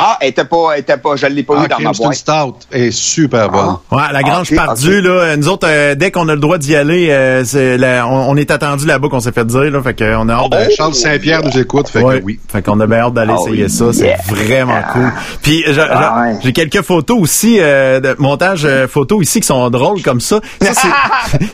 Ah, 0.00 0.16
elle 0.20 0.28
était 0.28 0.44
pas, 0.44 0.70
elle 0.74 0.80
était 0.80 0.96
pas, 0.96 1.16
je 1.16 1.26
l'ai 1.26 1.42
pas 1.42 1.54
Ah, 1.58 1.64
eu 1.64 1.68
dans 1.68 1.78
ma 1.80 1.92
boîte. 1.92 2.14
Stout 2.14 2.56
est 2.72 2.90
super 2.90 3.50
bonne. 3.50 3.76
Ah. 3.90 3.96
Ouais, 3.96 4.02
la 4.12 4.22
Grange 4.22 4.50
ok, 4.52 4.56
Pardue, 4.56 4.98
ok. 4.98 5.04
là, 5.04 5.36
nous 5.36 5.48
autres, 5.48 5.66
euh, 5.68 5.94
dès 5.94 6.10
qu'on 6.10 6.28
a 6.28 6.34
le 6.34 6.40
droit 6.40 6.58
d'y 6.58 6.76
aller, 6.76 7.10
euh, 7.10 7.44
c'est 7.44 7.76
la- 7.76 8.06
on, 8.06 8.30
on 8.30 8.36
est 8.36 8.50
attendu 8.50 8.86
là-bas 8.86 9.08
qu'on 9.08 9.20
s'est 9.20 9.32
fait 9.32 9.44
dire, 9.46 9.70
là, 9.70 9.82
fait 9.82 9.94
qu'on 9.98 10.28
a 10.28 10.32
hâte 10.34 10.50
de... 10.52 10.56
Euh, 10.56 10.68
Charles 10.76 10.94
Saint-Pierre 10.94 11.42
nous 11.44 11.58
écoute, 11.58 11.88
fait 11.88 12.02
Ouais. 12.02 12.20
que 12.20 12.24
oui. 12.24 12.40
Fait 12.50 12.62
qu'on 12.62 12.78
a 12.80 12.86
bien 12.86 12.98
hâte 12.98 13.14
d'aller 13.14 13.34
Oh, 13.36 13.46
essayer 13.48 13.68
ça. 13.68 13.92
C'est 13.92 14.04
yeah. 14.06 14.16
vraiment 14.28 14.80
Ah. 14.84 14.92
cool. 14.92 15.12
Puis 15.42 15.64
j'ai- 15.66 15.80
Ah, 15.80 16.24
ouais. 16.44 16.52
quelques 16.52 16.82
photos 16.82 17.18
aussi, 17.20 17.58
euh, 17.60 18.00
de 18.00 18.14
montage 18.18 18.64
euh, 18.64 18.86
photos 18.86 19.22
ici 19.22 19.40
qui 19.40 19.46
sont 19.46 19.68
drôles 19.70 20.02
comme 20.02 20.20
ça. 20.20 20.40
Ça, 20.62 20.72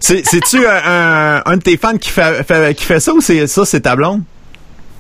c'est- 0.01 0.57
un, 0.67 0.91
un, 0.91 1.43
un 1.47 1.57
de 1.57 1.63
tes 1.63 1.77
fans 1.77 1.97
qui 1.97 2.11
fait, 2.11 2.43
fait- 2.47 2.75
qui 2.75 2.85
fait 2.85 3.01
ça 3.01 3.13
ou 3.13 3.21
c'est 3.21 3.47
ça, 3.47 3.65
c'est 3.65 3.81
ta 3.81 3.97
blonde? 3.97 4.23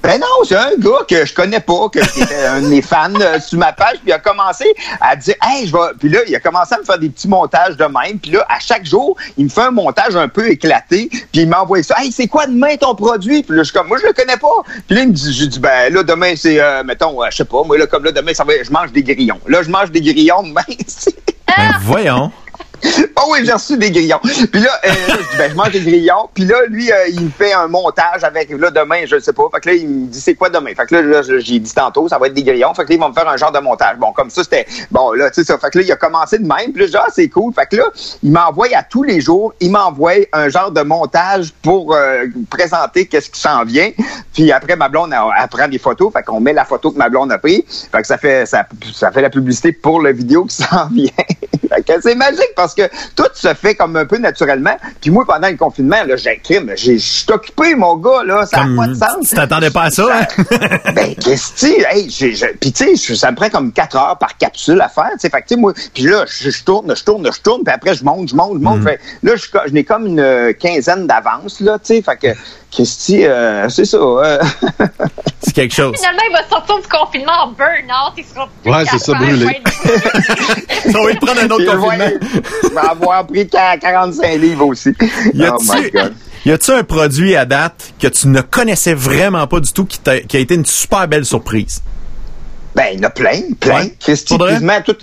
Ben 0.05 0.21
non, 0.21 0.27
c'est 0.47 0.55
un 0.55 0.77
gars 0.77 0.99
que 1.09 1.25
je 1.25 1.33
connais 1.33 1.61
pas, 1.61 1.89
que 1.91 2.05
c'était 2.07 2.45
un 2.45 2.61
de 2.61 2.81
fans 2.83 3.09
euh, 3.19 3.41
sur 3.41 3.59
ma 3.59 3.73
page, 3.73 3.95
puis 3.95 4.09
il 4.09 4.13
a 4.13 4.19
commencé 4.19 4.67
à 5.01 5.17
dire 5.17 5.35
Hey, 5.43 5.67
je 5.67 5.73
vais. 5.73 5.95
Puis 5.99 6.11
là, 6.11 6.19
il 6.29 6.37
a 6.37 6.41
commencé 6.41 6.75
à 6.75 6.79
me 6.79 6.85
faire 6.85 6.99
des 6.99 7.09
petits 7.09 7.27
montages 7.27 7.79
de 7.79 7.85
même. 7.85 8.19
Puis 8.19 8.33
là, 8.33 8.45
à 8.51 8.61
chaque 8.61 8.85
jour, 8.85 9.17
il 9.39 9.45
me 9.45 9.49
fait 9.49 9.63
un 9.63 9.71
montage 9.71 10.15
un 10.15 10.29
peu 10.29 10.51
éclaté, 10.51 11.09
puis 11.09 11.41
il 11.41 11.49
m'a 11.49 11.63
envoyé 11.63 11.83
ça. 11.83 11.95
Hey, 11.99 12.13
c'est 12.13 12.29
quoi 12.29 12.47
demain 12.47 12.77
ton 12.77 12.95
produit? 12.95 13.43
Puis 13.43 13.57
là, 13.57 13.63
je 13.63 13.71
suis 13.71 13.73
comme 13.73 13.89
moi, 13.89 13.97
je 13.99 14.07
le 14.07 14.13
connais 14.13 14.37
pas. 14.37 14.63
Puis 14.87 14.95
là, 14.95 15.03
il 15.05 15.09
me 15.09 15.15
dit, 15.15 15.33
j'ai 15.33 15.47
dit, 15.47 15.59
ben 15.59 15.91
là, 15.91 16.03
demain, 16.03 16.35
c'est 16.37 16.61
euh, 16.61 16.85
mettons, 16.85 17.23
euh, 17.23 17.29
je 17.31 17.37
sais 17.37 17.45
pas, 17.47 17.63
moi 17.65 17.79
là, 17.79 17.87
comme 17.87 18.05
là, 18.05 18.13
demain, 18.13 18.35
ça 18.35 18.45
va 18.45 18.53
je 18.63 18.71
mange 18.71 18.93
des 18.93 19.03
grillons. 19.03 19.41
Là, 19.49 19.63
je 19.63 19.71
mange 19.71 19.91
des 19.91 20.03
grillons 20.03 20.43
demain. 20.43 20.63
Ben, 21.57 21.71
voyons. 21.83 22.33
Ah 23.17 23.23
oui, 23.31 23.39
j'ai 23.45 23.53
reçu 23.53 23.77
des 23.77 23.91
grillons. 23.91 24.21
Puis 24.21 24.61
là, 24.61 24.71
euh, 24.85 24.91
je 25.33 25.39
ben, 25.39 25.51
je 25.51 25.55
mange 25.55 25.71
des 25.71 25.81
grillons. 25.81 26.29
Puis 26.35 26.45
là, 26.45 26.57
lui, 26.69 26.91
euh, 26.91 27.09
il 27.09 27.23
me 27.23 27.31
fait 27.31 27.53
un 27.53 27.69
montage 27.69 28.25
avec, 28.25 28.51
là, 28.51 28.71
demain, 28.71 29.05
je 29.07 29.17
ne 29.17 29.21
sais 29.21 29.33
pas. 29.33 29.45
Fait 29.55 29.61
que 29.61 29.69
là, 29.71 29.75
il 29.77 29.89
me 29.89 30.07
dit, 30.07 30.21
c'est 30.21 30.35
quoi 30.35 30.51
demain? 30.51 30.73
Fait 30.75 30.87
que 30.87 30.97
là, 30.97 31.23
j'ai 31.23 31.59
dit 31.59 31.75
tantôt, 31.75 32.09
ça 32.09 32.19
va 32.19 32.27
être 32.27 32.35
des 32.35 32.43
grillons. 32.43 32.75
Fait 32.75 32.85
que 32.85 32.91
là, 32.91 32.95
il 32.95 33.01
va 33.01 33.09
me 33.09 33.15
faire 33.15 33.29
un 33.29 33.37
genre 33.37 33.53
de 33.53 33.61
montage. 33.61 33.97
Bon, 33.97 34.13
comme 34.13 34.31
ça, 34.31 34.43
c'était, 34.43 34.67
bon, 34.91 35.13
là, 35.13 35.31
tu 35.31 35.37
sais 35.37 35.45
ça. 35.45 35.59
Fait 35.59 35.71
que 35.71 35.79
là, 35.79 35.85
il 35.85 35.93
a 35.93 35.97
commencé 35.97 36.39
de 36.39 36.47
même. 36.47 36.73
Puis 36.73 36.87
là, 36.87 37.05
ah, 37.07 37.11
c'est 37.13 37.29
cool. 37.29 37.53
Fait 37.55 37.67
que 37.67 37.77
là, 37.77 37.85
il 38.23 38.33
m'envoie 38.33 38.69
à 38.75 38.83
tous 38.83 39.03
les 39.03 39.21
jours, 39.21 39.55
il 39.61 39.71
m'envoie 39.71 40.13
un 40.33 40.49
genre 40.49 40.71
de 40.71 40.83
montage 40.83 41.53
pour 41.63 41.95
euh, 41.95 42.27
présenter 42.51 43.07
qu'est-ce 43.07 43.31
qui 43.31 43.41
s'en 43.41 43.65
vient. 43.65 43.91
Puis 44.33 44.51
après, 44.53 44.77
ma 44.77 44.89
blonde, 44.89 45.13
elle, 45.13 45.21
elle 45.41 45.49
prend 45.49 45.69
des 45.69 45.79
photos. 45.79 46.13
Fait 46.13 46.23
qu'on 46.23 46.41
met 46.41 46.53
la 46.53 46.65
photo 46.65 46.91
que 46.91 46.99
ma 46.99 47.09
blonde 47.09 47.33
a 47.33 47.39
pris. 47.39 47.65
Fait 47.69 48.01
que 48.01 48.07
ça 48.07 48.19
fait, 48.19 48.47
ça, 48.47 48.67
fait 49.13 49.23
la 49.23 49.31
publicité 49.31 49.73
pour 49.73 50.01
la 50.03 50.13
vidéo 50.13 50.45
qui 50.45 50.57
s'en 50.57 50.87
vient. 50.93 51.11
fait 51.69 51.83
que 51.83 52.01
c'est 52.03 52.15
magique 52.15 52.55
que 52.75 52.89
tout 53.17 53.29
se 53.35 53.53
fait 53.55 53.75
comme 53.75 53.97
un 53.97 54.05
peu 54.05 54.19
naturellement. 54.19 54.77
Puis 55.01 55.11
moi, 55.11 55.25
pendant 55.27 55.49
le 55.49 55.57
confinement, 55.57 56.03
là, 56.07 56.17
j'ai 56.17 56.41
crime, 56.43 56.73
j'ai, 56.77 56.99
je 56.99 57.05
suis 57.05 57.33
occupé, 57.33 57.75
mon 57.75 57.97
gars, 57.97 58.23
là, 58.25 58.47
ça 58.47 58.65
n'a 58.65 58.77
pas 58.77 58.89
de 58.89 58.95
sens. 58.95 59.29
tu 59.29 59.35
t'attendais 59.35 59.71
pas 59.71 59.85
à 59.85 59.91
ça, 59.91 60.07
hein? 60.13 60.27
ben, 60.95 61.15
qu'est-ce 61.15 61.53
que 61.67 61.95
hey, 61.95 62.55
puis 62.61 62.73
tu 62.73 62.97
sais, 62.97 63.15
ça 63.15 63.31
me 63.31 63.37
prend 63.37 63.49
comme 63.49 63.73
quatre 63.73 63.97
heures 63.97 64.19
par 64.19 64.37
capsule 64.37 64.81
à 64.81 64.89
faire, 64.89 65.11
tu 65.13 65.21
sais, 65.21 65.31
fait 65.31 65.43
que 65.43 65.55
moi, 65.55 65.73
puis 65.95 66.05
là, 66.05 66.25
je, 66.27 66.51
tourne, 66.65 66.95
je 66.95 67.05
tourne, 67.05 67.29
je 67.33 67.41
tourne, 67.41 67.63
puis 67.65 67.75
après, 67.75 67.95
je 67.95 68.05
monte, 68.05 68.29
je 68.29 68.35
monte, 68.37 68.59
je 68.59 68.63
monte, 68.65 68.75
Mm. 68.75 68.83
Fait- 68.85 69.01
là, 69.23 69.33
je, 69.37 69.47
je 69.69 69.73
n'ai 69.73 69.85
comme 69.85 70.07
une 70.07 70.55
quinzaine 70.59 71.07
d'avance, 71.07 71.61
là, 71.61 71.79
tu 71.79 71.95
sais, 71.95 72.03
fait 72.03 72.17
que, 72.17 72.39
qu'est-ce 72.75 72.97
que 72.97 73.13
tu 73.13 73.19
sais, 73.21 73.27
euh, 73.29 73.69
c'est 73.69 73.85
ça, 73.85 73.97
euh, 73.99 74.39
C'est 75.41 75.53
quelque 75.53 75.75
chose. 75.75 75.95
Finalement, 75.97 76.23
il 76.29 76.33
va 76.33 76.49
sortir 76.49 76.81
du 76.81 76.89
confinement 76.89 77.33
en 77.45 77.49
burn-out. 77.53 78.15
Il 78.17 78.25
sera 78.25 78.49
plus 78.63 78.73
Ouais, 78.73 78.85
c'est 78.91 78.99
ça, 78.99 79.15
brûlé. 79.15 79.33
il 79.33 79.45
va 79.45 79.53
être 79.53 80.93
Ça 80.93 80.99
va 80.99 81.11
lui 81.11 81.19
prendre 81.19 81.41
un 81.41 81.51
autre 81.51 81.77
confinement. 81.77 82.29
je 82.63 82.69
vais 82.69 82.89
avoir 82.89 83.27
pris 83.27 83.47
45 83.49 84.37
livres 84.39 84.67
aussi. 84.67 84.91
Y 85.35 85.49
oh 85.53 85.59
my 85.63 85.91
God. 85.91 86.15
y 86.47 86.51
a-tu 86.51 86.71
un 86.71 86.83
produit 86.83 87.37
à 87.37 87.45
date 87.45 87.93
que 88.01 88.09
tu 88.09 88.29
ne 88.29 88.41
connaissais 88.41 88.95
vraiment 88.95 89.47
pas 89.47 89.61
du 89.61 89.73
tout 89.73 89.85
qui 89.85 90.01
a 90.09 90.41
été 90.41 90.55
une 90.55 90.67
super 90.67 91.07
belle 91.07 91.25
surprise? 91.25 91.83
Ben, 92.75 92.87
il 92.93 92.99
y 92.99 93.05
en 93.05 93.07
a 93.07 93.11
plein, 93.11 93.41
plein. 93.61 93.83
Ouais. 93.85 93.95
Christy, 94.01 94.37
tout. 94.83 94.97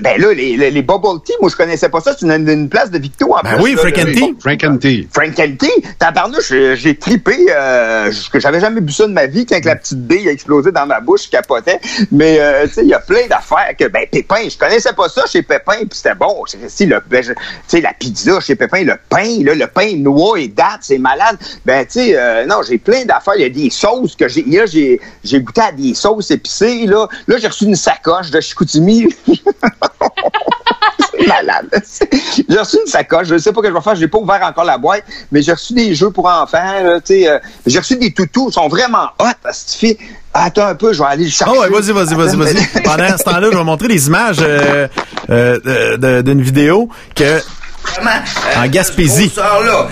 Ben 0.00 0.20
là, 0.20 0.32
les, 0.32 0.56
les, 0.56 0.70
les 0.70 0.82
bubble 0.82 1.20
tea, 1.24 1.32
moi, 1.40 1.50
je 1.50 1.56
connaissais 1.56 1.88
pas 1.88 2.00
ça. 2.00 2.14
C'est 2.18 2.24
une, 2.26 2.48
une 2.48 2.68
place 2.68 2.90
de 2.90 2.98
Victo, 2.98 3.34
en 3.34 3.40
Ben 3.42 3.54
plus. 3.54 3.62
oui, 3.62 3.74
là, 3.74 3.80
Frank 3.82 3.98
and 3.98 4.12
Tea. 4.12 4.36
Frank 4.40 4.64
and 4.64 4.76
Tea. 4.78 5.08
Frank 5.12 5.38
and 5.40 5.56
Tea, 5.58 5.82
tabarnouche, 5.98 6.48
j'ai- 6.50 6.76
j'ai 6.76 6.94
trippé, 6.96 7.36
euh, 7.50 8.12
j'avais 8.34 8.60
jamais 8.60 8.80
bu 8.80 8.92
ça 8.92 9.06
de 9.06 9.12
ma 9.12 9.26
vie, 9.26 9.44
quand 9.46 9.62
la 9.64 9.76
petite 9.76 10.06
bille 10.06 10.28
a 10.28 10.32
explosé 10.32 10.70
dans 10.72 10.86
ma 10.86 11.00
bouche, 11.00 11.24
je 11.24 11.30
capotais. 11.30 11.80
Mais, 12.12 12.38
euh, 12.38 12.66
tu 12.66 12.74
sais, 12.74 12.82
il 12.82 12.88
y 12.88 12.94
a 12.94 13.00
plein 13.00 13.26
d'affaires 13.28 13.74
que, 13.78 13.86
ben, 13.88 14.06
Pépin, 14.10 14.48
je 14.48 14.56
connaissais 14.56 14.92
pas 14.92 15.08
ça 15.08 15.24
chez 15.26 15.42
Pépin, 15.42 15.78
puis 15.80 15.88
c'était 15.92 16.14
bon. 16.14 16.42
Si 16.68 16.86
le, 16.86 17.00
ben, 17.08 17.22
je- 17.22 17.32
tu 17.32 17.38
sais, 17.66 17.80
la 17.80 17.92
pizza 17.92 18.38
chez 18.40 18.54
Pépin, 18.54 18.84
le 18.84 18.94
pain, 19.08 19.42
là, 19.42 19.54
le 19.54 19.66
pain 19.66 19.96
noix 19.96 20.38
et 20.38 20.48
date, 20.48 20.80
c'est 20.82 20.98
malade. 20.98 21.36
Ben, 21.64 21.84
tu 21.84 21.92
sais, 21.92 22.16
euh, 22.16 22.46
non, 22.46 22.56
j'ai 22.66 22.78
plein 22.78 23.04
d'affaires. 23.04 23.34
Il 23.36 23.42
y 23.42 23.46
a 23.46 23.48
des 23.50 23.70
sauces 23.70 24.14
que 24.14 24.28
j'ai, 24.28 24.44
là, 24.44 24.66
j'ai, 24.66 25.00
j'ai 25.24 25.40
goûté 25.40 25.60
à 25.60 25.72
des 25.72 25.94
sauces 25.94 26.30
épicées, 26.30 26.86
là. 26.86 27.08
Là, 27.26 27.36
j'ai 27.38 27.48
reçu 27.48 27.64
une 27.64 27.76
sacoche 27.76 28.30
de 28.30 28.40
Chicoutimi. 28.40 29.06
C'est 31.12 31.26
malade. 31.26 31.68
J'ai 32.48 32.58
reçu 32.58 32.76
une 32.84 32.90
sacoche. 32.90 33.28
Je 33.28 33.38
sais 33.38 33.52
pas 33.52 33.60
ce 33.60 33.62
que 33.62 33.68
je 33.68 33.74
vais 33.74 33.80
faire. 33.80 33.94
J'ai 33.96 34.08
pas 34.08 34.18
ouvert 34.18 34.42
encore 34.42 34.64
la 34.64 34.78
boîte, 34.78 35.04
mais 35.32 35.42
j'ai 35.42 35.52
reçu 35.52 35.72
des 35.72 35.94
jeux 35.94 36.10
pour 36.10 36.26
enfants. 36.26 36.58
là, 36.82 37.00
tu 37.00 37.14
sais, 37.14 37.28
euh, 37.28 37.38
j'ai 37.66 37.78
reçu 37.78 37.96
des 37.96 38.12
toutous. 38.12 38.48
Ils 38.50 38.52
sont 38.52 38.68
vraiment 38.68 39.08
hot. 39.18 39.26
cette 39.52 39.78
fille. 39.78 39.98
Attends 40.34 40.66
un 40.66 40.74
peu, 40.74 40.92
je 40.92 40.98
vais 40.98 41.08
aller 41.08 41.24
le 41.24 41.30
chercher. 41.30 41.54
Oh 41.56 41.60
ouais, 41.60 41.68
vas-y, 41.70 41.92
vas-y, 41.92 42.14
vas-y, 42.14 42.36
vas-y. 42.36 42.82
Pendant 42.84 43.16
ce 43.16 43.24
temps-là, 43.24 43.48
je 43.50 43.56
vais 43.56 43.64
montrer 43.64 43.88
des 43.88 44.06
images 44.06 44.36
euh, 44.40 44.86
euh, 45.30 46.22
d'une 46.22 46.42
vidéo 46.42 46.90
que 47.14 47.40
Vraiment, 47.94 48.10
euh, 48.10 48.64
En 48.64 48.68
Gaspésie. 48.68 49.32
là 49.36 49.88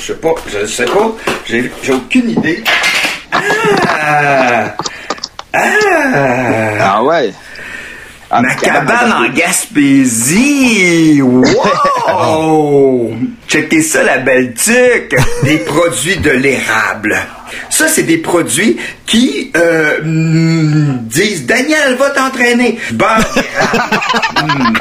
je 0.00 0.14
sais 0.14 0.14
pas, 0.14 0.34
je 0.46 0.66
sais 0.66 0.84
pas, 0.84 1.12
j'ai 1.46 1.72
j'ai 1.82 1.92
aucune 1.92 2.30
idée. 2.30 2.62
Ah! 3.32 4.74
Ah! 5.52 5.60
Ah 6.80 7.02
ouais. 7.04 7.32
Ah, 8.30 8.42
Ma 8.42 8.54
cabane 8.54 9.12
en 9.12 9.28
Gaspésie! 9.32 11.22
Wow! 12.08 13.12
Checkez 13.46 13.82
ça, 13.82 14.02
la 14.02 14.18
belle 14.18 14.54
tuque! 14.54 15.14
Des 15.44 15.58
produits 15.58 16.16
de 16.16 16.30
l'érable. 16.30 17.16
Ça, 17.70 17.86
c'est 17.86 18.02
des 18.02 18.16
produits 18.18 18.78
qui 19.06 19.52
euh, 19.56 20.00
mm, 20.02 20.98
disent 21.06 21.46
Daniel, 21.46 21.96
va 21.96 22.10
t'entraîner. 22.10 22.78
Beurre 22.92 23.20
d'érable. 23.34 24.00
Mm. 24.46 24.72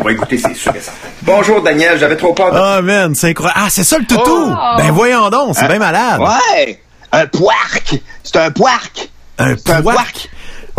On 0.00 0.04
va 0.04 0.12
écouter, 0.12 0.38
c'est 0.38 0.54
sûr 0.54 0.74
et 0.74 0.80
certain. 0.80 1.08
Bonjour, 1.22 1.60
Daniel, 1.62 1.98
j'avais 1.98 2.16
trop 2.16 2.32
peur 2.32 2.52
de 2.52 2.58
Ah 2.58 2.80
man, 2.82 3.14
c'est 3.14 3.28
incroyable. 3.30 3.60
Ah, 3.62 3.68
c'est 3.68 3.84
ça 3.84 3.98
le 3.98 4.06
toutou! 4.06 4.52
Oh. 4.52 4.76
Ben 4.78 4.90
voyons 4.92 5.28
donc, 5.30 5.56
c'est 5.58 5.68
bien 5.68 5.78
malade. 5.78 6.20
Ouais. 6.20 6.80
Un 7.12 7.26
poirc. 7.26 7.96
C'est 8.22 8.36
un 8.36 8.50
poirc. 8.50 9.08
Un 9.38 9.56
C'est 9.56 9.70
un 9.70 9.82
poirc. 9.82 10.28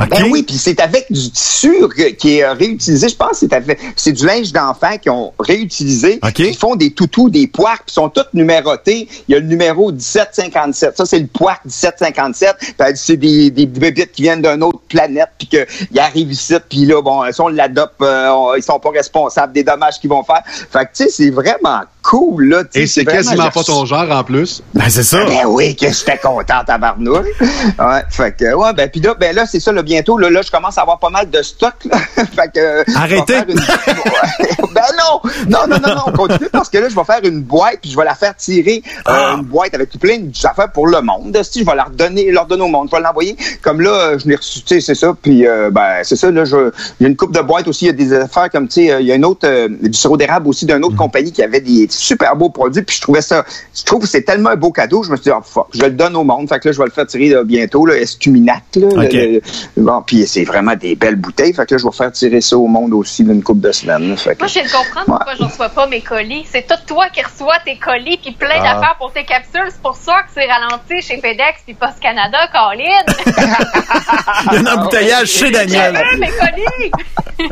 OK. 0.02 0.10
Ben 0.10 0.32
oui, 0.32 0.44
puis 0.44 0.58
c'est 0.58 0.80
avec 0.80 1.12
du 1.12 1.30
tissu 1.30 1.74
qui 2.18 2.38
est 2.38 2.44
euh, 2.44 2.54
réutilisé. 2.54 3.10
Je 3.10 3.16
pense 3.16 3.32
que 3.32 3.36
c'est 3.38 3.54
avec 3.54 3.80
c'est 3.98 4.14
du 4.14 4.26
linge 4.26 4.54
d'enfant 4.54 4.98
qui 4.98 5.10
ont 5.10 5.34
réutilisé. 5.40 6.20
OK. 6.24 6.40
Ils 6.40 6.56
font 6.56 6.76
des 6.76 6.92
toutous, 6.92 7.30
des 7.30 7.48
poires, 7.48 7.80
puis 7.86 7.94
sont 7.94 8.10
toutes 8.10 8.34
numérotés. 8.34 9.10
Il 9.28 9.34
y 9.34 9.36
a 9.36 9.40
le 9.40 9.48
numéro 9.48 9.92
1757. 9.92 10.96
Ça, 10.96 11.06
c'est 11.06 11.20
le 11.20 11.28
poire 11.28 11.60
1757. 11.66 12.56
Puis 12.60 12.74
elle 12.80 12.94
dit, 12.94 13.02
c'est 13.04 13.18
des, 13.18 13.52
des 13.52 13.66
bébites 13.66 14.14
qui 14.14 14.22
viennent 14.22 14.42
d'une 14.42 14.64
autre 14.64 14.80
planète, 14.88 15.30
puis 15.38 15.48
qu'ils 15.48 16.00
arrivent 16.00 16.32
ici, 16.32 16.56
puis 16.70 16.86
là, 16.86 17.02
bon, 17.02 17.30
si 17.32 17.42
on 17.42 17.50
l'adopte, 17.50 18.02
euh, 18.02 18.54
ils 18.56 18.64
sont 18.64 18.80
pas 18.80 18.92
responsables 18.92 19.52
des 19.52 19.64
dommages 19.64 20.00
qu'ils 20.00 20.10
vont 20.10 20.24
faire. 20.24 20.44
Fait 20.46 20.86
que, 20.86 20.92
tu 20.96 21.04
sais, 21.04 21.10
c'est 21.10 21.30
vraiment 21.30 21.82
cool, 22.10 22.46
là. 22.50 22.64
Et 22.74 22.88
c'est 22.88 23.06
quasiment 23.06 23.50
pas 23.52 23.64
ton 23.64 23.86
genre 23.86 24.10
en 24.10 24.24
plus. 24.24 24.64
Ben 24.74 24.90
c'est 24.90 25.04
ça. 25.04 25.24
ben 25.26 25.46
oui, 25.48 25.76
que 25.76 25.88
j'étais 25.92 26.18
content 26.18 26.64
à 26.68 26.78
Barnouche. 26.78 27.28
Ouais, 27.80 28.02
fait 28.10 28.36
que, 28.38 28.54
ouais, 28.56 28.74
ben, 28.74 28.90
puis 28.90 29.00
là, 29.02 29.14
ben 29.20 29.36
là, 29.36 29.46
c'est 29.46 29.60
ça, 29.60 29.72
là, 29.72 29.82
bientôt, 29.84 30.18
là, 30.18 30.30
là, 30.30 30.42
je 30.42 30.50
commence 30.52 30.78
à 30.78 30.82
avoir 30.82 30.98
pas 31.00 31.10
mal 31.10 31.30
de 31.30 31.42
stock, 31.42 31.74
là. 31.86 31.98
fait 32.16 32.52
que. 32.54 32.98
Arrêtez. 32.98 33.36
une- 33.48 33.56
ben 34.74 34.82
non! 34.98 35.22
Non, 35.48 35.60
non, 35.68 35.78
non, 35.80 35.96
non, 35.96 36.02
on 36.08 36.12
continue 36.12 36.50
parce 36.52 36.70
que 36.70 36.78
là, 36.78 36.90
je 36.90 36.96
vais 36.96 37.04
faire 37.04 37.20
une 37.24 37.42
boîte, 37.42 37.80
puis 37.82 37.92
je 37.92 37.98
vais 37.98 38.06
la 38.06 38.16
faire 38.16 38.36
tirer, 38.36 38.82
euh, 39.08 39.12
Ah. 39.12 39.36
une 39.38 39.44
boîte 39.46 39.74
avec 39.74 39.90
plein 40.00 40.18
d'affaires 40.20 40.72
pour 40.72 40.88
le 40.88 41.02
monde. 41.02 41.38
Si, 41.44 41.60
je 41.62 41.66
vais 41.66 41.76
la 41.76 41.84
redonner, 41.86 42.32
leur 42.32 42.46
donner 42.46 42.64
au 42.64 42.68
monde. 42.68 42.90
Je 42.92 42.96
vais 42.98 43.02
l'envoyer. 43.04 43.36
Comme 43.62 43.82
là, 43.82 44.18
je 44.18 44.28
l'ai 44.28 44.36
reçu, 44.36 44.62
tu 44.62 44.76
sais, 44.76 44.82
c'est 44.82 44.96
ça. 44.96 45.14
Puis, 45.22 45.46
euh, 45.48 45.70
ben, 45.72 46.00
c'est 46.04 46.16
ça, 46.16 46.32
là, 46.32 46.46
je, 46.46 46.72
il 47.00 47.04
y 47.04 47.06
a 47.06 47.10
une 47.10 47.16
coupe 47.16 47.34
de 47.34 47.42
boîtes 47.42 47.68
aussi. 47.68 47.86
Il 47.86 47.88
y 47.88 47.92
a 47.92 47.94
des 47.94 48.14
affaires 48.14 48.50
comme, 48.50 48.68
tu 48.68 48.86
sais, 48.86 48.92
euh, 48.92 49.02
il 49.02 49.08
y 49.08 49.12
a 49.12 49.16
une 49.16 49.26
autre, 49.26 49.48
euh, 49.48 49.68
du 49.70 49.94
sirop 49.98 50.18
d'érable 50.18 50.48
aussi 50.48 50.66
d'une 50.66 50.80
Mm. 50.80 50.84
autre 50.86 50.96
compagnie 50.96 51.32
qui 51.32 51.44
avait 51.44 51.60
des 51.62 51.88
super 52.00 52.36
beaux 52.36 52.50
produits. 52.50 52.82
Puis, 52.84 52.96
je 52.98 53.02
trouvais 53.02 53.22
ça, 53.22 53.46
je 53.78 53.84
trouve 53.84 54.02
que 54.02 54.08
c'est 54.08 54.22
tellement 54.24 54.50
un 54.52 54.56
beau 54.56 54.72
cadeau. 54.72 55.04
Je 55.04 55.12
me 55.12 55.16
suis 55.18 55.24
dit, 55.24 55.32
oh, 55.32 55.42
fuck, 55.44 55.68
je 55.74 55.82
le 55.84 55.92
donne 55.92 56.16
au 56.16 56.24
monde. 56.24 56.48
Fait 56.50 56.60
que 56.60 56.68
là, 56.70 56.72
je 56.74 56.78
vais 56.80 56.86
le 56.86 56.92
faire 56.92 57.06
tirer 57.08 57.30
là, 57.30 57.44
bientôt, 57.44 57.86
là, 57.86 57.96
Escuminac, 57.96 58.64
là. 58.76 58.88
OK. 58.88 59.14
Le- 59.14 59.42
le- 59.42 59.42
bon, 59.84 60.02
puis 60.06 60.26
c'est 60.28 60.44
vraiment 60.44 60.76
des 60.76 60.96
belles 60.96 61.16
bouteilles. 61.16 61.54
Fait 61.54 61.66
que 61.66 61.76
là, 61.76 61.80
je 61.80 61.86
vais 61.86 61.96
faire 61.96 62.12
tirer 62.12 62.42
ça 62.42 62.58
au 62.58 62.68
monde 62.68 62.94
aussi 62.94 63.24
d'une 63.24 63.44
coupe 63.44 63.60
de 63.62 63.72
semaines. 63.72 64.10
là. 64.10 64.16
Fait 64.18 64.34
que- 64.36 64.40
Moi, 64.40 64.48
je 64.48 64.54
viens 64.54 64.64
de 64.64 64.72
comprendre 64.72 65.06
pourquoi 65.06 65.36
je 65.40 65.44
reçois 65.44 65.70
pas 65.70 65.88
mes 65.88 66.02
colis. 66.02 66.46
C'est 66.52 66.66
tout 66.68 66.76
toi 66.88 67.06
qui 67.14 67.22
reçois 67.22 67.58
tes 67.66 67.78
colis 67.78 68.18
puis 68.22 68.32
plein 68.32 68.50
Ah. 68.60 68.74
d'affaires 68.76 68.96
pour 68.98 69.12
tes 69.14 69.24
capsules. 69.26 69.68
C'est 69.70 69.82
pour 69.82 69.96
ça 69.96 70.14
que 70.24 70.30
c'est 70.34 70.46
ralenti 70.46 71.02
chez 71.02 71.18
FedEx 71.18 71.62
puis 71.66 71.74
Post 71.74 72.00
Canada, 72.02 72.38
Colin. 72.52 73.04
Il 74.52 74.54
y 74.54 74.58
a 74.58 74.60
un 74.72 74.78
embouteillage 74.78 75.28
chez 75.30 75.52
Daniel. 75.52 75.94
J'avais 75.96 76.18
mes 76.18 76.28
colis. 76.28 76.92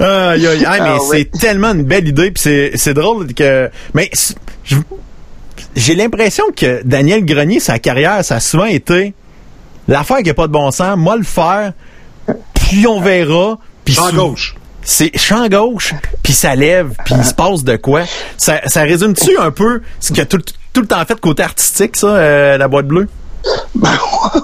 Aïe, 0.00 0.46
aïe, 0.46 0.64
aïe, 0.66 0.80
mais 0.82 0.88
Ah, 0.90 0.98
c'est 1.10 1.30
tellement 1.30 1.72
une 1.72 1.84
belle 1.84 2.06
idée, 2.06 2.30
puis 2.30 2.42
c'est, 2.42 2.72
c'est 2.74 2.94
drôle 2.94 3.32
que... 3.34 3.70
Mais 3.94 4.10
j'ai 5.74 5.94
l'impression 5.94 6.44
que 6.54 6.82
Daniel 6.84 7.24
Grenier, 7.24 7.60
sa 7.60 7.78
carrière, 7.78 8.24
ça 8.24 8.36
a 8.36 8.40
souvent 8.40 8.64
été 8.66 9.14
l'affaire 9.88 10.18
qui 10.18 10.28
n'a 10.28 10.34
pas 10.34 10.46
de 10.46 10.52
bon 10.52 10.70
sens, 10.70 10.96
moi 10.96 11.16
le 11.16 11.24
faire, 11.24 11.72
puis 12.54 12.86
on 12.86 13.00
verra. 13.00 13.58
Puis 13.84 13.94
Champ 13.94 14.12
gauche. 14.12 14.54
C'est 14.84 15.16
champ 15.16 15.48
gauche, 15.48 15.94
puis 16.24 16.32
ça 16.32 16.56
lève, 16.56 16.94
puis 17.04 17.14
il 17.16 17.24
se 17.24 17.34
passe 17.34 17.62
de 17.62 17.76
quoi. 17.76 18.02
Ça, 18.36 18.62
ça 18.66 18.82
résume-tu 18.82 19.38
un 19.38 19.52
peu 19.52 19.80
ce 20.00 20.12
que 20.12 20.22
tout, 20.22 20.40
tout 20.72 20.80
le 20.80 20.88
temps 20.88 21.04
fait 21.04 21.18
côté 21.20 21.44
artistique, 21.44 21.96
ça, 21.96 22.08
euh, 22.08 22.58
la 22.58 22.66
boîte 22.66 22.86
bleue? 22.86 23.08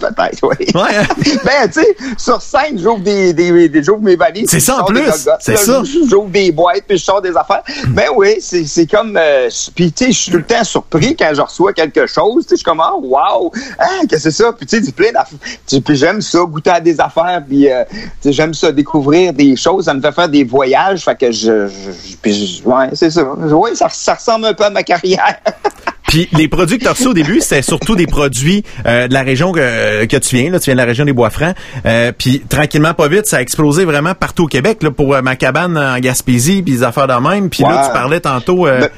Peut-être, 0.00 0.38
oui. 0.42 0.66
Ouais, 0.74 0.96
hein? 0.96 1.06
ben, 1.44 1.68
tu 1.70 1.80
sais, 1.80 1.96
sur 2.16 2.40
scène, 2.40 2.78
j'ouvre 2.78 3.00
des, 3.00 3.32
des, 3.34 3.68
des- 3.68 3.82
j'ouvre 3.82 4.00
mes 4.02 4.14
valises. 4.16 4.48
C'est 4.48 4.60
ça, 4.60 4.82
en 4.82 4.84
plus. 4.84 5.02
C'est 5.40 5.56
ça. 5.58 5.82
J'ouvre 6.08 6.28
des 6.28 6.52
boîtes, 6.52 6.84
puis 6.88 6.96
je 6.96 7.04
sors 7.04 7.20
des 7.20 7.36
affaires. 7.36 7.62
Ben 7.88 8.06
oui, 8.16 8.36
c'est, 8.40 8.64
c'est 8.66 8.86
comme... 8.86 9.16
Euh, 9.20 9.48
puis, 9.74 9.92
tu 9.92 10.06
sais, 10.06 10.12
je 10.12 10.18
suis 10.18 10.30
tout 10.32 10.38
le 10.38 10.44
temps 10.44 10.62
surpris 10.64 11.16
quand 11.16 11.30
je 11.34 11.40
reçois 11.42 11.72
quelque 11.72 12.06
chose. 12.06 12.44
Tu 12.44 12.50
sais, 12.50 12.54
je 12.54 12.56
suis 12.56 12.64
comme, 12.64 12.80
ah, 12.80 12.92
wow! 12.94 13.50
Ah, 13.78 13.86
qu'est-ce 14.08 14.24
que 14.24 14.30
c'est 14.30 14.42
ça? 14.42 14.52
Puis, 14.52 14.64
tu 14.66 14.78
sais, 14.78 14.84
c'est 14.84 14.94
plein 14.94 15.12
d'affaires. 15.12 15.38
Puis 15.84 15.96
j'aime 15.96 16.20
ça, 16.22 16.38
goûter 16.40 16.70
à 16.70 16.80
des 16.80 16.98
affaires, 17.00 17.42
puis 17.46 17.68
euh, 17.70 17.84
j'aime 18.24 18.54
ça, 18.54 18.70
découvrir 18.72 19.32
des 19.32 19.56
choses. 19.56 19.86
Ça 19.86 19.94
me 19.94 20.00
fait 20.00 20.12
faire 20.12 20.28
des 20.28 20.44
voyages, 20.44 21.04
fait 21.04 21.16
que 21.18 21.32
je... 21.32 21.66
je- 21.68 22.30
je- 22.30 22.62
ouais, 22.64 22.90
c'est 22.94 23.10
ça. 23.10 23.24
Oui, 23.24 23.70
ça, 23.74 23.88
ça 23.90 24.14
ressemble 24.14 24.46
un 24.46 24.54
peu 24.54 24.64
à 24.64 24.70
ma 24.70 24.82
carrière. 24.82 25.36
Puis 26.10 26.28
les 26.32 26.48
produits 26.48 26.76
que 26.78 26.82
tu 26.82 26.88
as 26.88 26.92
reçus 26.92 27.06
au 27.06 27.14
début, 27.14 27.40
c'était 27.40 27.62
surtout 27.62 27.94
des 27.94 28.08
produits 28.08 28.64
euh, 28.84 29.06
de 29.06 29.14
la 29.14 29.22
région 29.22 29.52
que, 29.52 30.06
que 30.06 30.16
tu 30.16 30.34
viens. 30.34 30.50
Là, 30.50 30.58
tu 30.58 30.64
viens 30.64 30.74
de 30.74 30.80
la 30.80 30.84
région 30.84 31.04
des 31.04 31.12
Bois-Francs. 31.12 31.54
Euh, 31.86 32.10
puis 32.16 32.40
tranquillement, 32.48 32.94
pas 32.94 33.06
vite, 33.06 33.26
ça 33.26 33.36
a 33.36 33.40
explosé 33.40 33.84
vraiment 33.84 34.14
partout 34.14 34.44
au 34.44 34.48
Québec 34.48 34.82
là, 34.82 34.90
pour 34.90 35.14
euh, 35.14 35.22
ma 35.22 35.36
cabane 35.36 35.78
en 35.78 35.98
Gaspésie, 36.00 36.62
puis 36.62 36.74
les 36.74 36.82
affaires 36.82 37.06
de 37.06 37.14
même. 37.14 37.48
Puis 37.48 37.62
là, 37.62 37.84
tu 37.86 37.92
parlais 37.92 38.18
tantôt 38.18 38.66
euh, 38.66 38.80
Ben- 38.80 38.90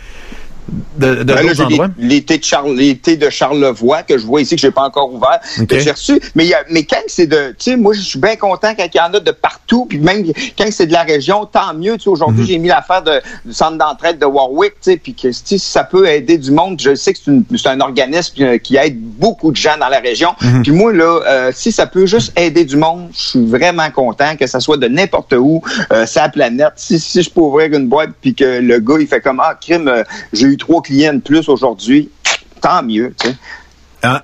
de, 0.96 1.16
de 1.16 1.22
Ben 1.24 1.44
là, 1.46 1.52
endroits. 1.64 1.88
les- 1.98 2.08
l'été 2.08 2.38
de 2.38 2.44
Charles, 2.44 2.74
l'été 2.76 3.16
de 3.16 3.28
Charlevoix 3.30 4.02
que 4.02 4.16
je 4.18 4.24
vois 4.24 4.40
ici 4.42 4.54
que 4.54 4.60
j'ai 4.60 4.70
pas 4.70 4.82
encore 4.82 5.12
ouvert. 5.12 5.40
Ok. 5.60 5.66
que 5.66 5.78
J'ai 5.80 5.90
reçu, 5.90 6.20
mais 6.34 6.44
il 6.44 6.50
y 6.50 6.54
a, 6.54 6.62
mais 6.70 6.84
quand 6.84 6.96
c'est 7.08 7.26
de, 7.26 7.48
tu 7.58 7.70
sais, 7.72 7.76
moi 7.76 7.92
je 7.94 8.00
suis 8.00 8.18
bien 8.18 8.36
content 8.36 8.74
quand 8.76 8.86
il 8.92 8.96
y 8.96 9.00
en 9.00 9.12
a 9.12 9.20
de 9.20 9.30
partout, 9.32 9.86
puis 9.86 9.98
même 9.98 10.24
quand 10.56 10.64
c'est 10.70 10.86
de 10.86 10.92
la 10.92 11.02
région, 11.02 11.44
tant 11.46 11.74
mieux. 11.74 11.94
Tu 11.96 12.04
sais, 12.04 12.08
Mhm. 12.10 12.12
aujourd'hui 12.14 12.46
j'ai 12.46 12.58
mis 12.58 12.68
l'affaire 12.68 13.02
de, 13.02 13.20
du 13.44 13.52
centre 13.52 13.76
d'entraide 13.76 14.18
de 14.18 14.26
Warwick, 14.26 14.74
tu 14.74 14.92
sais, 14.92 14.96
puis 14.96 15.14
que 15.14 15.32
si 15.32 15.58
ça 15.58 15.84
peut 15.84 16.06
aider 16.08 16.38
du 16.38 16.50
monde, 16.50 16.80
je 16.80 16.94
sais 16.94 17.12
que 17.12 17.18
c'est, 17.24 17.66
un 17.68 17.80
organisme 17.80 18.42
euh, 18.42 18.58
qui 18.58 18.76
aide 18.76 18.98
beaucoup 19.00 19.50
de 19.50 19.56
gens 19.56 19.76
dans 19.78 19.88
la 19.88 19.98
région. 20.00 20.30
Mhm. 20.40 20.62
Puis 20.62 20.72
moi 20.72 20.92
là, 20.92 21.20
euh, 21.26 21.52
si 21.54 21.72
ça 21.72 21.86
peut 21.86 22.06
juste 22.06 22.32
aider 22.38 22.64
du 22.64 22.76
monde, 22.76 23.08
je 23.12 23.20
suis 23.30 23.44
vraiment 23.46 23.90
content 23.90 24.36
que 24.36 24.46
ça 24.46 24.60
soit 24.60 24.76
de 24.76 24.88
n'importe 24.88 25.34
où, 25.36 25.60
euh, 25.92 26.06
la 26.16 26.28
planète. 26.28 26.72
Si, 26.76 27.00
si 27.00 27.20
je 27.22 27.30
peux 27.30 27.40
ouvrir 27.40 27.72
une 27.72 27.88
boîte 27.88 28.10
puis 28.20 28.32
que 28.34 28.60
le 28.60 28.78
gars 28.78 28.94
il 29.00 29.06
fait 29.08 29.20
comme 29.20 29.40
ah 29.40 29.58
crime, 29.60 29.88
euh, 29.88 30.04
j'ai 30.32 30.46
eu 30.46 30.56
trois 30.62 30.80
clients 30.80 31.14
de 31.14 31.20
plus 31.20 31.48
aujourd'hui, 31.48 32.08
tant 32.60 32.82
mieux. 32.82 33.12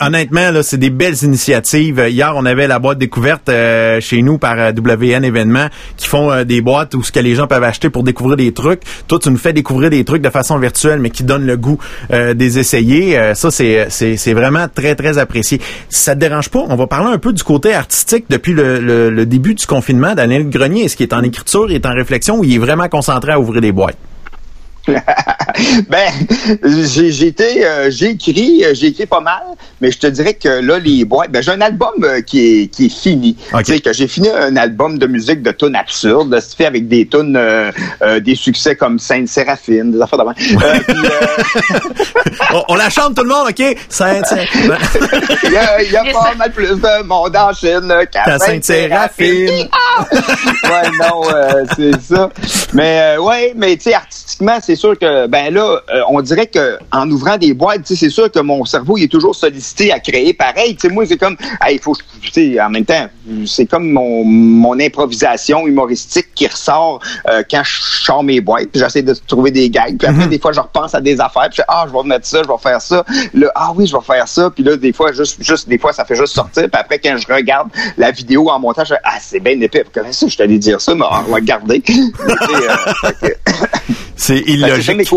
Honnêtement, 0.00 0.50
là, 0.50 0.64
c'est 0.64 0.76
des 0.76 0.90
belles 0.90 1.22
initiatives. 1.22 2.04
Hier, 2.08 2.32
on 2.34 2.44
avait 2.44 2.66
la 2.66 2.80
boîte 2.80 2.98
découverte 2.98 3.48
euh, 3.48 4.00
chez 4.00 4.22
nous 4.22 4.36
par 4.36 4.58
euh, 4.58 4.72
WN 4.72 5.24
Événements 5.24 5.68
qui 5.96 6.08
font 6.08 6.32
euh, 6.32 6.42
des 6.42 6.60
boîtes 6.60 6.96
où 6.96 7.04
ce 7.04 7.12
que 7.12 7.20
les 7.20 7.36
gens 7.36 7.46
peuvent 7.46 7.62
acheter 7.62 7.88
pour 7.88 8.02
découvrir 8.02 8.36
des 8.36 8.52
trucs. 8.52 8.80
Toi, 9.06 9.20
tu 9.20 9.30
nous 9.30 9.36
fais 9.36 9.52
découvrir 9.52 9.90
des 9.90 10.04
trucs 10.04 10.20
de 10.20 10.30
façon 10.30 10.58
virtuelle, 10.58 10.98
mais 10.98 11.10
qui 11.10 11.22
donnent 11.22 11.46
le 11.46 11.56
goût 11.56 11.78
des 12.10 12.58
essayer. 12.58 13.16
Euh, 13.16 13.34
ça, 13.34 13.52
c'est, 13.52 13.86
c'est, 13.88 14.32
vraiment 14.32 14.66
très, 14.72 14.96
très 14.96 15.16
apprécié. 15.16 15.60
Ça 15.88 16.16
te 16.16 16.20
dérange 16.20 16.48
pas, 16.48 16.64
on 16.68 16.74
va 16.74 16.88
parler 16.88 17.14
un 17.14 17.18
peu 17.18 17.32
du 17.32 17.44
côté 17.44 17.72
artistique 17.72 18.24
depuis 18.28 18.54
le, 18.54 19.26
début 19.26 19.54
du 19.54 19.66
confinement. 19.66 20.16
Daniel 20.16 20.48
Grenier, 20.50 20.84
est-ce 20.84 20.96
qu'il 20.96 21.06
est 21.06 21.14
en 21.14 21.22
écriture, 21.22 21.66
il 21.70 21.76
est 21.76 21.86
en 21.86 21.94
réflexion 21.94 22.38
ou 22.38 22.44
il 22.44 22.56
est 22.56 22.58
vraiment 22.58 22.88
concentré 22.88 23.30
à 23.30 23.38
ouvrir 23.38 23.60
des 23.60 23.70
boîtes? 23.70 24.07
Ben, 25.88 26.10
j'ai 26.64 27.26
été, 27.26 27.64
euh, 27.66 27.90
j'ai 27.90 28.10
écrit, 28.10 28.64
euh, 28.64 28.74
j'ai 28.74 28.88
écrit 28.88 29.06
pas 29.06 29.20
mal, 29.20 29.42
mais 29.80 29.90
je 29.90 29.98
te 29.98 30.06
dirais 30.06 30.34
que 30.34 30.48
là, 30.48 30.78
les 30.78 31.04
boîtes, 31.04 31.30
ben, 31.30 31.42
j'ai 31.42 31.50
un 31.52 31.60
album 31.60 31.90
euh, 32.02 32.20
qui 32.20 32.62
est, 32.62 32.66
qui 32.68 32.86
est 32.86 32.88
fini. 33.02 33.36
Ok. 33.52 33.64
Tu 33.64 33.74
sais, 33.74 33.80
que 33.80 33.92
j'ai 33.92 34.08
fini 34.08 34.28
un 34.30 34.56
album 34.56 34.98
de 34.98 35.06
musique 35.06 35.42
de 35.42 35.50
tunes 35.50 35.76
absurdes, 35.76 36.38
c'est 36.40 36.56
fait 36.56 36.66
avec 36.66 36.88
des 36.88 37.06
tunes, 37.06 37.36
euh, 37.36 37.70
euh, 38.02 38.20
des 38.20 38.34
succès 38.34 38.76
comme 38.76 38.98
Sainte 38.98 39.28
Séraphine, 39.28 39.92
des 39.92 40.00
affaires 40.00 40.18
de 40.18 40.24
même. 40.24 40.34
Euh, 40.62 40.80
puis, 40.86 40.96
euh, 40.96 41.78
on, 42.54 42.64
on 42.68 42.74
la 42.74 42.90
chante 42.90 43.14
tout 43.16 43.22
le 43.22 43.28
monde, 43.28 43.48
OK? 43.48 43.76
Sainte- 43.88 44.26
Sainte- 44.26 44.48
Il 45.44 45.52
y 45.52 45.56
a, 45.56 45.82
il 45.82 45.90
y 45.92 45.96
a 45.96 46.04
pas 46.12 46.34
mal 46.36 46.52
plus 46.52 46.68
de 46.68 47.02
monde 47.04 47.36
en 47.36 47.52
Chine 47.52 47.92
qu'à 48.12 48.24
Qu'à 48.24 48.38
Sainte-Séraphine. 48.38 49.48
Sainte-Séraphine. 49.48 49.68
ouais, 50.64 50.90
non, 51.00 51.22
euh, 51.32 51.64
c'est 51.76 52.00
ça. 52.02 52.30
Mais 52.72 53.00
euh, 53.16 53.20
ouais, 53.22 53.52
mais 53.56 53.76
tu 53.76 53.84
sais, 53.84 53.94
artistiquement, 53.94 54.58
c'est 54.62 54.76
sûr 54.78 54.98
que 54.98 55.26
ben 55.26 55.52
là, 55.52 55.80
euh, 55.90 56.02
on 56.08 56.20
dirait 56.22 56.46
que 56.46 56.78
en 56.92 57.10
ouvrant 57.10 57.36
des 57.36 57.52
boîtes, 57.52 57.82
tu 57.84 57.94
sais, 57.94 58.06
c'est 58.06 58.10
sûr 58.10 58.30
que 58.30 58.38
mon 58.40 58.64
cerveau 58.64 58.96
il 58.96 59.04
est 59.04 59.12
toujours 59.12 59.34
sollicité 59.34 59.92
à 59.92 60.00
créer 60.00 60.32
pareil. 60.32 60.74
Tu 60.76 60.88
sais, 60.88 60.94
moi, 60.94 61.04
c'est 61.06 61.18
comme, 61.18 61.36
hey, 61.64 61.76
il 61.76 61.80
faut, 61.80 61.94
tu 62.22 62.30
sais, 62.32 62.60
en 62.60 62.70
même 62.70 62.84
temps, 62.84 63.08
c'est 63.46 63.66
comme 63.66 63.90
mon, 63.90 64.24
mon 64.24 64.78
improvisation 64.80 65.66
humoristique 65.66 66.28
qui 66.34 66.46
ressort 66.46 67.00
euh, 67.28 67.42
quand 67.50 67.62
je 67.64 67.82
sors 68.04 68.22
mes 68.22 68.40
boîtes. 68.40 68.68
puis 68.68 68.80
J'essaie 68.80 69.02
de 69.02 69.14
trouver 69.26 69.50
des 69.50 69.68
gags. 69.68 69.98
Puis 69.98 70.08
après, 70.08 70.28
des 70.28 70.38
fois, 70.38 70.52
je 70.52 70.60
repense 70.60 70.94
à 70.94 71.00
des 71.00 71.20
affaires. 71.20 71.48
Puis 71.50 71.56
je 71.58 71.62
fais, 71.62 71.68
ah, 71.68 71.86
je 71.86 71.92
vais 71.92 72.04
mettre 72.04 72.26
ça, 72.26 72.42
je 72.42 72.48
vais 72.48 72.58
faire 72.58 72.80
ça. 72.80 73.04
Là, 73.34 73.52
ah 73.54 73.72
oui, 73.74 73.86
je 73.86 73.96
vais 73.96 74.02
faire 74.02 74.26
ça. 74.26 74.50
Puis 74.50 74.64
là, 74.64 74.76
des 74.76 74.92
fois, 74.92 75.12
juste, 75.12 75.42
juste, 75.42 75.68
des 75.68 75.78
fois, 75.78 75.92
ça 75.92 76.04
fait 76.04 76.16
juste 76.16 76.34
sortir. 76.34 76.64
Puis 76.64 76.80
après, 76.80 76.98
quand 76.98 77.16
je 77.16 77.32
regarde 77.32 77.68
la 77.96 78.10
vidéo 78.10 78.48
en 78.48 78.58
montage, 78.58 78.88
je 78.88 78.94
fais, 78.94 79.00
ah, 79.04 79.18
c'est 79.20 79.40
bien 79.40 79.60
épais. 79.60 79.84
Comment 79.92 80.12
ça, 80.12 80.26
je 80.28 80.36
t'allais 80.36 80.58
dire 80.58 80.80
ça, 80.80 80.94
mais 80.94 81.04
on 81.10 81.32
va 81.32 81.40
garder. 81.40 81.82
C'est 84.18 84.36
ça, 84.36 84.42
mes 84.44 84.52
illogique. 84.52 85.16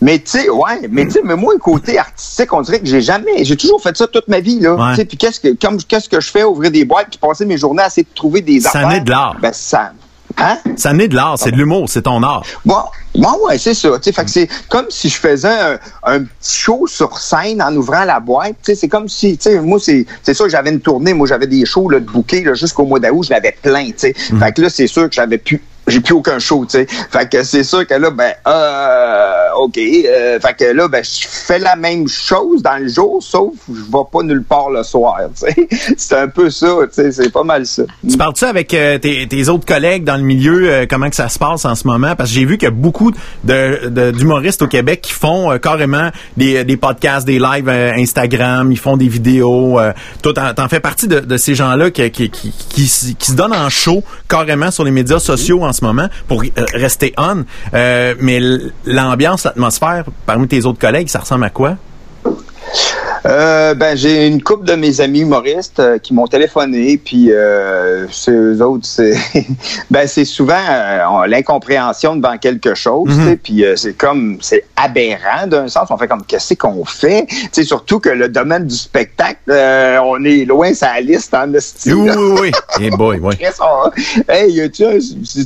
Mais 0.00 0.18
tu 0.18 0.32
sais, 0.32 0.50
ouais, 0.50 0.86
mais 0.90 1.06
tu 1.06 1.12
sais, 1.12 1.20
mais 1.24 1.34
moi, 1.34 1.54
côté 1.58 1.98
artistique, 1.98 2.52
on 2.52 2.60
dirait 2.60 2.78
que 2.78 2.86
j'ai 2.86 3.00
jamais, 3.00 3.42
j'ai 3.42 3.56
toujours 3.56 3.80
fait 3.82 3.96
ça 3.96 4.06
toute 4.06 4.28
ma 4.28 4.40
vie, 4.40 4.60
là. 4.60 4.74
Ouais. 4.74 4.90
Tu 4.90 4.96
sais, 4.96 5.04
puis 5.06 5.16
qu'est-ce 5.16 5.40
que, 5.40 5.48
comme, 5.54 5.78
qu'est-ce 5.82 6.10
que 6.10 6.20
je 6.20 6.30
fais, 6.30 6.44
ouvrir 6.44 6.70
des 6.70 6.84
boîtes, 6.84 7.08
puis 7.10 7.18
passer 7.18 7.46
mes 7.46 7.56
journées 7.56 7.84
à 7.84 7.86
essayer 7.86 8.02
de 8.02 8.14
trouver 8.14 8.42
des 8.42 8.60
Ça 8.60 8.68
affaires. 8.70 8.88
naît 8.88 9.00
de 9.00 9.10
l'art. 9.10 9.36
Ben, 9.40 9.52
ça, 9.54 9.92
hein? 10.36 10.58
Ça 10.76 10.92
naît 10.92 11.08
de 11.08 11.14
l'art, 11.14 11.38
c'est 11.38 11.52
de 11.52 11.56
l'humour, 11.56 11.88
c'est 11.88 12.02
ton 12.02 12.22
art. 12.22 12.42
Bon, 12.66 12.82
bon 13.14 13.46
ouais, 13.46 13.56
c'est 13.56 13.72
ça. 13.72 13.88
Tu 13.96 14.02
sais, 14.02 14.12
fait 14.12 14.24
que 14.24 14.30
c'est 14.30 14.48
comme 14.68 14.86
si 14.90 15.08
je 15.08 15.16
faisais 15.16 15.48
un, 15.48 15.78
un 16.02 16.24
petit 16.24 16.58
show 16.58 16.86
sur 16.86 17.16
scène 17.16 17.62
en 17.62 17.74
ouvrant 17.74 18.04
la 18.04 18.20
boîte. 18.20 18.56
Tu 18.62 18.72
sais, 18.72 18.74
c'est 18.74 18.88
comme 18.88 19.08
si, 19.08 19.38
tu 19.38 19.44
sais, 19.44 19.60
moi, 19.60 19.78
c'est, 19.80 20.04
c'est 20.22 20.34
sûr 20.34 20.44
que 20.44 20.50
j'avais 20.50 20.70
une 20.70 20.80
tournée. 20.80 21.14
Moi, 21.14 21.26
j'avais 21.28 21.46
des 21.46 21.64
shows, 21.64 21.88
là, 21.88 21.98
de 21.98 22.04
bouquets, 22.04 22.42
là, 22.42 22.52
jusqu'au 22.52 22.84
mois 22.84 23.00
d'août, 23.00 23.22
je 23.24 23.30
l'avais 23.30 23.56
plein, 23.62 23.86
tu 23.86 23.94
sais. 23.96 24.12
Fait 24.12 24.52
que 24.52 24.60
là, 24.60 24.68
c'est 24.68 24.86
sûr 24.86 25.08
que 25.08 25.14
j'avais 25.14 25.38
plus, 25.38 25.62
j'ai 25.86 26.00
plus 26.00 26.14
aucun 26.14 26.38
show, 26.38 26.64
tu 26.64 26.78
sais. 26.78 26.86
Fait 27.10 27.28
que 27.30 27.42
c'est 27.42 27.64
sûr 27.64 27.86
que 27.86 27.94
là, 27.94 28.10
ben, 28.10 28.32
euh, 28.46 29.44
OK. 29.58 29.78
euh, 29.78 30.38
fait 30.40 30.54
que 30.54 30.64
là, 30.72 30.88
ben, 30.88 31.02
je 31.04 31.26
fais 31.28 31.58
la 31.58 31.76
même 31.76 32.08
chose 32.08 32.62
dans 32.62 32.76
le 32.80 32.88
jour, 32.88 33.22
sauf 33.22 33.52
que 33.66 33.74
je 33.74 33.80
vais 33.82 34.04
pas 34.12 34.22
nulle 34.22 34.42
part 34.44 34.70
le 34.70 34.82
soir, 34.82 35.16
tu 35.38 35.46
sais. 35.52 35.94
C'est 35.96 36.16
un 36.16 36.28
peu 36.28 36.50
ça, 36.50 36.66
tu 36.86 37.02
sais, 37.02 37.12
c'est 37.12 37.30
pas 37.30 37.42
mal 37.44 37.66
ça. 37.66 37.82
Tu 38.08 38.16
parles-tu 38.16 38.44
avec 38.44 38.72
euh, 38.74 38.98
tes, 38.98 39.26
tes 39.28 39.48
autres 39.48 39.64
collègues 39.66 40.04
dans 40.04 40.16
le 40.16 40.22
milieu, 40.22 40.70
euh, 40.70 40.86
comment 40.88 41.08
que 41.10 41.16
ça 41.16 41.28
se 41.28 41.38
passe 41.38 41.64
en 41.64 41.74
ce 41.74 41.86
moment? 41.86 42.14
Parce 42.16 42.30
que 42.30 42.34
j'ai 42.36 42.44
vu 42.44 42.56
qu'il 42.58 42.66
y 42.66 42.72
a 42.72 42.74
beaucoup 42.74 43.10
de, 43.44 43.88
de- 43.88 44.10
d'humoristes 44.10 44.62
au 44.62 44.66
Québec 44.68 45.00
qui 45.02 45.12
font 45.12 45.52
euh, 45.52 45.58
carrément 45.58 46.10
des, 46.36 46.64
des 46.64 46.76
podcasts, 46.76 47.26
des 47.26 47.38
lives 47.38 47.68
Instagram, 47.68 48.70
ils 48.72 48.78
font 48.78 48.96
des 48.96 49.08
vidéos. 49.08 49.78
toi, 50.22 50.32
t'en, 50.34 50.54
t'en 50.54 50.68
fais 50.68 50.80
partie 50.80 51.08
de, 51.08 51.20
de 51.20 51.36
ces 51.36 51.54
gens-là 51.54 51.90
qui, 51.90 52.10
qui, 52.10 52.30
qui, 52.30 52.52
qui, 52.68 52.84
s- 52.84 53.12
qui 53.18 53.30
se 53.30 53.36
donnent 53.36 53.52
en 53.54 53.68
show 53.70 54.02
carrément 54.28 54.70
sur 54.70 54.84
les 54.84 54.90
médias 54.90 55.18
sociaux 55.18 55.64
en 55.64 55.72
ce 55.74 55.84
moment 55.84 56.08
pour 56.28 56.42
euh, 56.42 56.64
rester 56.74 57.12
on. 57.18 57.44
Euh, 57.74 58.14
mais 58.20 58.40
l'ambiance, 58.86 59.44
l'atmosphère 59.44 60.04
parmi 60.26 60.48
tes 60.48 60.64
autres 60.64 60.78
collègues, 60.78 61.08
ça 61.08 61.20
ressemble 61.20 61.44
à 61.44 61.50
quoi? 61.50 61.76
Euh, 63.26 63.72
ben 63.74 63.96
j'ai 63.96 64.26
une 64.26 64.42
couple 64.42 64.66
de 64.66 64.74
mes 64.74 65.00
amis 65.00 65.20
humoristes 65.20 65.80
euh, 65.80 65.96
qui 65.98 66.12
m'ont 66.12 66.26
téléphoné 66.26 66.98
puis 67.02 67.28
euh, 67.32 68.06
eux 68.28 68.62
autres 68.62 68.84
c'est 68.86 69.14
ben 69.90 70.06
c'est 70.06 70.26
souvent 70.26 70.58
on- 71.10 71.22
l'incompréhension 71.22 72.16
devant 72.16 72.36
quelque 72.36 72.74
chose 72.74 73.08
sais, 73.24 73.36
puis 73.42 73.64
c'est 73.76 73.94
comme 73.94 74.36
c'est 74.42 74.64
aberrant 74.76 75.46
d'un 75.46 75.68
sens 75.68 75.88
on 75.90 75.96
fait 75.96 76.06
comme 76.08 76.24
qu'est-ce 76.26 76.52
qu'on 76.54 76.84
fait? 76.84 77.26
Sais 77.50 77.64
surtout 77.64 77.98
que 77.98 78.10
le 78.10 78.28
domaine 78.28 78.66
du 78.66 78.74
spectacle 78.76 79.38
on 79.50 80.22
est 80.24 80.44
loin 80.44 80.74
sa 80.74 81.00
liste 81.00 81.32
en 81.34 81.46
style 81.60 81.94
Oui, 81.94 82.10
oui, 82.16 82.38
oui. 82.42 82.50
Eh 82.80 82.90
boy, 82.90 83.18
oui. 83.22 83.34
On- 83.60 83.90
Hey, 84.28 84.70
tu 84.70 84.84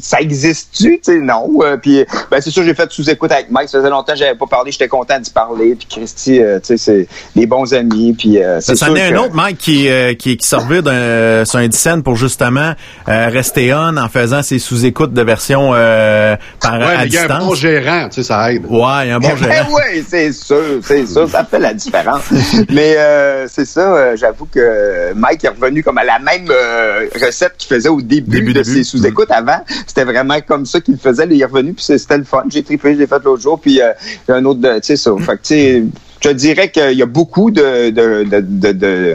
ça 0.03 0.20
existe-tu? 0.20 1.01
Non. 1.22 1.49
Puis, 1.83 2.05
ben, 2.31 2.41
c'est 2.41 2.51
sûr, 2.51 2.62
j'ai 2.64 2.74
fait 2.74 2.91
sous-écoute 2.91 3.31
avec 3.33 3.51
Mike. 3.51 3.68
Ça 3.68 3.79
faisait 3.79 3.91
longtemps 3.91 4.12
que 4.12 4.18
j'avais 4.18 4.35
pas 4.35 4.47
parlé. 4.47 4.72
J'étais 4.72 4.89
content 4.89 5.18
d'y 5.18 5.31
parler. 5.31 5.74
Puis, 5.74 5.87
Christy, 5.89 6.39
tu 6.39 6.43
sais, 6.62 6.76
c'est 6.76 7.09
des 7.37 7.47
bons 7.47 7.73
amis. 7.75 8.14
Puis, 8.19 8.43
euh, 8.43 8.61
Ça, 8.61 8.75
c'est 8.75 8.77
c'en 8.77 8.87
sûr 8.87 8.97
est 8.97 9.12
un 9.12 9.16
autre, 9.16 9.35
Mike, 9.35 9.59
qui, 9.59 9.89
euh, 9.89 10.14
qui, 10.14 10.37
qui 10.37 10.47
servait 10.47 10.83
d'un, 10.83 11.45
sur 11.45 11.59
un 11.59 11.71
scène 11.71 12.03
pour 12.03 12.16
justement 12.16 12.73
euh, 13.09 13.29
rester 13.29 13.73
on 13.75 13.97
en 13.97 14.09
faisant 14.09 14.43
ses 14.43 14.59
sous-écoutes 14.59 15.12
de 15.12 15.23
version 15.23 15.71
euh, 15.75 16.37
par 16.61 16.79
Ouais, 16.79 16.85
à 16.85 16.99
mais 16.99 17.07
il 17.07 17.12
y 17.14 17.19
a 17.19 17.25
un 17.25 17.27
bon 17.27 17.35
distance. 17.53 17.59
gérant, 17.59 18.09
tu 18.09 18.14
sais, 18.16 18.23
ça 18.23 18.53
aide. 18.53 18.64
Ouais, 18.69 19.05
il 19.05 19.09
y 19.09 19.11
a 19.11 19.16
un 19.16 19.19
bon 19.21 19.29
Ben 19.41 19.53
gérant. 19.53 19.69
oui, 19.75 20.05
c'est 20.09 20.33
sûr, 20.33 20.81
c'est 20.83 21.07
sûr, 21.07 21.29
ça 21.29 21.45
fait 21.45 21.59
la 21.59 21.75
différence. 21.75 22.23
Mais 22.71 22.95
euh, 22.97 23.47
c'est 23.49 23.64
ça. 23.64 23.81
euh, 23.95 24.16
j'avoue 24.16 24.47
que 24.47 25.12
Mike 25.14 25.45
est 25.45 25.49
revenu 25.49 25.83
comme 25.83 25.99
à 25.99 26.05
la 26.05 26.19
même 26.19 26.47
euh, 26.51 27.07
recette 27.21 27.55
qu'il 27.59 27.69
faisait 27.75 27.89
au 27.89 28.01
début, 28.01 28.31
Début, 28.39 28.53
de 28.53 28.62
début. 28.62 28.77
ses 28.79 28.85
sous-écoutes 28.85 29.31
avant. 29.31 29.61
C'était 29.87 30.05
vraiment 30.05 30.39
comme 30.47 30.66
ça 30.66 30.81
qu'il 30.81 30.99
faisait. 30.99 31.27
Il 31.31 31.41
est 31.41 31.45
revenu, 31.45 31.73
puis 31.73 31.85
c'était 31.85 32.19
le 32.19 32.25
fun. 32.25 32.45
J'ai 32.49 32.62
trippé, 32.62 32.95
je 32.95 32.99
l'ai 33.01 33.07
fait 33.07 33.23
l'autre 33.25 33.43
jour, 33.43 33.61
puis 33.61 33.81
euh, 33.81 33.93
il 34.29 34.31
y 34.31 34.35
a 34.35 34.37
un 34.37 34.45
autre, 34.45 34.61
de- 34.61 34.75
tu 34.77 34.81
sais, 34.83 34.97
ça. 34.97 35.11
Fait 35.19 35.33
que, 35.33 35.33
tu 35.33 35.39
sais, 35.43 35.85
je 36.21 36.31
dirais 36.31 36.71
qu'il 36.71 36.93
y 36.95 37.03
a 37.03 37.07
beaucoup 37.07 37.51
de, 37.51 37.91
de, 37.91 38.25
de, 38.25 38.73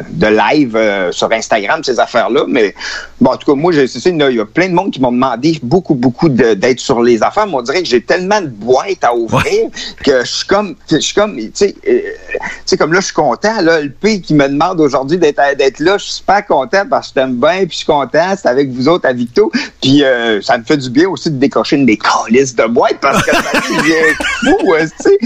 de, 0.09 0.27
live 0.27 0.75
euh, 0.75 1.11
sur 1.11 1.31
Instagram, 1.31 1.83
ces 1.83 1.99
affaires-là, 1.99 2.45
mais 2.47 2.73
bon, 3.19 3.31
en 3.31 3.37
tout 3.37 3.51
cas, 3.51 3.59
moi, 3.59 3.71
je- 3.73 3.85
c'est 3.87 3.99
ça, 3.99 4.09
il 4.09 4.17
y 4.35 4.39
a- 4.39 4.45
plein 4.45 4.69
de 4.69 4.73
monde 4.73 4.91
qui 4.91 5.01
m'ont 5.01 5.11
demandé 5.11 5.59
beaucoup, 5.63 5.95
beaucoup 5.95 6.29
d'être 6.29 6.79
sur 6.79 7.01
les 7.01 7.21
affaires, 7.23 7.45
mais 7.47 7.55
on 7.55 7.61
dirait 7.61 7.81
que 7.81 7.87
j'ai 7.89 8.01
tellement 8.01 8.41
de 8.41 8.47
boîtes 8.47 9.03
à 9.03 9.13
ouvrir 9.15 9.69
que 10.03 10.21
je 10.23 10.29
suis 10.31 10.47
comme, 10.47 10.75
je 10.89 10.97
suis 10.97 11.13
comme, 11.13 11.35
tu 11.37 11.49
sais, 11.53 11.75
euh, 11.87 11.99
tu 12.31 12.39
sais, 12.65 12.77
comme 12.77 12.93
là, 12.93 12.99
je 12.99 13.05
suis 13.05 13.13
content, 13.13 13.61
là, 13.61 13.81
le 13.81 13.89
P 13.89 14.21
qui 14.21 14.33
me 14.33 14.47
demande 14.47 14.79
aujourd'hui 14.79 15.17
d'être 15.17 15.37
là, 15.79 15.97
je 15.97 16.03
suis 16.03 16.13
super 16.13 16.45
content 16.45 16.83
parce 16.89 17.07
que 17.07 17.19
je 17.19 17.21
t'aime 17.21 17.35
bien, 17.35 17.59
puis 17.65 17.71
je 17.71 17.77
suis 17.77 17.85
content, 17.85 18.33
c'est 18.41 18.47
avec 18.47 18.69
vous 18.71 18.87
autres 18.87 19.07
à 19.07 19.13
Victo, 19.13 19.51
puis 19.81 20.03
euh, 20.03 20.41
ça 20.41 20.57
me 20.57 20.63
fait 20.63 20.77
du 20.77 20.89
bien 20.89 21.09
aussi 21.09 21.29
de 21.29 21.37
décocher 21.37 21.75
une 21.75 21.85
des 21.85 21.97
calices 21.97 22.55
de 22.55 22.65
boîtes 22.65 22.99
parce 23.01 23.21
que 23.23 23.31
ça 23.35 23.41
devient 23.77 24.13
fou, 24.43 24.73
euh, 24.73 24.85
tu 24.85 25.03
sais, 25.03 25.17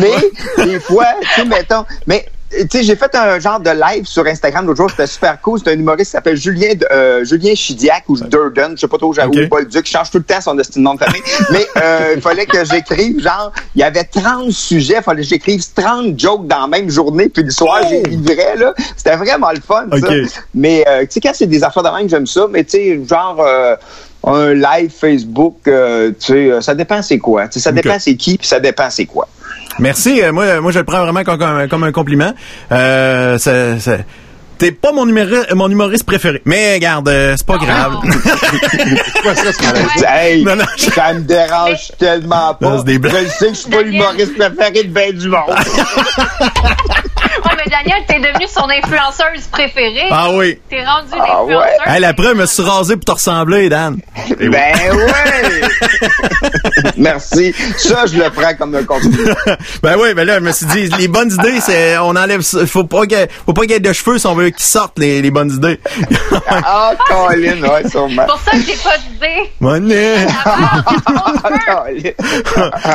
mais 0.00 0.64
des 0.64 0.80
fois, 0.80 1.06
tu 1.34 1.44
mettons, 1.46 1.84
mais 2.06 2.26
tu 2.50 2.66
sais, 2.70 2.82
j'ai 2.82 2.96
fait 2.96 3.14
un 3.14 3.38
genre 3.38 3.60
de 3.60 3.68
live 3.68 4.06
sur 4.06 4.26
Instagram 4.26 4.64
l'autre 4.66 4.78
jour, 4.78 4.90
c'était 4.90 5.06
super 5.06 5.38
cool. 5.42 5.60
C'est 5.62 5.70
un 5.70 5.74
humoriste 5.74 6.06
qui 6.06 6.12
s'appelle 6.12 6.36
Julien 6.36 6.72
euh, 6.90 7.22
Julien 7.22 7.54
Chidiac 7.54 8.04
ou 8.08 8.16
Durden, 8.18 8.70
je 8.74 8.80
sais 8.80 8.88
pas 8.88 8.96
trop, 8.96 9.12
j'avoue 9.12 9.32
Ok. 9.38 9.48
pas 9.50 9.60
le 9.60 9.66
duc, 9.66 9.86
change 9.86 10.10
tout 10.10 10.16
le 10.16 10.24
temps 10.24 10.40
son 10.40 10.54
destin 10.54 10.80
de 10.80 10.84
nom 10.84 10.94
de 10.94 11.00
famille. 11.04 11.20
Mais 11.52 11.66
euh, 11.76 12.14
il 12.16 12.22
fallait 12.22 12.46
que 12.46 12.64
j'écrive, 12.64 13.20
genre, 13.22 13.52
il 13.74 13.80
y 13.82 13.84
avait 13.84 14.04
30 14.04 14.50
sujets, 14.50 14.94
il 14.96 15.02
fallait 15.02 15.20
que 15.20 15.28
j'écrive 15.28 15.62
30 15.74 16.18
jokes 16.18 16.46
dans 16.46 16.60
la 16.62 16.66
même 16.68 16.88
journée, 16.88 17.28
puis 17.28 17.42
le 17.42 17.50
soir, 17.50 17.82
j'ai 17.88 18.02
livré, 18.04 18.56
là. 18.56 18.72
C'était 18.96 19.16
vraiment 19.16 19.50
le 19.50 19.60
fun, 19.60 19.86
ça. 20.00 20.08
Mais, 20.54 20.84
euh, 20.88 21.00
tu 21.02 21.08
sais, 21.10 21.20
quand 21.20 21.32
c'est 21.34 21.46
des 21.46 21.62
affaires 21.62 21.82
de 21.82 21.90
même, 21.90 22.08
j'aime 22.08 22.26
ça, 22.26 22.46
mais 22.50 22.64
tu 22.64 22.70
sais, 22.70 23.00
genre... 23.06 23.40
euh, 23.40 23.76
un 24.24 24.52
live 24.52 24.90
Facebook, 24.90 25.56
euh, 25.68 26.10
tu 26.18 26.50
sais, 26.50 26.60
ça 26.60 26.74
dépend 26.74 27.00
c'est 27.02 27.18
quoi. 27.18 27.46
Tu 27.46 27.54
sais, 27.54 27.60
ça 27.60 27.72
dépend 27.72 27.98
c'est 28.00 28.16
qui, 28.16 28.36
puis 28.36 28.46
ça 28.48 28.58
dépend 28.58 28.90
c'est 28.90 29.06
quoi. 29.06 29.28
Merci. 29.78 30.22
euh, 30.22 30.32
moi, 30.32 30.60
moi, 30.60 30.72
je 30.72 30.78
le 30.78 30.84
prends 30.84 31.02
vraiment 31.02 31.22
comme, 31.24 31.38
comme, 31.38 31.68
comme 31.68 31.84
un 31.84 31.92
compliment. 31.92 32.32
Euh, 32.72 33.38
ça- 33.38 33.78
ça- 33.78 33.98
T'es 34.58 34.72
pas 34.72 34.90
mon, 34.90 35.06
numéri- 35.06 35.46
mon 35.54 35.68
humoriste 35.70 36.02
préféré. 36.04 36.42
Mais 36.44 36.74
regarde, 36.74 37.08
euh, 37.08 37.34
c'est 37.36 37.46
pas 37.46 37.58
grave. 37.58 37.92
Quoi, 39.22 39.34
ça, 39.36 39.52
ce? 39.52 40.04
Hey, 40.04 40.42
Non, 40.42 40.56
non, 40.56 40.64
je- 40.76 40.90
ça 40.90 41.14
me 41.14 41.20
dérange 41.20 41.92
tellement 41.96 42.54
pas. 42.54 42.68
Non, 42.68 42.78
c'est 42.84 42.98
des 42.98 43.08
je 43.08 43.28
sais 43.28 43.46
que 43.46 43.54
je 43.54 43.58
suis 43.60 43.70
pas 43.70 43.82
l'humoriste 43.82 44.36
préféré 44.36 44.82
de 44.82 44.88
ben 44.92 45.12
du 45.16 45.28
monde. 45.28 45.42
Oh, 47.44 47.48
mais 47.56 47.70
Daniel, 47.70 48.02
t'es 48.06 48.18
devenue 48.18 48.46
son 48.48 48.68
influenceuse 48.68 49.46
préférée. 49.50 50.08
ah 50.10 50.30
oui. 50.32 50.58
T'es 50.68 50.84
rendu 50.84 51.08
Ah 51.12 51.42
ouais? 51.44 51.54
l'influenceuse. 51.54 51.94
Hey, 51.94 52.00
la 52.00 52.14
preuve, 52.14 52.36
me 52.36 52.46
suis 52.46 52.62
rasé 52.62 52.96
pour 52.96 53.04
te 53.04 53.12
ressembler, 53.12 53.68
Dan. 53.68 53.98
ben 54.38 54.48
ouais! 54.48 55.60
Merci. 56.96 57.54
Ça, 57.76 58.06
je 58.06 58.18
le 58.18 58.30
prends 58.30 58.54
comme 58.54 58.74
un 58.74 58.84
compliment. 58.84 59.34
ben 59.82 59.96
oui, 60.00 60.14
ben 60.14 60.26
là, 60.26 60.36
je 60.36 60.44
me 60.44 60.52
suis 60.52 60.66
dit, 60.66 60.88
les 60.98 61.08
bonnes 61.08 61.30
idées, 61.32 61.60
c'est, 61.60 61.96
on 61.98 62.10
enlève 62.10 62.40
ça. 62.42 62.66
Faut 62.66 62.84
pas 62.84 63.06
qu'il 63.06 63.26
faut 63.46 63.52
pas 63.52 63.62
qu'il 63.62 63.70
y 63.72 63.74
ait 63.74 63.80
de 63.80 63.92
cheveux 63.92 64.18
si 64.18 64.26
on 64.26 64.34
veut 64.34 64.50
qu'ils 64.50 64.64
sortent, 64.64 64.98
les, 64.98 65.22
les 65.22 65.30
bonnes 65.30 65.50
idées. 65.52 65.80
Ah, 66.48 66.92
Colin, 67.08 67.62
ouais, 67.62 67.88
sûrement. 67.88 68.22
C'est 68.22 68.32
pour 68.32 68.40
ça 68.40 68.50
que 68.52 68.62
j'ai 68.64 68.76
pas 68.76 68.98
d'idée. 68.98 69.50
Colin. 69.60 70.26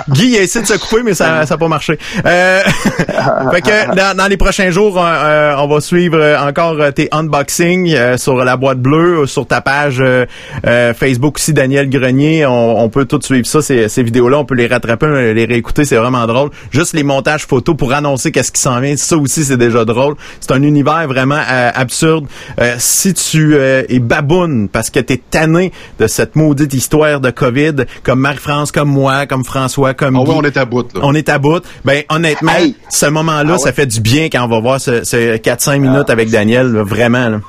Guy 0.09 0.27
il 0.33 0.37
a 0.37 0.41
essayé 0.41 0.63
de 0.63 0.67
se 0.67 0.73
couper, 0.77 1.03
mais 1.03 1.13
ça 1.13 1.45
n'a 1.45 1.57
pas 1.57 1.67
marché. 1.67 1.97
Euh, 2.25 2.61
fait 3.51 3.61
que 3.61 3.95
dans, 3.95 4.15
dans 4.17 4.27
les 4.27 4.32
prochains 4.37 4.69
jours, 4.71 4.97
euh, 4.99 5.03
euh, 5.03 5.55
on 5.59 5.67
va 5.67 5.81
suivre 5.81 6.17
euh, 6.19 6.37
encore 6.39 6.75
euh, 6.79 6.91
tes 6.91 7.07
unboxings 7.11 7.93
euh, 7.93 8.17
sur 8.17 8.35
la 8.35 8.57
boîte 8.57 8.79
bleue, 8.79 9.25
sur 9.25 9.45
ta 9.47 9.61
page 9.61 9.97
euh, 9.99 10.25
euh, 10.67 10.93
Facebook 10.93 11.37
aussi, 11.37 11.53
Daniel 11.53 11.89
Grenier. 11.89 12.45
On, 12.45 12.81
on 12.83 12.89
peut 12.89 13.05
tout 13.05 13.19
suivre 13.21 13.45
ça, 13.45 13.61
ces, 13.61 13.89
ces 13.89 14.03
vidéos-là. 14.03 14.39
On 14.39 14.45
peut 14.45 14.55
les 14.55 14.67
rattraper, 14.67 15.33
les 15.33 15.45
réécouter, 15.45 15.85
c'est 15.85 15.95
vraiment 15.97 16.25
drôle. 16.27 16.49
Juste 16.71 16.93
les 16.93 17.03
montages 17.03 17.45
photos 17.45 17.75
pour 17.75 17.93
annoncer 17.93 18.31
qu'est-ce 18.31 18.51
qui 18.51 18.61
s'en 18.61 18.79
vient, 18.79 18.95
ça 18.97 19.17
aussi, 19.17 19.43
c'est 19.43 19.57
déjà 19.57 19.85
drôle. 19.85 20.15
C'est 20.39 20.51
un 20.51 20.61
univers 20.63 21.07
vraiment 21.07 21.39
euh, 21.49 21.71
absurde. 21.73 22.25
Euh, 22.59 22.75
si 22.79 23.13
tu 23.13 23.55
euh, 23.55 23.83
es 23.89 23.99
baboune 23.99 24.69
parce 24.69 24.89
que 24.89 24.99
t'es 24.99 25.21
tanné 25.29 25.71
de 25.99 26.07
cette 26.07 26.35
maudite 26.35 26.73
histoire 26.73 27.19
de 27.19 27.29
COVID, 27.31 27.73
comme 28.03 28.19
Marie-France, 28.19 28.71
comme 28.71 28.89
moi, 28.89 29.25
comme 29.25 29.43
François, 29.43 29.93
comme 29.93 30.15
Guy, 30.23 30.31
on 30.33 30.43
est 30.43 30.57
à 30.57 30.65
bout, 30.65 30.87
là. 30.93 31.01
on 31.03 31.13
est 31.13 31.29
à 31.29 31.37
bout. 31.39 31.63
Ben 31.85 32.03
honnêtement, 32.09 32.51
Hey. 32.55 32.75
ce 32.89 33.05
moment-là, 33.07 33.43
Ah 33.49 33.51
ouais. 33.53 33.57
ça 33.57 33.71
fait 33.73 33.85
du 33.85 33.99
bien 34.01 34.22
quand 34.29 34.43
on 34.45 34.47
va 34.47 34.59
voir 34.59 34.79
ce, 34.81 35.03
ce 35.03 35.37
4-5 35.37 35.79
minutes 35.79 36.09
avec 36.09 36.29
Daniel, 36.29 36.67
là, 36.71 36.83
vraiment. 36.83 37.29
Là. 37.29 37.39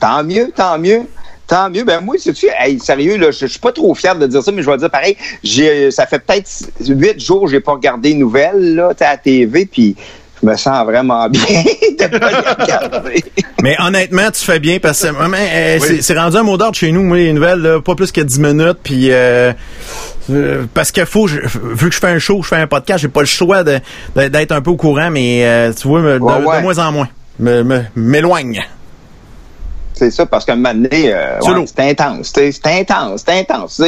Tant 0.00 0.22
mieux, 0.24 0.50
tant 0.54 0.78
mieux. 0.78 1.02
Tant 1.46 1.70
mieux. 1.70 1.82
Ben 1.84 2.00
moi, 2.02 2.16
c'est-tu, 2.18 2.46
hey, 2.60 2.78
sérieux, 2.78 3.16
là, 3.16 3.30
je, 3.30 3.38
je 3.40 3.46
suis 3.46 3.58
pas 3.58 3.72
trop 3.72 3.94
fier 3.94 4.14
de 4.16 4.26
dire 4.26 4.42
ça, 4.42 4.52
mais 4.52 4.62
je 4.62 4.70
vais 4.70 4.76
dire 4.76 4.90
pareil. 4.90 5.16
J'ai, 5.42 5.90
ça 5.90 6.06
fait 6.06 6.18
peut-être 6.18 6.46
huit 6.88 7.18
jours 7.18 7.44
que 7.46 7.50
j'ai 7.50 7.60
pas 7.60 7.72
regardé 7.72 8.10
les 8.10 8.16
nouvelles, 8.16 8.74
là, 8.74 8.90
à 9.00 9.04
la 9.04 9.16
TV, 9.16 9.64
puis 9.64 9.96
je 10.42 10.46
me 10.46 10.54
sens 10.56 10.84
vraiment 10.84 11.26
bien 11.30 11.42
de 11.98 12.18
pas 12.18 12.30
les 12.30 12.64
regarder. 12.64 13.24
Mais 13.62 13.76
honnêtement, 13.80 14.30
tu 14.30 14.44
fais 14.44 14.60
bien 14.60 14.78
parce 14.78 15.02
que 15.02 15.08
euh, 15.08 15.78
Oui. 15.80 15.86
c'est- 15.86 16.02
c'est 16.02 16.18
rendu 16.18 16.36
un 16.36 16.42
mot 16.42 16.56
d'ordre 16.58 16.76
chez 16.76 16.92
nous, 16.92 17.02
moi, 17.02 17.16
les 17.16 17.32
nouvelles, 17.32 17.60
là, 17.60 17.80
pas 17.80 17.94
plus 17.94 18.12
que 18.12 18.20
10 18.20 18.38
minutes, 18.40 18.78
puis 18.84 19.08
euh, 19.10 19.52
euh, 20.30 20.64
parce 20.74 20.92
que 20.92 21.04
faut, 21.04 21.26
je- 21.26 21.40
vu 21.74 21.88
que 21.88 21.94
je 21.94 22.00
fais 22.00 22.08
un 22.08 22.18
show, 22.18 22.42
je 22.42 22.48
fais 22.48 22.56
un 22.56 22.66
podcast, 22.66 23.00
j'ai 23.02 23.08
pas 23.08 23.20
le 23.20 23.26
choix 23.26 23.62
d'être 23.64 24.52
un 24.52 24.60
peu 24.60 24.70
au 24.70 24.76
courant, 24.76 25.10
mais 25.10 25.44
euh, 25.46 25.72
tu 25.72 25.88
vois, 25.88 26.00
me- 26.00 26.18
de, 26.18 26.24
Ouais, 26.24 26.44
ouais. 26.44 26.56
de 26.58 26.62
moins 26.62 26.78
en 26.78 26.92
moins, 26.92 27.08
me- 27.38 27.62
me- 27.62 27.82
m'éloigne. 27.96 28.62
C'est 29.98 30.12
ça, 30.12 30.26
parce 30.26 30.44
qu'à 30.44 30.52
un 30.52 30.56
moment 30.56 30.74
donné, 30.74 31.12
euh, 31.12 31.38
C'est 31.40 31.48
ouais, 31.48 31.54
lourd. 31.56 31.66
c'est 31.66 31.90
intense, 31.90 32.32
c'est 32.32 32.66
intense, 32.66 33.24
c'est 33.26 33.40
intense, 33.40 33.82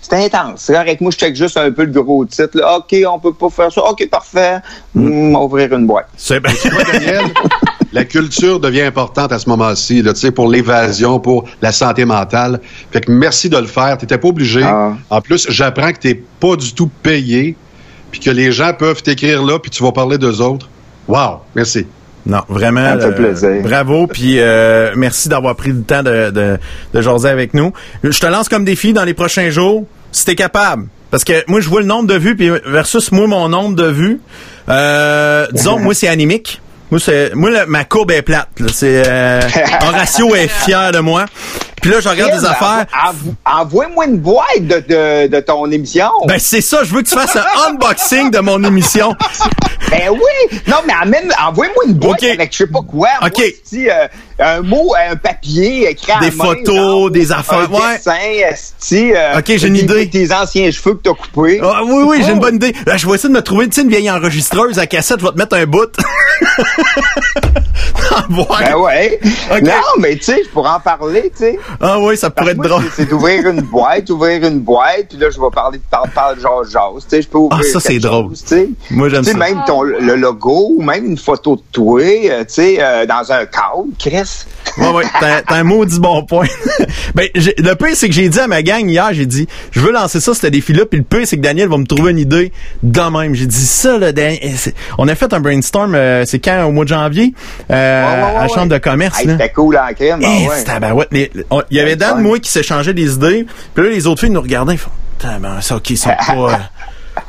c'est 0.00 0.12
intense. 0.12 0.60
C'est 0.60 0.72
correct, 0.72 1.00
moi, 1.00 1.10
je 1.10 1.16
check 1.16 1.34
juste 1.34 1.56
un 1.56 1.72
peu 1.72 1.84
le 1.84 2.02
gros 2.02 2.24
titre, 2.24 2.56
là. 2.56 2.78
OK, 2.78 2.94
on 3.08 3.18
peut 3.18 3.32
pas 3.32 3.50
faire 3.50 3.72
ça. 3.72 3.82
OK, 3.82 4.08
parfait. 4.08 4.58
Hmm, 4.94 5.34
ouvrir 5.34 5.72
une 5.72 5.88
boîte. 5.88 6.06
C'est 6.16 6.40
Daniel, 6.40 7.24
la 7.92 8.04
culture 8.04 8.60
devient 8.60 8.82
importante 8.82 9.32
à 9.32 9.40
ce 9.40 9.48
moment-ci, 9.48 10.04
tu 10.04 10.14
sais, 10.14 10.30
pour 10.30 10.48
l'évasion, 10.48 11.18
pour 11.18 11.44
la 11.60 11.72
santé 11.72 12.04
mentale. 12.04 12.60
Fait 12.92 13.00
que 13.00 13.10
merci 13.10 13.48
de 13.48 13.58
le 13.58 13.66
faire. 13.66 13.98
T'étais 13.98 14.18
pas 14.18 14.28
obligé. 14.28 14.62
Ah. 14.62 14.92
En 15.10 15.20
plus, 15.20 15.50
j'apprends 15.50 15.92
que 15.92 15.98
t'es 15.98 16.22
pas 16.38 16.54
du 16.54 16.74
tout 16.74 16.90
payé, 17.02 17.56
puis 18.12 18.20
que 18.20 18.30
les 18.30 18.52
gens 18.52 18.72
peuvent 18.72 19.02
t'écrire 19.02 19.42
là, 19.44 19.58
puis 19.58 19.72
tu 19.72 19.82
vas 19.82 19.90
parler 19.90 20.16
d'eux 20.16 20.40
autres. 20.40 20.68
Wow, 21.08 21.40
merci. 21.56 21.86
Non, 22.26 22.42
vraiment. 22.48 22.84
Ça 22.84 22.94
me 22.96 23.00
fait 23.00 23.06
euh, 23.06 23.12
plaisir. 23.12 23.62
bravo, 23.62 24.06
puis 24.08 24.40
euh, 24.40 24.92
merci 24.96 25.28
d'avoir 25.28 25.54
pris 25.54 25.70
le 25.70 25.82
temps 25.82 26.02
de, 26.02 26.30
de, 26.30 26.58
de 26.92 27.00
jaser 27.00 27.28
avec 27.28 27.54
nous. 27.54 27.72
Je 28.02 28.18
te 28.18 28.26
lance 28.26 28.48
comme 28.48 28.64
défi 28.64 28.92
dans 28.92 29.04
les 29.04 29.14
prochains 29.14 29.50
jours, 29.50 29.86
si 30.12 30.24
t'es 30.24 30.34
capable. 30.34 30.86
Parce 31.10 31.22
que 31.24 31.44
moi, 31.46 31.60
je 31.60 31.68
vois 31.68 31.80
le 31.80 31.86
nombre 31.86 32.08
de 32.08 32.18
vues, 32.18 32.34
puis 32.36 32.50
versus 32.66 33.12
moi, 33.12 33.26
mon 33.28 33.48
nombre 33.48 33.76
de 33.76 33.86
vues. 33.86 34.20
Euh, 34.68 35.46
disons, 35.52 35.78
moi, 35.78 35.94
c'est 35.94 36.08
animique. 36.08 36.60
Moi, 36.90 37.00
c'est, 37.00 37.34
moi 37.34 37.50
ma 37.66 37.84
courbe 37.84 38.10
est 38.12 38.22
plate. 38.22 38.48
là. 38.58 38.66
C'est 38.72 39.02
euh, 39.06 39.40
Horatio 39.82 40.34
est 40.34 40.48
fier 40.48 40.92
de 40.92 40.98
moi. 41.00 41.26
Puis 41.82 41.90
là, 41.90 42.00
je 42.00 42.08
regarde 42.08 42.32
des 42.32 42.44
affaires. 42.44 42.86
envo- 42.92 43.34
envo- 43.46 43.66
Envoie-moi 43.66 44.06
une 44.06 44.18
boîte 44.18 44.60
de, 44.60 44.78
de, 44.80 45.26
de 45.28 45.40
ton 45.40 45.70
émission. 45.70 46.08
Ben 46.26 46.38
c'est 46.38 46.60
ça, 46.60 46.82
je 46.84 46.94
veux 46.94 47.02
que 47.02 47.08
tu 47.08 47.14
fasses 47.14 47.36
un 47.36 47.44
unboxing 47.70 48.30
de 48.30 48.38
mon 48.40 48.62
émission. 48.64 49.14
Ben 49.90 50.08
oui! 50.10 50.58
Non, 50.66 50.76
mais 50.86 50.92
envoie-moi 51.46 51.84
une 51.86 51.94
boîte 51.94 52.22
Ok. 52.22 52.28
avec 52.28 52.52
je 52.52 52.58
sais 52.58 52.66
pas 52.66 52.80
quoi. 52.80 53.08
Moi, 53.20 53.28
Ok. 53.28 53.40
euh, 53.74 54.08
un 54.40 54.62
mot, 54.62 54.92
un 55.10 55.14
papier 55.16 55.88
écrit 55.90 56.10
à 56.12 56.18
Des 56.20 56.30
main, 56.32 56.44
photos, 56.44 56.74
genre, 56.74 57.10
des 57.10 57.30
affaires, 57.30 57.68
Un 57.70 57.74
ouais. 57.74 57.96
dessin, 57.96 58.16
esti, 58.50 59.12
euh, 59.14 59.38
Ok, 59.38 59.44
j'ai 59.46 59.68
une 59.68 59.76
idée. 59.76 60.08
Tes 60.10 60.32
anciens 60.32 60.70
cheveux 60.72 60.94
que 60.94 61.02
t'as 61.08 61.14
coupés. 61.14 61.60
Ah, 61.62 61.82
oui, 61.84 62.02
oui, 62.04 62.16
j'ai 62.24 62.32
Oh. 62.32 62.34
une 62.34 62.40
bonne 62.40 62.56
idée. 62.56 62.74
Là, 62.86 62.96
je 62.96 63.06
vais 63.06 63.14
essayer 63.14 63.28
de 63.28 63.34
me 63.34 63.42
trouver 63.42 63.68
une 63.76 63.88
vieille 63.88 64.10
enregistreuse 64.10 64.78
à 64.80 64.86
cassette, 64.86 65.20
je 65.20 65.24
vais 65.26 65.32
te 65.32 65.38
mettre 65.38 65.56
un 65.56 65.66
bout. 65.66 65.92
Envoie. 68.28 68.58
Ben 68.60 68.76
ouais. 68.76 69.20
Non, 69.62 69.72
mais 69.98 70.16
tu 70.16 70.24
sais, 70.24 70.42
je 70.44 70.48
pourrais 70.50 70.70
en 70.70 70.80
parler, 70.80 71.30
tu 71.36 71.44
sais. 71.44 71.58
Ah 71.80 71.98
oui, 72.00 72.16
ça 72.16 72.30
pourrait 72.30 72.52
être 72.52 72.56
Moi, 72.58 72.68
drôle. 72.68 72.82
c'est- 72.94 73.06
d'ouvrir 73.06 73.46
une 73.48 73.60
boîte, 73.60 74.08
ouvrir 74.10 74.44
une 74.46 74.60
boîte, 74.60 75.06
puis 75.10 75.18
là, 75.18 75.28
je 75.30 75.40
vais 75.40 75.50
parler 75.54 75.78
de 75.78 75.82
parle, 75.90 76.08
parle, 76.10 76.40
genre, 76.40 76.64
jase, 76.64 77.04
tu 77.04 77.10
sais, 77.16 77.22
je 77.22 77.28
peux 77.28 77.38
ouvrir 77.38 77.60
Ah, 77.64 77.70
ça, 77.72 77.80
c'est 77.80 77.98
drôle. 77.98 78.28
chose, 78.30 78.42
tu 78.42 78.48
sais. 78.54 78.68
Moi, 78.90 79.08
j'aime 79.08 79.20
Tu 79.22 79.26
sais, 79.26 79.32
ça. 79.32 79.38
même 79.38 79.62
ton, 79.66 79.82
le 79.82 80.14
logo, 80.16 80.74
ou 80.76 80.82
même 80.82 81.04
une 81.04 81.18
photo 81.18 81.56
de 81.56 81.62
toi, 81.72 82.00
euh, 82.02 82.40
tu 82.40 82.54
sais, 82.54 82.76
euh, 82.80 83.06
dans 83.06 83.30
un 83.32 83.44
cadre, 83.46 83.86
Chris. 83.98 84.44
Ouais, 84.78 84.90
ouais, 84.92 85.04
t'as, 85.20 85.42
un 85.54 85.64
maudit 85.64 86.00
bon 86.00 86.24
point. 86.24 86.46
ben, 87.14 87.28
le 87.34 87.74
pire, 87.74 87.88
c'est 87.94 88.08
que 88.08 88.14
j'ai 88.14 88.28
dit 88.28 88.38
à 88.40 88.46
ma 88.46 88.62
gang 88.62 88.88
hier, 88.88 89.08
j'ai 89.12 89.26
dit, 89.26 89.46
je 89.70 89.80
veux 89.80 89.92
lancer 89.92 90.20
ça, 90.20 90.34
ce 90.34 90.46
défi-là, 90.46 90.84
puis 90.86 90.98
le 90.98 91.04
pire, 91.04 91.26
c'est 91.26 91.36
que 91.36 91.42
Daniel 91.42 91.68
va 91.68 91.78
me 91.78 91.86
trouver 91.86 92.10
une 92.10 92.18
idée 92.18 92.52
de 92.82 93.00
même. 93.00 93.34
J'ai 93.34 93.46
dit 93.46 93.56
ça, 93.66 93.98
là, 93.98 94.12
Dan- 94.12 94.36
eh, 94.40 94.50
on 94.98 95.08
a 95.08 95.14
fait 95.14 95.32
un 95.32 95.40
brainstorm, 95.40 95.94
euh, 95.94 96.24
c'est 96.26 96.38
quand, 96.38 96.64
au 96.66 96.72
mois 96.72 96.84
de 96.84 96.90
janvier, 96.90 97.32
euh, 97.70 97.74
Ouais, 98.06 98.12
ouais, 98.22 98.22
ouais, 98.32 98.36
à 98.38 98.42
la 98.42 98.48
Chambre 98.48 98.68
de 98.68 98.78
commerce, 98.78 99.18
Hey. 99.20 99.28
C'était 99.28 99.50
cool 99.50 99.76
en 99.78 99.92
crème, 99.94 100.20
ah 100.24 100.28
Eh, 100.28 100.80
ben 100.80 100.92
ouais, 100.92 101.30
Il 101.70 101.76
y 101.76 101.80
avait 101.80 101.96
Dan, 101.96 102.20
moi, 102.20 102.38
qui 102.38 102.50
s'échangeait 102.50 102.94
des 102.94 103.14
idées. 103.14 103.46
Puis 103.74 103.84
là, 103.84 103.90
les 103.90 104.06
autres 104.06 104.20
filles 104.20 104.30
nous 104.30 104.40
regardaient. 104.42 104.74
Ils 104.74 104.78
font, 104.78 104.90
ben, 105.40 105.60
ça, 105.60 105.76
OK, 105.76 105.90
ils 105.90 105.96
sont 105.96 106.10
pas... 106.26 106.32
euh, 106.34 106.56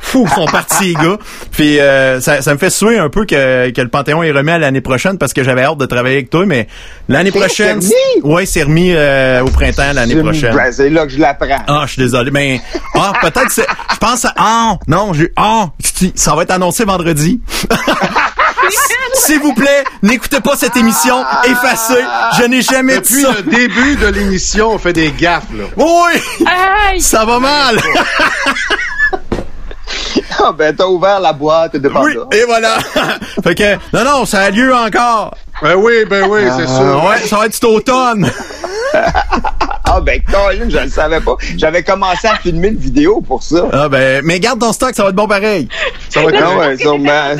Fou, 0.00 0.26
ils 0.30 0.34
sont 0.34 0.44
partis 0.44 0.88
les 0.88 0.94
gars. 0.94 1.16
Puis 1.50 1.80
euh, 1.80 2.20
ça, 2.20 2.42
ça 2.42 2.52
me 2.52 2.58
fait 2.58 2.68
suer 2.68 2.98
un 2.98 3.08
peu 3.08 3.24
que, 3.24 3.70
que 3.70 3.80
le 3.80 3.88
Panthéon 3.88 4.22
est 4.22 4.30
remis 4.32 4.50
à 4.50 4.58
l'année 4.58 4.82
prochaine 4.82 5.16
parce 5.16 5.32
que 5.32 5.42
j'avais 5.42 5.62
hâte 5.62 5.78
de 5.78 5.86
travailler 5.86 6.16
avec 6.16 6.28
toi, 6.30 6.44
mais 6.44 6.68
l'année 7.08 7.30
prochaine. 7.30 7.80
Ouais, 8.22 8.44
c'est 8.44 8.62
remis 8.64 8.92
euh, 8.94 9.42
au 9.42 9.48
printemps 9.48 9.92
l'année 9.94 10.16
prochaine. 10.16 10.54
ben, 10.54 10.70
c'est 10.72 10.90
là 10.90 11.06
que 11.06 11.12
je 11.12 11.18
l'apprends. 11.18 11.64
Ah, 11.66 11.84
je 11.86 11.92
suis 11.92 12.02
désolé, 12.02 12.30
mais 12.30 12.60
ah 12.96 13.14
peut-être 13.22 13.50
c'est 13.50 13.66
je 13.92 13.96
pense 13.96 14.26
à 14.26 14.34
ah 14.36 14.76
non, 14.86 15.14
j'ai 15.14 15.32
ah 15.36 15.70
ça 16.14 16.34
va 16.34 16.42
être 16.42 16.50
annoncé 16.50 16.84
vendredi. 16.84 17.40
S'il 19.14 19.40
vous 19.40 19.54
plaît, 19.54 19.84
n'écoutez 20.02 20.40
pas 20.40 20.56
cette 20.56 20.76
émission, 20.76 21.24
effacez. 21.44 22.04
Je 22.38 22.44
n'ai 22.44 22.62
jamais 22.62 23.00
dit 23.00 23.14
Depuis 23.14 23.22
ça. 23.22 23.32
le 23.36 23.42
début 23.50 23.96
de 23.96 24.06
l'émission, 24.06 24.70
on 24.72 24.78
fait 24.78 24.92
des 24.92 25.10
gaffes, 25.12 25.44
là. 25.54 25.64
Oui, 25.76 26.46
Aïe! 26.90 27.00
ça 27.00 27.24
va 27.24 27.38
mal. 27.38 27.78
Ah, 30.40 30.52
ben, 30.52 30.74
t'as 30.76 30.84
ouvert 30.86 31.18
la 31.18 31.32
boîte 31.32 31.74
de 31.76 31.88
Oui, 31.88 32.14
Pandore. 32.14 32.28
et 32.32 32.44
voilà. 32.44 32.78
fait 33.42 33.54
que 33.54 33.74
non 33.96 34.04
non, 34.04 34.24
ça 34.26 34.42
a 34.42 34.50
lieu 34.50 34.72
encore. 34.72 35.34
Ben 35.62 35.74
oui, 35.74 36.04
ben 36.08 36.26
oui, 36.28 36.42
c'est 36.56 36.66
sûr. 36.68 37.04
Ouais, 37.08 37.18
ça 37.26 37.38
va 37.38 37.46
être 37.46 37.54
cet 37.54 37.64
automne. 37.64 38.30
Ah, 39.98 40.00
ben, 40.00 40.20
Colin, 40.30 40.68
je 40.70 40.78
le 40.78 40.88
savais 40.88 41.20
pas. 41.20 41.36
J'avais 41.56 41.82
commencé 41.82 42.28
à 42.28 42.36
filmer 42.36 42.68
une 42.68 42.76
vidéo 42.76 43.20
pour 43.20 43.42
ça. 43.42 43.68
Ah 43.72 43.88
ben 43.88 44.22
mais 44.24 44.38
garde 44.38 44.60
ton 44.60 44.72
stock, 44.72 44.94
ça 44.94 45.02
va 45.02 45.08
être 45.08 45.16
bon 45.16 45.26
pareil. 45.26 45.68
Ça 46.08 46.22
va 46.22 46.30
être 46.30 46.40
Non, 46.40 46.56
ouais, 46.58 46.76
sûrement. 46.76 47.34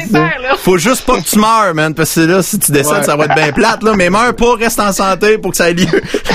Faut 0.59 0.77
juste 0.77 1.07
pas 1.07 1.19
que 1.19 1.25
tu 1.25 1.39
meurs, 1.39 1.73
man, 1.75 1.95
parce 1.95 2.15
que 2.17 2.21
là, 2.21 2.43
si 2.43 2.59
tu 2.59 2.73
décèdes, 2.73 2.89
Ouais. 2.99 3.03
ça 3.05 3.17
va 3.17 3.27
être 3.27 3.35
bien 3.35 3.53
plate, 3.53 3.83
là. 3.85 3.93
Mais 3.97 4.11
meurs 4.11 4.35
pas, 4.35 4.55
reste 4.57 4.81
en 4.81 4.93
santé 4.93 5.39
pour 5.39 5.53
que 5.53 5.57
ça 5.57 5.71
ait 5.71 5.75
lieu 5.75 5.87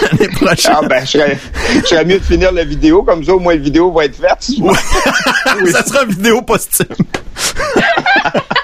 l'année 0.01 0.29
prochaine. 0.33 0.75
Ah, 0.75 0.81
ben, 0.87 1.05
je 1.05 1.11
serais, 1.11 1.37
je 1.81 1.87
serais 1.87 2.05
mieux 2.05 2.19
de 2.19 2.23
finir 2.23 2.51
la 2.53 2.63
vidéo, 2.63 3.03
comme 3.03 3.23
ça, 3.23 3.33
au 3.33 3.39
moins, 3.39 3.53
la 3.53 3.59
vidéo 3.59 3.91
va 3.91 4.05
être 4.05 4.15
faite. 4.15 4.37
ça 5.71 5.85
sera 5.85 6.03
une 6.03 6.11
vidéo 6.11 6.41
posthume. 6.41 6.87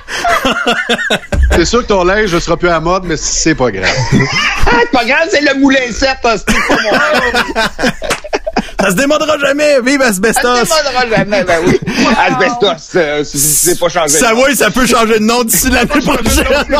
C'est 1.56 1.66
sûr 1.66 1.82
que 1.82 1.88
ton 1.88 2.04
linge 2.04 2.34
ne 2.34 2.40
sera 2.40 2.58
plus 2.58 2.70
à 2.70 2.80
mode, 2.80 3.04
mais 3.06 3.18
c'est 3.18 3.56
pas 3.56 3.72
grave. 3.72 3.90
Ah, 3.92 4.72
c'est 4.82 4.92
pas 4.92 5.06
grave, 5.06 5.28
c'est 5.32 5.42
le 5.42 5.60
moulin 5.60 5.92
7, 5.92 6.18
c'est 6.24 6.24
pas 6.24 6.34
mon 6.70 7.60
Ça 8.82 8.90
se 8.92 8.96
démodera 8.96 9.38
jamais. 9.40 9.80
Vive 9.82 10.00
Ça 10.02 10.08
Asbestos. 10.08 10.56
se 10.66 10.84
démodera 10.84 11.18
jamais, 11.18 11.44
ben 11.44 11.60
oui. 11.66 11.80
Asbestos, 12.18 12.96
euh, 12.96 13.24
c'est- 13.26 13.80
pas 13.80 13.90
changé. 13.90 14.10
Ça 14.18 14.34
va, 14.34 14.54
ça 14.56 14.72
peut 14.72 14.86
changer 14.86 15.20
de 15.20 15.24
nom 15.26 15.44
d'ici 15.44 15.70
l'année 15.70 15.88
prochaine. 15.88 16.78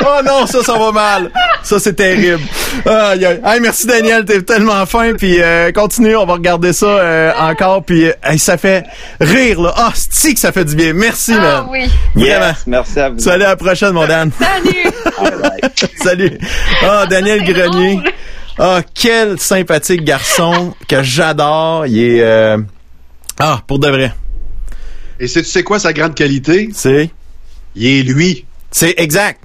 oh 0.00 0.20
non, 0.24 0.46
ça, 0.46 0.62
ça 0.62 0.78
va 0.78 0.92
mal. 0.92 1.30
Ça, 1.62 1.78
c'est 1.78 1.94
terrible. 1.94 2.40
Aïe. 2.86 3.24
Hey, 3.44 3.60
merci 3.60 3.86
Daniel, 3.86 4.24
t'es 4.24 4.42
tellement 4.42 4.84
fin. 4.86 5.12
Puis 5.14 5.40
euh, 5.42 5.72
continue, 5.72 6.16
on 6.16 6.26
va 6.26 6.34
regarder 6.34 6.72
ça 6.72 6.86
euh, 6.86 7.32
encore. 7.38 7.84
Puis 7.84 8.06
euh, 8.08 8.12
hey, 8.24 8.38
ça 8.38 8.56
fait 8.58 8.84
rire, 9.20 9.60
là. 9.60 9.72
Ah, 9.76 9.92
c'est 10.10 10.34
que 10.34 10.40
ça 10.40 10.52
fait 10.52 10.64
du 10.64 10.74
bien. 10.74 10.92
Merci, 10.94 11.32
Ah 11.36 11.40
man. 11.40 11.66
oui. 11.70 11.90
Vraiment. 12.14 12.46
Yes, 12.46 12.56
merci 12.66 13.00
à 13.00 13.10
vous. 13.10 13.18
Salut 13.18 13.44
à 13.44 13.48
la 13.48 13.56
prochaine, 13.56 13.92
mon 13.92 14.06
Dan. 14.06 14.30
Salut! 14.38 14.90
Salut. 16.02 16.38
Ah, 16.82 17.06
Daniel 17.08 17.42
C'est 17.46 17.52
Grenier. 17.52 17.96
drôle. 17.96 18.12
Ah, 18.58 18.82
quel 18.94 19.38
sympathique 19.40 20.04
garçon 20.04 20.74
que 20.88 21.02
j'adore. 21.02 21.86
Il 21.86 21.98
est... 21.98 22.22
euh, 22.22 22.58
Ah, 23.38 23.62
pour 23.66 23.78
de 23.78 23.88
vrai. 23.88 24.12
Et 25.18 25.26
sais- 25.26 25.42
tu 25.42 25.48
sais 25.48 25.62
quoi 25.62 25.78
sa 25.78 25.92
grande 25.92 26.14
qualité? 26.14 26.68
C'est... 26.72 27.10
Il 27.74 27.86
est 27.86 28.02
lui. 28.02 28.44
C'est 28.70 28.94
exact. 28.98 29.40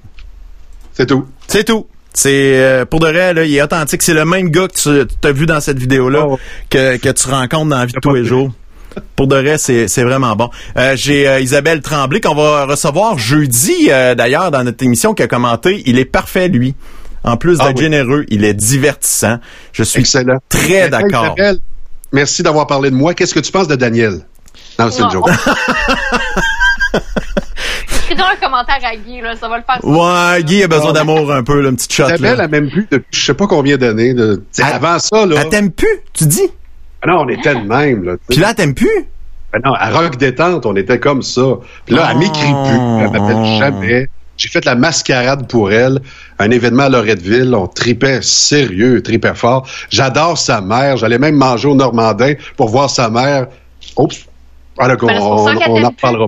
C'est 0.92 1.06
tout. 1.06 1.26
C'est 1.48 1.64
tout. 1.64 1.86
C'est 2.12 2.58
euh, 2.60 2.84
pour 2.84 3.00
de 3.00 3.06
vrai, 3.06 3.34
là, 3.34 3.44
il 3.44 3.54
est 3.54 3.62
authentique. 3.62 4.02
C'est 4.02 4.14
le 4.14 4.24
même 4.24 4.50
gars 4.50 4.68
que 4.68 5.04
tu 5.04 5.28
as 5.28 5.32
vu 5.32 5.46
dans 5.46 5.60
cette 5.60 5.78
vidéo-là 5.78 6.26
Oh. 6.28 6.38
que, 6.68 6.96
que 6.96 7.08
tu 7.08 7.28
rencontres 7.28 7.70
dans 7.70 7.78
la 7.78 7.86
vie 7.86 7.92
de 7.92 8.00
tous 8.00 8.14
les 8.14 8.24
jours. 8.24 8.50
Pour 9.14 9.28
de 9.28 9.36
vrai, 9.36 9.56
c'est 9.58 9.86
c'est 9.86 10.02
vraiment 10.02 10.34
bon. 10.34 10.50
Euh, 10.76 10.96
J'ai 10.96 11.28
euh, 11.28 11.38
Isabelle 11.40 11.80
Tremblay 11.80 12.20
qu'on 12.20 12.34
va 12.34 12.64
recevoir 12.66 13.18
jeudi, 13.18 13.86
euh, 13.88 14.16
d'ailleurs, 14.16 14.50
dans 14.50 14.64
notre 14.64 14.84
émission, 14.84 15.14
qui 15.14 15.22
a 15.22 15.28
commenté. 15.28 15.82
Il 15.86 15.98
est 16.00 16.04
parfait, 16.04 16.48
lui. 16.48 16.74
En 17.24 17.36
plus 17.36 17.58
d'être 17.58 17.66
Ah 17.68 17.72
oui. 17.76 17.82
généreux, 17.82 18.24
il 18.28 18.44
est 18.44 18.54
divertissant. 18.54 19.38
Je 19.72 19.82
suis 19.82 20.00
Excellent. 20.00 20.38
très 20.48 20.88
d'accord. 20.88 21.36
Merci 22.12 22.42
d'avoir 22.42 22.66
parlé 22.66 22.90
de 22.90 22.94
moi. 22.96 23.14
Qu'est-ce 23.14 23.34
que 23.34 23.40
tu 23.40 23.52
penses 23.52 23.68
de 23.68 23.76
Daniel? 23.76 24.20
Non, 24.78 24.88
c'est 24.90 25.02
une 25.02 25.10
joke. 25.10 25.28
Un 28.22 28.36
commentaire 28.36 28.78
à 28.84 28.96
Guy, 28.96 29.20
là, 29.20 29.34
ça 29.36 29.48
va 29.48 29.58
le 29.58 29.64
faire. 29.64 29.84
Ouais, 29.84 30.42
Guy 30.44 30.62
a 30.62 30.68
besoin 30.68 30.92
d'amour 30.92 31.32
un 31.32 31.42
peu, 31.42 31.60
là, 31.60 31.70
une 31.70 31.76
petite 31.76 31.92
shot. 31.92 32.04
Isabelle 32.06 32.36
Là. 32.38 32.44
a 32.44 32.48
même 32.48 32.66
vu 32.66 32.86
depuis 32.90 33.06
je 33.12 33.24
sais 33.24 33.34
pas 33.34 33.46
combien 33.46 33.76
d'années. 33.76 34.14
de- 34.14 34.36
tu 34.36 34.42
sais, 34.52 34.62
Elle- 34.66 34.74
Avant 34.74 34.98
ça, 34.98 35.26
là. 35.26 35.36
Elle 35.42 35.48
t'aime 35.48 35.70
plus, 35.70 36.00
tu 36.12 36.26
dis? 36.26 36.48
Ah 37.02 37.08
Non, 37.08 37.20
on 37.22 37.28
était 37.28 37.54
de 37.54 37.60
même. 37.60 38.04
Là. 38.04 38.12
Puis 38.28 38.38
là, 38.38 38.50
elle 38.50 38.54
t'aime 38.56 38.74
plus? 38.74 39.06
Ben 39.52 39.60
non, 39.64 39.72
à 39.74 39.90
Rock 39.90 40.16
Détente, 40.16 40.64
on 40.66 40.76
était 40.76 40.98
comme 41.00 41.22
ça. 41.22 41.42
Puis 41.86 41.94
là, 41.94 42.08
elle 42.10 42.18
m'écrit 42.18 42.52
plus. 42.52 43.00
Elle 43.00 43.10
m'appelle 43.10 43.58
jamais. 43.58 44.08
J'ai 44.40 44.48
fait 44.48 44.64
la 44.64 44.74
mascarade 44.74 45.46
pour 45.48 45.70
elle, 45.70 46.00
un 46.38 46.50
événement 46.50 46.84
à 46.84 46.88
Loretteville. 46.88 47.54
On 47.54 47.66
tripait 47.66 48.20
sérieux, 48.22 49.02
tripait 49.02 49.34
fort. 49.34 49.68
J'adore 49.90 50.38
sa 50.38 50.62
mère. 50.62 50.96
J'allais 50.96 51.18
même 51.18 51.36
manger 51.36 51.68
au 51.68 51.74
Normandin 51.74 52.32
pour 52.56 52.70
voir 52.70 52.88
sa 52.88 53.10
mère. 53.10 53.48
Oups. 53.98 54.24
Alors 54.78 54.96
qu'on 54.96 55.08
Ben, 55.08 55.18
on, 55.20 55.46
ça 55.46 55.54
qu'elle 55.56 55.68
on 55.68 55.74
t'aime 55.74 55.84
en 55.84 55.88
reparlera. 55.88 56.26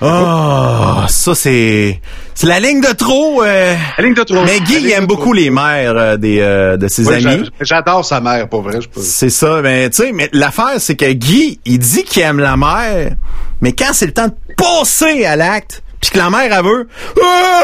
Oh, 0.00 1.02
ça 1.08 1.34
c'est 1.36 2.00
c'est 2.34 2.46
la 2.48 2.58
ligne 2.58 2.80
de 2.80 2.92
trop. 2.92 3.42
euh. 3.44 3.76
La 3.98 4.04
ligne 4.04 4.14
de 4.14 4.22
trop. 4.24 4.42
Mais 4.44 4.58
Guy 4.60 4.78
il 4.80 4.90
aime 4.90 5.06
beaucoup 5.06 5.22
trop. 5.26 5.32
les 5.34 5.50
mères 5.50 5.92
euh, 5.96 6.16
des 6.16 6.40
euh, 6.40 6.76
de 6.76 6.88
ses 6.88 7.08
amis. 7.08 7.22
j'a- 7.60 7.64
J'adore 7.76 8.04
sa 8.04 8.20
mère, 8.20 8.48
pour 8.48 8.62
vrai. 8.62 8.80
C'est 8.96 9.30
ça, 9.30 9.60
mais 9.62 9.90
tu 9.90 10.02
sais, 10.02 10.12
mais 10.12 10.28
l'affaire 10.32 10.74
c'est 10.80 10.96
que 10.96 11.12
Guy, 11.12 11.60
il 11.64 11.78
dit 11.78 12.02
qu'il 12.02 12.22
aime 12.22 12.40
la 12.40 12.56
mère, 12.56 13.12
mais 13.60 13.72
quand 13.72 13.92
c'est 13.92 14.06
le 14.06 14.12
temps 14.12 14.26
de 14.26 14.34
passer 14.56 15.24
à 15.24 15.36
l'acte, 15.36 15.84
puis 16.02 16.10
que 16.10 16.18
la 16.18 16.28
mère 16.28 16.52
elle 16.52 16.64
veut, 16.64 16.88
Ah, 17.24 17.62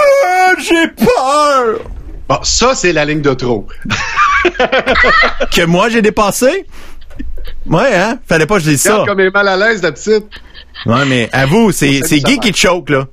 j'ai 0.58 0.88
peur 0.88 1.80
Bon, 2.28 2.38
ça, 2.42 2.74
c'est 2.74 2.92
la 2.92 3.04
ligne 3.06 3.22
de 3.22 3.32
trop. 3.32 3.66
que 5.50 5.64
moi 5.64 5.88
j'ai 5.88 6.02
dépassé? 6.02 6.66
Ouais, 7.66 7.94
hein, 7.94 8.18
fallait 8.28 8.44
pas 8.46 8.56
que 8.56 8.64
je 8.64 8.70
dise 8.70 8.82
ça. 8.82 9.04
Comme 9.06 9.20
elle 9.20 9.28
est 9.28 9.30
mal 9.30 9.48
à 9.48 9.56
l'aise, 9.56 9.82
la 9.82 9.92
petite. 9.92 10.26
Ouais, 10.86 11.04
mais 11.06 11.28
avoue, 11.32 11.72
c'est 11.72 12.00
c'est 12.04 12.20
Guy 12.20 12.38
qui 12.38 12.52
te 12.52 12.56
choque 12.58 12.90
là. 12.90 13.06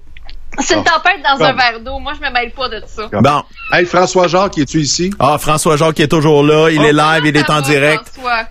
C'est 0.60 0.76
une 0.76 0.84
tempête 0.84 1.22
dans 1.24 1.44
un 1.44 1.54
verre 1.54 1.80
d'eau. 1.82 2.00
Moi, 2.00 2.14
je 2.16 2.26
me 2.26 2.32
mêle 2.32 2.52
pas 2.52 2.70
de 2.70 2.82
ça. 2.88 3.10
Bon, 3.12 3.44
Hey, 3.74 3.86
François 3.86 4.28
Jacques, 4.28 4.58
es-tu 4.58 4.80
ici? 4.82 5.12
ah 5.20 5.38
François 5.38 5.76
Jacques 5.78 5.96
qui 5.96 6.02
est 6.04 6.08
toujours 6.08 6.44
là, 6.44 6.70
il 6.70 6.82
est 6.84 6.94
live, 6.94 7.24
il 7.26 7.36
est 7.38 7.50
en 7.50 7.56
va, 7.56 7.62
direct. 7.62 8.10
François? 8.14 8.48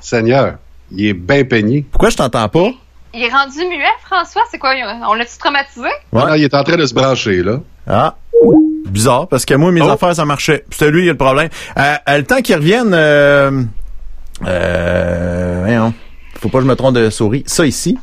Seigneur, 0.00 0.56
il 0.92 1.06
est 1.06 1.12
bien 1.14 1.44
peigné. 1.44 1.84
Pourquoi 1.90 2.10
je 2.10 2.16
t'entends 2.16 2.48
pas? 2.48 2.70
Il 3.18 3.22
est 3.24 3.30
rendu 3.32 3.58
muet, 3.66 3.86
François? 4.04 4.42
C'est 4.50 4.58
quoi? 4.58 4.74
On 5.08 5.14
l'a-tu 5.14 5.38
traumatisé? 5.38 5.88
Ouais. 6.12 6.38
Il 6.38 6.44
est 6.44 6.54
en 6.54 6.62
train 6.62 6.76
de 6.76 6.84
se 6.84 6.92
brancher, 6.92 7.42
là. 7.42 7.60
Ah. 7.88 8.14
Bizarre, 8.88 9.26
parce 9.26 9.46
que 9.46 9.54
moi, 9.54 9.72
mes 9.72 9.80
Oh. 9.80 9.88
affaires, 9.88 10.14
ça 10.14 10.26
marchait. 10.26 10.64
C'était 10.70 10.90
lui, 10.90 11.02
il 11.02 11.06
y 11.06 11.08
a 11.08 11.12
le 11.12 11.18
problème. 11.18 11.48
Euh, 11.78 11.94
euh, 12.10 12.18
le 12.18 12.24
temps 12.24 12.42
qu'il 12.42 12.54
revienne, 12.56 12.92
euh, 12.92 13.62
euh, 14.46 15.60
voyons. 15.64 15.94
faut 16.38 16.50
pas 16.50 16.58
que 16.58 16.64
je 16.64 16.68
me 16.68 16.76
trompe 16.76 16.94
de 16.94 17.08
souris. 17.10 17.42
Ça 17.46 17.64
ici. 17.66 17.98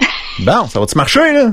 Bon, 0.40 0.66
ça 0.68 0.80
va-tu 0.80 0.96
marcher, 0.96 1.32
là? 1.32 1.42
Ça 1.44 1.52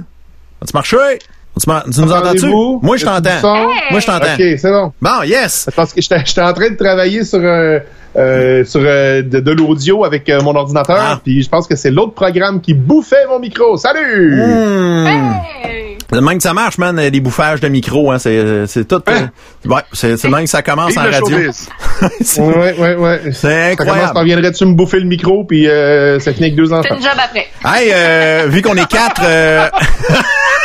va-tu 0.62 0.74
marcher? 0.74 1.20
Tu, 1.60 1.70
nous 2.02 2.12
entends-tu? 2.12 2.48
Moi, 2.82 2.98
je 2.98 3.06
t'entends. 3.06 3.30
Hey! 3.30 3.92
Moi, 3.92 4.00
je 4.00 4.06
t'entends. 4.06 4.34
Ok, 4.34 4.44
c'est 4.58 4.72
bon. 4.72 4.92
Bon, 5.02 5.22
yes! 5.24 5.70
Parce 5.76 5.94
que 5.94 6.02
j'étais 6.02 6.20
j'étais 6.26 6.42
en 6.42 6.54
train 6.54 6.70
de 6.72 6.76
travailler 6.76 7.24
sur 7.24 7.40
un 7.40 7.80
euh, 8.16 8.64
sur 8.66 8.82
euh, 8.84 9.22
de, 9.24 9.40
de 9.40 9.52
l'audio 9.52 10.04
avec 10.06 10.30
euh, 10.30 10.40
mon 10.42 10.56
ordinateur, 10.56 10.98
Ah. 11.00 11.20
puis 11.24 11.42
je 11.42 11.50
pense 11.50 11.66
que 11.68 11.76
c'est 11.76 11.90
l'autre 11.92 12.14
programme 12.14 12.62
qui 12.62 12.74
bouffait 12.74 13.26
mon 13.28 13.40
micro. 13.40 13.76
Salut. 13.78 14.36
Hmm. 14.42 15.06
Hey! 15.08 15.98
C'est 16.10 16.16
le 16.20 16.22
même 16.22 16.38
que 16.38 16.44
ça 16.44 16.54
marche, 16.54 16.78
man, 16.78 16.96
les 17.00 17.20
bouffages 17.22 17.60
de 17.60 17.68
micro, 17.70 18.12
hein. 18.12 18.20
C'est, 18.20 18.68
c'est 18.68 18.88
tout. 18.88 19.02
Hein? 19.08 19.30
euh, 19.66 19.70
ouais, 19.70 19.82
c'est, 19.94 20.16
c'est 20.18 20.28
le 20.28 20.34
même 20.36 20.44
que 20.44 20.50
ça 20.50 20.62
commence 20.62 20.96
en 20.96 21.02
radio. 21.02 21.38
c'est, 22.22 22.40
Ouais, 22.42 22.76
ouais, 22.78 22.96
ouais. 22.96 23.22
c'est 23.32 23.32
Ça 23.72 23.76
commence, 23.76 23.94
incroyable. 23.96 24.14
t'en 24.14 24.24
viendrais-tu 24.24 24.66
me 24.66 24.74
bouffer 24.74 25.00
le 25.00 25.08
micro, 25.08 25.44
puis 25.44 25.68
euh, 25.68 26.20
ça 26.20 26.34
finit 26.34 26.46
avec 26.48 26.56
deux 26.56 26.68
C'est 26.68 26.74
enfants? 26.74 26.96
une 26.96 27.02
job 27.02 27.14
après. 27.18 27.48
Hey, 27.66 27.92
euh, 27.94 28.46
vu 28.48 28.62
qu'on 28.62 28.76
est 28.76 28.88
quatre, 28.88 29.22
euh, 29.26 29.68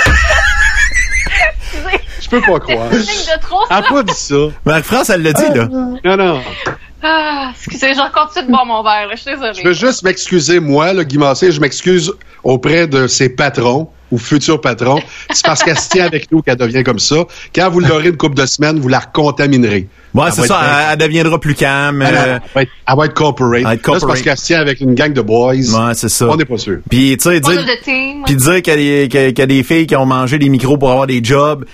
Je 2.31 2.37
peux 2.37 2.53
pas 2.53 2.61
croire. 2.61 2.89
Elle 2.93 3.03
ça. 3.05 3.33
a 3.71 3.83
pas 3.83 4.03
dit 4.03 4.15
ça. 4.15 4.35
Marie-France, 4.65 5.11
elle 5.11 5.23
l'a 5.23 5.33
dit, 5.33 5.49
là. 5.55 5.69
Non, 5.69 6.17
non. 6.17 6.41
Ah, 7.03 7.53
excusez, 7.55 7.95
je 7.95 8.13
continue 8.13 8.47
de 8.47 8.51
boire 8.51 8.67
mon 8.67 8.83
verre, 8.83 9.07
là. 9.09 9.15
Je 9.15 9.21
suis 9.23 9.31
désolée. 9.31 9.53
Je 9.55 9.63
veux 9.69 9.73
juste 9.73 10.03
m'excuser, 10.03 10.59
moi, 10.61 10.93
le 10.93 11.05
Guy 11.05 11.17
Massé, 11.19 11.53
je 11.53 11.61
m'excuse 11.61 12.13
auprès 12.43 12.87
de 12.87 13.07
ses 13.07 13.29
patrons 13.29 13.89
ou 14.11 14.19
futurs 14.19 14.61
patrons. 14.61 15.01
C'est 15.31 15.45
parce 15.45 15.63
qu'elle 15.63 15.79
se 15.79 15.89
tient 15.91 16.07
avec 16.07 16.33
nous 16.33 16.43
qu'elle 16.43 16.57
devient 16.57 16.83
comme 16.83 16.99
ça. 16.99 17.17
Quand 17.55 17.71
vous 17.71 17.81
l'aurez 17.81 18.09
une 18.09 18.17
couple 18.17 18.37
de 18.37 18.47
semaines, 18.47 18.81
vous 18.81 18.89
la 18.89 19.01
recontaminerez. 19.01 19.87
Ouais, 20.15 20.31
c'est 20.33 20.47
ça. 20.47 20.61
être- 20.61 20.93
Elle, 20.93 20.99
deviendra 20.99 21.39
plus 21.39 21.55
calme. 21.55 22.03
Elle, 22.03 22.15
euh, 22.17 22.21
elle 22.35 22.41
va 22.55 22.63
être, 22.63 22.71
elle 22.89 22.97
va 22.97 23.05
être 23.05 23.15
corporate. 23.15 23.59
Elle 23.59 23.65
va 23.65 23.75
être 23.75 23.87
Là, 23.93 24.01
c'est 24.01 24.07
parce 24.07 24.23
qu'elle 24.23 24.39
se 24.39 24.47
tient 24.47 24.61
avec 24.61 24.81
une 24.81 24.95
gang 24.95 25.13
de 25.13 25.21
boys. 25.21 25.53
ouais, 25.55 25.95
c'est 25.95 26.09
ça. 26.09 26.27
On 26.27 26.37
n'est 26.37 26.47
pas 26.47 26.57
sûr. 26.59 26.79
Puis, 26.91 27.17
tu 27.17 27.29
sais, 27.31 27.41
dire, 27.41 27.65
puis 28.25 28.37
dire 28.37 28.57
y, 28.57 28.63
qu'il 28.63 29.39
y 29.39 29.43
a 29.43 29.47
des 29.47 29.63
filles 29.63 29.87
qui 29.87 29.95
ont 29.95 30.07
mangé 30.07 30.39
des 30.39 30.49
micros 30.49 30.79
pour 30.79 30.91
avoir 30.91 31.07
des 31.07 31.23
jobs, 31.23 31.65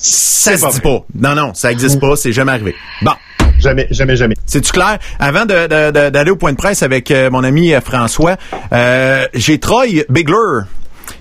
ça 0.00 0.56
se 0.56 0.62
pas 0.62 0.70
dit 0.72 0.80
pas. 0.80 1.04
Non, 1.14 1.34
non, 1.34 1.52
ça 1.54 1.70
existe 1.72 2.00
pas, 2.00 2.16
c'est 2.16 2.32
jamais 2.32 2.52
arrivé. 2.52 2.74
Bon. 3.02 3.12
Jamais, 3.58 3.86
jamais, 3.90 4.16
jamais. 4.16 4.36
C'est-tu 4.46 4.72
clair? 4.72 4.98
Avant 5.18 5.44
de- 5.44 5.66
de- 5.66 5.90
de- 5.90 6.08
d'aller 6.08 6.30
au 6.30 6.36
point 6.36 6.52
de 6.52 6.56
presse 6.56 6.82
avec 6.82 7.10
euh, 7.10 7.28
mon 7.30 7.44
ami 7.44 7.74
euh, 7.74 7.80
François, 7.82 8.36
euh, 8.72 9.26
j'ai 9.34 9.58
Troy 9.58 9.84
Bigler. 10.08 10.62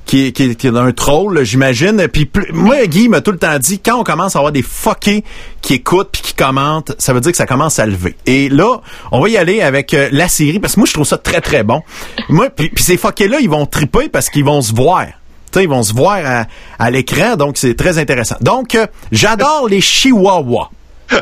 Qui 0.05 0.27
est, 0.27 0.31
qui, 0.31 0.43
est, 0.43 0.55
qui 0.55 0.65
est 0.65 0.75
un 0.75 0.91
troll, 0.91 1.43
j'imagine. 1.43 2.07
Puis 2.11 2.25
plus- 2.25 2.51
moi, 2.51 2.83
Guy 2.87 3.09
m'a 3.09 3.21
tout 3.21 3.31
le 3.31 3.37
temps 3.37 3.59
dit, 3.59 3.77
quand 3.79 3.99
on 3.99 4.03
commence 4.03 4.35
à 4.35 4.39
avoir 4.39 4.51
des 4.51 4.63
fuckés 4.63 5.23
qui 5.61 5.75
écoutent 5.75 6.09
puis 6.11 6.21
qui 6.23 6.33
commentent, 6.33 6.93
ça 6.97 7.13
veut 7.13 7.21
dire 7.21 7.31
que 7.31 7.37
ça 7.37 7.45
commence 7.45 7.77
à 7.77 7.85
lever. 7.85 8.15
Et 8.25 8.49
là, 8.49 8.77
on 9.11 9.19
va 9.21 9.29
y 9.29 9.37
aller 9.37 9.61
avec 9.61 9.93
euh, 9.93 10.09
la 10.11 10.27
série, 10.27 10.59
parce 10.59 10.73
que 10.73 10.79
moi, 10.79 10.87
je 10.87 10.93
trouve 10.93 11.05
ça 11.05 11.17
très, 11.19 11.41
très 11.41 11.61
bon. 11.63 11.83
Moi, 12.27 12.49
puis, 12.49 12.69
puis 12.69 12.83
ces 12.83 12.97
fuckés-là, 12.97 13.37
ils 13.39 13.49
vont 13.49 13.67
triper 13.67 14.09
parce 14.09 14.29
qu'ils 14.31 14.45
vont 14.45 14.61
se 14.63 14.73
voir. 14.73 15.05
Tu 15.51 15.59
sais, 15.59 15.63
ils 15.63 15.69
vont 15.69 15.83
se 15.83 15.93
voir 15.93 16.19
à, 16.25 16.45
à 16.77 16.91
l'écran, 16.91 17.35
donc 17.35 17.57
c'est 17.57 17.75
très 17.75 17.97
intéressant. 17.97 18.35
Donc, 18.41 18.75
euh, 18.75 18.85
j'adore 19.11 19.67
les 19.69 19.81
chihuahuas. 19.81 20.69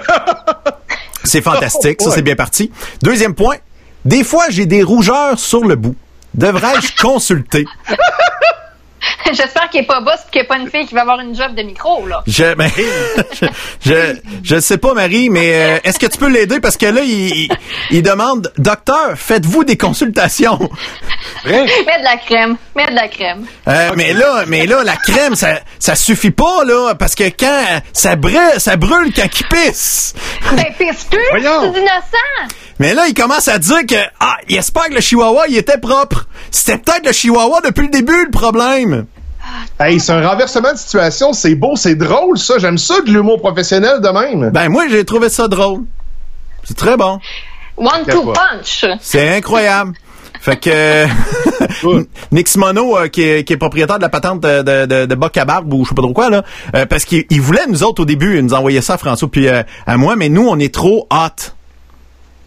C'est 1.24 1.42
fantastique, 1.42 2.02
ça 2.02 2.12
c'est 2.12 2.22
bien 2.22 2.36
parti. 2.36 2.72
Deuxième 3.02 3.34
point, 3.34 3.58
des 4.06 4.24
fois 4.24 4.46
j'ai 4.50 4.66
des 4.66 4.82
rougeurs 4.82 5.38
sur 5.38 5.66
le 5.66 5.76
bout. 5.76 5.96
Devrais-je 6.34 6.96
consulter? 7.02 7.66
J'espère 9.34 9.70
qu'il 9.70 9.82
est 9.82 9.86
pas 9.88 10.02
boss 10.02 10.16
et 10.28 10.32
qu'il 10.32 10.42
n'y 10.42 10.48
a 10.48 10.50
pas 10.50 10.58
une 10.58 10.70
fille 10.70 10.86
qui 10.86 10.94
va 10.94 11.02
avoir 11.02 11.20
une 11.20 11.36
job 11.36 11.54
de 11.56 11.62
micro, 11.64 12.06
là. 12.08 12.22
Je, 12.28 12.54
ben, 12.54 12.70
je, 13.42 13.46
je, 13.82 14.16
je 14.44 14.60
sais 14.60 14.78
pas, 14.78 14.94
Marie, 14.94 15.30
mais 15.30 15.52
euh, 15.54 15.80
est-ce 15.84 16.00
que 16.00 16.06
tu 16.06 16.18
peux 16.18 16.30
l'aider? 16.30 16.60
Parce 16.60 16.78
que 16.78 16.86
là, 16.86 17.02
il, 17.04 17.44
il, 17.46 17.50
il 17.92 18.02
demande, 18.04 18.52
docteur, 18.58 19.14
faites-vous 19.16 19.64
des 19.64 19.78
consultations? 19.78 20.58
Vrai? 21.44 21.66
Mets 21.66 22.00
de 22.00 22.04
la 22.04 22.18
crème. 22.18 22.58
Mets 22.76 22.88
de 22.90 22.96
la 22.96 23.08
crème. 23.08 23.46
Euh, 23.68 23.92
mais 23.96 24.14
là, 24.14 24.44
mais 24.48 24.66
là, 24.66 24.84
la 24.84 24.96
crème, 24.96 25.36
ça, 25.36 25.60
ça 25.80 25.96
suffit 25.96 26.32
pas, 26.32 26.64
là, 26.66 26.96
parce 26.96 27.16
que 27.16 27.26
quand 27.26 27.82
ça 27.94 28.16
brûle, 28.16 28.38
ça 28.60 28.76
brûle 28.78 29.14
quand 29.14 29.28
il 29.40 29.48
pisse. 29.48 30.14
Ben, 30.56 30.66
pisse 30.78 31.04
plus, 31.06 31.20
Voyons. 31.32 31.74
c'est 31.74 31.80
innocent. 31.80 32.56
Mais 32.80 32.94
là, 32.94 33.08
il 33.08 33.14
commence 33.14 33.48
à 33.48 33.58
dire 33.58 33.86
que, 33.88 33.96
ah, 34.20 34.36
il 34.48 34.56
espère 34.58 34.86
que 34.90 34.94
le 34.94 35.02
chihuahua, 35.02 35.48
il 35.50 35.58
était 35.58 35.80
propre. 35.80 36.28
C'était 36.52 36.78
peut-être 36.78 37.06
le 37.06 37.12
chihuahua 37.12 37.62
depuis 37.62 37.84
le 37.84 37.90
début, 37.90 38.26
le 38.26 38.32
problème. 38.32 39.06
Hey, 39.80 40.00
c'est 40.00 40.12
un 40.12 40.28
renversement 40.28 40.74
de 40.74 40.78
situation. 40.78 41.34
C'est 41.34 41.56
beau, 41.56 41.76
c'est 41.76 41.96
drôle, 41.96 42.38
ça. 42.38 42.58
J'aime 42.58 42.78
ça 42.78 43.02
de 43.02 43.12
l'humour 43.12 43.40
professionnel 43.40 44.02
de 44.02 44.10
même. 44.10 44.50
Ben, 44.52 44.70
moi, 44.70 44.86
j'ai 44.90 45.06
trouvé 45.06 45.30
ça 45.30 45.48
drôle. 45.48 45.84
C'est 46.64 46.78
très 46.78 46.98
bon. 46.98 47.20
One 47.78 48.06
two 48.10 48.34
punch. 48.34 48.86
C'est 49.00 49.38
incroyable. 49.38 49.94
Fait 50.42 50.58
que 50.58 51.06
Nick 52.32 52.48
Simono, 52.48 52.98
euh, 52.98 53.08
qui, 53.08 53.24
est, 53.24 53.44
qui 53.44 53.54
est 53.54 53.58
propriétaire 53.58 53.98
de 53.98 54.04
la 54.04 54.10
patente 54.10 54.42
de, 54.42 54.62
de, 54.62 54.86
de, 54.86 55.06
de 55.06 55.16
Boc 55.16 55.36
à 55.38 55.46
Barbe 55.46 55.74
ou 55.74 55.84
je 55.84 55.90
sais 55.90 55.96
pas 55.96 56.02
trop 56.02 56.14
quoi, 56.14 56.30
là, 56.30 56.44
euh, 56.76 56.86
parce 56.86 57.06
qu'il 57.06 57.26
il 57.30 57.42
voulait 57.42 57.66
nous 57.68 57.84
autres 57.84 58.02
au 58.02 58.06
début, 58.06 58.38
il 58.38 58.44
nous 58.44 58.54
envoyait 58.54 58.82
ça 58.82 58.96
à 58.96 58.98
François 58.98 59.30
puis 59.30 59.48
euh, 59.48 59.64
à 59.86 59.98
moi, 59.98 60.16
mais 60.16 60.30
nous, 60.30 60.48
on 60.48 60.58
est 60.60 60.74
trop 60.74 61.08
hot. 61.12 61.52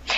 Tu 0.06 0.14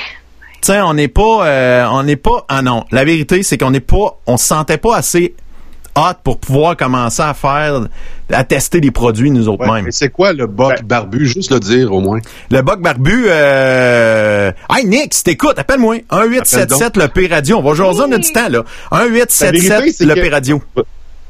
sais, 0.62 0.80
on 0.80 0.94
n'est 0.94 1.08
pas, 1.08 1.46
euh, 1.46 1.86
on 1.90 2.04
n'est 2.04 2.16
pas, 2.16 2.44
ah 2.48 2.62
non, 2.62 2.84
la 2.92 3.04
vérité, 3.04 3.42
c'est 3.42 3.58
qu'on 3.58 3.72
n'est 3.72 3.80
pas, 3.80 4.20
on 4.26 4.36
se 4.36 4.44
sentait 4.46 4.78
pas 4.78 4.96
assez 4.96 5.34
hot 5.96 6.14
pour 6.24 6.38
pouvoir 6.38 6.76
commencer 6.76 7.22
à 7.22 7.34
faire, 7.34 7.86
à 8.32 8.44
tester 8.44 8.80
des 8.80 8.90
produits 8.90 9.30
nous 9.30 9.48
autres 9.48 9.66
Ouais, 9.66 9.74
mêmes. 9.76 9.84
mais 9.86 9.90
c'est 9.92 10.08
quoi 10.08 10.32
le 10.32 10.46
boc 10.46 10.74
Ben- 10.80 10.86
barbu? 10.86 11.26
Juste 11.26 11.50
le 11.50 11.60
dire, 11.60 11.92
au 11.92 12.00
moins. 12.00 12.18
Le 12.50 12.62
Boc 12.62 12.80
Barbu, 12.80 13.24
euh... 13.26 14.50
Hey, 14.70 14.86
Nick, 14.86 15.14
si 15.14 15.24
t'écoutes, 15.24 15.58
appelle-moi. 15.58 15.96
1877 16.10 16.96
le 16.96 17.08
P 17.08 17.26
Radio. 17.26 17.58
On 17.58 17.62
va 17.62 17.74
jaser, 17.74 18.02
on 18.08 18.12
a 18.12 18.18
du 18.18 18.32
temps, 18.32 18.48
là. 18.48 18.62
La 18.90 18.98
vérité, 19.06 19.50
1877 19.52 19.94
c'est 19.96 20.04
le 20.06 20.14
P 20.14 20.28
Radio. 20.28 20.62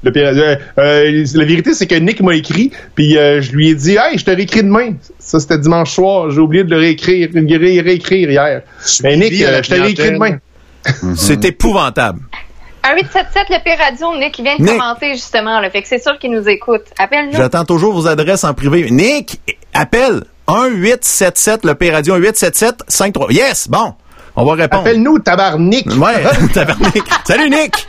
Le 0.05 0.11
pire- 0.11 0.33
euh, 0.35 0.57
euh, 0.79 1.25
la 1.35 1.45
vérité, 1.45 1.75
c'est 1.75 1.87
que 1.87 1.95
Nick 1.95 2.21
m'a 2.23 2.35
écrit, 2.35 2.73
puis 2.97 3.17
euh, 3.17 3.41
je 3.41 3.53
lui 3.53 3.69
ai 3.71 3.75
dit, 3.77 3.93
hey, 3.93 4.19
je 4.19 4.25
te 4.25 4.33
réécris 4.33 4.65
demain. 4.65 4.95
Ça, 5.21 5.39
c'était 5.39 5.59
dimanche 5.59 5.93
soir. 5.93 6.29
J'ai 6.33 6.41
oublié 6.41 6.65
de 6.65 6.71
le 6.71 6.77
réécrire, 6.79 7.29
de 7.33 7.39
le 7.39 7.57
ré- 7.59 7.81
réécrire 7.81 8.29
hier. 8.29 8.63
Mais 9.05 9.17
Nick, 9.17 9.41
euh, 9.43 9.63
je 9.63 9.71
te 9.71 9.75
réécris 9.81 10.11
demain. 10.13 10.39
C'est 11.15 11.45
épouvantable. 11.45 12.19
Un 12.85 12.95
877 12.97 13.49
le 13.51 13.63
P 13.63 13.75
Radio, 13.75 14.17
Nick, 14.19 14.39
il 14.39 14.43
vient 14.45 14.57
de 14.57 14.63
Nick. 14.63 14.73
commenter 14.77 15.13
justement, 15.15 15.61
là. 15.61 15.71
Fait 15.71 15.83
que 15.83 15.89
c'est 15.89 16.03
sûr 16.03 16.19
qu'il 16.19 16.33
nous 16.33 16.49
écoute. 16.49 16.83
Appelle-nous. 16.99 17.37
J'attends 17.37 17.65
toujours 17.65 17.93
vos 17.95 18.09
adresses 18.09 18.43
en 18.45 18.55
privé. 18.55 18.91
Nick, 18.91 19.41
appelle 19.73 20.25
1877 20.49 21.65
le 21.65 21.75
P 21.77 21.91
Radio. 21.91 22.15
1877 22.15 22.83
53. 22.89 23.33
Yes, 23.33 23.69
bon. 23.69 23.95
On 24.35 24.45
va 24.45 24.55
répondre. 24.55 24.83
Appelle-nous, 24.83 25.19
tabarnak. 25.21 25.87
Ouais, 25.97 26.49
tabarnak. 26.55 27.03
Salut, 27.25 27.51
Nick. 27.51 27.87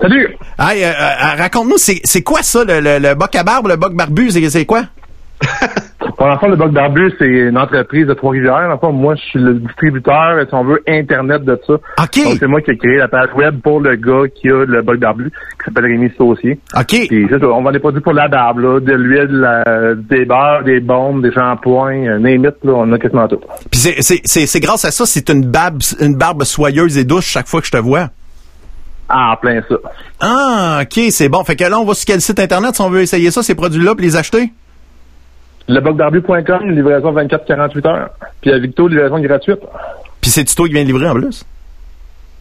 Salut! 0.00 0.36
Hey, 0.58 0.82
euh, 0.84 0.88
euh, 0.92 1.34
raconte-nous, 1.38 1.78
c'est 1.78 2.00
c'est 2.04 2.22
quoi 2.22 2.42
ça, 2.42 2.64
le, 2.64 2.80
le, 2.80 2.98
le 2.98 3.14
boc 3.14 3.34
à 3.36 3.44
barbe, 3.44 3.68
le 3.68 3.76
boc 3.76 3.94
barbu? 3.94 4.30
C'est 4.30 4.50
c'est 4.50 4.66
quoi? 4.66 4.84
Pour 6.16 6.26
l'enfant, 6.26 6.46
le 6.48 6.56
Boc 6.56 6.70
Barbu, 6.72 7.12
c'est 7.18 7.26
une 7.26 7.58
entreprise 7.58 8.06
de 8.06 8.14
Trois-Rivières. 8.14 8.70
Enfin, 8.72 8.90
moi, 8.92 9.14
je 9.16 9.22
suis 9.22 9.38
le 9.40 9.54
distributeur, 9.54 10.38
si 10.48 10.54
on 10.54 10.64
veut, 10.64 10.80
Internet 10.86 11.44
de 11.44 11.60
ça. 11.66 11.72
OK. 11.74 12.24
Donc, 12.24 12.36
c'est 12.38 12.46
moi 12.46 12.60
qui 12.60 12.70
ai 12.70 12.76
créé 12.78 12.96
la 12.98 13.08
page 13.08 13.30
web 13.36 13.60
pour 13.60 13.80
le 13.80 13.96
gars 13.96 14.28
qui 14.34 14.48
a 14.48 14.64
le 14.64 14.82
Boc 14.82 14.98
Barbu, 14.98 15.30
qui 15.30 15.64
s'appelle 15.64 15.84
Rémi 15.86 16.10
Saucier. 16.16 16.58
OK. 16.78 16.86
Puis, 17.08 17.26
c'est 17.30 17.38
ça, 17.40 17.46
on 17.48 17.62
vend 17.62 17.72
des 17.72 17.78
produits 17.80 18.00
pour 18.00 18.12
la 18.12 18.28
barbe, 18.28 18.58
là, 18.58 18.80
de 18.80 18.92
l'huile, 18.92 19.28
la- 19.30 19.94
des 19.94 20.24
beurres, 20.24 20.62
des 20.64 20.80
bombes, 20.80 21.22
des 21.22 21.32
shampoings, 21.32 22.06
euh, 22.06 22.18
name 22.18 22.44
it, 22.44 22.54
là, 22.64 22.72
on 22.74 22.92
a 22.92 22.98
quasiment 22.98 23.26
tout. 23.28 23.40
Puis 23.70 23.80
c'est- 23.80 24.00
c'est 24.02 24.20
c'est- 24.24 24.46
c'est 24.46 24.60
grâce 24.60 24.84
à 24.84 24.90
ça, 24.90 25.06
c'est 25.06 25.28
une 25.30 25.44
barbe, 25.46 25.80
une 26.00 26.14
barbe 26.16 26.44
soyeuse 26.44 26.96
et 26.96 27.04
douce 27.04 27.24
chaque 27.24 27.48
fois 27.48 27.60
que 27.60 27.66
je 27.66 27.72
te 27.72 27.78
vois? 27.78 28.08
Ah, 29.08 29.36
plein 29.40 29.60
ça. 29.68 29.76
Ah, 30.20 30.80
OK, 30.82 31.04
c'est 31.10 31.28
bon. 31.28 31.44
Fait 31.44 31.56
que 31.56 31.64
là, 31.64 31.78
on 31.78 31.84
va 31.84 31.94
sur 31.94 32.06
quel 32.06 32.20
site 32.20 32.38
Internet 32.40 32.74
si 32.74 32.80
on 32.80 32.88
veut 32.88 33.00
essayer 33.02 33.30
ça, 33.30 33.42
ces 33.42 33.54
produits-là, 33.54 33.94
puis 33.94 34.06
les 34.06 34.16
acheter? 34.16 34.50
Lebocbarbu.com, 35.68 36.70
livraison 36.70 37.12
24-48 37.12 37.88
heures. 37.88 38.10
Puis 38.40 38.52
à 38.52 38.58
Victo, 38.58 38.88
livraison 38.88 39.18
gratuite. 39.20 39.60
Puis 40.20 40.30
c'est 40.30 40.44
toi 40.54 40.66
qui 40.66 40.72
viens 40.74 40.82
de 40.82 40.88
livrer 40.88 41.08
en 41.08 41.14
plus? 41.14 41.44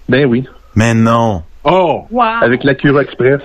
Ben 0.09 0.25
oui. 0.25 0.45
Mais 0.75 0.93
non. 0.93 1.43
Oh! 1.65 2.05
Wow. 2.11 2.23
Avec 2.41 2.63
l'Acura 2.65 3.01
Express. 3.03 3.39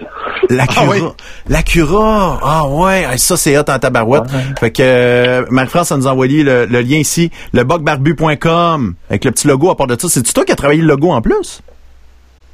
L'Acura. 0.50 0.82
Ah 0.84 0.90
oui. 0.90 1.02
L'Acura. 1.48 2.40
Ah 2.42 2.66
ouais, 2.66 3.16
ça 3.16 3.36
c'est 3.36 3.56
hot 3.56 3.62
en 3.68 3.78
tabarouette. 3.78 4.24
Fait 4.58 4.72
que 4.72 4.82
euh, 4.82 5.44
Marie-France 5.50 5.92
a 5.92 5.96
nous 5.96 6.08
envoyé 6.08 6.42
le, 6.42 6.66
le 6.66 6.80
lien 6.80 6.96
ici, 6.96 7.30
le 7.52 7.62
bocbarbu.com, 7.62 8.94
avec 9.08 9.24
le 9.24 9.30
petit 9.30 9.46
logo 9.46 9.70
à 9.70 9.76
part 9.76 9.86
de 9.86 9.96
ça. 9.98 10.08
C'est-tu 10.08 10.32
toi 10.32 10.44
qui 10.44 10.50
as 10.50 10.56
travaillé 10.56 10.80
le 10.80 10.88
logo 10.88 11.10
en 11.10 11.22
plus? 11.22 11.62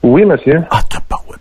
Oui, 0.04 0.24
monsieur. 0.26 0.60
Ah. 0.70 0.80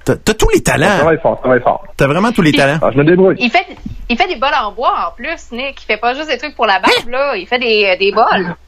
T'as 0.06 0.16
t'as 0.16 0.34
tous 0.34 0.50
les 0.50 0.58
Ça 0.58 0.64
talents. 0.74 0.98
travaille 0.98 1.20
fort, 1.22 1.36
ça 1.36 1.42
travaille 1.42 1.62
fort. 1.62 1.84
T'as 1.98 2.08
vraiment 2.08 2.32
tous 2.32 2.42
les 2.42 2.52
talents. 2.54 2.80
Ah, 2.82 2.90
je 2.94 2.98
me 2.98 3.04
débrouille. 3.04 3.36
Il 3.40 3.52
fait, 3.52 3.66
il 4.10 4.18
fait 4.18 4.28
des 4.28 4.36
bols 4.38 4.50
en 4.60 4.72
bois 4.72 5.10
en 5.10 5.16
plus, 5.16 5.52
Nick. 5.52 5.82
Il 5.82 5.86
fait 5.86 5.98
pas 5.98 6.14
juste 6.14 6.30
des 6.30 6.38
trucs 6.38 6.56
pour 6.56 6.66
la 6.66 6.80
barbe, 6.80 7.10
là. 7.10 7.36
Il 7.36 7.46
fait 7.48 7.60
des, 7.60 7.86
euh, 7.94 7.98
des 7.98 8.12
bols. 8.12 8.56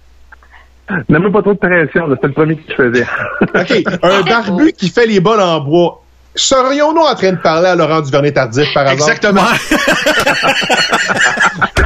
Ne 1.10 1.18
mets 1.18 1.32
pas 1.32 1.42
trop 1.42 1.54
de 1.54 1.58
pression, 1.58 2.06
c'était 2.14 2.28
le 2.28 2.34
premier 2.34 2.58
que 2.58 2.62
je 2.70 2.76
faisais. 2.76 3.08
OK. 3.42 3.84
Un 4.04 4.22
barbu 4.22 4.72
qui 4.72 4.90
fait 4.90 5.08
les 5.08 5.20
bols 5.20 5.42
en 5.42 5.60
bois. 5.60 6.04
Serions-nous 6.36 7.02
en 7.02 7.16
train 7.16 7.32
de 7.32 7.38
parler 7.38 7.70
à 7.70 7.76
Laurent 7.76 8.02
Duvernay-Tardif, 8.02 8.72
par 8.72 8.84
hasard? 8.84 8.94
Exactement. 8.94 9.42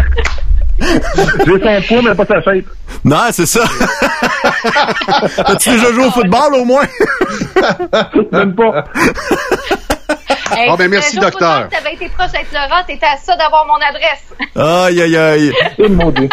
J'ai 1.46 1.60
son 1.60 1.88
poids, 1.88 2.02
mais 2.04 2.16
pas 2.16 2.26
sa 2.26 2.42
shape. 2.42 2.66
Non, 3.04 3.18
c'est 3.32 3.46
ça. 3.46 3.64
As-tu 5.46 5.70
déjà 5.72 5.92
joué 5.94 6.06
au 6.06 6.12
football 6.12 6.56
au 6.56 6.66
moins? 6.66 6.86
Même 8.32 8.56
pas. 8.56 8.86
Hey, 10.52 10.68
Bon, 10.68 10.76
ben, 10.76 10.90
merci, 10.90 11.18
docteur. 11.18 11.68
Tu 11.70 11.78
avais 11.78 11.94
été 11.94 12.10
proche 12.10 12.32
d'être 12.32 12.52
Laurent, 12.52 12.82
t'étais 12.86 13.06
à 13.06 13.18
ça 13.18 13.36
d'avoir 13.36 13.66
mon 13.68 13.76
adresse. 13.76 14.26
Aïe, 14.56 15.02
aïe, 15.02 15.18
aïe. 15.18 15.54
C'est 15.78 15.90
mon 15.90 16.10
dieu. 16.12 16.28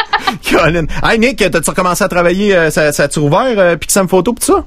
Colin. 0.50 0.86
Hey 1.04 1.18
Nick, 1.18 1.38
t'as-tu 1.38 1.70
recommencé 1.70 2.02
à 2.02 2.08
travailler, 2.08 2.56
euh, 2.56 2.70
ça, 2.70 2.92
ça 2.92 3.04
a-tu 3.04 3.18
rouvert, 3.18 3.58
euh, 3.58 3.76
Pixam 3.76 4.08
Photo 4.08 4.32
pis 4.32 4.46
tout 4.46 4.54
ça? 4.54 4.64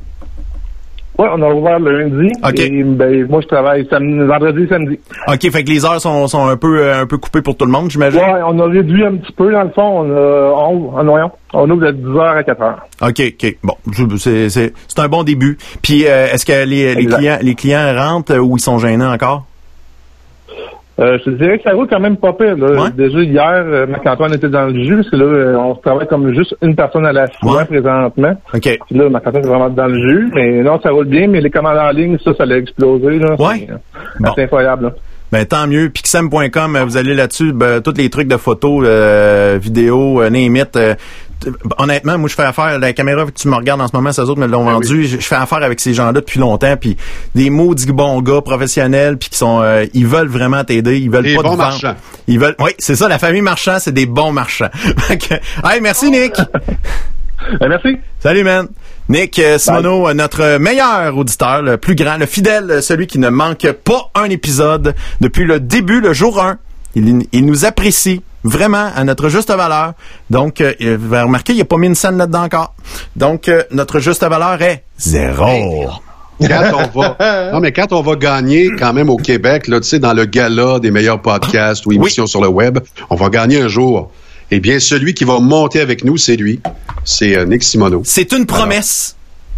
Ouais, 1.20 1.28
on 1.36 1.42
a 1.42 1.54
ouvert 1.54 1.80
le 1.80 2.00
lundi. 2.00 2.32
OK. 2.42 2.60
Et 2.62 2.82
ben, 2.82 3.28
moi, 3.28 3.42
je 3.42 3.48
travaille 3.48 3.86
samedi, 3.90 4.26
vendredi, 4.26 4.66
samedi. 4.70 4.98
OK, 5.28 5.52
fait 5.52 5.64
que 5.66 5.70
les 5.70 5.84
heures 5.84 6.00
sont, 6.00 6.28
sont 6.28 6.48
un 6.48 6.56
peu 6.56 6.80
euh, 6.80 7.02
un 7.02 7.06
peu 7.08 7.18
coupées 7.18 7.42
pour 7.42 7.58
tout 7.58 7.66
le 7.66 7.72
monde, 7.72 7.92
j'imagine? 7.92 8.22
Ouais, 8.22 8.40
on 8.48 8.58
a 8.58 8.66
réduit 8.66 9.04
un 9.04 9.18
petit 9.18 9.34
peu, 9.34 9.52
dans 9.52 9.64
le 9.64 9.70
fond. 9.72 9.82
On, 9.82 10.16
a, 10.16 10.54
on, 10.70 10.98
on, 10.98 11.04
voyons, 11.04 11.32
on 11.54 11.70
ouvre 11.70 11.92
de 11.92 11.92
10h 11.92 12.22
à 12.22 12.42
4h. 12.42 12.76
OK, 13.02 13.34
OK. 13.44 13.58
Bon, 13.64 13.74
c'est 14.18 14.50
c'est 14.50 14.74
c'est 14.88 15.00
un 15.00 15.10
bon 15.10 15.24
début. 15.24 15.58
Puis 15.82 16.08
euh, 16.08 16.28
est-ce 16.32 16.46
que 16.46 16.66
les, 16.66 16.96
les 16.96 17.06
clients 17.06 17.38
les 17.42 17.56
clients 17.56 17.94
rentrent 17.98 18.36
euh, 18.36 18.40
ou 18.40 18.56
ils 18.56 18.62
sont 18.62 18.78
gênés 18.80 19.06
encore? 19.06 19.44
Euh, 21.00 21.18
je 21.20 21.24
te 21.24 21.30
dirais 21.38 21.58
que 21.58 21.64
ça 21.64 21.74
roule 21.76 21.88
quand 21.90 22.00
même 22.00 22.18
pas 22.18 22.34
pire. 22.34 22.58
Là. 22.58 22.72
Ouais. 22.84 22.90
Déjà, 22.96 23.20
hier, 23.20 23.64
euh, 23.66 23.88
Marc-Antoine 23.88 24.34
était 24.34 24.50
dans 24.50 24.66
le 24.68 24.84
jus, 24.84 24.96
parce 24.98 25.10
que 25.10 25.16
là, 25.16 25.26
euh, 25.26 25.56
on 25.56 25.76
travaille 25.76 26.08
comme 26.08 26.34
juste 26.34 26.56
une 26.62 26.76
personne 26.76 27.06
à 27.06 27.14
la 27.14 27.28
fois 27.42 27.58
Ouais. 27.60 27.66
présentement. 27.66 28.34
OK. 28.54 28.62
Puis 28.88 28.98
là, 28.98 29.10
Marc-Antoine 29.10 29.46
est 29.46 29.48
vraiment 29.48 29.70
dans 29.70 29.88
le 29.88 29.96
jus. 30.10 30.30
Mais 30.36 30.62
non, 30.62 30.80
ça 30.82 30.90
roule 30.92 31.06
bien, 31.08 31.28
mais 31.28 31.40
les 31.40 31.50
commandes 31.50 31.78
en 31.78 31.92
ligne, 31.92 32.18
ça, 32.24 32.34
ça 32.36 32.46
l'a 32.46 32.58
explosé. 32.58 33.18
Là. 33.20 33.36
Ouais. 33.40 33.68
C'est, 33.68 34.20
Bon. 34.20 34.32
Incroyable. 34.38 34.84
Là. 34.86 34.92
Ben 35.32 35.46
tant 35.46 35.68
mieux. 35.68 35.90
Pixem.com, 35.90 36.78
vous 36.86 36.98
allez 36.98 37.14
là-dessus, 37.14 37.54
ben, 37.54 37.82
tous 37.82 37.94
les 37.96 38.10
trucs 38.10 38.28
de 38.28 38.38
photos, 38.38 38.84
euh, 38.84 39.60
vidéos, 39.62 40.22
euh, 40.22 40.30
name 40.32 40.56
it, 40.56 40.76
euh, 40.76 40.96
honnêtement, 41.78 42.18
moi, 42.18 42.30
je 42.30 42.36
fais 42.36 42.44
affaire, 42.44 42.80
la 42.80 42.94
caméra 42.94 43.26
que 43.26 43.32
tu 43.32 43.48
me 43.48 43.56
regardes 43.56 43.82
en 43.82 43.88
ce 43.88 43.96
moment, 43.96 44.12
ces 44.12 44.22
autres 44.22 44.40
me 44.40 44.48
l'ont 44.48 44.66
Ben 44.66 44.74
vendu. 44.74 45.06
Je, 45.06 45.18
je 45.20 45.26
fais 45.26 45.36
affaire 45.36 45.64
avec 45.64 45.80
ces 45.80 45.94
gens-là 45.94 46.14
depuis 46.14 46.40
longtemps, 46.40 46.76
puis 46.78 46.98
des 47.36 47.50
maudits 47.50 47.92
bons 47.92 48.22
gars 48.22 48.42
professionnels, 48.42 49.18
puis 49.18 49.30
qui 49.30 49.38
sont, 49.38 49.62
euh, 49.62 49.86
ils 49.94 50.08
veulent 50.08 50.28
vraiment 50.28 50.64
t'aider, 50.64 50.98
ils 51.00 51.10
veulent 51.10 51.24
Des 51.24 51.36
pas 51.36 51.44
bons 51.44 51.52
te 51.54 51.58
vendre. 51.58 51.70
marchands. 51.72 51.96
Ils 52.28 52.40
veulent, 52.40 52.56
oui, 52.60 52.72
c'est 52.80 52.96
ça, 52.96 53.08
la 53.08 53.20
famille 53.20 53.42
marchand, 53.42 53.78
c'est 53.80 53.94
des 53.94 54.06
bons 54.06 54.32
marchands. 54.32 54.70
Hey, 55.64 55.82
merci 55.82 56.10
Nick. 56.10 56.34
Euh, 56.40 57.68
merci. 57.70 57.98
Salut, 58.20 58.44
man. 58.44 58.68
Nick 59.08 59.40
euh, 59.40 59.58
Simoneau, 59.58 60.08
euh, 60.08 60.14
notre 60.14 60.58
meilleur 60.58 61.18
auditeur, 61.18 61.62
le 61.62 61.78
plus 61.78 61.96
grand, 61.96 62.18
le 62.18 62.26
fidèle, 62.26 62.70
euh, 62.70 62.82
celui 62.82 63.08
qui 63.08 63.18
ne 63.18 63.30
manque 63.30 63.66
pas 63.84 64.12
un 64.16 64.26
épisode 64.26 64.94
depuis 65.22 65.46
le 65.46 65.60
début, 65.60 66.00
le 66.02 66.14
jour 66.14 66.42
1. 66.42 66.58
Il, 66.96 67.24
il 67.32 67.46
nous 67.46 67.66
apprécie 67.66 68.22
vraiment 68.44 68.92
à 68.96 69.04
notre 69.04 69.30
juste 69.30 69.50
valeur. 69.50 69.94
Donc, 70.30 70.62
euh, 70.62 70.74
vous 70.80 71.14
avez 71.14 71.24
remarqué, 71.24 71.54
il 71.54 71.58
n'y 71.58 71.62
a 71.62 71.66
pas 71.66 71.78
mis 71.78 71.88
une 71.88 71.96
scène 71.96 72.18
là-dedans 72.18 72.44
encore. 72.44 72.76
Donc, 73.16 73.48
euh, 73.48 73.64
notre 73.72 74.00
juste 74.00 74.24
valeur 74.24 74.62
est 74.62 74.84
zéro. 74.98 75.90
Quand 76.42 76.72
on 76.74 77.02
va, 77.02 77.52
non, 77.54 77.60
mais 77.60 77.74
quand 77.74 77.92
on 77.92 78.02
va 78.02 78.16
gagner 78.16 78.70
quand 78.78 78.94
même 78.94 79.10
au 79.10 79.18
Québec, 79.18 79.68
là, 79.68 79.80
tu 79.82 79.88
sais, 79.88 80.00
dans 80.00 80.14
le 80.14 80.26
gala 80.26 80.80
des 80.80 80.92
meilleurs 80.92 81.22
podcasts 81.22 81.86
ou 81.86 81.92
émissions 81.92 82.28
sur 82.28 82.42
le 82.42 82.48
web, 82.48 82.80
on 83.10 83.16
va 83.16 83.30
gagner 83.30 83.62
un 83.62 83.68
jour. 83.68 84.12
Eh 84.52 84.60
bien, 84.60 84.80
celui 84.80 85.14
qui 85.14 85.26
va 85.26 85.40
monter 85.40 85.80
avec 85.80 86.04
nous, 86.04 86.18
c'est 86.18 86.36
lui. 86.36 86.60
C'est 87.04 87.38
euh, 87.38 87.46
Nick 87.46 87.64
Simoneau. 87.64 88.02
C'est 88.06 88.32
une 88.32 88.46
promesse. 88.46 89.16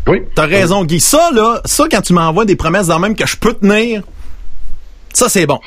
Oui. 0.07 0.23
T'as 0.35 0.47
raison, 0.47 0.83
Guy. 0.83 0.99
Ça, 0.99 1.29
là, 1.33 1.61
ça, 1.65 1.85
quand 1.89 2.01
tu 2.01 2.13
m'envoies 2.13 2.45
des 2.45 2.55
promesses 2.55 2.87
dans 2.87 2.95
le 2.95 3.01
même 3.01 3.15
que 3.15 3.27
je 3.27 3.37
peux 3.37 3.53
tenir, 3.53 4.01
ça, 5.13 5.29
c'est 5.29 5.45
bon. 5.45 5.59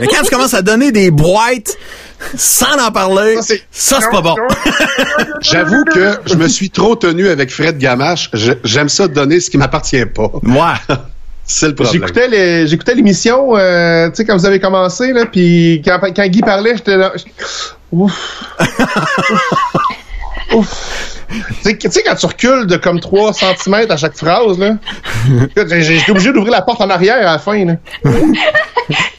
Mais 0.00 0.06
quand 0.06 0.22
tu 0.22 0.30
commences 0.30 0.54
à 0.54 0.62
donner 0.62 0.92
des 0.92 1.10
boîtes 1.10 1.76
sans 2.36 2.78
en 2.84 2.90
parler, 2.90 3.36
Ça, 3.36 3.42
c'est- 4.00 4.10
pas 4.10 4.20
bon. 4.22 4.34
J'avoue 5.40 5.84
que 5.92 6.18
je 6.26 6.34
me 6.34 6.48
suis 6.48 6.70
trop 6.70 6.96
tenu 6.96 7.28
avec 7.28 7.50
Fred 7.52 7.78
Gamache. 7.78 8.30
J'aime 8.64 8.88
ça 8.88 9.06
donner 9.08 9.40
ce 9.40 9.50
qui 9.50 9.58
m'appartient 9.58 10.04
pas. 10.06 10.30
Moi. 10.42 10.74
C'est 11.50 11.68
le 11.68 11.74
problème. 11.74 11.94
J'écoutais 11.94 12.28
les- 12.28 12.66
j'écoutais 12.66 12.94
l'émission, 12.94 13.56
euh, 13.56 14.10
tu 14.10 14.16
sais, 14.16 14.24
quand 14.26 14.36
vous 14.36 14.44
avez 14.44 14.60
commencé, 14.60 15.14
là, 15.14 15.24
puis 15.24 15.80
quand, 15.82 15.98
quand 16.14 16.26
Guy 16.26 16.40
parlait, 16.42 16.76
j'étais 16.76 16.98
là. 16.98 17.10
Ouf. 17.90 18.12
Tu 20.50 21.90
sais, 21.90 22.02
quand 22.02 22.14
tu 22.14 22.26
recules 22.26 22.66
de 22.66 22.76
comme 22.76 23.00
3 23.00 23.32
cm 23.34 23.90
à 23.90 23.96
chaque 23.96 24.16
phrase, 24.16 24.58
là, 24.58 24.76
j'étais 25.56 26.10
obligé 26.10 26.32
d'ouvrir 26.32 26.52
la 26.52 26.62
porte 26.62 26.80
en 26.80 26.88
arrière 26.88 27.16
à 27.16 27.32
la 27.32 27.38
fin, 27.38 27.64
là. 27.64 27.74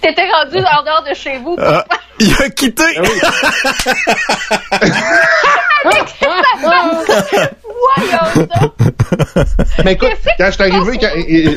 T'étais 0.02 0.28
rendu 0.32 0.58
en 0.58 0.84
dehors 0.84 1.04
de 1.08 1.14
chez 1.14 1.38
vous. 1.38 1.56
Ah, 1.60 1.86
il 2.20 2.34
a 2.34 2.50
quitté. 2.50 2.84
Donc. 2.96 3.06
Mais 9.86 9.94
écoute, 9.94 10.10
quand 10.38 10.48
je 10.48 10.52
suis 10.52 10.64
arrivé, 10.64 11.00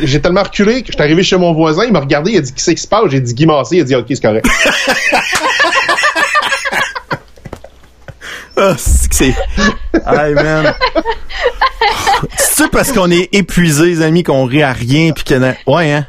j'ai 0.05 0.21
tellement 0.21 0.43
reculé 0.43 0.83
que 0.83 0.89
je 0.89 0.93
suis 0.93 1.03
arrivé 1.03 1.23
chez 1.23 1.37
mon 1.37 1.55
voisin, 1.55 1.85
il 1.85 1.93
m'a 1.93 2.01
regardé, 2.01 2.33
il 2.33 2.39
a 2.39 2.43
dit 2.43 2.53
Qu'est-ce 2.53 2.73
qui 2.73 2.77
se 2.77 2.87
passe? 2.87 3.05
J'ai 3.09 3.21
dit 3.21 3.33
Guy 3.35 3.47
Massé, 3.47 3.77
il 3.77 3.81
a 3.81 3.85
dit 3.85 3.97
Ok, 3.97 4.07
c'est 4.11 4.21
correct. 4.21 4.47
Ah, 8.57 8.75
c'est 8.77 9.09
que 9.09 9.15
c'est. 9.15 9.35
Hey, 10.07 10.35
man. 10.35 10.75
C'est 12.37 12.71
parce 12.71 12.93
qu'on 12.93 13.11
est 13.11 13.29
épuisés, 13.33 13.87
les 13.87 14.03
amis, 14.03 14.23
qu'on 14.23 14.45
rit 14.45 14.63
à 14.63 14.73
rien, 14.73 15.13
puis 15.13 15.25
que. 15.25 15.35
Ouais, 15.67 15.93
hein? 15.93 16.07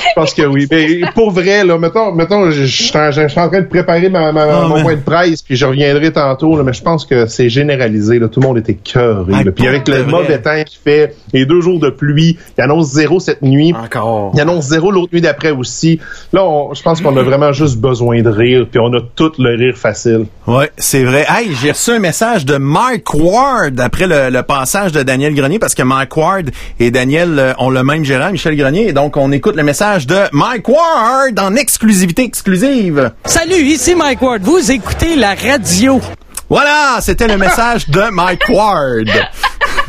Je 0.00 0.14
pense 0.20 0.34
que 0.34 0.42
oui. 0.42 0.66
Mais 0.70 1.00
pour 1.14 1.30
vrai, 1.30 1.64
là, 1.64 1.78
mettons, 1.78 2.12
mettons 2.12 2.50
je, 2.50 2.64
suis 2.64 2.92
en 2.96 3.10
train 3.48 3.60
de 3.60 3.66
préparer 3.66 4.08
ma, 4.08 4.32
ma- 4.32 4.46
Ah, 4.50 4.68
mon 4.68 4.82
point 4.82 4.96
de 4.96 5.00
presse, 5.00 5.42
puis 5.42 5.56
je 5.56 5.64
reviendrai 5.66 6.12
tantôt, 6.12 6.56
là, 6.56 6.62
mais 6.62 6.72
je 6.72 6.82
pense 6.82 7.04
que 7.04 7.26
c'est 7.26 7.48
généralisé. 7.48 8.18
Là, 8.18 8.28
tout 8.28 8.40
le 8.40 8.46
monde 8.46 8.58
était 8.58 8.74
cœuré. 8.74 9.32
Ah. 9.34 9.42
Puis 9.54 9.66
avec 9.68 9.86
le 9.88 9.98
vrai. 10.02 10.10
mauvais 10.10 10.40
temps 10.40 10.62
qu'il 10.64 10.78
fait, 10.82 11.14
les 11.32 11.46
deux 11.46 11.60
jours 11.60 11.78
de 11.78 11.90
pluie, 11.90 12.38
il 12.58 12.60
annonce 12.62 12.90
zéro 12.92 13.20
cette 13.20 13.42
nuit. 13.42 13.74
Encore. 13.74 14.32
Il 14.34 14.40
annonce 14.40 14.66
zéro 14.68 14.90
l'autre 14.90 15.10
nuit 15.12 15.20
d'après 15.20 15.50
aussi. 15.50 16.00
Là, 16.32 16.44
on- 16.44 16.74
je 16.74 16.82
pense 16.82 17.00
qu'on 17.00 17.16
a 17.16 17.22
vraiment 17.22 17.52
juste 17.52 17.78
besoin 17.78 18.22
de 18.22 18.30
rire, 18.30 18.66
puis 18.70 18.80
on 18.82 18.92
a 18.94 19.00
tout 19.14 19.32
le 19.38 19.56
rire 19.56 19.76
facile. 19.76 20.26
Ouais, 20.46 20.70
c'est 20.76 21.04
vrai. 21.04 21.26
Hey, 21.28 21.50
j'ai 21.60 21.70
reçu 21.72 21.90
un 21.92 21.98
message 21.98 22.44
de 22.44 22.56
Mark 22.56 23.12
Ward 23.14 23.78
après 23.80 24.06
le, 24.06 24.30
le 24.30 24.42
passage 24.42 24.92
de 24.92 25.02
Daniel 25.02 25.34
Grenier 25.34 25.58
parce 25.58 25.74
que 25.74 25.82
Mark 25.82 26.16
Ward 26.16 26.50
et 26.78 26.90
Daniel 26.90 27.38
euh, 27.38 27.52
ont 27.58 27.70
le 27.70 27.82
même 27.84 28.04
gérant, 28.04 28.30
Michel 28.30 28.56
Grenier. 28.56 28.88
Et 28.88 28.92
donc, 28.92 29.16
on 29.16 29.30
écoute 29.32 29.56
le 29.56 29.62
message 29.62 29.89
de 29.98 30.28
Mike 30.32 30.68
Ward 30.68 31.38
en 31.40 31.56
exclusivité 31.56 32.22
exclusive. 32.22 33.10
Salut, 33.24 33.54
ici 33.56 33.96
Mike 33.96 34.22
Ward. 34.22 34.40
Vous 34.42 34.70
écoutez 34.70 35.16
la 35.16 35.34
radio. 35.34 36.00
Voilà, 36.48 36.98
c'était 37.00 37.26
le 37.26 37.36
message 37.36 37.88
de 37.88 38.08
Mike 38.10 38.48
Ward. 38.50 39.08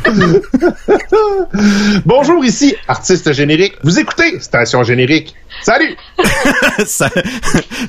Bonjour, 2.04 2.44
ici, 2.44 2.74
artiste 2.88 3.32
générique. 3.32 3.74
Vous 3.84 3.98
écoutez 4.00 4.40
Station 4.40 4.82
Générique. 4.82 5.34
Salut! 5.62 5.96
Ça- 6.86 7.08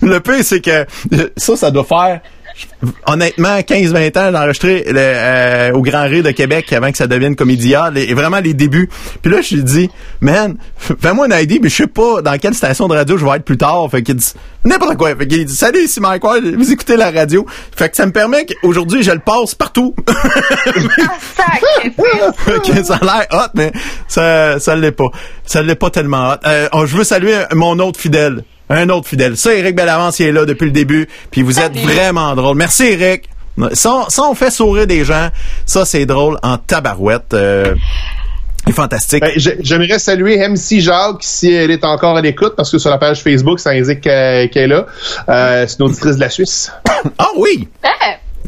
le 0.01 0.19
pire, 0.19 0.43
c'est 0.43 0.61
que 0.61 0.85
ça, 1.37 1.55
ça 1.55 1.71
doit 1.71 1.83
faire 1.85 2.21
honnêtement 3.07 3.57
15-20 3.59 4.17
ans 4.19 4.31
d'enregistrer 4.31 4.83
le, 4.87 4.93
euh, 4.97 5.71
au 5.73 5.81
Grand 5.81 6.03
Rire 6.03 6.23
de 6.23 6.31
Québec 6.31 6.71
avant 6.73 6.91
que 6.91 6.97
ça 6.97 7.07
devienne 7.07 7.35
Comédia, 7.35 7.89
les- 7.93 8.13
vraiment 8.13 8.39
les 8.39 8.53
débuts. 8.53 8.89
Puis 9.21 9.31
là, 9.31 9.41
je 9.41 9.55
lui 9.55 9.63
dis, 9.63 9.89
man, 10.21 10.57
fais-moi 10.77 11.27
une 11.27 11.41
idée, 11.43 11.59
mais 11.61 11.69
je 11.69 11.75
sais 11.75 11.87
pas 11.87 12.21
dans 12.21 12.37
quelle 12.37 12.53
station 12.53 12.87
de 12.87 12.95
radio 12.95 13.17
je 13.17 13.25
vais 13.25 13.31
être 13.37 13.45
plus 13.45 13.57
tard. 13.57 13.87
Fait 13.89 14.03
qu'il 14.03 14.15
dit, 14.15 14.33
n'importe 14.65 14.97
quoi. 14.97 15.15
Fait 15.15 15.27
qu'il 15.27 15.45
dit, 15.45 15.55
salut, 15.55 15.79
ici 15.83 15.99
Mike 15.99 16.23
vous 16.57 16.71
écoutez 16.71 16.95
la 16.97 17.11
radio. 17.11 17.45
Fait 17.75 17.89
que 17.89 17.95
ça 17.95 18.05
me 18.05 18.11
permet 18.11 18.45
qu'aujourd'hui, 18.45 19.03
je 19.03 19.11
le 19.11 19.19
passe 19.19 19.55
partout. 19.55 19.95
Ça 22.83 22.95
a 23.01 23.05
l'air 23.05 23.27
hot, 23.31 23.49
mais 23.55 23.71
ça, 24.07 24.59
ça 24.59 24.75
l'est 24.75 24.91
pas. 24.91 25.07
Ça 25.45 25.61
l'est 25.61 25.75
pas 25.75 25.89
tellement 25.89 26.31
hot. 26.31 26.37
Euh, 26.45 26.67
je 26.85 26.97
veux 26.97 27.03
saluer 27.03 27.35
mon 27.53 27.77
autre 27.79 27.99
fidèle. 27.99 28.43
Un 28.69 28.89
autre 28.89 29.07
fidèle. 29.07 29.37
Ça, 29.37 29.53
Eric 29.53 29.75
Bellavance, 29.75 30.19
il 30.19 30.27
est 30.27 30.31
là 30.31 30.45
depuis 30.45 30.65
le 30.65 30.71
début. 30.71 31.07
Puis 31.31 31.41
vous 31.41 31.59
êtes 31.59 31.75
Salut. 31.75 31.85
vraiment 31.87 32.33
drôle. 32.35 32.57
Merci, 32.57 32.83
Eric. 32.85 33.29
Ça, 33.73 34.05
ça, 34.09 34.23
on 34.23 34.33
fait 34.33 34.49
sourire 34.49 34.87
des 34.87 35.05
gens. 35.05 35.29
Ça, 35.65 35.85
c'est 35.85 36.05
drôle 36.05 36.39
en 36.41 36.57
tabarouette. 36.57 37.33
Euh, 37.33 37.75
c'est 38.65 38.73
fantastique. 38.73 39.21
Ben, 39.21 39.31
j'ai- 39.35 39.57
J'aimerais 39.59 39.99
saluer 39.99 40.37
MC 40.37 40.79
Jacques 40.79 41.17
si 41.21 41.51
elle 41.53 41.69
est 41.69 41.83
encore 41.83 42.17
à 42.17 42.21
l'écoute, 42.21 42.53
parce 42.55 42.71
que 42.71 42.77
sur 42.79 42.89
la 42.89 42.97
page 42.97 43.21
Facebook, 43.21 43.59
ça 43.59 43.71
indique 43.71 44.01
qu'elle 44.01 44.49
est 44.53 44.67
là. 44.67 44.85
Euh, 45.29 45.65
c'est 45.67 45.79
une 45.79 45.85
auditrice 45.85 46.15
de 46.15 46.21
la 46.21 46.29
Suisse. 46.29 46.71
Ah 47.19 47.27
oui! 47.37 47.67
Hein? 47.83 47.89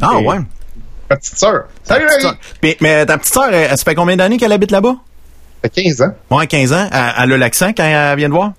Ah 0.02 0.18
ouais. 0.20 0.38
Ma 1.10 1.18
petite 1.18 1.38
sœur. 1.38 1.66
Salut, 1.84 2.06
Petite 2.08 2.22
sœur. 2.22 2.36
Mais, 2.64 2.78
mais 2.80 3.06
ta 3.06 3.18
petite 3.18 3.34
sœur, 3.34 3.50
elle, 3.54 3.70
ça 3.78 3.84
fait 3.84 3.96
combien 3.96 4.16
d'années 4.16 4.38
qu'elle 4.38 4.54
habite 4.54 4.72
là-bas? 4.72 4.96
Ça 5.62 5.70
fait 5.76 5.84
15 5.84 6.02
ans. 6.02 6.14
Ouais, 6.32 6.48
15 6.48 6.72
ans. 6.74 6.88
Elle, 6.92 7.14
elle 7.26 7.34
a 7.34 7.38
l'accent 7.38 7.74
quand 7.76 7.84
elle 7.84 8.18
vient 8.18 8.30
de 8.30 8.34
voir? 8.34 8.54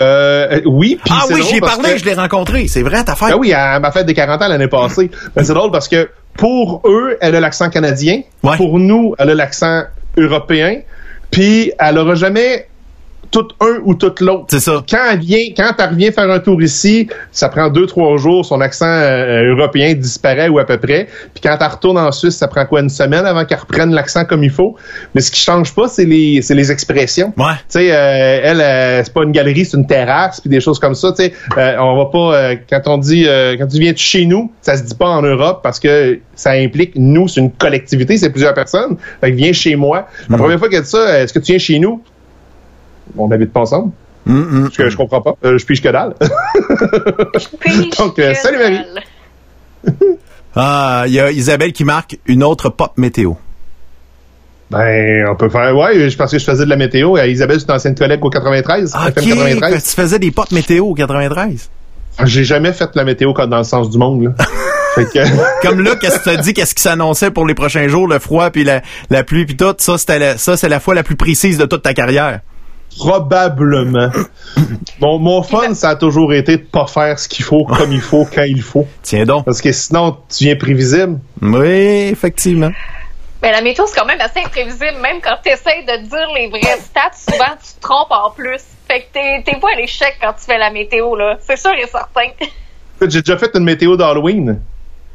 Euh, 0.00 0.46
euh, 0.52 0.60
oui, 0.66 0.98
puis 1.04 1.12
Ah 1.16 1.24
oui, 1.30 1.58
parce 1.60 1.76
parlé, 1.76 1.92
que- 1.94 1.98
je 1.98 2.04
l'ai 2.04 2.14
rencontré. 2.14 2.68
C'est 2.68 2.82
vrai, 2.82 3.02
ta 3.02 3.16
fête? 3.16 3.30
Ben 3.30 3.36
oui, 3.36 3.52
à 3.52 3.80
ma 3.80 3.90
fête 3.90 4.06
des 4.06 4.14
40 4.14 4.40
ans 4.42 4.48
l'année 4.48 4.68
passée. 4.68 5.10
Ben, 5.34 5.44
c'est 5.44 5.54
drôle 5.54 5.72
parce 5.72 5.88
que 5.88 6.08
pour 6.36 6.82
eux, 6.84 7.16
elle 7.20 7.34
a 7.34 7.40
l'accent 7.40 7.68
canadien. 7.68 8.20
Ouais. 8.44 8.56
Pour 8.56 8.78
nous, 8.78 9.14
elle 9.18 9.30
a 9.30 9.34
l'accent 9.34 9.82
européen. 10.16 10.80
Puis 11.32 11.72
elle 11.78 11.98
aura 11.98 12.14
jamais 12.14 12.67
tout 13.30 13.48
un 13.60 13.80
ou 13.84 13.94
tout 13.94 14.12
l'autre. 14.20 14.46
C'est 14.48 14.60
ça. 14.60 14.82
Quand 14.88 14.98
elle 15.12 15.20
vient, 15.20 15.44
quand 15.56 15.72
elle 15.78 15.90
revient 15.90 16.12
faire 16.12 16.30
un 16.30 16.40
tour 16.40 16.60
ici, 16.62 17.08
ça 17.32 17.48
prend 17.48 17.68
deux, 17.68 17.86
trois 17.86 18.16
jours, 18.16 18.44
son 18.44 18.60
accent 18.60 18.86
euh, 18.86 19.54
européen 19.54 19.94
disparaît 19.94 20.48
ou 20.48 20.58
à 20.58 20.64
peu 20.64 20.78
près. 20.78 21.08
Puis 21.34 21.42
quand 21.42 21.56
elle 21.60 21.66
retourne 21.66 21.98
en 21.98 22.12
Suisse, 22.12 22.36
ça 22.36 22.48
prend 22.48 22.64
quoi, 22.66 22.80
une 22.80 22.88
semaine 22.88 23.26
avant 23.26 23.44
qu'elle 23.44 23.58
reprenne 23.58 23.92
l'accent 23.92 24.24
comme 24.24 24.44
il 24.44 24.50
faut. 24.50 24.76
Mais 25.14 25.20
ce 25.20 25.30
qui 25.30 25.40
change 25.40 25.74
pas, 25.74 25.88
c'est 25.88 26.04
les, 26.04 26.42
c'est 26.42 26.54
les 26.54 26.70
expressions. 26.70 27.32
Ouais. 27.36 27.54
Tu 27.70 27.80
sais, 27.80 27.92
euh, 27.92 28.40
elle, 28.42 28.60
euh, 28.60 29.02
c'est 29.04 29.12
pas 29.12 29.22
une 29.22 29.32
galerie, 29.32 29.64
c'est 29.64 29.76
une 29.76 29.86
terrasse, 29.86 30.40
puis 30.40 30.50
des 30.50 30.60
choses 30.60 30.78
comme 30.78 30.94
ça. 30.94 31.12
Tu 31.12 31.24
sais, 31.24 31.32
euh, 31.56 31.76
on 31.78 31.96
va 31.96 32.06
pas 32.06 32.34
euh, 32.34 32.56
quand 32.68 32.82
on 32.86 32.98
dit 32.98 33.24
euh, 33.26 33.56
quand 33.58 33.66
tu 33.66 33.78
viens 33.78 33.92
de 33.92 33.98
chez 33.98 34.26
nous, 34.26 34.50
ça 34.62 34.76
se 34.76 34.82
dit 34.82 34.94
pas 34.94 35.08
en 35.08 35.22
Europe 35.22 35.60
parce 35.62 35.80
que 35.80 36.18
ça 36.34 36.52
implique 36.52 36.92
nous, 36.96 37.28
c'est 37.28 37.40
une 37.40 37.50
collectivité, 37.50 38.16
c'est 38.16 38.30
plusieurs 38.30 38.54
personnes. 38.54 38.96
Fait 39.20 39.30
que 39.32 39.36
viens 39.36 39.52
chez 39.52 39.76
moi. 39.76 40.08
La 40.28 40.38
première 40.38 40.58
fois 40.58 40.68
qu'elle 40.68 40.82
dit 40.82 40.88
ça, 40.88 41.20
est-ce 41.20 41.32
que 41.32 41.38
tu 41.38 41.52
viens 41.52 41.58
chez 41.58 41.78
nous? 41.78 42.02
On 43.16 43.28
n'habite 43.28 43.52
pas 43.52 43.60
ensemble. 43.60 43.92
Hum. 44.28 44.64
Parce 44.64 44.76
que 44.76 44.90
je 44.90 44.96
comprends 44.96 45.22
pas. 45.22 45.34
Euh, 45.44 45.56
je 45.58 45.64
pige 45.64 45.80
que 45.82 45.88
dalle. 45.88 46.14
Puis, 47.60 47.90
Donc, 47.98 48.18
euh, 48.18 48.34
salut, 48.34 48.58
Marie. 48.58 48.80
Ah, 50.60 51.04
il 51.06 51.12
y 51.12 51.20
a 51.20 51.30
Isabelle 51.30 51.72
qui 51.72 51.84
marque 51.84 52.18
une 52.26 52.42
autre 52.42 52.68
pop 52.68 52.92
météo. 52.96 53.34
ben, 54.70 55.26
on 55.30 55.36
peut 55.36 55.48
faire. 55.48 55.76
Ouais, 55.76 56.10
je 56.10 56.16
pense 56.16 56.32
que 56.32 56.38
je 56.38 56.44
faisais 56.44 56.64
de 56.64 56.70
la 56.70 56.76
météo. 56.76 57.16
Euh, 57.16 57.26
Isabelle, 57.28 57.60
c'est 57.60 57.68
une 57.68 57.74
ancienne 57.74 57.94
collègue 57.94 58.24
au 58.24 58.30
93. 58.30 58.92
Ah, 58.94 59.08
FM 59.10 59.24
ok, 59.24 59.38
93. 59.38 59.84
tu 59.84 59.90
faisais 59.90 60.18
des 60.18 60.30
pop 60.32 60.50
météo 60.50 60.86
au 60.86 60.94
93. 60.94 61.70
J'ai 62.24 62.44
jamais 62.44 62.72
fait 62.72 62.90
la 62.94 63.04
météo 63.04 63.32
comme 63.34 63.50
dans 63.50 63.58
le 63.58 63.64
sens 63.64 63.88
du 63.88 63.98
monde. 63.98 64.24
Là. 64.24 64.30
fait 64.96 65.04
que. 65.04 65.62
Comme 65.66 65.80
là, 65.82 65.94
qu'est-ce 65.94 66.18
que 66.18 66.24
tu 66.24 66.30
as 66.30 66.36
dit, 66.38 66.54
qu'est-ce 66.54 66.74
qui 66.74 66.82
s'annonçait 66.82 67.30
pour 67.30 67.46
les 67.46 67.54
prochains 67.54 67.86
jours, 67.86 68.08
le 68.08 68.18
froid 68.18 68.50
puis 68.50 68.64
la, 68.64 68.82
la 69.10 69.22
pluie 69.22 69.46
puis 69.46 69.56
tout, 69.56 69.74
ça 69.78 69.96
c'était 69.96 70.18
la, 70.18 70.38
ça 70.38 70.56
c'est 70.56 70.68
la 70.68 70.80
fois 70.80 70.94
la 70.94 71.04
plus 71.04 71.14
précise 71.16 71.56
de 71.58 71.66
toute 71.66 71.82
ta 71.82 71.94
carrière. 71.94 72.40
Probablement. 72.96 74.10
Mon, 75.00 75.18
mon 75.18 75.42
fun, 75.42 75.74
ça 75.74 75.90
a 75.90 75.96
toujours 75.96 76.32
été 76.32 76.56
de 76.56 76.62
pas 76.64 76.86
faire 76.86 77.18
ce 77.18 77.28
qu'il 77.28 77.44
faut, 77.44 77.64
comme 77.64 77.92
il 77.92 78.00
faut, 78.00 78.24
quand 78.24 78.42
il 78.42 78.62
faut. 78.62 78.86
Tiens 79.02 79.24
donc. 79.24 79.44
Parce 79.44 79.60
que 79.60 79.70
sinon, 79.72 80.16
tu 80.28 80.44
viens 80.44 80.56
prévisible. 80.56 81.20
Oui, 81.40 82.08
effectivement. 82.10 82.70
Mais 83.40 83.52
la 83.52 83.60
météo, 83.60 83.86
c'est 83.86 83.96
quand 83.98 84.06
même 84.06 84.20
assez 84.20 84.40
imprévisible. 84.40 84.96
Même 85.00 85.20
quand 85.22 85.36
tu 85.44 85.50
essaies 85.52 85.84
de 85.84 86.08
dire 86.08 86.28
les 86.34 86.48
vraies 86.48 86.80
stats, 86.80 87.12
souvent, 87.14 87.54
tu 87.62 87.74
te 87.74 87.80
trompes 87.80 88.10
en 88.10 88.30
plus. 88.30 88.62
Fait 88.88 89.02
que 89.02 89.06
t'es, 89.12 89.42
t'es 89.44 89.60
pas 89.60 89.68
à 89.74 89.76
l'échec 89.76 90.16
quand 90.20 90.32
tu 90.32 90.44
fais 90.44 90.58
la 90.58 90.70
météo, 90.70 91.14
là. 91.14 91.36
C'est 91.40 91.56
sûr 91.56 91.72
et 91.72 91.86
certain. 91.86 92.30
J'ai 93.00 93.20
déjà 93.20 93.38
fait 93.38 93.50
une 93.54 93.64
météo 93.64 93.96
d'Halloween. 93.96 94.60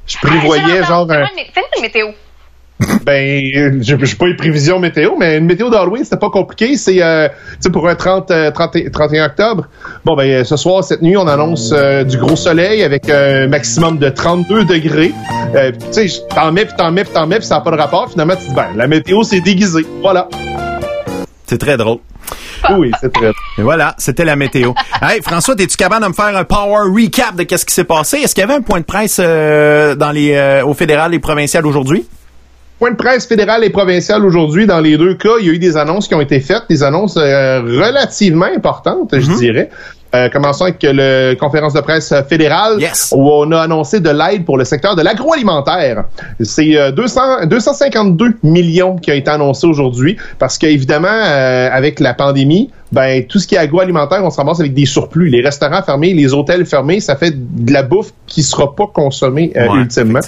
Je 0.08 0.18
prévoyais 0.20 0.84
genre 0.86 1.10
un... 1.12 1.26
Fais 1.54 1.64
une 1.76 1.82
météo. 1.82 2.08
Ben, 3.06 3.42
je 3.82 3.96
j'ai 4.04 4.16
pas 4.16 4.26
eu 4.26 4.36
prévision 4.36 4.80
météo, 4.80 5.12
mais 5.18 5.38
une 5.38 5.46
météo 5.46 5.70
d'Halloween, 5.70 6.04
c'était 6.04 6.18
pas 6.18 6.30
compliqué. 6.30 6.76
C'est 6.76 7.02
euh, 7.02 7.30
pour 7.72 7.88
un 7.88 7.96
30, 7.96 8.32
euh, 8.32 8.52
30 8.52 8.76
et- 8.76 8.90
31 8.92 9.26
octobre. 9.28 9.68
Bon, 10.04 10.16
ben, 10.16 10.30
euh, 10.30 10.44
ce 10.44 10.58
soir, 10.58 10.84
cette 10.84 11.02
nuit, 11.02 11.16
on 11.16 11.28
annonce 11.28 11.72
euh, 11.74 12.04
du 12.04 12.18
gros 12.18 12.36
soleil 12.36 12.84
avec 12.84 13.10
un 13.10 13.48
maximum 13.48 14.00
de 14.00 14.10
32 14.10 14.66
degrés. 14.66 15.14
Euh, 15.56 15.72
tu 15.94 16.10
sais, 16.10 16.22
t'en 16.34 16.52
mets, 16.52 16.66
puis 16.66 16.74
t'en 16.78 16.92
mets, 16.92 17.04
puis 17.04 17.14
t'en 17.14 17.28
mets, 17.28 17.38
puis 17.38 17.46
ça 17.46 17.56
n'a 17.56 17.62
pas 17.62 17.72
de 17.72 17.78
rapport. 17.78 18.10
Finalement, 18.12 18.36
tu 18.36 18.44
te 18.44 18.50
dis, 18.50 18.56
ben, 18.56 18.68
la 18.76 18.88
météo, 18.88 19.24
c'est 19.24 19.42
déguisé. 19.42 19.86
Voilà. 20.02 20.28
C'est 21.46 21.60
très 21.60 21.78
drôle. 21.78 22.00
Oui, 22.72 22.92
c'est 23.02 23.12
très 23.14 23.32
Et 23.58 23.62
voilà, 23.62 23.94
c'était 23.98 24.26
la 24.26 24.36
météo. 24.36 24.72
hey, 25.02 25.22
François, 25.22 25.56
es-tu 25.60 25.76
capable 25.78 26.04
de 26.04 26.10
me 26.10 26.14
faire 26.14 26.36
un 26.36 26.44
power 26.46 26.90
recap 26.94 27.36
de 27.36 27.44
qu'est-ce 27.44 27.66
qui 27.66 27.74
s'est 27.74 27.84
passé? 27.84 28.18
Est-ce 28.18 28.34
qu'il 28.34 28.42
y 28.42 28.46
avait 28.46 28.56
un 28.56 28.62
point 28.62 28.80
de 28.80 28.86
presse 28.86 29.18
euh, 29.24 29.96
dans 29.96 30.12
les 30.12 30.34
euh, 30.34 30.66
au 30.66 30.74
fédéral 30.74 31.14
et 31.14 31.20
provincial 31.20 31.66
aujourd'hui? 31.66 32.06
Point 32.84 32.92
de 32.92 32.98
presse 32.98 33.26
fédéral 33.26 33.64
et 33.64 33.70
provincial 33.70 34.26
aujourd'hui. 34.26 34.68
Dans 34.68 34.82
les 34.82 34.98
deux 34.98 35.14
cas, 35.14 35.36
il 35.40 35.46
y 35.46 35.50
a 35.50 35.54
eu 35.54 35.58
des 35.58 35.78
annonces 35.78 36.10
qui 36.10 36.16
ont 36.16 36.20
été 36.20 36.42
faites, 36.42 36.64
des 36.70 36.84
annonces 36.84 37.16
euh, 37.16 37.62
relativement 37.62 38.48
importantes, 38.54 39.10
je 39.14 39.38
dirais. 39.38 39.70
Euh, 40.16 40.30
commençons 40.30 40.66
avec 40.66 40.84
la 40.84 41.36
conférence 41.36 41.74
de 41.74 41.82
presse 41.82 42.14
fédérale 42.30 42.78
où 43.14 43.32
on 43.32 43.52
a 43.52 43.62
annoncé 43.62 44.00
de 44.00 44.12
l'aide 44.12 44.46
pour 44.46 44.60
le 44.60 44.66
secteur 44.66 44.96
de 44.96 45.02
l'agroalimentaire. 45.02 46.04
C'est 46.40 46.78
euh, 46.78 46.92
200, 46.92 47.48
252 47.48 48.38
millions 48.44 48.98
qui 48.98 49.12
ont 49.12 49.16
été 49.16 49.32
annoncés 49.32 49.66
aujourd'hui 49.66 50.18
parce 50.38 50.60
qu'évidemment, 50.60 51.08
euh, 51.08 51.70
avec 51.72 52.00
la 52.00 52.14
pandémie, 52.14 52.70
ben 52.94 53.26
tout 53.26 53.40
ce 53.40 53.48
qui 53.48 53.56
est 53.56 53.58
agroalimentaire, 53.58 54.24
on 54.24 54.30
se 54.30 54.38
ramasse 54.38 54.60
avec 54.60 54.74
des 54.74 54.86
surplus. 54.86 55.30
Les 55.30 55.42
restaurants 55.42 55.82
fermés, 55.82 56.14
les 56.14 56.32
hôtels 56.34 56.66
fermés, 56.66 57.00
ça 57.00 57.16
fait 57.16 57.34
de 57.36 57.74
la 57.74 57.82
bouffe 57.82 58.12
qui 58.28 58.44
sera 58.44 58.76
pas 58.76 58.86
consommée 58.86 59.52
euh, 59.58 59.68
Ouais, 59.68 59.80
ultimement. 59.80 60.20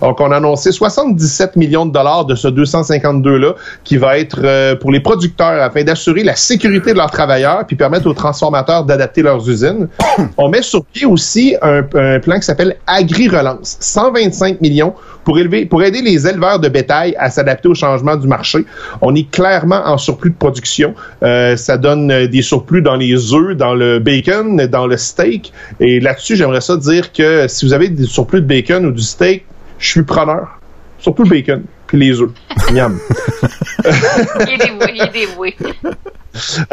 Donc, 0.00 0.20
on 0.20 0.30
a 0.30 0.36
annoncé 0.36 0.70
77 0.70 1.56
millions 1.56 1.84
de 1.84 1.92
dollars 1.92 2.24
de 2.24 2.36
ce 2.36 2.46
252-là 2.46 3.54
qui 3.82 3.96
va 3.96 4.18
être 4.18 4.40
euh, 4.44 4.76
pour 4.76 4.92
les 4.92 5.00
producteurs 5.00 5.60
afin 5.62 5.82
d'assurer 5.82 6.22
la 6.22 6.36
sécurité 6.36 6.92
de 6.92 6.98
leurs 6.98 7.10
travailleurs 7.10 7.66
puis 7.66 7.74
permettre 7.74 8.06
aux 8.06 8.14
transformateurs 8.14 8.84
d'adapter 8.84 9.22
leurs 9.22 9.48
usines. 9.48 9.88
on 10.36 10.48
met 10.48 10.62
sur 10.62 10.84
pied 10.84 11.06
aussi 11.06 11.56
un, 11.60 11.82
un 11.94 12.20
plan 12.20 12.36
qui 12.36 12.42
s'appelle 12.42 12.76
Agri-Relance. 12.86 13.78
125 13.80 14.60
millions 14.60 14.94
pour, 15.24 15.38
élever, 15.38 15.66
pour 15.66 15.82
aider 15.82 16.02
les 16.02 16.26
éleveurs 16.26 16.58
de 16.58 16.68
bétail 16.68 17.14
à 17.18 17.30
s'adapter 17.30 17.68
au 17.68 17.74
changement 17.74 18.16
du 18.16 18.26
marché. 18.26 18.64
On 19.00 19.14
est 19.14 19.30
clairement 19.30 19.82
en 19.84 19.98
surplus 19.98 20.30
de 20.30 20.36
production. 20.36 20.94
Euh, 21.22 21.56
ça 21.56 21.76
donne 21.76 22.11
euh, 22.12 22.26
des 22.26 22.42
surplus 22.42 22.82
dans 22.82 22.96
les 22.96 23.32
œufs, 23.32 23.56
dans 23.56 23.74
le 23.74 23.98
bacon, 23.98 24.66
dans 24.66 24.86
le 24.86 24.96
steak. 24.96 25.52
Et 25.80 26.00
là-dessus, 26.00 26.36
j'aimerais 26.36 26.60
ça 26.60 26.76
dire 26.76 27.12
que 27.12 27.46
si 27.48 27.64
vous 27.64 27.72
avez 27.72 27.88
des 27.88 28.04
surplus 28.04 28.42
de 28.42 28.46
bacon 28.46 28.86
ou 28.86 28.92
du 28.92 29.02
steak, 29.02 29.44
je 29.78 29.88
suis 29.88 30.02
preneur. 30.02 30.60
Surtout 30.98 31.24
le 31.24 31.30
bacon, 31.30 31.62
puis 31.86 31.98
les 31.98 32.20
œufs. 32.20 32.30
Miam. 32.72 32.98
Il 33.84 34.52
est 34.52 34.58
dévoué, 34.58 34.92
il 34.94 35.02
est 35.02 35.12
dévoué. 35.12 35.56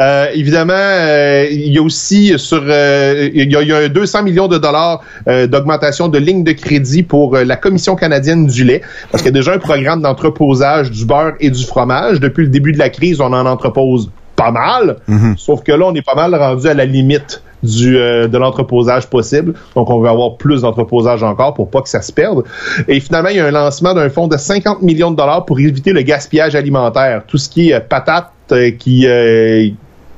Euh, 0.00 0.28
évidemment, 0.32 0.72
euh, 0.74 1.46
il 1.50 1.72
y 1.72 1.78
a 1.78 1.82
aussi 1.82 2.38
sur 2.38 2.62
euh, 2.66 3.28
il 3.34 3.50
y 3.50 3.56
a, 3.56 3.62
il 3.62 3.68
y 3.68 3.72
a 3.72 3.76
un 3.78 3.88
200 3.88 4.22
millions 4.22 4.48
de 4.48 4.58
dollars 4.58 5.02
d'augmentation 5.26 6.08
de 6.08 6.18
lignes 6.18 6.44
de 6.44 6.52
crédit 6.52 7.02
pour 7.02 7.36
la 7.36 7.56
Commission 7.56 7.96
canadienne 7.96 8.46
du 8.46 8.64
lait, 8.64 8.82
parce 9.10 9.22
qu'il 9.22 9.32
y 9.32 9.36
a 9.36 9.38
déjà 9.38 9.52
un 9.52 9.58
programme 9.58 10.02
d'entreposage 10.02 10.90
du 10.90 11.04
beurre 11.04 11.34
et 11.40 11.50
du 11.50 11.64
fromage. 11.64 12.20
Depuis 12.20 12.44
le 12.44 12.48
début 12.48 12.72
de 12.72 12.78
la 12.78 12.88
crise, 12.88 13.20
on 13.20 13.32
en 13.32 13.46
entrepose 13.46 14.10
pas 14.44 14.50
mal, 14.52 14.96
sauf 15.36 15.62
que 15.62 15.72
là, 15.72 15.84
on 15.86 15.94
est 15.94 16.02
pas 16.04 16.14
mal 16.14 16.34
rendu 16.34 16.66
à 16.68 16.74
la 16.74 16.84
limite 16.84 17.42
du 17.62 17.98
euh, 17.98 18.26
de 18.26 18.38
l'entreposage 18.38 19.06
possible. 19.08 19.52
Donc, 19.76 19.90
on 19.90 20.00
veut 20.00 20.08
avoir 20.08 20.36
plus 20.38 20.62
d'entreposage 20.62 21.22
encore 21.22 21.52
pour 21.54 21.68
pas 21.70 21.82
que 21.82 21.88
ça 21.90 22.00
se 22.00 22.10
perde. 22.12 22.42
Et 22.88 23.00
finalement, 23.00 23.28
il 23.28 23.36
y 23.36 23.40
a 23.40 23.46
un 23.46 23.50
lancement 23.50 23.92
d'un 23.92 24.08
fonds 24.08 24.28
de 24.28 24.36
50 24.38 24.80
millions 24.82 25.10
de 25.10 25.16
dollars 25.16 25.44
pour 25.44 25.60
éviter 25.60 25.92
le 25.92 26.00
gaspillage 26.02 26.54
alimentaire. 26.54 27.22
Tout 27.26 27.36
ce 27.36 27.48
qui 27.50 27.68
est 27.70 27.74
euh, 27.74 27.80
patates 27.80 28.32
euh, 28.52 28.70
qui 28.70 29.06
euh, 29.06 29.68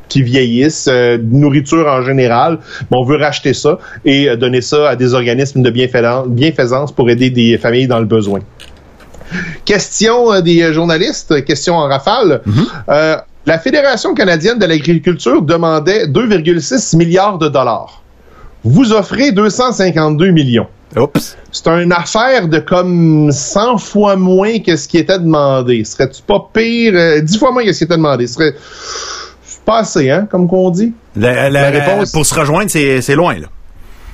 qui 0.08 0.22
vieillissent, 0.22 0.90
nourriture 1.22 1.86
en 1.88 2.02
général. 2.02 2.58
Mais 2.90 2.96
on 2.98 3.04
veut 3.04 3.16
racheter 3.16 3.54
ça 3.54 3.78
et 4.04 4.36
donner 4.36 4.60
ça 4.60 4.90
à 4.90 4.94
des 4.94 5.14
organismes 5.14 5.62
de 5.62 5.70
bienfaisan- 5.70 6.28
bienfaisance 6.28 6.92
pour 6.92 7.08
aider 7.08 7.30
des 7.30 7.56
familles 7.56 7.86
dans 7.88 7.98
le 7.98 8.04
besoin. 8.04 8.40
Question 9.64 10.40
des 10.40 10.72
journalistes, 10.72 11.44
question 11.44 11.74
en 11.76 11.88
rafale. 11.88 12.42
Euh, 12.88 13.16
la 13.46 13.58
Fédération 13.58 14.14
canadienne 14.14 14.58
de 14.58 14.66
l'agriculture 14.66 15.42
demandait 15.42 16.06
2,6 16.06 16.96
milliards 16.96 17.38
de 17.38 17.48
dollars. 17.48 18.02
Vous 18.64 18.92
offrez 18.92 19.32
252 19.32 20.30
millions. 20.30 20.68
Oups. 20.96 21.36
C'est 21.50 21.68
une 21.68 21.92
affaire 21.92 22.48
de 22.48 22.58
comme 22.58 23.30
100 23.32 23.78
fois 23.78 24.14
moins 24.16 24.58
que 24.60 24.76
ce 24.76 24.86
qui 24.86 24.98
était 24.98 25.18
demandé. 25.18 25.84
Serais-tu 25.84 26.22
pas 26.22 26.48
pire? 26.52 26.92
euh, 26.94 27.20
10 27.20 27.38
fois 27.38 27.50
moins 27.50 27.64
que 27.64 27.72
ce 27.72 27.78
qui 27.78 27.84
était 27.84 27.96
demandé? 27.96 28.26
Ce 28.26 28.34
serait 28.34 28.54
pas 29.64 29.78
assez, 29.78 30.10
hein, 30.10 30.28
comme 30.30 30.48
qu'on 30.48 30.70
dit? 30.70 30.92
La, 31.16 31.48
la- 31.50 31.70
La 31.70 31.70
réponse- 31.70 32.12
Pour 32.12 32.26
se 32.26 32.34
rejoindre, 32.34 32.70
c'est 32.70 33.00
c'est 33.00 33.14
loin, 33.14 33.34
là. 33.38 33.46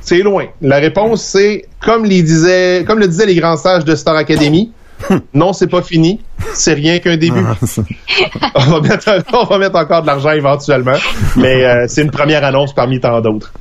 C'est 0.01 0.18
loin. 0.22 0.47
La 0.62 0.76
réponse, 0.79 1.22
c'est 1.22 1.66
comme 1.85 2.05
les 2.05 2.22
disait, 2.22 2.85
comme 2.87 2.99
le 3.01 3.09
disaient 3.09 3.26
les 3.26 3.35
grands 3.35 3.57
sages 3.57 3.85
de 3.85 3.95
Star 3.95 4.16
Academy. 4.16 4.72
non, 5.34 5.53
c'est 5.53 5.66
pas 5.66 5.82
fini. 5.82 6.20
C'est 6.55 6.74
rien 6.74 6.99
qu'un 6.99 7.16
début. 7.16 7.40
on, 8.55 8.61
va 8.61 8.80
mettre, 8.80 9.24
on 9.32 9.44
va 9.44 9.59
mettre 9.59 9.76
encore 9.76 10.03
de 10.03 10.07
l'argent 10.07 10.30
éventuellement, 10.32 10.96
mais 11.36 11.64
euh, 11.64 11.86
c'est 11.88 12.03
une 12.03 12.11
première 12.11 12.44
annonce 12.44 12.74
parmi 12.74 13.01
tant 13.01 13.20
d'autres. 13.20 13.53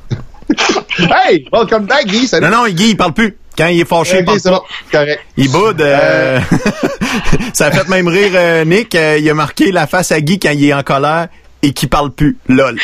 hey, 0.98 1.46
welcome 1.52 1.84
back, 1.86 2.06
Guy. 2.06 2.26
Salut. 2.26 2.46
Non, 2.46 2.64
non, 2.64 2.68
Guy, 2.68 2.90
il 2.90 2.96
parle 2.96 3.12
plus. 3.12 3.36
Quand 3.56 3.66
il 3.66 3.80
est 3.80 3.84
fâché, 3.84 4.20
il 4.20 4.24
parle 4.24 4.40
pas. 4.40 4.62
correct. 4.92 5.20
Il 5.36 5.50
boude. 5.50 5.80
euh, 5.80 6.38
ça 7.52 7.66
a 7.66 7.70
fait 7.72 7.88
même 7.88 8.06
rire 8.06 8.30
euh, 8.34 8.64
Nick. 8.64 8.94
euh, 8.94 9.18
il 9.20 9.28
a 9.28 9.34
marqué 9.34 9.72
la 9.72 9.86
face 9.86 10.12
à 10.12 10.20
Guy 10.20 10.38
quand 10.38 10.52
il 10.52 10.64
est 10.66 10.72
en 10.72 10.82
colère 10.84 11.26
et 11.62 11.72
qui 11.72 11.88
parle 11.88 12.12
plus. 12.12 12.36
Lol. 12.48 12.78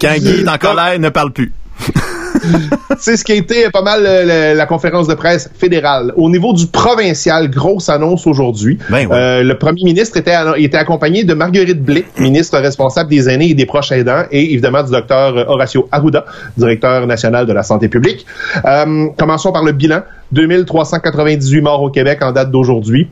Quand 0.00 0.14
Guy 0.18 0.40
est 0.42 0.48
en 0.48 0.58
colère, 0.58 0.94
il 0.94 1.00
ne 1.00 1.08
parle 1.08 1.32
plus. 1.32 1.52
C'est 2.98 3.16
ce 3.16 3.24
qui 3.24 3.32
a 3.32 3.34
été 3.34 3.70
pas 3.70 3.82
mal 3.82 4.04
euh, 4.04 4.24
la, 4.24 4.54
la 4.54 4.66
conférence 4.66 5.06
de 5.06 5.14
presse 5.14 5.50
fédérale. 5.58 6.12
Au 6.16 6.28
niveau 6.30 6.52
du 6.52 6.66
provincial, 6.66 7.50
grosse 7.50 7.88
annonce 7.88 8.26
aujourd'hui. 8.26 8.78
Ben 8.88 9.06
ouais. 9.06 9.16
Euh, 9.16 9.42
le 9.42 9.58
premier 9.58 9.84
ministre 9.84 10.16
était, 10.16 10.34
était 10.56 10.76
accompagné 10.76 11.24
de 11.24 11.34
Marguerite 11.34 11.82
Blais, 11.82 12.04
ministre 12.18 12.58
responsable 12.58 13.10
des 13.10 13.28
aînés 13.28 13.50
et 13.50 13.54
des 13.54 13.66
proches 13.66 13.92
aidants, 13.92 14.24
et 14.30 14.52
évidemment 14.52 14.82
du 14.82 14.90
docteur 14.90 15.48
Horacio 15.48 15.88
Arruda, 15.92 16.24
directeur 16.56 17.06
national 17.06 17.46
de 17.46 17.52
la 17.52 17.62
santé 17.62 17.88
publique. 17.88 18.26
Euh, 18.64 19.08
commençons 19.18 19.52
par 19.52 19.64
le 19.64 19.72
bilan. 19.72 20.02
2398 20.32 21.60
morts 21.60 21.82
au 21.82 21.90
Québec 21.90 22.22
en 22.22 22.30
date 22.30 22.50
d'aujourd'hui. 22.52 23.08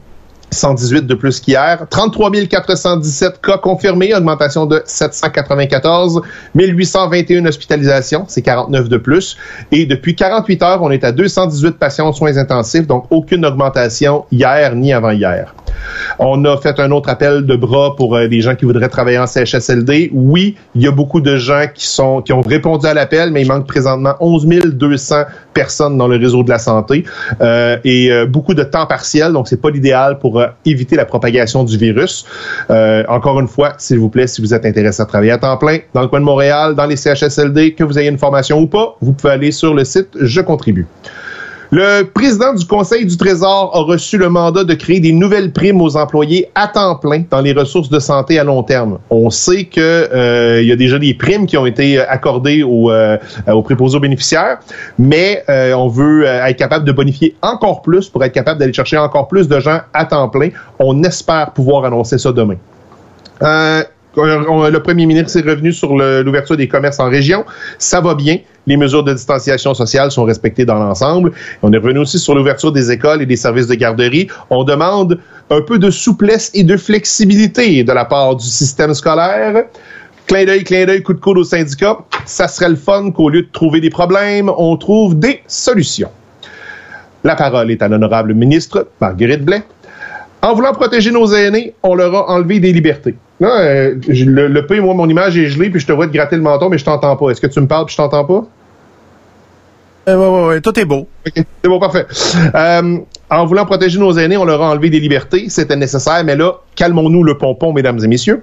118 0.51 1.07
de 1.07 1.15
plus 1.15 1.41
qu'hier. 1.41 1.87
33 1.91 2.31
417 2.49 3.41
cas 3.41 3.59
confirmés, 3.59 4.15
augmentation 4.15 4.67
de 4.67 4.83
794. 4.85 6.23
1821 6.55 7.47
hospitalisations, 7.47 8.25
c'est 8.29 8.43
49 8.43 8.89
de 8.89 8.97
plus. 8.97 9.37
Et 9.73 9.87
depuis 9.87 10.15
48 10.15 10.63
heures, 10.63 10.83
on 10.83 10.91
est 10.91 11.05
à 11.05 11.13
218 11.13 11.79
patients 11.79 12.09
aux 12.09 12.13
soins 12.13 12.37
intensifs, 12.37 12.87
donc 12.87 13.07
aucune 13.11 13.45
augmentation 13.45 14.25
hier 14.31 14.75
ni 14.75 14.93
avant-hier. 14.93 15.55
On 16.19 16.45
a 16.45 16.57
fait 16.57 16.79
un 16.81 16.91
autre 16.91 17.09
appel 17.09 17.47
de 17.47 17.57
bras 17.57 17.95
pour 17.97 18.17
euh, 18.17 18.29
des 18.29 18.41
gens 18.41 18.55
qui 18.55 18.65
voudraient 18.65 18.89
travailler 18.89 19.19
en 19.19 19.27
CHSLD. 19.27 20.11
Oui, 20.13 20.57
il 20.75 20.83
y 20.83 20.87
a 20.87 20.91
beaucoup 20.91 21.21
de 21.21 21.37
gens 21.37 21.65
qui 21.75 22.33
ont 22.33 22.41
répondu 22.41 22.87
à 22.87 22.95
l'appel, 22.95 23.31
mais 23.31 23.43
il 23.43 23.49
manque 23.49 23.67
présentement 23.67 24.15
11 24.21 24.47
200 24.47 25.25
personnes 25.59 25.99
dans 25.99 26.07
le 26.07 26.17
réseau 26.17 26.43
de 26.45 26.51
la 26.51 26.59
santé 26.59 27.05
euh, 27.41 27.79
et 27.85 28.13
euh, 28.13 28.27
beaucoup 28.27 28.55
de 28.55 28.63
temps 28.63 28.87
partiel. 28.87 29.33
Donc, 29.33 29.49
c'est 29.49 29.61
pas 29.61 29.71
l'idéal 29.71 30.19
pour 30.19 30.39
euh, 30.39 30.47
éviter 30.65 30.95
la 30.97 31.05
propagation 31.05 31.65
du 31.65 31.77
virus. 31.77 32.25
Encore 33.09 33.41
une 33.41 33.49
fois, 33.49 33.75
s'il 33.79 33.99
vous 33.99 34.09
plaît, 34.09 34.27
si 34.27 34.41
vous 34.41 34.55
êtes 34.55 34.65
intéressé 34.65 35.03
à 35.03 35.07
travailler 35.07 35.33
à 35.33 35.39
temps 35.39 35.57
plein 35.57 35.79
dans 35.95 36.03
le 36.03 36.09
coin 36.09 36.21
de 36.21 36.25
Montréal, 36.25 36.75
dans 36.75 36.87
les 36.87 36.97
CHSLD, 36.97 37.75
que 37.75 37.85
vous 37.85 37.99
ayez 37.99 38.09
une 38.09 38.19
formation 38.19 38.61
ou 38.61 38.67
pas, 38.67 38.97
vous 39.01 39.13
pouvez 39.13 39.33
aller 39.33 39.51
sur 39.51 39.75
le 39.75 39.85
site 39.85 40.09
Je 40.21 40.41
contribue. 40.41 40.87
Le 41.71 42.05
président 42.05 42.55
du 42.55 42.65
Conseil 42.65 43.05
du 43.05 43.15
Trésor 43.19 43.73
a 43.75 43.81
reçu 43.81 44.17
le 44.17 44.31
mandat 44.31 44.65
de 44.65 44.73
créer 44.73 45.01
des 45.01 45.13
nouvelles 45.13 45.53
primes 45.53 45.83
aux 45.83 45.99
employés 45.99 46.49
à 46.55 46.67
temps 46.67 46.97
plein 46.97 47.25
dans 47.31 47.43
les 47.43 47.53
ressources 47.53 47.91
de 47.91 47.99
santé 47.99 48.39
à 48.39 48.45
long 48.45 48.63
terme. 48.63 48.99
On 49.11 49.29
sait 49.29 49.65
que 49.65 49.81
euh, 49.81 50.63
il 50.63 50.69
y 50.69 50.73
a 50.73 50.77
déjà 50.77 50.99
des 50.99 51.13
primes 51.13 51.47
qui 51.47 51.59
ont 51.59 51.67
été 51.67 52.01
accordées 52.01 52.63
aux, 52.63 52.91
euh, 52.91 53.19
préposés 53.65 53.99
aux 53.99 54.01
bénéficiaires, 54.01 54.61
mais 54.99 55.45
euh, 55.51 55.75
on 55.75 55.89
veut 55.89 56.27
euh, 56.27 56.47
être 56.47 56.57
capable 56.57 56.87
de 56.87 56.93
bonifier 56.93 57.37
encore 57.43 57.83
plus 57.83 58.09
pour 58.09 58.25
être 58.25 58.33
capable 58.33 58.61
d'aller 58.61 58.73
chercher 58.73 58.97
encore 58.97 59.29
plus 59.29 59.47
de 59.47 59.61
gens 59.61 59.81
à 59.93 60.07
temps 60.07 60.31
plein. 60.31 60.49
On 60.79 61.03
espère 61.03 61.51
pouvoir 61.51 61.85
annoncer 61.85 62.17
ça 62.17 62.33
demain. 62.33 62.57
Le 64.25 64.79
premier 64.79 65.07
ministre 65.07 65.39
est 65.39 65.49
revenu 65.49 65.73
sur 65.73 65.97
l'ouverture 65.97 66.57
des 66.57 66.67
commerces 66.67 66.99
en 66.99 67.09
région. 67.09 67.45
Ça 67.79 68.01
va 68.01 68.15
bien. 68.15 68.39
Les 68.67 68.77
mesures 68.77 69.05
de 69.05 69.13
distanciation 69.13 69.75
sociale 69.75 70.11
sont 70.11 70.25
respectées 70.25 70.65
dans 70.65 70.75
l'ensemble. 70.75 71.33
On 71.63 71.73
est 71.73 71.79
revenu 71.79 72.01
aussi 72.01 72.19
sur 72.19 72.35
l'ouverture 72.35 72.73
des 72.73 72.91
écoles 72.91 73.23
et 73.23 73.27
des 73.27 73.37
services 73.37 73.67
de 73.67 73.75
garderie. 73.75 74.29
On 74.51 74.65
demande 74.65 75.19
un 75.51 75.61
peu 75.63 75.79
de 75.79 75.91
souplesse 75.91 76.51
et 76.53 76.65
de 76.65 76.77
flexibilité 76.77 77.85
de 77.85 77.93
la 77.93 78.05
part 78.05 78.37
du 78.37 78.47
système 78.47 78.93
scolaire. 78.93 79.65
Clin 80.27 80.45
d'œil, 80.45 80.65
clin 80.65 80.85
d'œil, 80.85 81.03
coup 81.03 81.15
de 81.15 81.21
coude 81.21 81.39
aux 81.39 81.45
syndicats. 81.45 81.99
Ça 82.27 82.49
serait 82.49 82.69
le 82.69 82.77
fun 82.77 83.11
qu'au 83.13 83.31
lieu 83.31 83.43
de 83.43 83.49
trouver 83.51 83.81
des 83.81 83.89
problèmes, 83.89 84.51
on 84.59 84.77
trouve 84.77 85.19
des 85.19 85.41
solutions. 85.47 86.11
La 87.25 87.35
parole 87.35 87.71
est 87.71 87.83
à 87.83 87.89
l'honorable 87.89 88.35
ministre 88.35 88.89
Marguerite 89.01 89.45
Blais. 89.45 89.63
En 90.43 90.55
voulant 90.55 90.73
protéger 90.73 91.11
nos 91.11 91.33
aînés, 91.33 91.75
on 91.83 91.95
leur 91.95 92.15
a 92.15 92.31
enlevé 92.31 92.61
des 92.61 92.73
libertés. 92.73 93.15
Là, 93.41 93.61
euh, 93.61 93.95
le, 94.09 94.49
le 94.49 94.67
P, 94.67 94.81
moi, 94.81 94.95
mon 94.95 95.09
image 95.09 95.39
est 95.39 95.47
gelée, 95.47 95.71
puis 95.71 95.81
je 95.81 95.87
te 95.87 95.93
vois 95.93 96.07
te 96.07 96.13
gratter 96.13 96.37
le 96.37 96.43
menton, 96.43 96.69
mais 96.69 96.79
je 96.79 96.85
t'entends 96.85 97.17
pas. 97.17 97.31
Est-ce 97.31 97.41
que 97.41 97.47
tu 97.47 97.61
me 97.61 97.67
parles, 97.67 97.87
puis 97.87 97.93
je 97.93 97.99
t'entends 97.99 98.25
pas? 98.25 98.45
Ouais, 100.09 100.15
ouais, 100.15 100.47
ouais, 100.47 100.61
tout 100.61 100.79
est 100.79 100.85
beau. 100.85 101.07
OK, 101.27 101.33
c'est 101.35 101.69
bon, 101.69 101.79
parfait. 101.79 102.07
Euh, 102.55 102.99
en 103.31 103.45
voulant 103.45 103.67
protéger 103.67 103.99
nos 103.99 104.13
aînés, 104.13 104.39
on 104.39 104.45
leur 104.45 104.63
a 104.63 104.71
enlevé 104.71 104.89
des 104.89 105.01
libertés. 105.01 105.47
C'était 105.51 105.77
nécessaire, 105.77 106.25
mais 106.25 106.35
là, 106.35 106.55
calmons-nous 106.77 107.23
le 107.23 107.37
pompon, 107.37 107.73
mesdames 107.73 107.99
et 108.03 108.09
messieurs. 108.09 108.43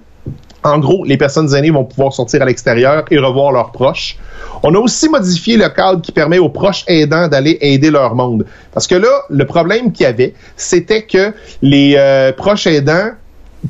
En 0.63 0.79
gros, 0.79 1.03
les 1.03 1.17
personnes 1.17 1.53
aînées 1.53 1.71
vont 1.71 1.83
pouvoir 1.83 2.13
sortir 2.13 2.41
à 2.41 2.45
l'extérieur 2.45 3.05
et 3.11 3.17
revoir 3.17 3.51
leurs 3.51 3.71
proches. 3.71 4.17
On 4.63 4.73
a 4.73 4.77
aussi 4.77 5.09
modifié 5.09 5.57
le 5.57 5.69
cadre 5.69 6.01
qui 6.01 6.11
permet 6.11 6.39
aux 6.39 6.49
proches 6.49 6.83
aidants 6.87 7.27
d'aller 7.27 7.57
aider 7.61 7.91
leur 7.91 8.15
monde. 8.15 8.45
Parce 8.73 8.87
que 8.87 8.95
là, 8.95 9.09
le 9.29 9.45
problème 9.45 9.91
qu'il 9.91 10.05
y 10.05 10.07
avait, 10.07 10.33
c'était 10.57 11.03
que 11.03 11.33
les 11.61 11.95
euh, 11.97 12.31
proches 12.31 12.65
aidants 12.67 13.11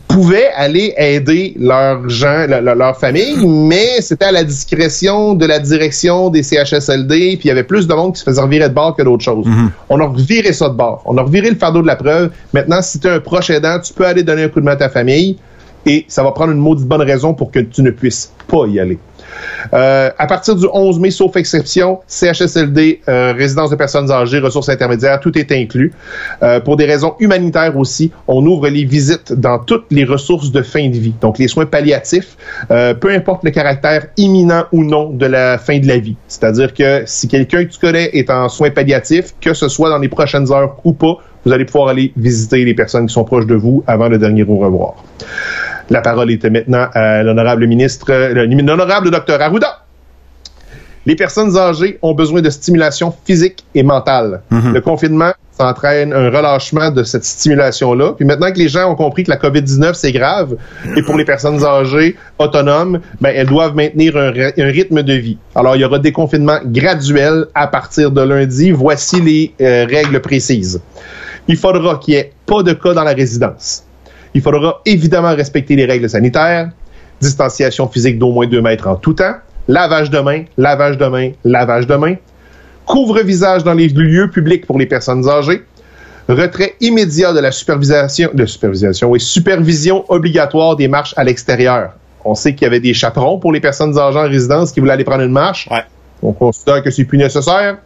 pouvaient 0.07 0.49
aller 0.55 0.93
aider 0.97 1.55
leurs 1.59 2.07
gens, 2.09 2.45
le- 2.47 2.59
le- 2.61 2.73
leur 2.73 2.97
famille, 2.97 3.45
mais 3.47 4.01
c'était 4.01 4.25
à 4.25 4.31
la 4.31 4.43
discrétion 4.43 5.33
de 5.33 5.45
la 5.45 5.59
direction 5.59 6.29
des 6.29 6.43
CHSLD, 6.43 7.37
puis 7.37 7.45
il 7.45 7.47
y 7.47 7.51
avait 7.51 7.63
plus 7.63 7.87
de 7.87 7.93
monde 7.93 8.13
qui 8.13 8.19
se 8.19 8.23
faisait 8.25 8.41
revirer 8.41 8.69
de 8.69 8.73
bord 8.73 8.95
que 8.95 9.03
d'autres 9.03 9.23
choses. 9.23 9.45
On 9.89 9.99
a 9.99 10.05
reviré 10.05 10.53
ça 10.53 10.69
de 10.69 10.75
bord. 10.75 11.01
On 11.05 11.17
a 11.17 11.21
reviré 11.21 11.49
le 11.49 11.55
fardeau 11.55 11.81
de 11.81 11.87
la 11.87 11.95
preuve. 11.95 12.31
Maintenant, 12.53 12.81
si 12.81 12.99
tu 12.99 13.07
es 13.07 13.11
un 13.11 13.19
proche 13.19 13.49
aidant, 13.49 13.79
tu 13.79 13.93
peux 13.93 14.05
aller 14.05 14.23
donner 14.23 14.43
un 14.43 14.49
coup 14.49 14.59
de 14.59 14.65
main 14.65 14.73
à 14.73 14.77
ta 14.77 14.89
famille 14.89 15.37
et 15.85 16.05
ça 16.07 16.23
va 16.23 16.31
prendre 16.31 16.51
une 16.51 16.59
maudite 16.59 16.87
bonne 16.87 17.01
raison 17.01 17.33
pour 17.33 17.51
que 17.51 17.59
tu 17.59 17.81
ne 17.81 17.91
puisses 17.91 18.31
pas 18.47 18.65
y 18.67 18.79
aller. 18.79 18.97
Euh, 19.73 20.09
à 20.17 20.27
partir 20.27 20.55
du 20.55 20.65
11 20.71 20.99
mai, 20.99 21.11
sauf 21.11 21.35
exception, 21.35 21.99
CHSLD, 22.07 23.01
euh, 23.07 23.33
résidence 23.33 23.69
de 23.69 23.75
personnes 23.75 24.11
âgées, 24.11 24.39
ressources 24.39 24.69
intermédiaires, 24.69 25.19
tout 25.19 25.37
est 25.37 25.51
inclus. 25.51 25.93
Euh, 26.43 26.59
pour 26.59 26.75
des 26.77 26.85
raisons 26.85 27.15
humanitaires 27.19 27.77
aussi, 27.77 28.11
on 28.27 28.45
ouvre 28.45 28.67
les 28.67 28.85
visites 28.85 29.33
dans 29.33 29.59
toutes 29.59 29.85
les 29.91 30.05
ressources 30.05 30.51
de 30.51 30.61
fin 30.61 30.89
de 30.89 30.97
vie, 30.97 31.13
donc 31.21 31.37
les 31.39 31.47
soins 31.47 31.65
palliatifs, 31.65 32.37
peu 32.69 33.11
importe 33.11 33.43
le 33.43 33.51
caractère 33.51 34.07
imminent 34.17 34.65
ou 34.71 34.83
non 34.83 35.09
de 35.09 35.25
la 35.25 35.57
fin 35.57 35.79
de 35.79 35.87
la 35.87 35.97
vie. 35.97 36.15
C'est-à-dire 36.27 36.73
que 36.73 37.03
si 37.05 37.27
quelqu'un 37.27 37.65
que 37.65 37.71
tu 37.71 37.79
connais 37.79 38.09
est 38.13 38.29
en 38.29 38.49
soins 38.49 38.71
palliatifs, 38.71 39.33
que 39.41 39.53
ce 39.53 39.67
soit 39.67 39.89
dans 39.89 39.97
les 39.97 40.09
prochaines 40.09 40.51
heures 40.51 40.75
ou 40.83 40.93
pas, 40.93 41.17
vous 41.45 41.51
allez 41.51 41.65
pouvoir 41.65 41.89
aller 41.89 42.11
visiter 42.17 42.65
les 42.65 42.73
personnes 42.73 43.07
qui 43.07 43.13
sont 43.13 43.23
proches 43.23 43.45
de 43.45 43.55
vous 43.55 43.83
avant 43.87 44.09
le 44.09 44.17
dernier 44.17 44.43
au 44.43 44.57
revoir. 44.57 44.95
La 45.89 46.01
parole 46.01 46.31
était 46.31 46.49
maintenant 46.49 46.87
à 46.93 47.21
l'honorable 47.21 47.67
ministre, 47.67 48.07
euh, 48.09 48.45
l'honorable 48.45 49.11
docteur 49.11 49.39
Arruda. 49.41 49.81
Les 51.05 51.15
personnes 51.15 51.55
âgées 51.55 51.99
ont 52.01 52.15
besoin 52.15 52.41
de 52.41 52.49
stimulation 52.49 53.13
physique 53.25 53.63
et 53.75 53.83
mentale. 53.83 54.41
Le 54.49 54.79
confinement, 54.81 55.33
ça 55.51 55.67
entraîne 55.67 56.11
un 56.11 56.31
relâchement 56.31 56.89
de 56.89 57.03
cette 57.03 57.23
stimulation-là. 57.23 58.13
Puis 58.13 58.25
maintenant 58.25 58.51
que 58.51 58.57
les 58.57 58.67
gens 58.67 58.91
ont 58.91 58.95
compris 58.95 59.23
que 59.23 59.29
la 59.29 59.37
COVID-19, 59.37 59.93
c'est 59.93 60.11
grave, 60.11 60.55
et 60.97 61.03
pour 61.03 61.15
les 61.15 61.23
personnes 61.23 61.63
âgées 61.63 62.15
autonomes, 62.39 63.01
ben, 63.21 63.31
elles 63.35 63.45
doivent 63.45 63.75
maintenir 63.75 64.17
un 64.17 64.31
rythme 64.31 65.03
de 65.03 65.13
vie. 65.13 65.37
Alors, 65.53 65.75
il 65.75 65.83
y 65.83 65.85
aura 65.85 65.99
des 65.99 66.11
confinements 66.11 66.59
graduels 66.65 67.45
à 67.53 67.67
partir 67.67 68.09
de 68.09 68.21
lundi. 68.21 68.71
Voici 68.71 69.21
les 69.21 69.53
euh, 69.61 69.85
règles 69.87 70.19
précises. 70.21 70.81
Il 71.47 71.57
faudra 71.57 71.97
qu'il 71.97 72.15
n'y 72.15 72.19
ait 72.19 72.31
pas 72.45 72.63
de 72.63 72.73
cas 72.73 72.93
dans 72.93 73.03
la 73.03 73.13
résidence. 73.13 73.83
Il 74.33 74.41
faudra 74.41 74.81
évidemment 74.85 75.35
respecter 75.35 75.75
les 75.75 75.85
règles 75.85 76.09
sanitaires, 76.09 76.71
distanciation 77.21 77.87
physique 77.87 78.19
d'au 78.19 78.31
moins 78.31 78.47
2 78.47 78.61
mètres 78.61 78.87
en 78.87 78.95
tout 78.95 79.13
temps, 79.13 79.35
lavage 79.67 80.09
de 80.09 80.19
mains, 80.19 80.43
lavage 80.57 80.97
de 80.97 81.05
mains, 81.05 81.31
lavage 81.43 81.87
de 81.87 81.95
mains, 81.95 82.15
couvre-visage 82.85 83.63
dans 83.63 83.73
les 83.73 83.87
lieux 83.87 84.29
publics 84.29 84.65
pour 84.65 84.77
les 84.77 84.85
personnes 84.85 85.27
âgées, 85.27 85.63
retrait 86.27 86.75
immédiat 86.81 87.33
de 87.33 87.39
la 87.39 87.51
supervision, 87.51 88.29
de 88.33 88.45
supervision, 88.45 89.09
oui, 89.09 89.19
supervision 89.19 90.03
obligatoire 90.09 90.75
des 90.75 90.87
marches 90.87 91.13
à 91.17 91.23
l'extérieur. 91.23 91.93
On 92.23 92.33
sait 92.33 92.55
qu'il 92.55 92.63
y 92.63 92.65
avait 92.65 92.79
des 92.79 92.95
chaperons 92.95 93.37
pour 93.37 93.53
les 93.53 93.59
personnes 93.59 93.97
âgées 93.97 94.17
en 94.17 94.27
résidence 94.27 94.71
qui 94.71 94.79
voulaient 94.79 94.93
aller 94.93 95.03
prendre 95.03 95.23
une 95.23 95.31
marche. 95.31 95.69
On 96.25 96.33
considère 96.33 96.81
que 96.81 96.91
c'est 96.91 97.05
plus 97.05 97.17
nécessaire. 97.17 97.77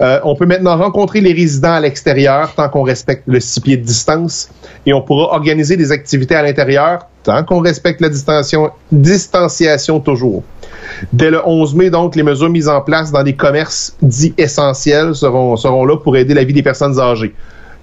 Euh, 0.00 0.20
on 0.24 0.34
peut 0.34 0.46
maintenant 0.46 0.76
rencontrer 0.76 1.20
les 1.20 1.32
résidents 1.32 1.74
à 1.74 1.80
l'extérieur 1.80 2.54
tant 2.54 2.68
qu'on 2.68 2.82
respecte 2.82 3.24
le 3.26 3.40
six 3.40 3.60
pieds 3.60 3.76
de 3.76 3.84
distance 3.84 4.48
et 4.86 4.92
on 4.92 5.02
pourra 5.02 5.34
organiser 5.34 5.76
des 5.76 5.92
activités 5.92 6.34
à 6.34 6.42
l'intérieur 6.42 7.06
tant 7.22 7.42
qu'on 7.44 7.60
respecte 7.60 8.00
la 8.00 8.08
distanciation, 8.08 10.00
toujours. 10.00 10.44
Dès 11.12 11.30
le 11.30 11.40
11 11.44 11.74
mai, 11.74 11.90
donc, 11.90 12.14
les 12.14 12.22
mesures 12.22 12.48
mises 12.48 12.68
en 12.68 12.80
place 12.80 13.10
dans 13.10 13.24
des 13.24 13.34
commerces 13.34 13.96
dits 14.00 14.34
essentiels 14.38 15.14
seront, 15.14 15.56
seront 15.56 15.84
là 15.84 15.96
pour 15.96 16.16
aider 16.16 16.34
la 16.34 16.44
vie 16.44 16.54
des 16.54 16.62
personnes 16.62 16.98
âgées. 17.00 17.34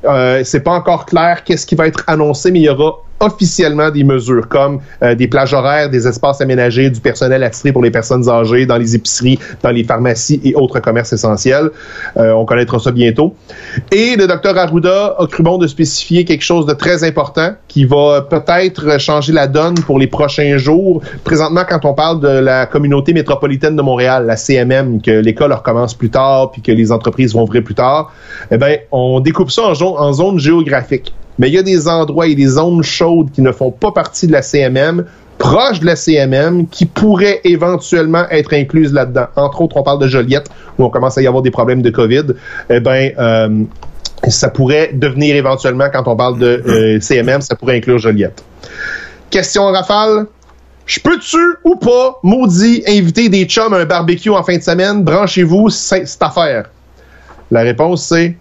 Euh, 0.06 0.42
c'est 0.44 0.62
pas 0.62 0.72
encore 0.72 1.06
clair 1.06 1.44
qu'est-ce 1.44 1.66
qui 1.66 1.76
va 1.76 1.88
être 1.88 2.04
annoncé, 2.08 2.52
mais 2.52 2.60
il 2.60 2.64
y 2.64 2.70
aura 2.70 3.04
officiellement 3.24 3.90
des 3.90 4.04
mesures 4.04 4.48
comme 4.48 4.80
euh, 5.02 5.16
des 5.16 5.28
plages 5.28 5.54
horaires, 5.54 5.90
des 5.90 6.08
espaces 6.08 6.42
aménagés, 6.42 6.90
du 6.90 7.00
personnel 7.00 7.44
attitré 7.44 7.72
pour 7.72 7.84
les 7.84 7.92
personnes 7.92 8.30
âgées 8.30 8.66
dans 8.66 8.78
les 8.78 8.96
épiceries, 8.96 9.40
dans 9.62 9.72
les 9.72 9.84
pharmacies 9.84 10.42
et 10.44 10.56
autres 10.56 10.80
commerces 10.80 11.14
essentiels. 11.14 11.72
Euh, 12.18 12.32
on 12.32 12.46
connaîtra 12.46 12.80
ça 12.80 12.92
bientôt. 12.92 13.36
Et 13.92 14.16
le 14.16 14.28
docteur 14.28 14.58
Arruda 14.58 15.16
a 15.18 15.28
cru 15.28 15.44
bon 15.44 15.58
de 15.58 15.68
spécifier 15.68 16.26
quelque 16.26 16.44
chose 16.44 16.66
de 16.66 16.74
très 16.74 17.04
important 17.04 17.54
qui 17.68 17.86
va 17.86 18.22
peut-être 18.22 19.00
changer 19.00 19.34
la 19.34 19.48
donne 19.48 19.76
pour 19.76 20.00
les 20.00 20.08
prochains 20.08 20.58
jours. 20.58 21.02
Présentement, 21.24 21.64
quand 21.68 21.86
on 21.86 21.94
parle 21.94 22.20
de 22.20 22.28
la 22.28 22.66
communauté 22.66 23.14
métropolitaine 23.14 23.76
de 23.76 23.82
Montréal, 23.82 24.26
la 24.26 24.36
CMM, 24.36 25.02
que 25.02 25.12
l'école 25.12 25.54
recommence 25.54 25.94
plus 25.94 26.10
tard 26.10 26.52
puis 26.52 26.62
que 26.62 26.72
les 26.72 26.92
entreprises 26.92 27.34
vont 27.34 27.44
ouvrir 27.44 27.64
plus 27.64 27.76
tard, 27.76 28.14
eh 28.52 28.58
ben, 28.58 28.80
on 28.92 29.20
découpe 29.20 29.52
ça 29.52 29.64
en, 29.64 29.82
en 29.82 30.14
zones 30.14 30.40
géographiques. 30.40 31.14
Mais 31.40 31.48
il 31.48 31.54
y 31.54 31.58
a 31.58 31.64
des 31.64 31.88
endroits 31.88 32.28
et 32.28 32.36
des 32.36 32.48
zones 32.48 32.84
chaudes 32.84 33.32
qui 33.32 33.42
ne 33.42 33.52
font 33.52 33.72
pas 33.72 33.92
partie 33.92 34.28
de 34.28 34.32
la 34.32 34.42
CMM, 34.42 35.06
proches 35.38 35.80
de 35.80 35.86
la 35.86 35.96
CMM, 35.96 36.68
qui 36.68 36.86
pourraient 36.86 37.42
éventuellement 37.44 38.26
être 38.30 38.54
incluses 38.54 38.94
là-dedans. 38.94 39.28
Entre 39.36 39.62
autres, 39.62 39.78
on 39.78 39.84
parle 39.84 40.00
de 40.00 40.08
Joliette, 40.08 40.50
où 40.78 40.86
on 40.86 40.90
commence 40.90 41.18
à 41.18 41.22
y 41.22 41.28
avoir 41.28 41.42
des 41.44 41.52
problèmes 41.52 41.82
de 41.82 41.90
COVID. 41.90 42.26
Eh 42.70 42.80
ben, 42.80 43.12
euh, 43.18 43.64
ça 44.28 44.50
pourrait 44.50 44.92
devenir 44.94 45.36
éventuellement, 45.36 45.88
quand 45.92 46.08
on 46.08 46.16
parle 46.16 46.40
de 46.40 46.64
euh, 46.68 47.00
CMM, 47.00 47.42
ça 47.42 47.56
pourrait 47.56 47.78
inclure 47.78 47.98
Joliette. 47.98 48.44
Question 49.30 49.66
rafale. 49.66 50.28
Je 50.86 51.00
peux-tu 51.00 51.38
ou 51.64 51.76
pas, 51.78 52.20
maudit, 52.24 52.84
inviter 52.88 53.30
des 53.30 53.46
chums 53.46 53.74
à 53.74 53.78
un 53.78 53.86
barbecue 53.86 54.30
en 54.30 54.44
fin 54.44 54.58
de 54.58 54.62
semaine? 54.62 55.04
Branchez-vous, 55.04 55.70
c'est 55.70 56.22
affaire. 56.22 56.66
La 57.52 57.62
réponse, 57.62 58.06
c'est 58.06 58.36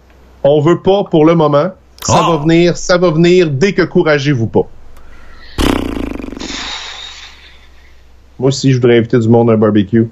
on 0.45 0.61
veut 0.61 0.81
pas 0.81 1.05
pour 1.05 1.25
le 1.25 1.35
moment. 1.35 1.71
Ça 2.07 2.21
Ah! 2.25 2.31
va 2.31 2.37
venir, 2.39 2.77
ça 2.77 2.99
va 2.99 3.11
venir 3.11 3.51
dès 3.51 3.73
que 3.73 3.83
couragez-vous 3.83 4.47
pas. 4.49 4.69
Moi 8.39 8.49
aussi, 8.49 8.71
je 8.73 8.77
voudrais 8.77 8.99
inviter 8.99 9.19
du 9.19 9.29
monde 9.29 9.51
à 9.51 9.55
un 9.55 9.57
barbecue. 9.57 10.09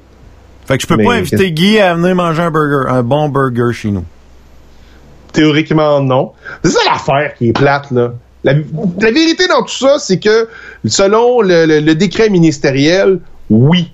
Fait 0.66 0.76
que 0.76 0.82
je 0.82 0.86
peux 0.86 0.96
Mais 0.96 1.04
pas 1.04 1.14
inviter 1.14 1.50
Guy 1.52 1.78
à 1.80 1.94
venir 1.94 2.14
manger 2.14 2.42
un 2.42 2.50
burger, 2.50 2.88
un 2.88 3.02
bon 3.02 3.28
burger 3.28 3.72
chez 3.72 3.90
nous. 3.90 4.04
Théoriquement, 5.32 6.00
non. 6.00 6.32
C'est 6.64 6.70
ça 6.70 6.80
l'affaire 6.86 7.34
qui 7.34 7.48
est 7.48 7.52
plate, 7.52 7.90
là. 7.90 8.12
La, 8.44 8.52
la 8.54 9.10
vérité 9.10 9.46
dans 9.48 9.62
tout 9.62 9.74
ça, 9.74 9.98
c'est 9.98 10.18
que 10.18 10.48
selon 10.86 11.40
le, 11.42 11.66
le- 11.66 11.80
le 11.80 11.94
décret 11.94 12.30
ministériel, 12.30 13.18
oui. 13.50 13.90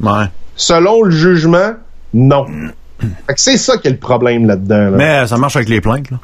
Ouais. 0.00 0.24
Selon 0.56 1.02
le 1.02 1.10
jugement, 1.10 1.72
non. 2.14 2.46
Fait 3.26 3.34
que 3.34 3.40
c'est 3.40 3.56
ça 3.58 3.76
qui 3.76 3.88
est 3.88 3.92
le 3.92 3.96
problème 3.98 4.46
là-dedans. 4.46 4.90
là. 4.90 4.96
Mais 4.96 5.26
ça 5.26 5.36
marche 5.36 5.56
avec 5.56 5.68
les 5.68 5.80
plaintes, 5.80 6.10
là. 6.10 6.18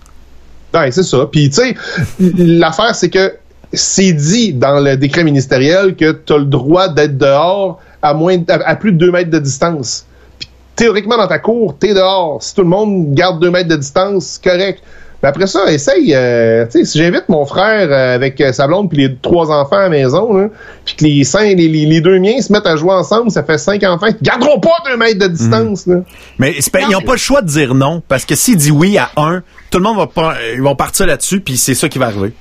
Ouais, 0.74 0.90
c'est 0.90 1.02
ça. 1.02 1.26
Puis, 1.30 1.50
tu 1.50 1.56
sais, 1.56 1.74
l'affaire, 2.18 2.94
c'est 2.94 3.10
que 3.10 3.34
c'est 3.72 4.12
dit 4.12 4.52
dans 4.52 4.80
le 4.80 4.96
décret 4.96 5.24
ministériel 5.24 5.94
que 5.94 6.12
tu 6.12 6.32
as 6.32 6.38
le 6.38 6.44
droit 6.44 6.88
d'être 6.88 7.16
dehors 7.16 7.80
à, 8.02 8.14
moins 8.14 8.36
à, 8.48 8.76
plus 8.76 8.92
de 8.92 8.98
2 8.98 9.12
mètres 9.12 9.30
de 9.30 9.38
distance. 9.38 10.06
Puis, 10.38 10.48
théoriquement, 10.76 11.16
dans 11.16 11.28
ta 11.28 11.38
cour, 11.38 11.76
t'es 11.78 11.94
dehors. 11.94 12.42
Si 12.42 12.54
tout 12.54 12.62
le 12.62 12.68
monde 12.68 13.14
garde 13.14 13.40
2 13.40 13.50
mètres 13.50 13.68
de 13.68 13.76
distance, 13.76 14.40
correct. 14.42 14.82
Mais 15.22 15.28
après 15.28 15.46
ça, 15.46 15.70
essaye. 15.70 16.14
euh, 16.14 16.64
tu 16.64 16.78
sais, 16.78 16.84
si 16.84 16.98
j'invite 16.98 17.28
mon 17.28 17.44
frère 17.44 17.88
euh, 17.90 18.14
avec 18.14 18.40
euh, 18.40 18.52
sa 18.52 18.66
blonde 18.66 18.88
puis 18.88 18.98
les 19.06 19.16
trois 19.16 19.50
enfants 19.50 19.76
à 19.76 19.82
la 19.82 19.88
maison, 19.90 20.32
là, 20.34 20.48
puis 20.84 20.94
que 20.94 21.04
les, 21.04 21.24
cinq, 21.24 21.56
les, 21.58 21.68
les- 21.68 21.84
les 21.86 22.00
deux 22.00 22.18
miens 22.18 22.40
se 22.40 22.50
mettent 22.52 22.66
à 22.66 22.76
jouer 22.76 22.92
ensemble, 22.94 23.30
ça 23.30 23.42
fait 23.44 23.58
cinq 23.58 23.82
enfants. 23.84 24.06
Ils 24.08 24.16
garderont 24.22 24.58
pas 24.60 24.70
2 24.86 24.96
mètres 24.96 25.18
de 25.18 25.26
distance. 25.28 25.86
là. 25.86 25.96
Mais 26.38 26.54
c'est 26.60 26.72
pas- 26.72 26.80
ils 26.80 26.88
n'ont 26.88 27.00
pas 27.02 27.12
le 27.12 27.18
choix 27.18 27.42
de 27.42 27.48
dire 27.48 27.74
non, 27.74 28.02
parce 28.08 28.24
que 28.24 28.34
s'il 28.34 28.56
dit 28.56 28.70
oui 28.70 28.96
à 28.96 29.10
un, 29.16 29.42
tout 29.70 29.78
le 29.78 29.84
monde 29.84 29.98
va 29.98 30.06
pas, 30.06 30.36
ils 30.54 30.62
vont 30.62 30.74
partir 30.74 31.06
là-dessus, 31.06 31.40
puis 31.40 31.56
c'est 31.58 31.74
ça 31.74 31.88
qui 31.90 31.98
va 31.98 32.06
arriver. 32.06 32.32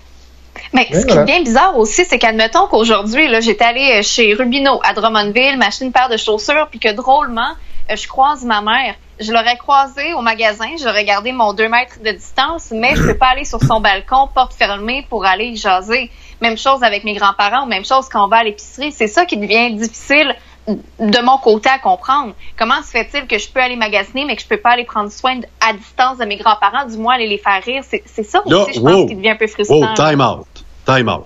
Mais 0.74 0.88
ce 0.94 1.06
qui 1.06 1.14
est 1.14 1.24
bien 1.26 1.42
bizarre 1.42 1.78
aussi, 1.78 2.06
c'est 2.06 2.18
qu'admettons 2.20 2.68
qu'aujourd'hui, 2.68 3.28
là, 3.28 3.40
j'étais 3.40 3.64
allée 3.66 4.02
chez 4.04 4.34
Rubino 4.34 4.80
à 4.88 4.94
Drummondville, 4.94 5.58
m'acheter 5.58 5.86
une 5.86 5.92
paire 5.92 6.10
de 6.10 6.18
chaussures, 6.18 6.68
puis 6.70 6.80
que 6.80 6.94
drôlement, 6.94 7.52
je 7.94 8.08
croise 8.08 8.44
ma 8.46 8.62
mère. 8.62 8.96
Je 9.20 9.34
l'aurais 9.34 9.58
croisée 9.58 10.14
au 10.14 10.22
magasin, 10.22 10.70
j'aurais 10.82 11.04
gardé 11.04 11.32
mon 11.34 11.54
2 11.54 11.68
mètres 11.68 12.00
de 12.04 12.12
distance, 12.12 12.72
mais 12.72 12.96
je 12.96 13.04
peux 13.04 13.18
pas 13.18 13.28
aller 13.28 13.44
sur 13.44 13.62
son 13.62 13.82
balcon, 13.82 14.30
porte 14.34 14.54
fermée, 14.54 15.06
pour 15.10 15.26
aller 15.26 15.56
jaser. 15.58 16.10
Même 16.42 16.58
chose 16.58 16.84
avec 16.84 17.04
mes 17.04 17.14
grands-parents, 17.14 17.66
même 17.66 17.84
chose 17.84 18.08
quand 18.10 18.24
on 18.24 18.30
va 18.30 18.38
à 18.38 18.44
l'épicerie. 18.46 18.94
C'est 18.94 19.08
ça 19.08 19.26
qui 19.26 19.36
devient 19.36 19.76
difficile 19.76 20.34
de 20.68 21.26
mon 21.26 21.38
côté 21.38 21.70
à 21.70 21.80
comprendre. 21.80 22.34
Comment 22.58 22.82
se 22.82 22.92
fait-il 22.92 23.28
que 23.28 23.38
je 23.38 23.50
peux 23.50 23.60
aller 23.60 23.76
magasiner, 23.76 24.24
mais 24.26 24.36
que 24.36 24.42
je 24.42 24.48
peux 24.48 24.58
pas 24.58 24.70
aller 24.72 24.86
prendre 24.86 25.12
soin 25.12 25.38
de- 25.38 25.46
à 25.60 25.74
distance 25.74 26.18
de 26.18 26.26
mes 26.26 26.38
grands-parents, 26.38 26.86
du 26.86 26.96
moins 26.98 27.16
aller 27.16 27.28
les 27.28 27.40
faire 27.40 27.62
rire? 27.64 27.84
C'est 27.84 28.24
ça 28.24 28.42
aussi, 28.46 28.74
je 28.74 28.80
wow. 28.80 28.90
pense, 28.90 29.10
qui 29.10 29.16
devient 29.16 29.32
un 29.32 29.36
peu 29.36 29.48
frustrant. 29.48 29.78
Oh, 29.78 29.82
là. 29.82 29.94
time 29.96 30.22
out. 30.22 30.48
Time 30.86 31.10
out. 31.10 31.26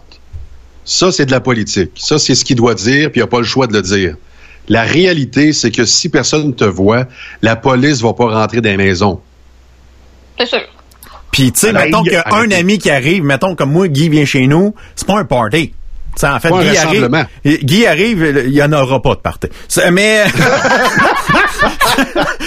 Ça, 0.85 1.11
c'est 1.11 1.25
de 1.25 1.31
la 1.31 1.41
politique. 1.41 1.91
Ça, 1.95 2.17
c'est 2.17 2.35
ce 2.35 2.43
qu'il 2.43 2.55
doit 2.55 2.73
dire, 2.73 3.11
puis 3.11 3.19
il 3.19 3.23
n'a 3.23 3.27
pas 3.27 3.37
le 3.39 3.45
choix 3.45 3.67
de 3.67 3.73
le 3.73 3.81
dire. 3.81 4.15
La 4.69 4.83
réalité, 4.83 5.51
c'est 5.53 5.71
que 5.71 5.85
si 5.85 6.09
personne 6.09 6.47
ne 6.47 6.51
te 6.53 6.63
voit, 6.63 7.05
la 7.41 7.55
police 7.55 8.01
va 8.01 8.13
pas 8.13 8.27
rentrer 8.27 8.61
dans 8.61 8.69
les 8.69 8.77
maisons. 8.77 9.19
C'est 10.39 10.45
sûr. 10.47 10.61
Puis, 11.31 11.51
tu 11.51 11.59
sais, 11.61 11.69
Alors, 11.69 11.83
mettons 11.83 12.03
il- 12.05 12.11
qu'un 12.11 12.51
ami 12.51 12.77
qui 12.77 12.89
arrive, 12.89 13.23
mettons 13.23 13.55
comme 13.55 13.71
moi, 13.71 13.87
Guy 13.87 14.09
vient 14.09 14.25
chez 14.25 14.47
nous, 14.47 14.73
c'est 14.95 15.07
pas 15.07 15.19
un 15.19 15.25
party. 15.25 15.69
Tu 16.15 16.19
sais, 16.19 16.27
en 16.27 16.39
fait, 16.39 16.49
Pas 16.49 16.57
un 16.59 16.61
Guy 16.61 16.77
arrive, 16.77 17.01
rassemblement. 17.03 17.25
Guy 17.43 17.85
arrive, 17.87 18.43
il 18.47 18.53
y 18.53 18.61
en 18.63 18.71
aura 18.71 19.01
pas 19.01 19.15
de 19.15 19.19
party. 19.19 19.47
Mais... 19.91 20.25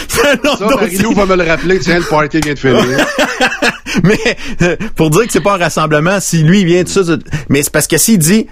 Ça. 0.09 0.35
Marie-Lou 0.61 1.13
va 1.13 1.27
me 1.27 1.37
le 1.37 1.45
rappeler. 1.45 1.79
Tiens, 1.79 1.99
le 1.99 2.05
party 2.05 2.41
vient 2.41 2.55
de 2.55 2.59
finir. 2.59 2.83
Mais 4.03 4.19
euh, 4.63 4.77
pour 4.95 5.11
dire 5.11 5.27
que 5.27 5.33
c'est 5.33 5.41
pas 5.41 5.55
un 5.55 5.59
rassemblement, 5.59 6.21
si 6.21 6.43
lui 6.43 6.61
il 6.61 6.67
vient 6.67 6.83
de 6.83 6.89
ça, 6.89 7.01
mais 7.49 7.63
c'est 7.63 7.73
parce 7.73 7.87
que 7.87 7.97
s'il 7.97 8.19
dit 8.19 8.47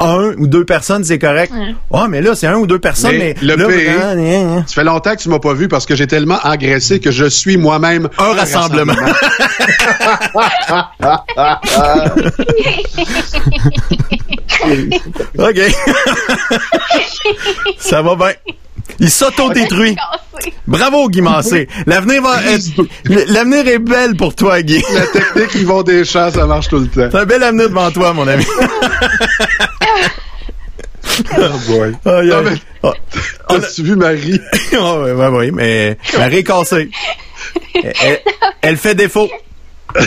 un 0.00 0.32
ou 0.38 0.46
deux 0.46 0.64
personnes, 0.64 1.04
c'est 1.04 1.18
correct. 1.18 1.52
Ah, 1.92 2.06
mais 2.08 2.22
là, 2.22 2.34
c'est 2.34 2.46
un 2.46 2.56
ou 2.56 2.66
deux 2.66 2.78
personnes, 2.78 3.12
mais, 3.12 3.34
Mais 3.40 3.46
le 3.46 3.56
là, 3.56 3.68
pire, 3.68 3.92
vraiment, 3.92 4.22
hein, 4.22 4.58
hein. 4.58 4.64
Ça 4.66 4.74
fait 4.74 4.84
longtemps 4.84 5.14
que 5.14 5.20
tu 5.20 5.28
m'as 5.28 5.38
pas 5.38 5.54
vu 5.54 5.68
parce 5.68 5.86
que 5.86 5.94
j'ai 5.94 6.06
tellement 6.06 6.38
engraissé 6.42 7.00
que 7.00 7.10
je 7.10 7.26
suis 7.26 7.56
moi-même 7.56 8.08
un 8.18 8.32
rassemblement. 8.32 8.94
OK. 15.38 15.60
Ça 17.78 18.02
va 18.02 18.16
bien. 18.16 18.32
Il 18.98 19.10
s'auto-détruit. 19.10 19.96
Bravo, 20.66 21.08
Guy 21.08 21.22
Massé. 21.22 21.68
L'avenir 21.86 22.22
va 22.22 22.42
être, 22.44 22.64
l'avenir 23.04 23.66
est 23.66 23.78
belle 23.78 24.16
pour 24.16 24.34
toi, 24.34 24.60
Guy. 24.62 24.82
La 24.94 25.06
technique, 25.06 25.54
ils 25.54 25.66
vont 25.66 25.82
des 25.82 26.04
champs, 26.04 26.30
ça 26.30 26.46
marche 26.46 26.68
tout 26.68 26.78
le 26.78 26.86
temps. 26.86 27.08
C'est 27.10 27.18
un 27.18 27.24
bel 27.24 27.42
avenir 27.42 27.68
devant 27.68 27.90
toi, 27.90 28.12
mon 28.12 28.28
ami. 28.28 28.44
Oh 31.38 31.58
boy. 31.68 31.92
Aïe, 32.04 32.28
Non, 32.28 32.36
aïe. 32.38 32.44
mais- 32.44 32.88
Ah, 33.48 33.54
As-tu 33.54 33.82
vu 33.82 33.96
Marie? 33.96 34.40
Ah 34.74 34.98
ouais, 35.00 35.12
ouais, 35.12 35.28
ouais, 35.28 35.50
mais 35.52 35.98
Marie 36.16 36.38
est 36.38 36.44
cassée. 36.44 36.88
Elle, 37.74 37.92
elle- 38.02 38.20
elle 38.62 38.76
fait 38.76 38.94
défaut. 38.94 39.28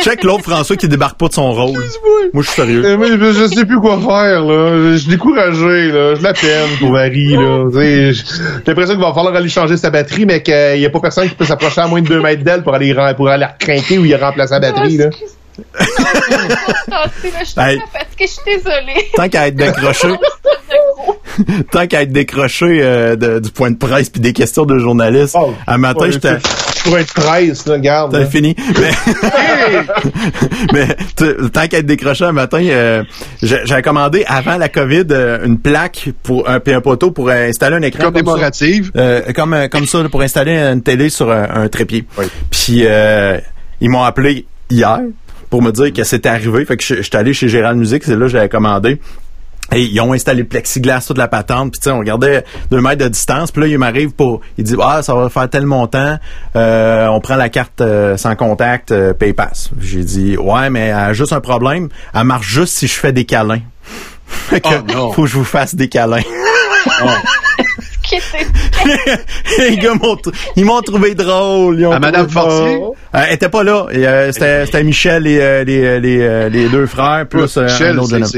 Check 0.00 0.22
l'autre 0.22 0.44
François 0.44 0.76
qui 0.76 0.86
débarque 0.88 1.18
pas 1.18 1.26
de 1.28 1.32
son 1.34 1.52
rôle. 1.52 1.80
Moi, 2.32 2.42
je 2.44 2.48
suis 2.48 2.54
sérieux. 2.54 2.84
Euh, 2.84 2.96
moi, 2.96 3.08
je, 3.08 3.16
je 3.32 3.46
sais 3.52 3.64
plus 3.64 3.80
quoi 3.80 3.98
faire, 3.98 4.44
là. 4.44 4.92
Je, 4.92 4.96
suis 4.98 5.10
découragé, 5.10 5.90
là. 5.90 6.14
Je 6.14 6.22
la 6.22 6.32
peine 6.34 6.68
pour 6.78 6.90
Marie, 6.92 7.32
là. 7.34 7.64
J'ai 7.74 8.12
l'impression 8.66 8.94
qu'il 8.94 9.02
va 9.02 9.12
falloir 9.12 9.34
aller 9.34 9.48
changer 9.48 9.76
sa 9.76 9.90
batterie, 9.90 10.24
mais 10.24 10.40
qu'il 10.42 10.78
y 10.80 10.86
a 10.86 10.90
pas 10.90 11.00
personne 11.00 11.28
qui 11.28 11.34
peut 11.34 11.44
s'approcher 11.44 11.80
à 11.80 11.88
moins 11.88 12.00
de 12.00 12.06
2 12.08 12.20
mètres 12.20 12.44
d'elle 12.44 12.62
pour 12.62 12.74
aller, 12.74 12.94
pour 13.16 13.28
aller 13.28 13.40
la 13.40 13.48
recrinquer 13.48 13.98
ou 13.98 14.04
y 14.04 14.14
remplacer 14.14 14.54
la 14.54 14.60
batterie, 14.60 14.98
là. 14.98 15.10
Cassé, 15.78 17.30
là, 17.30 17.38
je 17.40 18.26
suis 18.26 18.40
je 18.46 18.56
désolée. 18.56 19.08
Tant 19.14 19.28
qu'à 19.28 19.48
être 19.48 19.56
décroché, 19.56 20.08
tant 21.70 21.86
qu'à 21.86 22.02
être 22.02 22.12
décroché 22.12 22.66
euh, 22.82 23.16
de- 23.16 23.38
du 23.38 23.50
point 23.50 23.70
de 23.70 23.76
presse 23.76 24.10
puis 24.10 24.20
des 24.20 24.32
questions 24.32 24.64
de 24.64 24.78
journalistes, 24.78 25.36
Oh, 25.38 25.54
un 25.66 25.78
matin, 25.78 26.06
Ouais, 26.06 26.12
j'étais... 26.12 26.38
Je 26.78 26.82
pourrais 26.84 27.02
être 27.02 27.14
13, 27.14 27.66
là, 27.66 27.78
garde. 27.78 28.12
T'as 28.12 28.20
là. 28.20 28.26
fini. 28.26 28.54
Mais, 30.72 30.88
tant 31.52 31.66
qu'à 31.66 31.78
être 31.78 31.86
décroché 31.86 32.24
un 32.24 32.32
matin, 32.32 32.62
euh, 32.62 33.02
j'ai 33.42 33.58
j'avais 33.64 33.82
commandé 33.82 34.24
avant 34.26 34.56
la 34.56 34.68
COVID 34.68 35.04
euh, 35.10 35.44
une 35.44 35.58
plaque 35.58 36.10
pour 36.22 36.48
un, 36.48 36.60
puis 36.60 36.72
un 36.74 36.80
poteau 36.80 37.10
pour 37.10 37.30
installer 37.30 37.76
un 37.76 37.82
écran 37.82 38.04
comme. 38.04 38.12
Commémorative. 38.14 38.90
Euh, 38.96 39.22
comme 39.34 39.68
comme 39.70 39.86
ça 39.86 39.98
pour 40.10 40.22
installer 40.22 40.52
une 40.56 40.82
télé 40.82 41.10
sur 41.10 41.30
un, 41.30 41.48
un 41.64 41.68
trépied. 41.68 42.04
Oui. 42.16 42.26
Puis 42.50 42.82
euh, 42.86 43.38
ils 43.80 43.90
m'ont 43.90 44.02
appelé 44.04 44.46
hier 44.70 45.00
pour 45.50 45.62
me 45.62 45.70
dire 45.72 45.92
que 45.92 46.04
c'était 46.04 46.28
arrivé. 46.28 46.64
Fait 46.64 46.76
que 46.76 46.84
je 46.84 46.96
je 46.96 47.02
suis 47.02 47.16
allé 47.16 47.32
chez 47.32 47.48
Gérald 47.48 47.78
Musique, 47.78 48.04
c'est 48.04 48.14
là 48.16 48.20
que 48.26 48.28
j'avais 48.28 48.48
commandé. 48.48 49.00
Et 49.70 49.82
ils 49.82 50.00
ont 50.00 50.14
installé 50.14 50.40
le 50.42 50.48
plexiglas, 50.48 51.04
toute 51.06 51.18
la 51.18 51.28
patente, 51.28 51.72
puis 51.72 51.80
tu 51.80 51.84
sais, 51.84 51.90
on 51.90 51.98
regardait 51.98 52.42
deux 52.70 52.80
mètres 52.80 53.04
de 53.04 53.08
distance, 53.08 53.50
puis 53.52 53.60
là, 53.60 53.66
il 53.68 53.76
m'arrive 53.76 54.12
pour... 54.12 54.40
Il 54.56 54.64
dit, 54.64 54.74
ah, 54.82 55.02
ça 55.02 55.14
va 55.14 55.28
faire 55.28 55.50
tel 55.50 55.66
montant, 55.66 56.16
euh, 56.56 57.06
on 57.08 57.20
prend 57.20 57.36
la 57.36 57.50
carte 57.50 57.82
euh, 57.82 58.16
sans 58.16 58.34
contact, 58.34 58.92
euh, 58.92 59.12
PayPass. 59.12 59.68
J'ai 59.78 60.04
dit, 60.04 60.38
ouais, 60.38 60.70
mais 60.70 60.86
elle 60.86 60.94
a 60.94 61.12
juste 61.12 61.34
un 61.34 61.42
problème, 61.42 61.90
elle 62.14 62.24
marche 62.24 62.46
juste 62.48 62.78
si 62.78 62.86
je 62.86 62.94
fais 62.94 63.12
des 63.12 63.26
câlins. 63.26 63.60
Fait 64.26 64.62
que, 64.62 64.68
Oh, 64.96 65.12
faut 65.12 65.22
que 65.24 65.28
je 65.28 65.36
vous 65.36 65.44
fasse 65.44 65.74
des 65.74 65.88
câlins. 65.90 66.16
Était- 66.20 66.28
les 69.58 69.76
gars 69.76 69.94
m'ont 69.94 70.14
tr- 70.14 70.32
ils 70.56 70.64
m'ont 70.64 70.80
trouvé 70.82 71.14
drôle. 71.14 71.78
Ils 71.80 71.86
ont 71.86 71.92
À 71.92 71.98
Madame 71.98 72.28
Fortier? 72.28 72.76
Euh, 72.76 72.90
elle 73.12 73.34
était 73.34 73.48
pas 73.48 73.62
là. 73.62 73.86
Et, 73.90 74.06
euh, 74.06 74.32
c'était, 74.32 74.66
c'était 74.66 74.84
Michel 74.84 75.26
et 75.26 75.38
euh, 75.40 75.64
les, 75.64 76.00
les, 76.00 76.50
les 76.50 76.68
deux 76.68 76.86
frères 76.86 77.26
plus 77.28 77.56
euh, 77.56 77.64
Michel, 77.64 77.96
un 77.96 77.98
autre 77.98 78.08
c'est, 78.08 78.14
jeune 78.14 78.22
homme. 78.24 78.28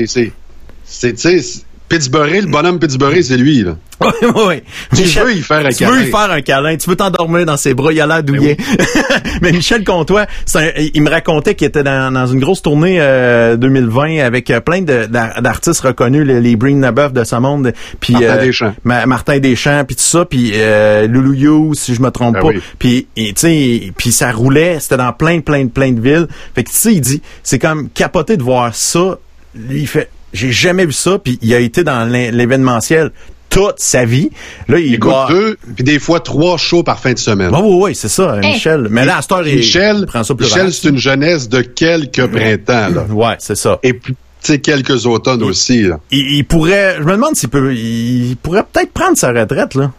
c'est, 0.84 1.12
c'est, 1.18 1.64
Pittsburgh, 1.90 2.32
le 2.32 2.46
bonhomme 2.46 2.78
Pittsburgh, 2.78 3.20
c'est 3.20 3.36
lui, 3.36 3.62
là. 3.64 3.76
Oui, 4.00 4.08
oui, 4.22 4.30
oui. 4.48 4.62
Tu 4.94 5.02
Michel, 5.02 5.24
veux 5.26 5.34
y 5.34 5.42
faire 5.42 5.66
un 5.66 5.68
tu 5.68 5.84
veux 5.84 5.90
câlin. 5.90 6.02
y 6.06 6.10
faire 6.10 6.30
un 6.30 6.40
câlin, 6.40 6.76
tu 6.78 6.88
veux 6.88 6.96
t'endormir 6.96 7.44
dans 7.44 7.58
ses 7.58 7.74
bras, 7.74 7.92
il 7.92 8.00
a 8.00 8.06
l'air 8.06 8.22
douillet. 8.22 8.56
Mais 9.42 9.52
Michel 9.52 9.84
Comtois, 9.84 10.24
un- 10.54 10.68
il 10.94 11.02
me 11.02 11.10
racontait 11.10 11.54
qu'il 11.54 11.66
était 11.66 11.82
dans, 11.82 12.10
dans 12.10 12.26
une 12.26 12.40
grosse 12.40 12.62
tournée 12.62 12.96
euh, 13.00 13.56
2020 13.56 14.20
avec 14.20 14.48
euh, 14.50 14.60
plein 14.60 14.80
d'artistes 14.80 15.80
reconnus, 15.82 16.24
les, 16.26 16.40
les 16.40 16.56
Breen 16.56 16.80
Nabeuf 16.80 17.12
de 17.12 17.24
ce 17.24 17.36
monde, 17.36 17.72
puis 18.00 18.14
Martin 18.14 18.28
euh, 18.28 18.46
Deschamps. 18.46 18.74
Ma- 18.84 19.04
Martin 19.04 19.38
Deschamps, 19.38 19.84
puis 19.84 19.96
tout 19.96 20.02
ça, 20.02 20.24
puis 20.24 20.52
euh, 20.54 21.06
Loulou 21.06 21.34
You, 21.34 21.74
si 21.74 21.94
je 21.94 22.00
me 22.00 22.10
trompe 22.10 22.36
Ah 22.38 22.42
pas. 22.42 22.48
oui. 22.48 22.60
Puis 22.78 23.06
et, 23.16 23.34
tu 23.34 23.40
sais, 23.40 23.92
puis 23.98 24.12
ça 24.12 24.30
roulait, 24.32 24.78
c'était 24.80 24.96
dans 24.96 25.12
plein, 25.12 25.40
plein, 25.40 25.66
plein 25.66 25.92
de 25.92 26.00
villes. 26.00 26.26
Fait 26.54 26.64
que 26.64 26.70
tu 26.70 26.76
sais, 26.76 26.94
il 26.94 27.00
dit, 27.02 27.20
c'est 27.42 27.58
comme 27.58 27.90
capoté 27.90 28.36
de 28.38 28.42
voir 28.42 28.74
ça. 28.74 29.18
Lui, 29.54 29.80
il 29.80 29.86
fait, 29.88 30.08
j'ai 30.32 30.52
jamais 30.52 30.86
vu 30.86 30.93
ça, 30.93 31.19
puis 31.19 31.39
il 31.43 31.52
a 31.55 31.59
été 31.59 31.85
dans 31.85 32.05
l'é- 32.05 32.31
l'événementiel 32.31 33.11
toute 33.48 33.78
sa 33.81 34.05
vie. 34.05 34.31
Là, 34.69 34.78
il 34.78 34.94
Écoute, 34.94 35.11
doit... 35.11 35.27
deux, 35.28 35.57
puis 35.74 35.82
des 35.82 35.98
fois 35.98 36.20
trois 36.20 36.57
shows 36.57 36.85
par 36.85 37.01
fin 37.01 37.12
de 37.12 37.19
semaine. 37.19 37.51
Oui, 37.52 37.61
oui, 37.62 37.78
oui, 37.82 37.94
c'est 37.97 38.09
ça, 38.09 38.36
Michel. 38.36 38.86
Mais 38.90 39.05
là, 39.05 39.16
à 39.19 39.23
cette 39.23 39.32
heure, 39.32 39.47
il 39.47 39.57
Michel, 39.57 40.07
prend 40.07 40.23
ça 40.23 40.35
plus 40.36 40.44
Michel, 40.47 40.73
c'est 40.73 40.89
une 40.89 40.98
jeunesse 40.98 41.48
de 41.48 41.61
quelques 41.62 42.27
printemps, 42.28 42.89
là. 42.94 43.07
Ouais, 43.11 43.35
c'est 43.40 43.57
ça. 43.57 43.78
Et 43.82 43.93
puis, 43.93 44.15
tu 44.43 44.52
sais, 44.52 44.59
quelques 44.61 45.05
automnes 45.07 45.43
aussi, 45.43 45.82
là. 45.82 45.98
Il, 46.12 46.36
il 46.36 46.44
pourrait, 46.44 46.97
je 46.98 47.02
me 47.02 47.12
demande 47.12 47.35
s'il 47.35 47.48
peut, 47.48 47.74
il 47.74 48.36
pourrait 48.40 48.62
peut-être 48.73 48.93
prendre 48.93 49.19
sa 49.19 49.32
retraite, 49.32 49.74
là. 49.74 49.90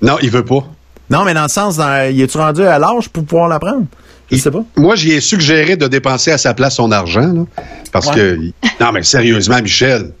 Non, 0.00 0.16
il 0.22 0.30
veut 0.30 0.44
pas. 0.44 0.64
Non, 1.10 1.24
mais 1.24 1.34
dans 1.34 1.42
le 1.42 1.48
sens, 1.50 1.76
dans, 1.76 2.10
il 2.10 2.18
est-tu 2.22 2.38
rendu 2.38 2.62
à 2.62 2.78
l'âge 2.78 3.10
pour 3.10 3.24
pouvoir 3.26 3.48
la 3.48 3.58
prendre? 3.58 3.84
Je 4.30 4.36
Il- 4.36 4.40
sais 4.40 4.50
pas. 4.50 4.64
Moi, 4.76 4.94
j'y 4.96 5.12
ai 5.12 5.20
suggéré 5.20 5.76
de 5.76 5.86
dépenser 5.86 6.30
à 6.32 6.38
sa 6.38 6.54
place 6.54 6.76
son 6.76 6.90
argent, 6.92 7.32
là, 7.32 7.44
parce 7.92 8.06
Ouais. 8.08 8.14
que... 8.14 8.38
Non, 8.80 8.92
mais 8.92 9.02
sérieusement, 9.02 9.60
Michel, 9.62 10.12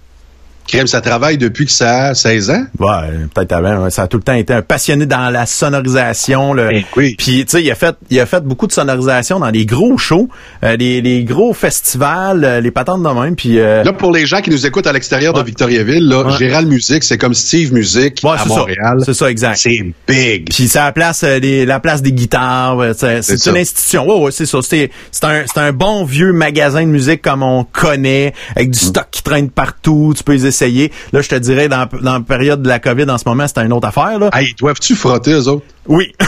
Crème, 0.66 0.86
ça 0.86 1.00
travaille 1.00 1.36
depuis 1.38 1.66
que 1.66 1.72
ça 1.72 2.06
a 2.08 2.14
16 2.14 2.50
ans? 2.50 2.64
Ouais, 2.78 3.10
peut-être 3.34 3.52
avant. 3.52 3.90
Ça 3.90 4.02
a 4.02 4.06
tout 4.08 4.16
le 4.16 4.22
temps 4.22 4.32
été 4.34 4.52
un 4.54 4.62
passionné 4.62 5.06
dans 5.06 5.30
la 5.30 5.46
sonorisation. 5.46 6.52
Le... 6.54 6.70
Eh 6.72 6.86
oui. 6.96 7.14
Puis, 7.18 7.44
tu 7.44 7.50
sais, 7.52 7.62
il 7.62 7.70
a 7.70 7.74
fait, 7.74 7.94
il 8.10 8.18
a 8.18 8.26
fait 8.26 8.42
beaucoup 8.42 8.66
de 8.66 8.72
sonorisation 8.72 9.38
dans 9.40 9.50
les 9.50 9.66
gros 9.66 9.98
shows, 9.98 10.28
euh, 10.62 10.76
les, 10.76 11.00
les 11.02 11.24
gros 11.24 11.52
festivals, 11.52 12.44
euh, 12.44 12.60
les 12.60 12.70
patentes 12.70 13.02
de 13.02 13.08
même. 13.08 13.36
Puis, 13.36 13.58
euh, 13.60 13.84
Là, 13.84 13.92
pour 13.92 14.10
les 14.12 14.24
gens 14.26 14.40
qui 14.40 14.50
nous 14.50 14.66
écoutent 14.66 14.86
à 14.86 14.92
l'extérieur 14.92 15.34
Ouais. 15.34 15.40
de 15.40 15.46
Victoriaville, 15.46 16.08
là, 16.08 16.22
Ouais. 16.24 16.38
Gérald 16.38 16.68
Musique, 16.68 17.04
c'est 17.04 17.18
comme 17.18 17.34
Steve 17.34 17.72
Music 17.72 18.20
ouais, 18.24 18.30
à. 18.38 18.44
Montréal. 18.46 18.98
C'est 19.04 19.14
ça, 19.14 19.30
exact. 19.30 19.56
C'est 19.56 19.80
big. 20.08 20.48
Puis 20.50 20.68
c'est 20.68 20.78
la 20.78 20.92
place, 20.92 21.22
euh, 21.24 21.40
des- 21.40 21.66
la 21.66 21.80
place 21.80 22.00
des 22.02 22.12
guitares. 22.12 22.78
C'est, 22.96 23.20
une 23.46 23.56
institution. 23.56 24.06
Ouais, 24.08 24.24
ouais, 24.24 24.30
c'est 24.30 24.46
ça. 24.46 24.58
C'est, 24.62 24.90
c'est 25.12 25.24
un, 25.24 25.42
c'est 25.46 25.60
un 25.60 25.72
bon 25.72 26.04
vieux 26.04 26.32
magasin 26.32 26.82
de 26.82 26.88
musique 26.90 27.20
comme 27.22 27.42
on 27.42 27.64
connaît, 27.64 28.32
avec 28.56 28.68
Mm. 28.68 28.72
du 28.72 28.78
stock 28.78 29.06
qui 29.10 29.22
traîne 29.22 29.50
partout. 29.50 30.14
Tu 30.16 30.24
peux 30.24 30.32
les 30.32 30.46
essayer. 30.54 30.92
Là, 31.12 31.20
je 31.20 31.28
te 31.28 31.34
dirais, 31.34 31.68
dans, 31.68 31.86
dans 32.00 32.14
la 32.14 32.20
période 32.20 32.62
de 32.62 32.68
la 32.68 32.78
COVID 32.78 33.10
en 33.10 33.18
ce 33.18 33.24
moment, 33.26 33.46
c'est 33.46 33.60
une 33.64 33.72
autre 33.72 33.88
affaire. 33.88 34.18
Là. 34.18 34.30
Hey, 34.32 34.54
doivent-tu 34.58 34.94
frotter, 34.94 35.32
eux 35.32 35.48
autres? 35.48 35.64
Oui, 35.86 36.12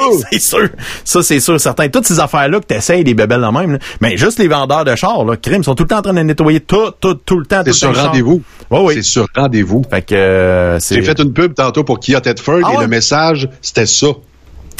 Oh. 0.00 0.20
c'est 0.32 0.40
sûr. 0.40 0.68
Ça, 1.04 1.22
c'est 1.22 1.38
sûr, 1.38 1.60
certain. 1.60 1.88
Toutes 1.88 2.06
ces 2.06 2.18
affaires-là 2.18 2.58
que 2.58 2.66
t'essayes, 2.66 3.04
des 3.04 3.14
bébelles 3.14 3.40
de 3.40 3.46
même, 3.46 3.72
là. 3.72 3.78
mais 4.00 4.16
juste 4.16 4.38
les 4.40 4.48
vendeurs 4.48 4.84
de 4.84 4.94
chars, 4.96 5.24
là, 5.24 5.36
crime, 5.36 5.62
sont 5.62 5.74
tout 5.76 5.84
le 5.84 5.88
temps 5.88 5.98
en 5.98 6.02
train 6.02 6.12
de 6.12 6.20
nettoyer 6.20 6.58
tout, 6.60 6.90
tout, 7.00 7.14
tout 7.14 7.38
le 7.38 7.46
temps. 7.46 7.62
C'est 7.64 7.72
sur 7.72 7.92
les 7.92 8.00
rendez-vous. 8.00 8.42
Ouais, 8.70 8.80
oui. 8.82 8.94
C'est 8.94 9.02
sur 9.02 9.28
rendez-vous. 9.36 9.82
Fait 9.88 10.02
que 10.02 10.14
euh. 10.14 10.78
J'ai 10.80 11.02
fait 11.02 11.18
une 11.20 11.32
pub 11.32 11.54
tantôt 11.54 11.84
pour 11.84 12.00
Kia 12.00 12.20
Tedford 12.20 12.60
Ah 12.64 12.72
et 12.72 12.76
ouais? 12.78 12.82
le 12.82 12.88
message, 12.88 13.48
c'était 13.62 13.86
ça. 13.86 14.08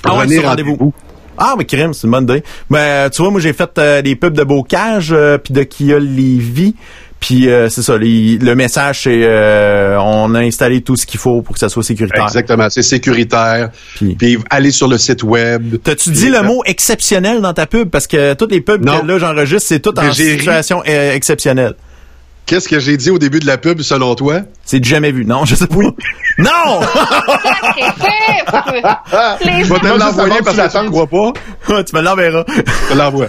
Ah 0.05 0.10
ouais, 0.12 0.18
Prenez 0.24 0.39
sur 0.40 0.48
rendez-vous. 0.48 0.93
Ah, 1.39 1.55
mais 1.59 1.64
crème, 1.66 1.93
c'est 1.93 2.06
une 2.06 2.12
bonne 2.12 2.24
idée. 2.24 2.43
Ben, 2.70 3.10
tu 3.10 3.20
vois, 3.23 3.31
moi, 3.31 3.40
j'ai 3.40 3.52
fait 3.52 3.70
euh, 3.78 4.01
des 4.02 4.16
pubs 4.16 4.32
de 4.35 4.43
bocage, 4.43 5.10
euh, 5.12 5.36
puis 5.39 5.52
de 5.52 5.62
Kia 5.64 5.98
Levy. 5.98 6.74
Puis 7.20 7.48
euh, 7.48 7.68
c'est 7.70 7.82
ça, 7.82 7.97
les- 7.97 8.38
le 8.38 8.55
message, 8.55 9.02
c'est 9.05 9.20
euh, 9.24 9.98
on 10.01 10.34
a 10.34 10.40
installé 10.40 10.82
tout 10.82 10.97
ce 10.97 11.06
qu'il 11.06 11.18
faut 11.18 11.43
pour 11.43 11.55
que 11.55 11.59
ça 11.59 11.68
soit 11.68 11.82
sécuritaire. 11.82 12.24
Exactement, 12.24 12.68
c'est 12.70 12.82
sécuritaire. 12.82 13.70
Puis- 13.97 14.14
Puis, 14.16 14.38
allez 14.51 14.70
sur 14.70 14.86
le 14.86 14.98
site 14.98 15.22
web. 15.22 15.76
T'as-tu 15.82 16.10
dit 16.10 16.28
le 16.28 16.38
euh, 16.38 16.43
mot 16.43 16.62
exceptionnel 16.66 17.40
dans 17.40 17.52
ta 17.55 17.66
pub? 17.66 17.88
Parce 17.90 18.06
que 18.06 18.34
toutes 18.34 18.52
les 18.52 18.60
pubs 18.60 18.84
Non. 18.84 19.01
que 19.01 19.06
là 19.06 19.18
j'enregistre, 19.18 19.68
c'est 19.68 19.80
tout 19.80 19.98
en 19.98 20.02
ri. 20.02 20.14
situation 20.14 20.82
euh, 20.86 21.14
exceptionnelle. 21.14 21.74
Qu'est-ce 22.44 22.68
que 22.68 22.78
j'ai 22.78 22.97
dit 22.97 23.10
au 23.10 23.18
début 23.18 23.40
de 23.40 23.47
la 23.47 23.59
pub, 23.59 23.80
selon 23.80 24.14
toi? 24.14 24.43
C'est 24.64 24.78
du 24.78 24.88
jamais 24.88 25.10
vu. 25.10 25.24
Non, 25.24 25.44
je 25.44 25.56
sais 25.56 25.66
pas. 25.66 25.76
Non! 26.38 26.80
Je 29.43 29.72
vais 29.72 29.78
te 29.80 29.86
l'envoyer 29.86 30.34
parce 30.44 30.56
que 30.56 30.62
tu 30.62 30.68
que 30.68 30.78
tu 30.78 30.84
ne 30.84 30.90
crois 30.90 31.06
pas. 31.06 31.32
tu 31.82 31.97
me 31.97 32.02
l'enverras. 32.02 32.44
Je 32.48 32.93
te 32.93 32.98
l'envoie. 32.98 33.28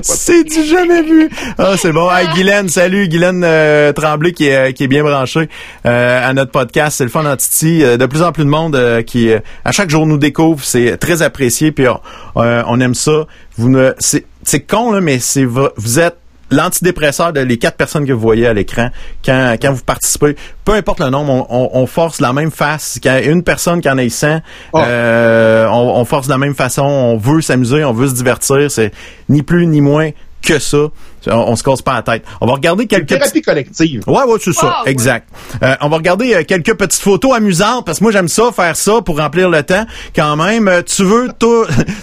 C'est 0.02 0.44
du 0.44 0.64
jamais 0.64 1.02
vu? 1.02 1.28
Ah, 1.58 1.74
c'est 1.76 1.92
bon. 1.92 2.10
Hey, 2.10 2.28
Guylaine, 2.34 2.68
salut. 2.68 3.08
Guylaine 3.08 3.42
euh, 3.44 3.92
Tremblay 3.92 4.32
qui 4.32 4.46
est, 4.48 4.72
qui 4.72 4.84
est 4.84 4.88
bien 4.88 5.02
branchée 5.02 5.48
euh, 5.86 6.28
à 6.28 6.32
notre 6.32 6.50
podcast. 6.50 6.98
C'est 6.98 7.04
le 7.04 7.10
fun 7.10 7.24
en 7.24 7.36
Titi. 7.36 7.82
Euh, 7.82 7.96
de 7.96 8.06
plus 8.06 8.22
en 8.22 8.32
plus 8.32 8.44
de 8.44 8.48
monde 8.48 8.76
euh, 8.76 9.02
qui, 9.02 9.30
euh, 9.30 9.40
à 9.64 9.72
chaque 9.72 9.90
jour, 9.90 10.06
nous 10.06 10.18
découvre. 10.18 10.64
C'est 10.64 10.96
très 10.96 11.22
apprécié. 11.22 11.72
Puis 11.72 11.86
on, 11.88 12.00
euh, 12.42 12.62
on 12.66 12.80
aime 12.80 12.94
ça. 12.94 13.26
Vous 13.56 13.68
ne, 13.68 13.92
c'est, 13.98 14.24
con 14.66 14.92
là, 14.92 15.00
mais 15.00 15.18
c'est 15.18 15.44
vous 15.44 15.98
êtes 15.98 16.16
l'antidépresseur 16.50 17.32
de 17.32 17.40
les 17.40 17.58
quatre 17.58 17.76
personnes 17.76 18.06
que 18.06 18.12
vous 18.12 18.20
voyez 18.20 18.46
à 18.46 18.52
l'écran 18.52 18.90
quand, 19.24 19.56
quand 19.60 19.72
vous 19.72 19.82
participez. 19.84 20.36
Peu 20.64 20.72
importe 20.74 21.00
le 21.00 21.10
nombre, 21.10 21.32
on, 21.32 21.46
on- 21.50 21.70
on 21.82 21.86
force 21.86 22.20
la 22.20 22.32
même 22.32 22.50
face. 22.50 22.98
A 23.04 23.20
une 23.22 23.42
personne 23.42 23.80
qui 23.80 23.88
en 23.90 23.98
ait 23.98 24.08
100, 24.08 24.40
Oh. 24.72 24.78
euh, 24.84 25.66
on, 25.68 26.00
on 26.00 26.04
force 26.04 26.26
de 26.26 26.32
la 26.32 26.38
même 26.38 26.54
façon. 26.54 26.82
On 26.82 27.16
veut 27.16 27.40
s'amuser, 27.40 27.84
on 27.84 27.92
veut 27.92 28.08
se 28.08 28.14
divertir. 28.14 28.70
C'est 28.70 28.92
ni 29.28 29.42
plus 29.42 29.66
ni 29.66 29.80
moins 29.80 30.10
que 30.42 30.58
ça. 30.58 30.78
On, 31.26 31.32
on 31.52 31.56
se 31.56 31.62
casse 31.62 31.82
pas 31.82 31.94
la 31.94 32.02
tête. 32.02 32.24
On 32.40 32.46
va 32.46 32.54
regarder 32.54 32.86
quelques 32.86 33.06
petits- 33.08 33.18
Thérapie 33.18 33.42
collective. 33.42 34.02
Ouais, 34.06 34.22
ouais, 34.24 34.38
c'est 34.40 34.52
ça, 34.52 34.66
ouais. 34.84 34.90
exact. 34.90 35.28
Euh, 35.62 35.74
on 35.80 35.88
va 35.88 35.96
regarder 35.96 36.34
euh, 36.34 36.42
quelques 36.44 36.74
petites 36.74 37.00
photos 37.02 37.34
amusantes 37.34 37.84
parce 37.86 37.98
que 37.98 38.04
moi 38.04 38.12
j'aime 38.12 38.28
ça 38.28 38.50
faire 38.54 38.76
ça 38.76 39.00
pour 39.04 39.18
remplir 39.18 39.48
le 39.50 39.62
temps. 39.62 39.84
Quand 40.14 40.36
même, 40.36 40.68
euh, 40.68 40.82
tu 40.82 41.04
veux, 41.04 41.28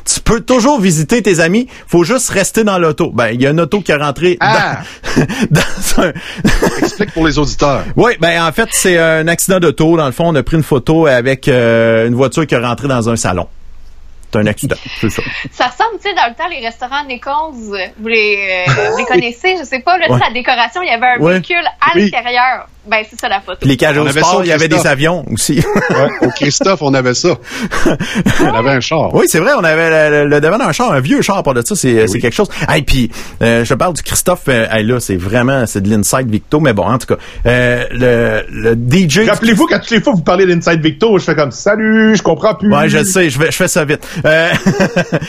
tu 0.05 0.19
peux 0.23 0.41
toujours 0.41 0.79
visiter 0.79 1.21
tes 1.21 1.39
amis. 1.39 1.67
Faut 1.87 2.03
juste 2.03 2.29
rester 2.29 2.63
dans 2.63 2.77
l'auto. 2.77 3.11
Ben, 3.11 3.29
il 3.33 3.41
y 3.41 3.47
a 3.47 3.51
une 3.51 3.61
auto 3.61 3.81
qui 3.81 3.91
est 3.91 3.95
rentrée 3.95 4.37
Ah! 4.39 4.79
dans, 5.15 5.61
dans 5.97 6.03
un. 6.03 6.13
Explique 6.79 7.13
pour 7.13 7.25
les 7.25 7.37
auditeurs. 7.39 7.83
Oui, 7.95 8.13
ben 8.19 8.41
en 8.43 8.51
fait 8.51 8.69
c'est 8.71 8.97
un 8.97 9.27
accident 9.27 9.59
d'auto. 9.59 9.97
Dans 9.97 10.05
le 10.05 10.11
fond, 10.11 10.25
on 10.27 10.35
a 10.35 10.43
pris 10.43 10.57
une 10.57 10.63
photo 10.63 11.07
avec 11.07 11.47
euh, 11.47 12.07
une 12.07 12.15
voiture 12.15 12.45
qui 12.45 12.55
est 12.55 12.59
rentrée 12.59 12.87
dans 12.87 13.09
un 13.09 13.15
salon. 13.15 13.47
C'est 14.31 14.39
un 14.39 14.45
accident, 14.47 14.75
c'est 14.99 15.09
ça. 15.09 15.21
Ça 15.51 15.67
ressemble, 15.67 15.99
tu 16.01 16.09
sais, 16.09 16.13
dans 16.15 16.27
le 16.27 16.35
temps, 16.35 16.47
les 16.49 16.59
restaurants 16.59 17.03
Nichols, 17.05 17.53
vous 17.53 18.07
les, 18.07 18.65
euh, 18.67 18.89
vous 18.91 18.97
les 18.97 19.05
connaissez, 19.07 19.55
je 19.57 19.63
sais 19.63 19.79
pas, 19.79 19.97
là, 19.97 20.11
Ouais. 20.11 20.19
la 20.19 20.31
décoration, 20.31 20.81
il 20.81 20.87
y 20.87 20.91
avait 20.91 21.07
un 21.07 21.19
Ouais. 21.19 21.33
véhicule 21.33 21.65
à 21.65 21.95
Oui. 21.95 22.09
l'intérieur. 22.11 22.67
Ben, 22.89 23.03
c'est 23.09 23.19
ça 23.19 23.27
la 23.29 23.41
photo. 23.41 23.57
Puis 23.59 23.69
les 23.69 23.77
cages 23.77 23.97
On 23.97 24.03
au 24.03 24.07
avait 24.07 24.21
sport, 24.21 24.41
il 24.43 24.47
y 24.47 24.51
avait 24.51 24.67
des 24.67 24.75
Christophe. 24.75 24.91
avions 24.91 25.25
aussi. 25.31 25.61
Ouais, 25.89 26.09
au 26.27 26.29
Christophe, 26.29 26.81
on 26.81 26.93
avait 26.93 27.13
ça. 27.13 27.29
on 28.41 28.53
avait 28.53 28.71
un 28.71 28.79
char. 28.79 29.13
Oui, 29.13 29.25
c'est 29.27 29.39
vrai, 29.39 29.51
on 29.57 29.63
avait 29.63 30.09
le, 30.09 30.23
le, 30.23 30.29
le 30.29 30.41
devant 30.41 30.57
d'un 30.57 30.71
char, 30.71 30.91
un 30.91 30.99
vieux 30.99 31.21
char, 31.21 31.43
pas 31.43 31.53
de 31.53 31.61
ça, 31.65 31.75
c'est 31.75 32.07
c'est 32.07 32.19
quelque 32.19 32.33
chose. 32.35 32.49
Hey, 32.69 32.81
puis 32.83 33.11
euh, 33.41 33.65
je 33.65 33.73
parle 33.73 33.93
du 33.93 34.01
Christophe, 34.03 34.43
euh, 34.49 34.65
hey, 34.71 34.83
là, 34.85 34.99
c'est 34.99 35.15
vraiment, 35.17 35.65
c'est 35.65 35.81
de 35.81 35.89
l'inside 35.89 36.29
Victo, 36.29 36.59
mais 36.59 36.73
bon, 36.73 36.83
en 36.83 36.97
tout 36.97 37.07
cas, 37.07 37.17
euh, 37.45 37.85
le, 37.91 38.45
le 38.51 38.75
DJ... 38.75 39.27
Rappelez-vous, 39.27 39.67
quand 39.67 39.79
toutes 39.79 39.91
les 39.91 40.01
fois 40.01 40.13
vous 40.13 40.21
parlez 40.23 40.45
d'Inside 40.45 40.81
Victor, 40.81 41.17
je 41.19 41.25
fais 41.25 41.35
comme 41.35 41.51
Salut, 41.51 42.15
je 42.15 42.21
comprends 42.23 42.55
plus. 42.55 42.73
Ouais, 42.73 42.87
je 42.89 43.03
sais, 43.03 43.29
je, 43.29 43.39
vais, 43.39 43.51
je 43.51 43.55
fais 43.57 43.67
ça 43.67 43.83
vite. 43.85 44.07
Euh, 44.25 44.49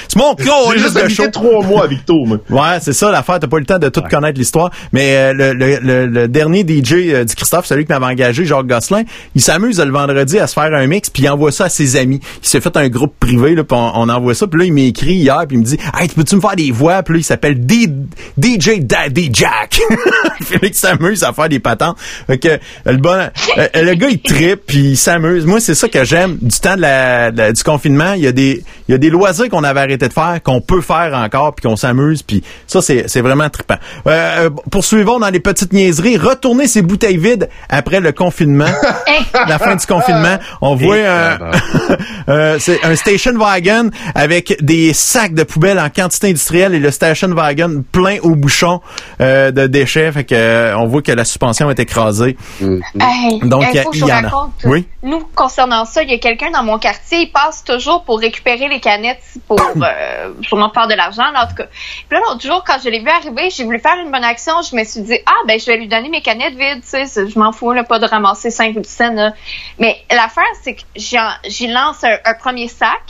c'est 0.08 0.16
mon 0.16 0.34
J'ai 0.38 0.78
juste 0.78 1.02
de 1.02 1.08
show. 1.08 1.26
trois 1.32 1.62
mois 1.64 1.84
à 1.84 1.86
Victo, 1.86 2.24
moi. 2.24 2.38
Ouais, 2.50 2.78
c'est 2.80 2.92
ça 2.92 3.10
l'affaire. 3.10 3.38
T'as 3.40 3.46
pas 3.46 3.56
eu 3.56 3.60
le 3.60 3.66
temps 3.66 3.78
de 3.78 3.88
tout 3.88 4.02
connaître 4.10 4.38
l'histoire. 4.38 4.70
Mais 4.92 5.16
euh, 5.16 5.32
le, 5.32 5.52
le, 5.52 5.78
le, 5.80 6.06
le 6.06 6.28
dernier 6.28 6.60
DJ 6.62 6.92
euh, 7.08 7.24
du 7.24 7.34
Christophe, 7.34 7.47
celui 7.64 7.84
qui 7.84 7.92
m'avait 7.92 8.06
engagé, 8.06 8.44
Jacques 8.44 8.66
Gosselin, 8.66 9.02
il 9.34 9.40
s'amuse 9.40 9.80
le 9.80 9.90
vendredi 9.90 10.38
à 10.38 10.46
se 10.46 10.54
faire 10.54 10.72
un 10.74 10.86
mix, 10.86 11.10
puis 11.10 11.24
il 11.24 11.28
envoie 11.28 11.52
ça 11.52 11.64
à 11.64 11.68
ses 11.68 11.96
amis. 11.96 12.20
Il 12.42 12.48
s'est 12.48 12.60
fait 12.60 12.76
un 12.76 12.88
groupe 12.88 13.14
privé, 13.18 13.54
là, 13.54 13.64
puis 13.64 13.76
on, 13.78 14.08
envoie 14.08 14.34
ça. 14.34 14.46
Puis 14.46 14.60
là, 14.60 14.66
il 14.66 14.72
m'écrit 14.72 15.14
hier, 15.14 15.44
puis 15.46 15.56
il 15.56 15.60
me 15.60 15.64
dit 15.64 15.78
«Hey, 15.98 16.08
peux-tu 16.08 16.36
me 16.36 16.40
faire 16.40 16.56
des 16.56 16.70
voix?» 16.70 17.02
Puis 17.04 17.14
là, 17.14 17.20
il 17.20 17.24
s'appelle 17.24 17.58
DJ 17.60 18.80
Daddy 18.80 19.30
Jack. 19.32 19.80
il 20.62 20.74
s'amuse 20.74 21.24
à 21.24 21.32
faire 21.32 21.48
des 21.48 21.60
patentes. 21.60 21.96
Fait 22.26 22.38
que 22.38 22.48
euh, 22.48 22.58
le 22.86 22.96
bon, 22.96 23.28
euh, 23.58 23.68
le 23.74 23.94
gars, 23.94 24.08
il 24.08 24.20
trippe, 24.20 24.62
puis 24.66 24.90
il 24.90 24.96
s'amuse. 24.96 25.46
Moi, 25.46 25.60
c'est 25.60 25.74
ça 25.74 25.88
que 25.88 26.04
j'aime 26.04 26.38
du 26.40 26.58
temps 26.60 26.76
de 26.76 26.82
la, 26.82 27.52
du 27.52 27.62
confinement. 27.62 28.12
Il 28.14 28.22
y 28.22 28.26
a 28.26 28.32
des, 28.32 28.62
il 28.88 28.92
y 28.92 28.94
a 28.94 28.98
des 28.98 29.10
loisirs 29.10 29.48
qu'on 29.48 29.64
avait 29.64 29.80
arrêté 29.80 30.08
de 30.08 30.12
faire, 30.12 30.40
qu'on 30.42 30.60
peut 30.60 30.80
faire 30.80 31.12
encore, 31.14 31.54
puis 31.54 31.68
qu'on 31.68 31.76
s'amuse, 31.76 32.22
puis 32.22 32.42
ça, 32.66 32.80
c'est, 32.82 33.20
vraiment 33.20 33.48
trippant. 33.50 33.76
Euh, 34.06 34.28
euh, 34.38 34.50
poursuivons 34.70 35.18
dans 35.18 35.30
les 35.30 35.40
petites 35.40 35.72
niaiseries. 35.72 36.16
Retourner 36.16 36.66
ses 36.66 36.82
bouteilles 36.82 37.16
vides 37.16 37.37
après 37.68 38.00
le 38.00 38.12
confinement. 38.12 38.66
la 39.46 39.58
fin 39.58 39.76
du 39.76 39.86
confinement. 39.86 40.38
On 40.60 40.74
voit 40.74 40.96
un, 40.96 41.38
euh, 42.28 42.56
c'est 42.58 42.84
un 42.84 42.96
station 42.96 43.32
wagon 43.36 43.90
avec 44.14 44.56
des 44.62 44.92
sacs 44.92 45.34
de 45.34 45.42
poubelles 45.42 45.78
en 45.78 45.90
quantité 45.90 46.28
industrielle 46.28 46.74
et 46.74 46.78
le 46.78 46.90
station 46.90 47.28
wagon 47.28 47.84
plein 47.90 48.18
au 48.22 48.34
bouchon 48.34 48.80
euh, 49.20 49.50
de 49.50 49.66
déchets. 49.66 50.10
Fait 50.12 50.24
que 50.24 50.34
euh, 50.34 50.78
on 50.78 50.86
voit 50.86 51.02
que 51.02 51.12
la 51.12 51.24
suspension 51.24 51.70
est 51.70 51.78
écrasée. 51.78 52.36
Hey, 52.60 53.40
Donc, 53.42 53.64
hey, 53.64 53.84
il 53.92 54.00
y 54.00 54.12
en 54.12 54.24
a. 54.24 54.50
Oui? 54.64 54.86
Nous, 55.02 55.20
concernant 55.34 55.84
ça, 55.84 56.02
il 56.02 56.10
y 56.10 56.14
a 56.14 56.18
quelqu'un 56.18 56.50
dans 56.50 56.62
mon 56.62 56.78
quartier, 56.78 57.20
il 57.22 57.32
passe 57.32 57.64
toujours 57.64 58.04
pour 58.04 58.18
récupérer 58.20 58.68
les 58.68 58.80
canettes 58.80 59.22
pour 59.46 59.60
euh, 59.76 60.32
sûrement 60.42 60.70
faire 60.72 60.88
de 60.88 60.94
l'argent, 60.94 61.30
là, 61.32 61.44
en 61.44 61.48
tout 61.48 61.54
cas. 61.54 61.66
Puis 62.08 62.18
là, 62.18 62.20
l'autre 62.28 62.42
jour, 62.42 62.64
quand 62.66 62.76
je 62.82 62.88
l'ai 62.90 63.00
vu 63.00 63.08
arriver, 63.08 63.50
j'ai 63.50 63.64
voulu 63.64 63.78
faire 63.78 63.96
une 64.04 64.10
bonne 64.10 64.24
action. 64.24 64.54
Je 64.68 64.76
me 64.76 64.84
suis 64.84 65.00
dit, 65.02 65.18
ah, 65.26 65.32
ben, 65.46 65.58
je 65.58 65.66
vais 65.66 65.76
lui 65.76 65.88
donner 65.88 66.08
mes 66.08 66.22
canettes 66.22 66.54
vides, 66.54 66.82
tu 66.82 66.88
sais, 66.88 67.06
c'est- 67.06 67.27
je 67.28 67.38
m'en 67.38 67.52
fous, 67.52 67.72
là, 67.72 67.84
pas 67.84 67.98
de 67.98 68.06
ramasser 68.06 68.50
5 68.50 68.76
ou 68.76 68.80
10 68.80 68.88
cents, 68.88 69.12
là. 69.12 69.34
Mais 69.78 70.02
l'affaire, 70.10 70.44
c'est 70.62 70.74
que 70.74 70.82
j'y 70.96 71.66
lance 71.68 72.04
un, 72.04 72.34
premier 72.34 72.68
sac, 72.68 73.02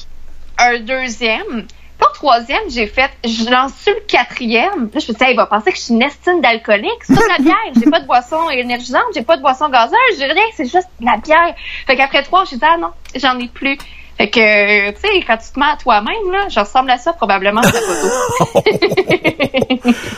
un 0.58 0.78
deuxième, 0.80 1.66
pas 1.98 2.06
troisième, 2.14 2.62
j'ai 2.68 2.86
fait, 2.86 3.10
je 3.24 3.50
lance 3.50 3.72
le 3.86 4.00
quatrième. 4.06 4.90
Là, 4.92 5.00
je 5.00 5.12
me 5.12 5.22
Hey, 5.22 5.32
il 5.32 5.36
va 5.36 5.46
penser 5.46 5.72
que 5.72 5.76
je 5.76 5.82
suis 5.82 5.94
une 5.94 6.02
estime 6.02 6.40
d'alcoolique. 6.40 7.02
C'est 7.02 7.28
la 7.28 7.38
bière. 7.38 7.56
J'ai 7.74 7.90
pas 7.90 8.00
de 8.00 8.06
boisson 8.06 8.48
énergisante, 8.50 9.02
j'ai 9.14 9.22
pas 9.22 9.36
de 9.36 9.42
boisson 9.42 9.68
gazeuse, 9.68 9.96
j'ai 10.16 10.26
rien, 10.26 10.44
c'est 10.54 10.64
juste 10.64 10.88
de 11.00 11.06
la 11.06 11.16
bière. 11.16 11.54
Fait 11.86 11.96
qu'après 11.96 12.22
trois, 12.22 12.44
j'ai 12.44 12.56
dit, 12.56 12.64
ah 12.64 12.76
non, 12.76 12.90
j'en 13.16 13.38
ai 13.38 13.48
plus. 13.48 13.78
Fait 14.18 14.30
que, 14.30 14.90
tu 14.90 14.96
sais, 15.00 15.24
quand 15.26 15.36
tu 15.36 15.52
te 15.54 15.60
mets 15.60 15.66
à 15.66 15.76
toi-même, 15.80 16.32
là, 16.32 16.48
je 16.50 16.58
ressemble 16.58 16.90
à 16.90 16.98
ça 16.98 17.12
probablement 17.12 17.62
sur 17.62 17.72
la 17.72 17.80
photo. 17.80 18.62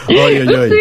Aïe, 0.08 0.16
aïe, 0.38 0.54
aïe. 0.54 0.72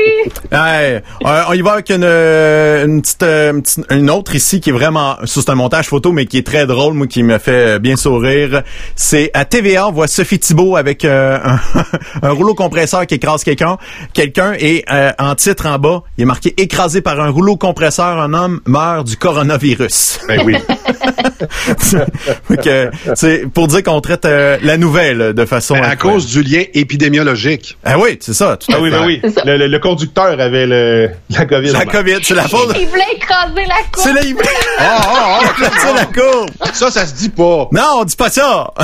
Hey, 0.52 1.02
euh, 1.26 1.44
on 1.50 1.54
y 1.54 1.62
va 1.62 1.74
avec 1.74 1.90
une, 1.90 2.04
euh, 2.06 2.86
une 2.86 3.02
petite, 3.02 3.24
euh, 3.24 3.52
une 3.52 3.62
petite- 3.62 3.86
une 3.92 4.10
autre 4.10 4.36
ici 4.36 4.62
qui 4.62 4.70
est 4.70 4.74
vraiment, 4.74 5.18
ça, 5.26 5.42
c'est 5.42 5.50
un 5.50 5.56
montage 5.56 5.88
photo, 5.88 6.12
mais 6.14 6.26
qui 6.28 6.38
est 6.38 6.46
très 6.48 6.66
drôle, 6.66 6.94
moi, 6.94 7.08
qui 7.08 7.24
me 7.24 7.38
fait 7.40 7.80
bien 7.80 7.98
sourire. 7.98 8.64
C'est 8.96 9.32
à 9.34 9.44
TVA, 9.46 9.88
on 9.88 9.92
voit 9.92 10.08
Sophie 10.08 10.40
Thibault 10.40 10.76
avec 10.78 11.04
euh, 11.06 11.38
un, 11.44 11.60
un 12.28 12.32
rouleau 12.32 12.56
compresseur 12.56 13.06
qui 13.06 13.16
écrase 13.16 13.44
quelqu'un, 13.44 13.78
quelqu'un, 14.14 14.54
et 14.58 14.86
euh, 14.92 15.12
en 15.20 15.36
titre 15.36 15.66
en 15.68 15.78
bas, 15.78 16.04
il 16.18 16.22
est 16.22 16.26
marqué 16.26 16.54
écrasé 16.58 17.02
par 17.02 17.20
un 17.20 17.30
rouleau 17.30 17.58
compresseur, 17.58 18.18
un 18.20 18.34
homme 18.34 18.62
meurt 18.66 19.06
du 19.06 19.18
coronavirus. 19.18 20.20
Ben 20.28 20.42
oui. 20.46 20.56
Fait 22.48 22.58
que, 22.58 22.90
c'est 23.16 23.46
pour 23.52 23.68
dire 23.68 23.84
qu'on 23.84 24.02
traite 24.02 24.26
euh, 24.26 24.58
la 24.64 24.78
nouvelle 24.78 25.34
de 25.34 25.46
façon 25.46 25.76
Ben, 25.76 25.84
à 25.84 25.96
cause 25.96 26.28
du 26.28 26.44
lien 26.44 26.64
épidémiologique. 26.74 27.78
Ah 27.84 27.98
oui, 28.00 28.18
c'est 28.22 28.34
ça. 28.34 28.58
Tout 28.58 28.72
Ah 28.74 28.80
oui, 28.82 28.90
ben 28.92 29.06
oui. 29.06 29.22
Le, 29.46 29.58
le- 29.58 29.68
le 29.68 29.80
conducteur 29.80 30.40
avait 30.40 30.66
le, 30.66 31.10
la 31.30 31.46
COVID. 31.46 31.72
La 31.72 31.86
COVID, 31.86 32.18
c'est 32.24 32.34
la 32.36 32.48
faute. 32.48 32.76
il 32.80 32.88
voulait 32.88 33.04
écraser 33.16 33.66
la 33.68 33.76
courbe. 33.92 33.98
C'est 33.98 34.14
la 34.14 34.22
Ah, 34.80 34.98
ah, 35.02 35.40
ah, 35.44 35.54
C'est 35.58 35.94
la 35.94 36.06
courbe. 36.06 36.50
ça, 36.74 36.92
ça 36.92 37.06
se 37.06 37.14
dit 37.16 37.30
pas. 37.30 37.68
Non, 37.72 38.00
on 38.00 38.04
dit 38.04 38.16
pas 38.16 38.30
ça. 38.30 38.74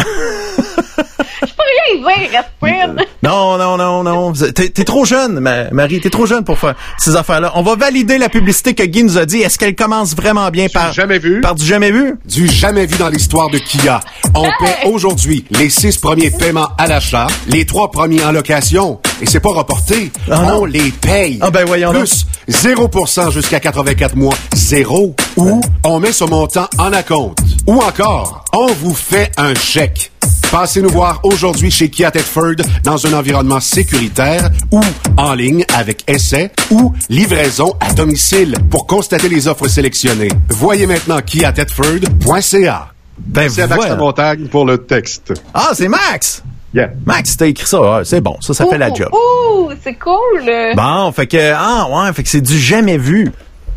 Je 1.41 1.47
peux 1.47 1.63
rien 2.01 2.27
dire, 2.31 2.43
Respire. 2.61 3.05
Non, 3.23 3.57
non, 3.57 3.77
non, 3.77 4.03
non. 4.03 4.33
T'es, 4.33 4.69
trop 4.83 5.05
jeune, 5.05 5.39
Ma- 5.39 5.69
Marie. 5.71 5.99
T'es 5.99 6.09
trop 6.09 6.25
jeune 6.25 6.43
pour 6.43 6.57
faire 6.59 6.75
ces 6.97 7.15
affaires-là. 7.15 7.51
On 7.55 7.61
va 7.61 7.75
valider 7.75 8.17
la 8.17 8.29
publicité 8.29 8.73
que 8.73 8.83
Guy 8.83 9.03
nous 9.03 9.17
a 9.17 9.25
dit. 9.25 9.39
Est-ce 9.41 9.57
qu'elle 9.57 9.75
commence 9.75 10.15
vraiment 10.15 10.49
bien 10.49 10.67
par, 10.73 10.93
jamais 10.93 11.19
vu. 11.19 11.41
par 11.41 11.55
du 11.55 11.65
jamais 11.65 11.91
vu? 11.91 12.15
Du 12.25 12.47
jamais 12.47 12.85
vu 12.85 12.97
dans 12.97 13.09
l'histoire 13.09 13.49
de 13.49 13.57
Kia. 13.57 13.99
On 14.33 14.43
paie 14.43 14.87
aujourd'hui 14.89 15.45
les 15.51 15.69
six 15.69 15.97
premiers 15.97 16.31
paiements 16.31 16.69
à 16.77 16.87
l'achat, 16.87 17.27
les 17.47 17.65
trois 17.65 17.91
premiers 17.91 18.23
en 18.23 18.31
location. 18.31 18.99
Et 19.21 19.25
c'est 19.25 19.39
pas 19.39 19.49
reporté. 19.53 20.11
Ah 20.29 20.41
non. 20.41 20.61
on 20.61 20.65
les 20.65 20.91
paye. 20.91 21.39
Ah 21.41 21.49
ben 21.51 21.65
voyons 21.65 21.93
donc. 21.93 22.01
Plus 22.05 22.25
0% 22.49 23.31
jusqu'à 23.31 23.59
84 23.59 24.15
mois. 24.15 24.35
Zéro. 24.53 25.15
Ou 25.37 25.61
on 25.83 25.99
met 25.99 26.11
ce 26.11 26.23
montant 26.25 26.67
en 26.77 26.91
acompte. 26.93 27.39
Ou 27.67 27.81
encore, 27.81 28.43
on 28.53 28.67
vous 28.67 28.93
fait 28.93 29.31
un 29.37 29.53
chèque. 29.55 30.11
Passez 30.57 30.81
nous 30.81 30.87
voir 30.89 31.19
aujourd'hui 31.23 31.69
chez 31.69 31.89
Kia 31.89 32.11
Thetford 32.11 32.55
dans 32.81 33.05
un 33.05 33.11
environnement 33.11 33.59
sécuritaire 33.59 34.49
ou 34.71 34.79
en 35.17 35.33
ligne 35.33 35.65
avec 35.75 36.09
essai 36.09 36.49
ou 36.71 36.93
livraison 37.09 37.73
à 37.81 37.91
domicile 37.91 38.55
pour 38.71 38.87
constater 38.87 39.27
les 39.27 39.49
offres 39.49 39.67
sélectionnées. 39.67 40.29
Voyez 40.47 40.87
maintenant 40.87 41.19
kiathetford.ca. 41.19 42.87
Ben, 43.17 43.49
C'est 43.49 43.67
Max 43.67 43.75
voilà. 43.75 43.95
montagne 43.97 44.47
pour 44.47 44.65
le 44.65 44.77
texte. 44.77 45.33
Ah, 45.53 45.71
c'est 45.73 45.89
Max! 45.89 46.41
Yeah. 46.73 46.91
Max, 47.05 47.35
t'as 47.35 47.47
écrit 47.47 47.67
ça. 47.67 47.79
Ah, 47.83 48.01
c'est 48.05 48.21
bon. 48.21 48.37
Ça, 48.39 48.53
ça 48.53 48.65
fait 48.65 48.77
la 48.77 48.93
job. 48.93 49.09
Ouh, 49.11 49.71
c'est 49.83 49.95
cool. 49.95 50.49
Bon, 50.73 51.11
fait 51.11 51.27
que, 51.27 51.53
ah, 51.53 51.85
ouais, 51.89 52.13
fait 52.13 52.23
que 52.23 52.29
c'est 52.29 52.39
du 52.39 52.57
jamais 52.57 52.97
vu. 52.97 53.29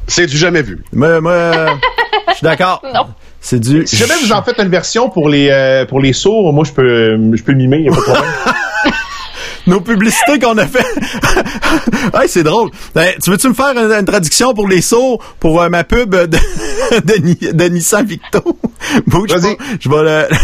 C'est 0.06 0.26
du 0.28 0.36
jamais 0.38 0.62
vu. 0.62 0.84
Moi, 0.92 1.20
moi, 1.20 1.76
je 2.28 2.34
suis 2.34 2.44
d'accord. 2.44 2.80
Non. 2.94 3.08
C'est 3.40 3.60
du. 3.60 3.86
Si 3.86 3.96
jamais 3.96 4.14
vous 4.22 4.32
en 4.32 4.42
faites 4.42 4.58
une 4.58 4.68
version 4.68 5.10
pour 5.10 5.28
les 5.28 5.48
euh, 5.50 5.84
pour 5.86 6.00
les 6.00 6.12
sourds, 6.12 6.52
moi 6.52 6.64
je 6.64 6.72
peux 6.72 7.16
je 7.36 7.42
peux 7.42 7.52
mimer, 7.52 7.78
y 7.82 7.88
a 7.88 7.90
pas 7.92 7.96
de 7.96 8.02
problème. 8.02 8.24
Nos 9.66 9.80
publicités 9.82 10.38
qu'on 10.38 10.56
a 10.56 10.66
fait. 10.66 10.84
hey, 12.14 12.26
c'est 12.28 12.42
drôle. 12.42 12.70
Ben, 12.94 13.12
tu 13.22 13.30
veux-tu 13.30 13.48
me 13.48 13.54
faire 13.54 13.76
une, 13.76 13.92
une 13.92 14.04
traduction 14.06 14.54
pour 14.54 14.66
les 14.66 14.80
sourds 14.80 15.18
pour 15.40 15.60
euh, 15.60 15.68
ma 15.68 15.84
pub 15.84 16.14
de, 16.14 16.26
de, 16.26 17.14
Ni- 17.22 17.52
de 17.52 17.64
Nissan 17.64 18.06
Victo? 18.06 18.40
Bouge 19.06 19.30
Vas-y. 19.30 19.56
Je 19.78 19.88
vais 19.90 20.02
le. 20.02 20.26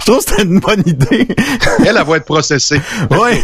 Je 0.00 0.04
trouve 0.04 0.18
que 0.22 0.30
c'était 0.30 0.42
une 0.42 0.60
bonne 0.60 0.82
idée. 0.84 1.26
Elle, 1.80 1.96
elle 1.96 2.04
va 2.06 2.16
être 2.18 2.26
processée. 2.26 2.80
Ouais. 3.10 3.42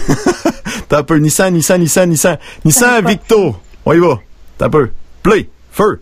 T'as 0.90 0.98
un 0.98 1.02
peu 1.04 1.16
Nissan, 1.16 1.54
Nissan, 1.54 1.80
Nissan, 1.80 2.10
Nissan. 2.10 2.36
Nissan 2.64 3.06
Victo. 3.06 3.56
On 3.86 3.92
y 3.94 3.98
va. 3.98 4.18
T'as 4.58 4.66
un 4.66 4.70
peu. 4.70 4.90
Play. 5.22 5.48
Feu. 5.72 6.00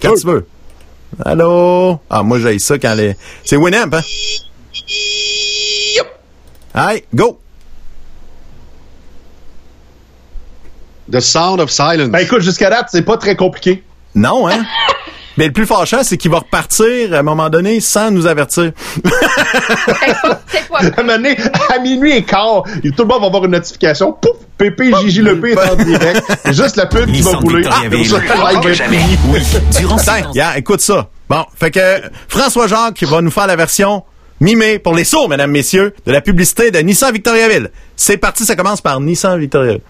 Quand 0.00 0.14
tu 0.14 0.26
veux. 0.26 0.46
Allô? 1.24 2.00
Ah, 2.08 2.22
moi, 2.22 2.38
j'ai 2.38 2.58
ça 2.58 2.78
quand 2.78 2.94
les. 2.94 3.16
C'est 3.44 3.56
Winamp, 3.56 3.92
hein? 3.92 4.02
Hey, 6.74 7.04
go! 7.14 7.40
The 11.10 11.20
Sound 11.20 11.60
of 11.60 11.70
Silence. 11.70 12.10
ben 12.10 12.18
écoute, 12.20 12.42
jusqu'à 12.42 12.70
date, 12.70 12.88
c'est 12.92 13.02
pas 13.02 13.16
très 13.16 13.34
compliqué. 13.34 13.82
Non, 14.14 14.46
hein? 14.48 14.64
Mais 15.38 15.46
le 15.46 15.52
plus 15.52 15.66
fâchant, 15.66 16.02
c'est 16.02 16.16
qu'il 16.16 16.32
va 16.32 16.38
repartir 16.38 17.14
à 17.14 17.18
un 17.18 17.22
moment 17.22 17.48
donné 17.48 17.80
sans 17.80 18.10
nous 18.10 18.26
avertir. 18.26 18.72
C'est 20.48 20.68
quoi? 20.68 20.80
À 20.80 20.84
un 20.84 21.02
moment 21.02 21.16
donné, 21.16 21.36
à 21.72 21.78
minuit 21.78 22.16
et 22.16 22.24
quart, 22.24 22.64
et 22.82 22.90
tout 22.90 23.02
le 23.02 23.08
monde 23.08 23.20
va 23.20 23.26
avoir 23.28 23.44
une 23.44 23.52
notification. 23.52 24.12
Pouf! 24.12 24.32
Pépé 24.58 24.92
Gigi 25.00 25.22
Lepé 25.22 25.52
est 25.52 25.70
en 25.70 25.76
direct. 25.76 26.22
C'est 26.44 26.52
juste 26.62 26.74
la 26.74 26.86
pub 26.86 27.06
qui 27.06 27.22
va 27.22 27.30
Nissan 27.30 27.40
couler. 27.40 27.68
Ah. 27.70 27.82
Oui, 27.92 28.10
durant 29.78 29.96
yeah, 30.34 30.58
écoute 30.58 30.80
ça. 30.80 31.08
Bon, 31.28 31.44
fait 31.54 31.70
que 31.70 32.02
François 32.26 32.66
Jacques 32.66 33.04
va 33.04 33.20
nous 33.20 33.30
faire 33.30 33.46
la 33.46 33.54
version 33.54 34.02
mimée 34.40 34.80
pour 34.80 34.96
les 34.96 35.04
sourds, 35.04 35.28
mesdames, 35.28 35.52
messieurs, 35.52 35.94
de 36.04 36.10
la 36.10 36.20
publicité 36.20 36.72
de 36.72 36.78
Nissan 36.80 37.12
Victoriaville. 37.12 37.70
C'est 37.94 38.16
parti, 38.16 38.44
ça 38.44 38.56
commence 38.56 38.80
par 38.80 39.00
Nissan 39.00 39.38
Victoriaville. 39.38 39.80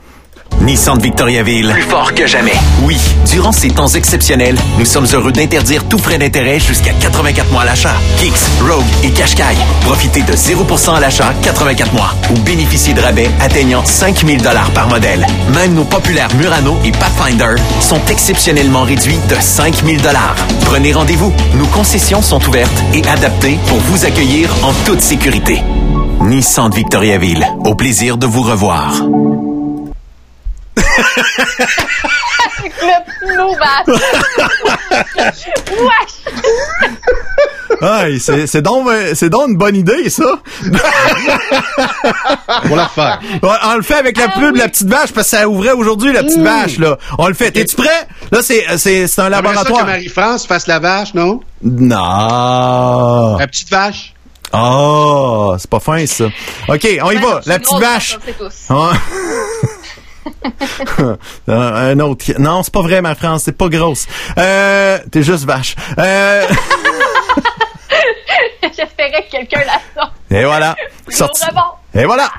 Nissan 0.60 0.98
Victoriaville. 0.98 1.70
Plus 1.72 1.82
fort 1.82 2.14
que 2.14 2.26
jamais. 2.26 2.54
Oui, 2.82 2.98
durant 3.30 3.52
ces 3.52 3.70
temps 3.70 3.88
exceptionnels, 3.88 4.56
nous 4.78 4.84
sommes 4.84 5.06
heureux 5.12 5.32
d'interdire 5.32 5.84
tout 5.84 5.98
frais 5.98 6.18
d'intérêt 6.18 6.58
jusqu'à 6.58 6.92
84 6.92 7.50
mois 7.52 7.62
à 7.62 7.66
l'achat. 7.66 7.94
Kicks, 8.16 8.34
Rogue 8.60 8.84
et 9.02 9.10
Qashqai. 9.10 9.56
Profitez 9.82 10.22
de 10.22 10.32
0% 10.32 10.96
à 10.96 11.00
l'achat 11.00 11.32
84 11.42 11.92
mois 11.92 12.14
ou 12.30 12.38
bénéficiez 12.40 12.92
de 12.92 13.00
rabais 13.00 13.30
atteignant 13.40 13.84
5000 13.84 14.42
dollars 14.42 14.70
par 14.72 14.88
modèle. 14.88 15.26
Même 15.54 15.74
nos 15.74 15.84
populaires 15.84 16.28
Murano 16.36 16.76
et 16.84 16.92
Pathfinder 16.92 17.54
sont 17.80 18.00
exceptionnellement 18.10 18.82
réduits 18.82 19.18
de 19.28 19.36
5000 19.40 20.02
dollars. 20.02 20.36
Prenez 20.64 20.92
rendez-vous. 20.92 21.32
Nos 21.54 21.66
concessions 21.66 22.22
sont 22.22 22.46
ouvertes 22.48 22.82
et 22.94 23.06
adaptées 23.08 23.58
pour 23.68 23.78
vous 23.78 24.04
accueillir 24.04 24.50
en 24.62 24.72
toute 24.84 25.00
sécurité. 25.00 25.62
Nissan 26.20 26.68
de 26.68 26.74
Victoriaville. 26.74 27.46
Au 27.64 27.74
plaisir 27.74 28.18
de 28.18 28.26
vous 28.26 28.42
revoir. 28.42 29.02
Aïe, 37.82 38.18
c'est 38.20 38.62
donc, 38.62 38.88
c'est 39.14 39.28
donc 39.30 39.48
une 39.50 39.56
bonne 39.56 39.76
idée, 39.76 40.08
ça. 40.10 40.24
On 42.70 42.74
la 42.74 42.90
on 43.42 43.76
le 43.76 43.82
fait 43.82 43.94
avec 43.94 44.16
la 44.16 44.26
Ah 44.34 44.38
pub, 44.38 44.52
oui. 44.54 44.58
la 44.58 44.68
petite 44.68 44.88
vache, 44.88 45.12
parce 45.12 45.30
que 45.30 45.36
ça 45.36 45.48
ouvrait 45.48 45.72
aujourd'hui, 45.72 46.12
la 46.12 46.22
petite 46.24 46.40
vache, 46.42 46.78
là. 46.78 46.96
On 47.18 47.28
le 47.28 47.34
fait. 47.34 47.50
T'es-tu 47.52 47.76
prêt? 47.76 48.08
Là, 48.32 48.40
c'est, 48.42 48.64
c'est, 48.78 49.06
c'est 49.06 49.20
un 49.20 49.24
J'aimerais 49.24 49.30
ça 49.30 49.42
laboratoire. 49.42 49.80
que 49.80 49.86
Marie-France 49.86 50.46
fasse 50.46 50.66
la 50.66 50.78
vache, 50.78 51.14
non? 51.14 51.40
Non. 51.62 53.36
La 53.38 53.46
petite 53.46 53.70
vache. 53.70 54.14
Ah, 54.52 55.54
c'est 55.58 55.68
pas 55.70 55.80
fin, 55.80 56.04
ça. 56.06 56.24
OK, 56.68 56.88
on 57.02 57.10
y 57.10 57.16
Ben 57.16 57.20
va. 57.26 57.40
La 57.46 57.58
petite 57.58 57.78
vache. 57.78 58.18
Euh, 61.48 61.92
un 61.92 61.98
autre. 62.00 62.24
Non, 62.38 62.62
c'est 62.62 62.72
pas 62.72 62.82
vrai, 62.82 63.00
ma 63.00 63.14
France. 63.14 63.42
C'est 63.46 63.56
pas 63.56 63.68
grosse. 63.68 64.06
Euh, 64.36 64.98
t'es 65.10 65.22
juste 65.22 65.44
vache. 65.44 65.74
Euh, 65.98 66.46
J'espérais 68.62 69.24
que 69.26 69.30
quelqu'un 69.30 69.60
la 69.64 69.80
sorte. 70.02 70.12
et 70.30 70.44
voilà. 70.44 70.76
Sorti. 71.08 71.42
Et 71.94 72.04
voilà. 72.04 72.30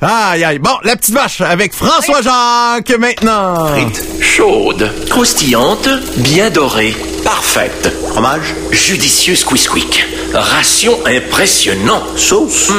Aïe, 0.00 0.44
aïe. 0.44 0.58
Bon, 0.58 0.76
la 0.84 0.96
petite 0.96 1.14
vache 1.14 1.40
avec 1.40 1.74
François 1.74 2.20
Jacques 2.22 2.96
maintenant. 2.98 3.68
Frites 3.68 4.02
chaudes, 4.20 4.92
croustillantes, 5.08 5.88
bien 6.18 6.50
dorées, 6.50 6.94
parfaites. 7.24 7.90
Fromage 8.10 8.54
judicieux 8.70 9.34
squeeze 9.36 9.68
quick. 9.68 10.04
Ration 10.34 10.98
impressionnant. 11.06 12.02
Sauce 12.16 12.70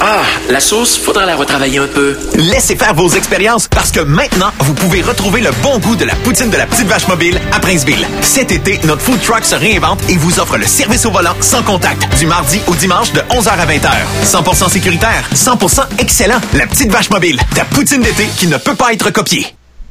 Ah, 0.00 0.22
la 0.48 0.60
sauce, 0.60 0.96
faudra 0.96 1.26
la 1.26 1.36
retravailler 1.36 1.78
un 1.78 1.86
peu. 1.86 2.16
Laissez 2.36 2.74
faire 2.76 2.94
vos 2.94 3.08
expériences 3.10 3.68
parce 3.68 3.90
que 3.90 4.00
maintenant, 4.00 4.50
vous 4.60 4.72
pouvez 4.72 5.02
retrouver 5.02 5.40
le 5.42 5.50
bon 5.62 5.78
goût 5.78 5.94
de 5.96 6.04
la 6.06 6.14
poutine 6.16 6.48
de 6.48 6.56
la 6.56 6.66
petite 6.66 6.86
vache 6.86 7.06
mobile 7.06 7.38
à 7.52 7.60
Princeville. 7.60 8.06
Cet 8.22 8.50
été, 8.50 8.80
notre 8.84 9.02
food 9.02 9.20
truck 9.22 9.44
se 9.44 9.56
réinvente 9.56 10.00
et 10.08 10.16
vous 10.16 10.38
offre 10.40 10.56
le 10.56 10.66
service 10.66 11.04
au 11.04 11.10
volant 11.10 11.34
sans 11.40 11.62
contact 11.62 12.08
du 12.18 12.26
mardi 12.26 12.60
au 12.66 12.74
dimanche 12.74 13.12
de 13.12 13.20
11h 13.20 13.48
à 13.50 13.66
20h. 13.66 13.90
100% 14.24 14.70
sécuritaire, 14.70 15.28
100% 15.34 15.80
excellent. 15.98 16.40
La 16.54 16.66
petite 16.66 16.90
vache 16.90 17.10
mobile, 17.10 17.38
ta 17.54 17.64
poutine 17.66 18.00
d'été 18.00 18.26
qui 18.38 18.46
ne 18.46 18.56
peut 18.56 18.74
pas 18.74 18.92
être 18.94 19.10
copiée. 19.10 19.46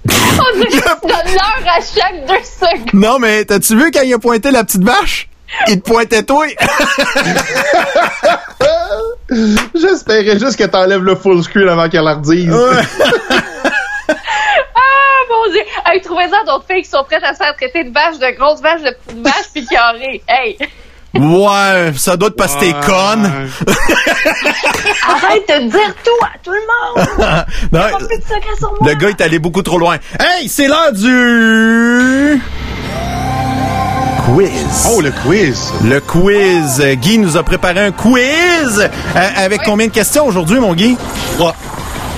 On 0.09 0.57
dirait 0.59 0.69
que 0.69 0.75
tu 0.75 0.79
donnes 0.79 1.33
l'heure 1.33 1.63
à 1.67 1.79
chaque 1.81 2.25
deux 2.27 2.43
secondes. 2.43 2.89
Non, 2.93 3.19
mais 3.19 3.45
t'as-tu 3.45 3.75
vu 3.77 3.91
quand 3.91 4.01
il 4.03 4.13
a 4.13 4.19
pointé 4.19 4.49
la 4.51 4.63
petite 4.63 4.83
vache? 4.83 5.27
Il 5.67 5.81
te 5.81 5.89
pointait 5.89 6.23
toi? 6.23 6.45
J'espérais 9.75 10.39
juste 10.39 10.57
que 10.57 10.63
t'enlèves 10.65 11.03
le 11.03 11.15
full 11.15 11.43
screen 11.43 11.67
avant 11.69 11.89
qu'elle 11.89 12.03
la 12.03 12.15
redise. 12.15 12.53
Ah, 14.09 15.19
mon 15.29 15.51
Dieu! 15.51 15.61
Hey, 15.85 16.01
trouvez-en 16.01 16.43
d'autres 16.45 16.65
filles 16.69 16.83
qui 16.83 16.89
sont 16.89 17.03
prêtes 17.03 17.23
à 17.23 17.33
se 17.33 17.37
faire 17.39 17.53
traiter 17.57 17.83
de 17.83 17.91
vache, 17.93 18.17
de 18.19 18.37
grosses 18.37 18.61
vaches, 18.61 18.81
de 18.81 18.95
petites 19.05 19.21
vaches, 19.23 19.49
puis 19.53 19.65
carrées. 19.65 20.23
Hey! 20.27 20.57
ouais, 21.13 21.91
ça 21.97 22.15
doit 22.15 22.29
être 22.29 22.35
parce 22.37 22.55
que 22.55 22.59
t'es 22.61 22.71
conne. 22.71 23.25
Arrête 25.07 25.47
de 25.49 25.69
dire 25.69 25.93
tout 26.03 26.25
à 26.25 26.37
tout 26.43 26.51
le 26.51 26.61
monde! 26.61 27.07
Non, 27.73 27.79
Pas 27.79 27.97
plus 27.97 28.17
de 28.17 28.23
secret 28.23 28.55
sur 28.57 28.69
moi! 28.79 28.89
le 28.89 28.93
gars 28.95 29.09
est 29.09 29.21
allé 29.21 29.39
beaucoup 29.39 29.63
trop 29.63 29.77
loin. 29.79 29.97
Hey, 30.19 30.47
c'est 30.47 30.67
l'heure 30.67 30.93
du... 30.93 32.41
Quiz. 34.37 34.51
Oh, 34.91 35.01
le 35.01 35.09
quiz. 35.25 35.73
Le 35.83 35.99
quiz. 35.99 36.79
Guy 37.01 37.17
nous 37.17 37.37
a 37.37 37.41
préparé 37.41 37.79
un 37.79 37.91
quiz. 37.91 38.21
Euh, 39.15 39.29
avec 39.35 39.61
combien 39.65 39.87
de 39.87 39.91
questions 39.91 40.27
aujourd'hui, 40.27 40.59
mon 40.59 40.75
Guy? 40.75 40.95
Trois. 41.37 41.55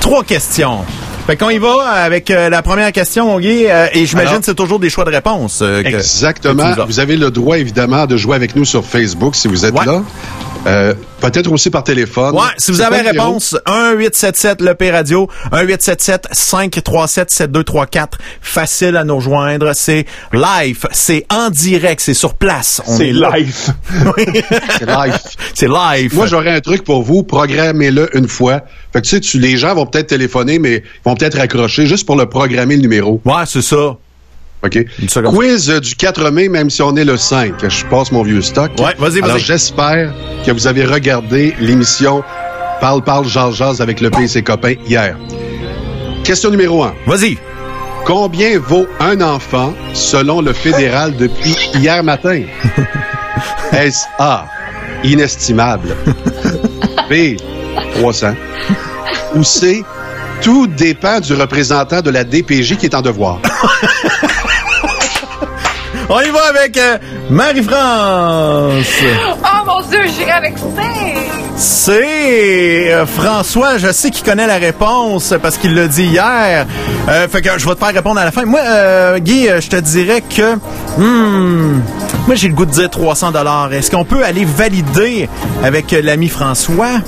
Trois 0.01 0.23
questions. 0.25 0.79
Fait 1.27 1.37
qu'on 1.37 1.49
y 1.49 1.59
va 1.59 1.77
avec 2.03 2.29
euh, 2.29 2.49
la 2.49 2.61
première 2.61 2.91
question, 2.91 3.27
mon 3.27 3.39
Guy. 3.39 3.67
euh, 3.67 3.87
et 3.93 4.05
j'imagine 4.05 4.39
que 4.39 4.45
c'est 4.45 4.53
toujours 4.55 4.79
des 4.79 4.89
choix 4.89 5.05
de 5.05 5.11
réponse. 5.11 5.59
euh, 5.61 5.81
que- 5.81 5.87
Exactement. 5.87 6.65
Vous 6.87 6.99
avez 6.99 7.15
le 7.15 7.31
droit, 7.31 7.57
évidemment, 7.57 8.05
de 8.05 8.17
jouer 8.17 8.35
avec 8.35 8.53
nous 8.53 8.65
sur 8.65 8.83
Facebook 8.83 9.35
si 9.37 9.47
vous 9.47 9.65
êtes 9.65 9.73
Ouais. 9.73 9.85
là. 9.85 10.01
Euh, 10.67 10.93
Peut-être 11.19 11.51
aussi 11.51 11.69
par 11.69 11.83
téléphone. 11.83 12.33
Ouais, 12.33 12.47
si 12.57 12.71
vous 12.71 12.79
avez 12.81 13.01
réponse, 13.01 13.53
1-877 13.65 14.63
le 14.63 14.73
P 14.73 14.89
Radio, 14.89 15.27
1-877-537-7234. 15.51 18.07
Facile 18.41 18.95
à 18.95 19.03
nous 19.03 19.17
rejoindre. 19.17 19.73
C'est 19.73 20.05
live, 20.31 20.85
c'est 20.91 21.25
en 21.29 21.49
direct, 21.49 21.99
c'est 22.01 22.13
sur 22.13 22.35
place. 22.35 22.81
On 22.87 22.95
C'est 22.97 23.11
live. 23.11 23.53
C'est 24.79 24.85
live. 24.85 25.19
C'est 25.53 25.67
live. 25.67 26.15
Moi, 26.15 26.27
j'aurais 26.27 26.51
un 26.51 26.61
truc 26.61 26.85
pour 26.85 27.03
vous. 27.03 27.23
Programmez-le 27.23 28.15
une 28.17 28.29
fois. 28.29 28.61
Fait 28.93 29.01
que 29.01 29.07
tu 29.07 29.15
sais, 29.15 29.19
tu, 29.19 29.39
les 29.39 29.57
gens 29.57 29.75
vont 29.75 29.85
peut-être 29.85 30.07
téléphoner, 30.07 30.57
mais 30.59 30.83
vont 31.03 31.15
peut-être 31.15 31.37
raccrocher 31.37 31.85
juste 31.85 32.05
pour 32.05 32.15
le 32.15 32.27
programmer 32.27 32.77
le 32.77 32.81
numéro. 32.81 33.19
Ouais, 33.25 33.43
c'est 33.45 33.61
ça. 33.61 33.97
OK? 34.63 34.77
Quiz 35.25 35.69
euh, 35.69 35.79
du 35.79 35.95
4 35.95 36.31
mai, 36.31 36.49
même 36.49 36.69
si 36.69 36.81
on 36.81 36.95
est 36.95 37.05
le 37.05 37.15
5. 37.17 37.53
Je 37.67 37.85
passe 37.85 38.11
mon 38.11 38.23
vieux 38.23 38.41
stock. 38.41 38.71
Ouais, 38.77 38.95
vas-y, 38.97 39.19
Alors, 39.19 39.37
vas-y. 39.37 39.41
j'espère 39.41 40.11
que 40.45 40.51
vous 40.51 40.67
avez 40.67 40.85
regardé 40.85 41.55
l'émission 41.59 42.23
Parle, 42.79 43.03
parle, 43.03 43.27
jase, 43.27 43.55
jase 43.55 43.81
avec 43.81 43.99
le 43.99 44.09
P 44.09 44.23
et 44.23 44.27
ses 44.27 44.41
copains 44.41 44.75
hier. 44.87 45.17
Question 46.23 46.49
numéro 46.49 46.83
1. 46.83 46.93
Vas-y. 47.05 47.37
Combien 48.05 48.57
vaut 48.57 48.87
un 49.01 49.19
enfant 49.21 49.73
selon 49.93 50.41
le 50.41 50.53
fédéral 50.53 51.15
depuis 51.17 51.55
hier 51.75 52.03
matin? 52.03 52.43
Est-ce 53.73 54.05
A, 54.17 54.45
inestimable, 55.03 55.95
B, 57.09 57.35
300, 57.95 58.33
ou 59.35 59.43
C, 59.43 59.83
tout 60.41 60.65
dépend 60.67 61.19
du 61.19 61.33
représentant 61.33 62.01
de 62.01 62.09
la 62.09 62.23
DPJ 62.23 62.77
qui 62.77 62.85
est 62.85 62.95
en 62.95 63.01
devoir? 63.01 63.39
On 66.11 66.21
y 66.21 66.29
va 66.31 66.39
avec 66.49 66.75
euh, 66.77 66.97
Marie-France. 67.29 68.85
Oh 69.43 69.65
mon 69.65 69.81
Dieu, 69.87 69.99
j'irai 70.07 70.31
avec 70.31 70.57
C. 70.57 70.65
C'est 71.55 72.93
euh, 72.93 73.05
François, 73.05 73.77
je 73.77 73.91
sais 73.91 74.09
qu'il 74.09 74.25
connaît 74.25 74.47
la 74.47 74.57
réponse 74.57 75.35
parce 75.39 75.57
qu'il 75.57 75.75
l'a 75.75 75.87
dit 75.87 76.05
hier. 76.05 76.65
Euh, 77.09 77.27
fait 77.27 77.41
que 77.41 77.49
je 77.57 77.67
vais 77.67 77.75
te 77.75 77.79
faire 77.79 77.93
répondre 77.93 78.19
à 78.19 78.25
la 78.25 78.31
fin. 78.31 78.45
Moi, 78.45 78.59
euh, 78.59 79.19
Guy, 79.19 79.49
je 79.59 79.69
te 79.69 79.75
dirais 79.75 80.21
que... 80.21 80.55
hmm, 80.97 81.81
moi, 82.25 82.35
j'ai 82.35 82.47
le 82.47 82.55
goût 82.55 82.65
de 82.65 82.71
dire 82.71 82.89
300 82.89 83.31
dollars. 83.31 83.71
Est-ce 83.71 83.91
qu'on 83.91 84.05
peut 84.05 84.23
aller 84.23 84.45
valider 84.45 85.29
avec 85.63 85.91
l'ami 85.91 86.29
François? 86.29 87.01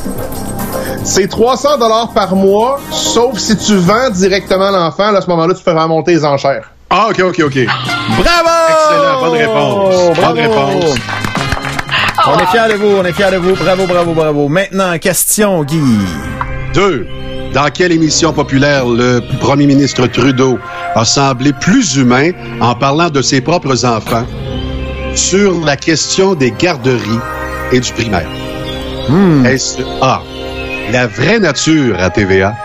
C'est 1.04 1.28
300 1.28 1.80
dollars 1.80 2.12
par 2.14 2.36
mois, 2.36 2.80
sauf 2.92 3.40
si 3.40 3.58
tu 3.58 3.76
vends 3.76 4.12
directement 4.12 4.70
l'enfant. 4.70 5.16
À 5.16 5.22
ce 5.22 5.28
moment-là, 5.32 5.56
tu 5.56 5.64
fais 5.64 5.72
remonter 5.72 6.12
les 6.12 6.26
enchères. 6.26 6.72
Ah, 6.90 7.08
OK, 7.10 7.20
OK, 7.22 7.42
OK. 7.46 7.58
Bravo! 8.18 8.71
Excellent, 8.92 9.20
bonne 9.22 9.38
réponse. 9.40 10.18
Bravo! 10.18 10.36
Bonne 10.36 10.40
réponse. 10.40 10.96
On 12.28 12.38
est 12.38 12.46
fiers 12.48 12.74
de 12.74 12.78
vous, 12.78 12.98
on 12.98 13.06
est 13.06 13.14
fiers 13.14 13.32
de 13.32 13.38
vous. 13.38 13.56
Bravo, 13.56 13.88
bravo, 13.88 14.14
bravo. 14.14 14.48
Maintenant, 14.48 14.98
question, 15.00 15.64
Guy. 15.64 15.80
Deux. 16.74 17.08
Dans 17.54 17.70
quelle 17.70 17.92
émission 17.92 18.32
populaire 18.32 18.86
le 18.86 19.20
premier 19.40 19.66
ministre 19.66 20.08
Trudeau 20.08 20.58
a 20.96 21.04
semblé 21.04 21.52
plus 21.52 21.98
humain 21.98 22.32
en 22.62 22.76
parlant 22.76 23.10
de 23.10 23.22
ses 23.22 23.42
propres 23.42 23.84
enfants 23.86 24.26
sur 25.16 25.66
la 25.66 25.76
question 25.76 26.34
des 26.34 26.52
garderies 26.52 27.20
et 27.74 27.80
du 27.82 27.92
primaire? 27.92 28.30
Est-ce 29.46 29.82
A. 30.02 30.22
La 30.94 31.08
vraie 31.08 31.40
nature 31.40 31.98
à 32.00 32.10
TVA? 32.10 32.56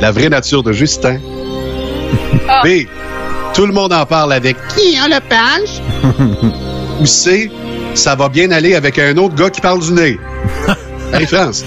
La 0.00 0.12
vraie 0.12 0.30
nature 0.30 0.62
de 0.62 0.72
Justin? 0.72 1.18
B. 2.64 2.86
Tout 3.54 3.66
le 3.66 3.72
monde 3.72 3.92
en 3.92 4.06
parle 4.06 4.32
avec 4.32 4.56
qui 4.68 4.98
en 5.00 5.08
Lepage? 5.08 5.82
Ou 7.00 7.06
C. 7.06 7.50
Ça 7.94 8.14
va 8.14 8.28
bien 8.28 8.50
aller 8.50 8.74
avec 8.74 8.98
un 8.98 9.14
autre 9.18 9.34
gars 9.34 9.50
qui 9.50 9.60
parle 9.60 9.80
du 9.80 9.92
nez? 9.92 10.18
Hey, 11.14 11.26
France. 11.26 11.62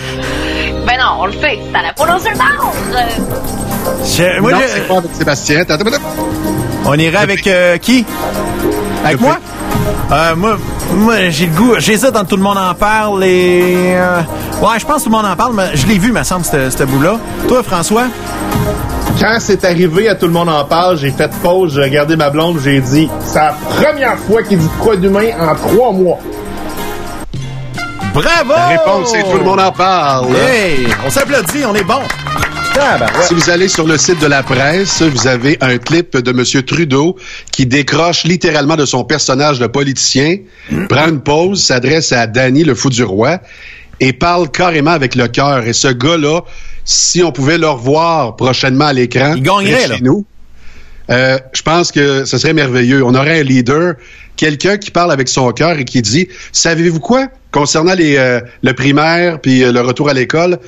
Ben 0.88 0.98
non, 0.99 1.20
on 1.20 1.26
le 1.28 1.32
fait. 1.34 1.60
C'est 1.72 1.78
à 1.78 1.84
la 1.84 1.94
polo 1.94 2.14
sur 2.18 2.32
Je- 4.03 4.40
moi, 4.41 4.52
non, 4.53 4.57
je- 4.60 4.68
c'est 4.74 4.88
pas 4.88 4.98
avec 4.98 5.12
Sébastien. 5.14 5.60
Attends, 5.60 5.76
attends, 5.76 5.88
attends. 5.88 6.02
on 6.86 6.94
irait 6.95 7.18
avec 7.18 7.45
euh, 7.45 7.78
qui? 7.78 8.03
Avec 9.06 9.22
moi? 9.22 9.38
Euh, 10.12 10.36
moi, 10.36 10.57
moi 10.95 11.30
j'ai 11.30 11.45
le 11.45 11.52
goût. 11.52 11.76
J'hésite 11.78 12.10
dans 12.10 12.26
tout 12.26 12.38
le 12.38 12.41
monde 12.41 12.57
en 12.57 12.74
parle 12.74 13.24
et. 13.24 13.94
euh, 13.95 14.22
ouais, 14.64 14.80
je 14.80 14.86
pense 14.88 14.98
que 14.98 15.03
tout 15.03 15.10
le 15.12 15.16
monde 15.18 15.28
en 15.28 15.36
parle, 15.36 15.53
mais 15.53 15.76
je 15.76 15.86
l'ai 15.86 15.99
vu, 15.99 16.12
me 16.12 16.24
semble, 16.24 16.44
ce 16.44 16.72
ce 16.72 16.84
bout-là. 16.84 17.20
Toi, 17.48 17.62
François? 17.62 18.06
Quand 19.20 19.38
c'est 19.40 19.64
arrivé, 19.64 20.10
à 20.10 20.16
tout 20.16 20.28
le 20.28 20.34
monde 20.34 20.50
en 20.50 20.66
parle, 20.66 20.98
j'ai 20.98 21.12
fait 21.12 21.32
pause, 21.42 21.76
j'ai 21.76 21.82
regardé 21.84 22.16
ma 22.16 22.30
blonde, 22.30 22.60
j'ai 22.64 22.82
dit, 22.82 23.10
c'est 23.26 23.40
la 23.40 23.56
première 23.70 24.20
fois 24.20 24.44
qu'il 24.44 24.58
dit 24.58 24.70
quoi 24.80 24.96
d'humain 24.96 25.30
en 25.40 25.56
trois 25.56 25.92
mois. 25.92 26.20
Bravo! 28.14 28.54
La 28.54 28.68
réponse, 28.68 29.12
c'est 29.12 29.24
tout 29.24 29.38
le 29.38 29.44
monde 29.44 29.60
en 29.60 29.72
parle. 29.72 30.36
Hey, 30.36 30.88
on 31.06 31.10
s'applaudit, 31.10 31.66
on 31.66 31.76
est 31.76 31.84
bon. 31.84 32.02
Si 33.22 33.34
vous 33.34 33.50
allez 33.50 33.70
sur 33.70 33.88
le 33.88 33.98
site 33.98 34.20
de 34.20 34.28
la 34.28 34.44
presse, 34.44 35.02
vous 35.02 35.28
avez 35.28 35.58
un 35.62 35.78
clip 35.78 36.18
de 36.18 36.32
M. 36.32 36.64
Trudeau 36.64 37.16
qui 37.52 37.66
décroche 37.66 38.26
littéralement 38.26 38.76
de 38.76 38.86
son 38.86 39.06
personnage 39.06 39.60
de 39.60 39.68
politicien, 39.68 40.40
prend 40.90 41.08
une 41.08 41.22
pause, 41.22 41.64
s'adresse 41.64 42.12
à 42.12 42.28
Danny, 42.28 42.66
le 42.66 42.76
fou 42.76 42.90
du 42.90 43.04
roi, 43.04 43.40
et 44.02 44.12
parle 44.12 44.52
carrément 44.52 44.92
avec 44.92 45.16
le 45.16 45.30
cœur. 45.30 45.66
Et 45.66 45.72
ce 45.72 45.88
gars-là, 45.88 46.42
si 46.86 47.24
on 47.24 47.32
pouvait 47.32 47.57
le 47.57 47.68
revoir 47.68 48.36
prochainement 48.36 48.86
à 48.86 48.94
l'écran, 48.94 49.34
Il 49.36 49.44
gagnerait, 49.44 49.88
là. 49.88 49.95
nous, 50.02 50.26
euh, 51.10 51.38
je 51.53 51.62
pense 51.62 51.91
que 51.91 52.26
ce 52.26 52.38
serait 52.38 52.53
merveilleux. 52.53 53.03
On 53.03 53.14
aurait 53.16 53.40
un 53.40 53.44
leader, 53.44 53.95
quelqu'un 54.36 54.78
qui 54.78 54.91
parle 54.91 55.12
avec 55.12 55.28
son 55.28 55.52
cœur 55.52 55.78
et 55.78 55.86
qui 55.86 56.02
dit, 56.02 56.28
savez-vous 56.52 56.99
quoi, 56.99 57.28
concernant 57.52 57.95
les, 57.95 58.18
euh, 58.18 58.40
le 58.64 58.74
primaire 58.74 59.40
puis 59.41 59.64
euh, 59.64 59.72
le 59.72 59.82
retour 59.82 60.10
à 60.10 60.14
l'école, 60.14 60.60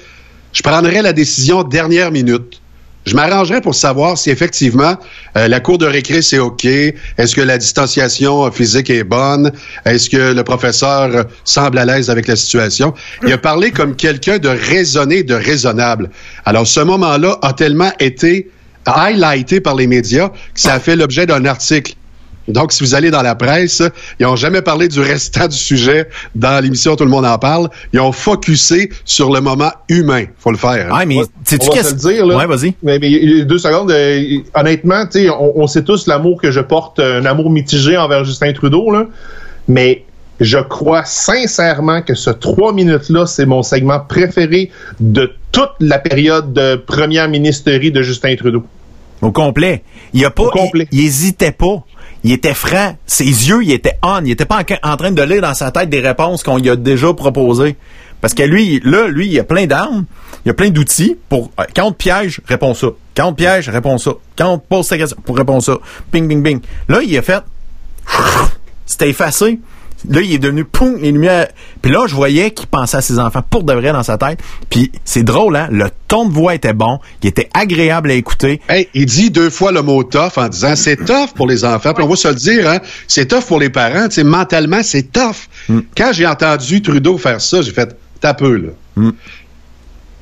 je 0.53 0.61
prendrais 0.63 1.01
la 1.01 1.13
décision 1.13 1.63
dernière 1.63 2.11
minute. 2.11 2.61
Je 3.07 3.15
m'arrangerais 3.15 3.61
pour 3.61 3.73
savoir 3.73 4.17
si 4.17 4.29
effectivement 4.31 4.97
euh, 5.37 5.47
la 5.47 5.61
cour 5.61 5.77
de 5.77 5.85
récré 5.85 6.21
c'est 6.21 6.39
OK. 6.39 6.65
Est-ce 6.65 7.33
que 7.33 7.39
la 7.39 7.57
distanciation 7.57 8.51
physique 8.51 8.89
est 8.89 9.05
bonne? 9.05 9.53
Est-ce 9.85 10.09
que 10.09 10.33
le 10.33 10.43
professeur 10.43 11.25
semble 11.45 11.77
à 11.77 11.85
l'aise 11.85 12.09
avec 12.09 12.27
la 12.27 12.35
situation? 12.35 12.93
Il 13.25 13.31
a 13.31 13.37
parlé 13.37 13.71
comme 13.71 13.95
quelqu'un 13.95 14.39
de 14.39 14.49
raisonné, 14.49 15.23
de 15.23 15.35
raisonnable. 15.35 16.09
Alors 16.43 16.67
ce 16.67 16.81
moment-là 16.81 17.37
a 17.41 17.53
tellement 17.53 17.93
été 18.01 18.49
highlighté 18.85 19.61
par 19.61 19.75
les 19.75 19.87
médias 19.87 20.27
que 20.27 20.59
ça 20.59 20.73
a 20.73 20.79
fait 20.81 20.97
l'objet 20.97 21.25
d'un 21.25 21.45
article. 21.45 21.93
Donc, 22.47 22.71
si 22.71 22.83
vous 22.83 22.95
allez 22.95 23.11
dans 23.11 23.21
la 23.21 23.35
presse, 23.35 23.81
ils 24.19 24.23
n'ont 24.25 24.35
jamais 24.35 24.61
parlé 24.61 24.87
du 24.87 24.99
restant 25.01 25.47
du 25.47 25.55
sujet 25.57 26.07
dans 26.35 26.63
l'émission 26.63 26.95
Tout 26.95 27.03
le 27.03 27.09
monde 27.09 27.25
en 27.25 27.37
parle. 27.37 27.69
Ils 27.93 27.99
ont 27.99 28.11
focusé 28.11 28.89
sur 29.05 29.31
le 29.33 29.41
moment 29.41 29.71
humain. 29.89 30.25
faut 30.39 30.51
le 30.51 30.57
faire. 30.57 30.93
hein. 30.93 30.97
Ouais, 30.99 31.05
mais 31.05 31.17
On 31.17 31.25
sais-tu 31.43 31.67
va 31.67 31.73
qu'est-ce 31.73 31.95
dire, 31.95 32.25
là. 32.25 32.37
Ouais, 32.37 32.45
vas-y. 32.45 32.73
Mais, 32.83 32.99
mais, 32.99 33.43
deux 33.43 33.57
secondes. 33.57 33.91
euh, 33.91 34.39
honnêtement, 34.55 35.05
tu 35.05 35.23
sais, 35.23 35.29
on, 35.29 35.59
on 35.59 35.67
sait 35.67 35.83
tous 35.83 36.07
l'amour 36.07 36.41
que 36.41 36.51
je 36.51 36.61
porte, 36.61 36.99
euh, 36.99 37.21
un 37.21 37.25
amour 37.25 37.49
mitigé 37.49 37.97
envers 37.97 38.23
Justin 38.23 38.53
Trudeau, 38.53 38.91
là. 38.91 39.05
Mais 39.67 40.05
je 40.39 40.59
crois 40.59 41.03
sincèrement 41.03 42.01
que 42.01 42.13
ce 42.15 42.29
trois 42.29 42.71
minutes-là, 42.71 43.25
c'est 43.25 43.45
mon 43.45 43.63
segment 43.63 43.99
préféré 43.99 44.71
de 44.99 45.31
toute 45.51 45.71
la 45.79 45.99
période 45.99 46.53
de 46.53 46.75
première 46.75 47.27
ministérie 47.27 47.91
de 47.91 48.01
Justin 48.01 48.35
Trudeau. 48.35 48.63
Au 49.21 49.31
complet. 49.31 49.83
Il 50.13 50.23
a 50.25 50.29
pas, 50.29 50.43
Au 50.43 50.49
complet. 50.51 50.87
Il, 50.91 50.99
il 50.99 51.05
hésitait 51.07 51.51
pas. 51.51 51.83
Il 52.27 52.33
était 52.33 52.53
franc. 52.53 52.97
Ses 53.05 53.23
yeux, 53.23 53.63
il 53.63 53.71
était 53.71 53.97
on. 54.03 54.19
Il 54.25 54.31
était 54.31 54.43
pas 54.43 54.59
en, 54.83 54.97
train 54.97 55.11
de 55.11 55.21
lire 55.23 55.41
dans 55.41 55.53
sa 55.53 55.71
tête 55.71 55.89
des 55.89 56.01
réponses 56.01 56.43
qu'on 56.43 56.57
lui 56.57 56.69
a 56.69 56.75
déjà 56.75 57.13
proposées. 57.13 57.77
Parce 58.19 58.33
que 58.33 58.43
lui, 58.43 58.81
là, 58.83 59.07
lui, 59.07 59.29
il 59.29 59.39
a 59.39 59.45
plein 59.45 59.65
d'armes, 59.65 60.03
il 60.43 60.51
a 60.51 60.53
plein 60.53 60.69
d'outils 60.69 61.15
pour. 61.29 61.51
euh, 61.57 61.63
Quand 61.73 61.85
on 61.85 61.93
piège, 61.93 62.41
réponds 62.45 62.73
ça. 62.73 62.87
Quand 63.15 63.27
on 63.27 63.33
piège, 63.33 63.69
réponds 63.69 63.97
ça. 63.97 64.11
Quand 64.37 64.51
on 64.51 64.59
pose 64.59 64.89
ta 64.89 64.97
question, 64.97 65.15
pour 65.23 65.37
répondre 65.37 65.63
ça. 65.63 65.77
Bing, 66.11 66.27
bing, 66.27 66.43
bing. 66.43 66.59
Là, 66.89 66.99
il 67.01 67.17
a 67.17 67.21
fait. 67.21 67.41
C'était 68.85 69.09
effacé. 69.09 69.61
Là, 70.09 70.21
il 70.21 70.31
est 70.33 70.39
devenu 70.39 70.63
poum, 70.63 70.97
les 71.01 71.11
lumières. 71.11 71.47
Puis 71.81 71.91
là, 71.91 72.05
je 72.07 72.15
voyais 72.15 72.51
qu'il 72.51 72.67
pensait 72.67 72.97
à 72.97 73.01
ses 73.01 73.19
enfants 73.19 73.41
pour 73.47 73.63
de 73.63 73.73
vrai 73.73 73.91
dans 73.91 74.03
sa 74.03 74.17
tête. 74.17 74.39
Puis 74.69 74.91
c'est 75.05 75.23
drôle, 75.23 75.55
hein? 75.55 75.67
Le 75.71 75.89
ton 76.07 76.27
de 76.27 76.33
voix 76.33 76.55
était 76.55 76.73
bon, 76.73 76.99
il 77.23 77.29
était 77.29 77.49
agréable 77.53 78.11
à 78.11 78.13
écouter. 78.13 78.61
Hey, 78.69 78.87
il 78.93 79.05
dit 79.05 79.31
deux 79.31 79.49
fois 79.49 79.71
le 79.71 79.81
mot 79.81 80.03
tough 80.03 80.37
en 80.37 80.47
disant 80.47 80.75
c'est 80.75 80.97
tough 80.97 81.33
pour 81.35 81.47
les 81.47 81.65
enfants. 81.65 81.93
Puis 81.93 82.03
on 82.03 82.07
va 82.07 82.15
se 82.15 82.27
le 82.27 82.35
dire, 82.35 82.69
hein, 82.69 82.79
c'est 83.07 83.27
tough 83.27 83.43
pour 83.47 83.59
les 83.59 83.69
parents. 83.69 84.09
Sais, 84.09 84.23
mentalement, 84.23 84.83
c'est 84.83 85.11
tough. 85.11 85.49
Quand 85.97 86.11
j'ai 86.13 86.27
entendu 86.27 86.81
Trudeau 86.81 87.17
faire 87.17 87.41
ça, 87.41 87.61
j'ai 87.61 87.71
fait 87.71 87.95
t'as 88.19 88.33
peu 88.33 88.55
là. 88.55 89.11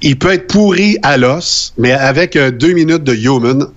Il 0.01 0.19
peut 0.19 0.33
être 0.33 0.47
pourri 0.47 0.97
à 1.03 1.17
l'os, 1.17 1.73
mais 1.77 1.91
avec 1.91 2.35
euh, 2.35 2.51
deux 2.51 2.73
minutes 2.73 3.03
de 3.03 3.15
human, 3.15 3.67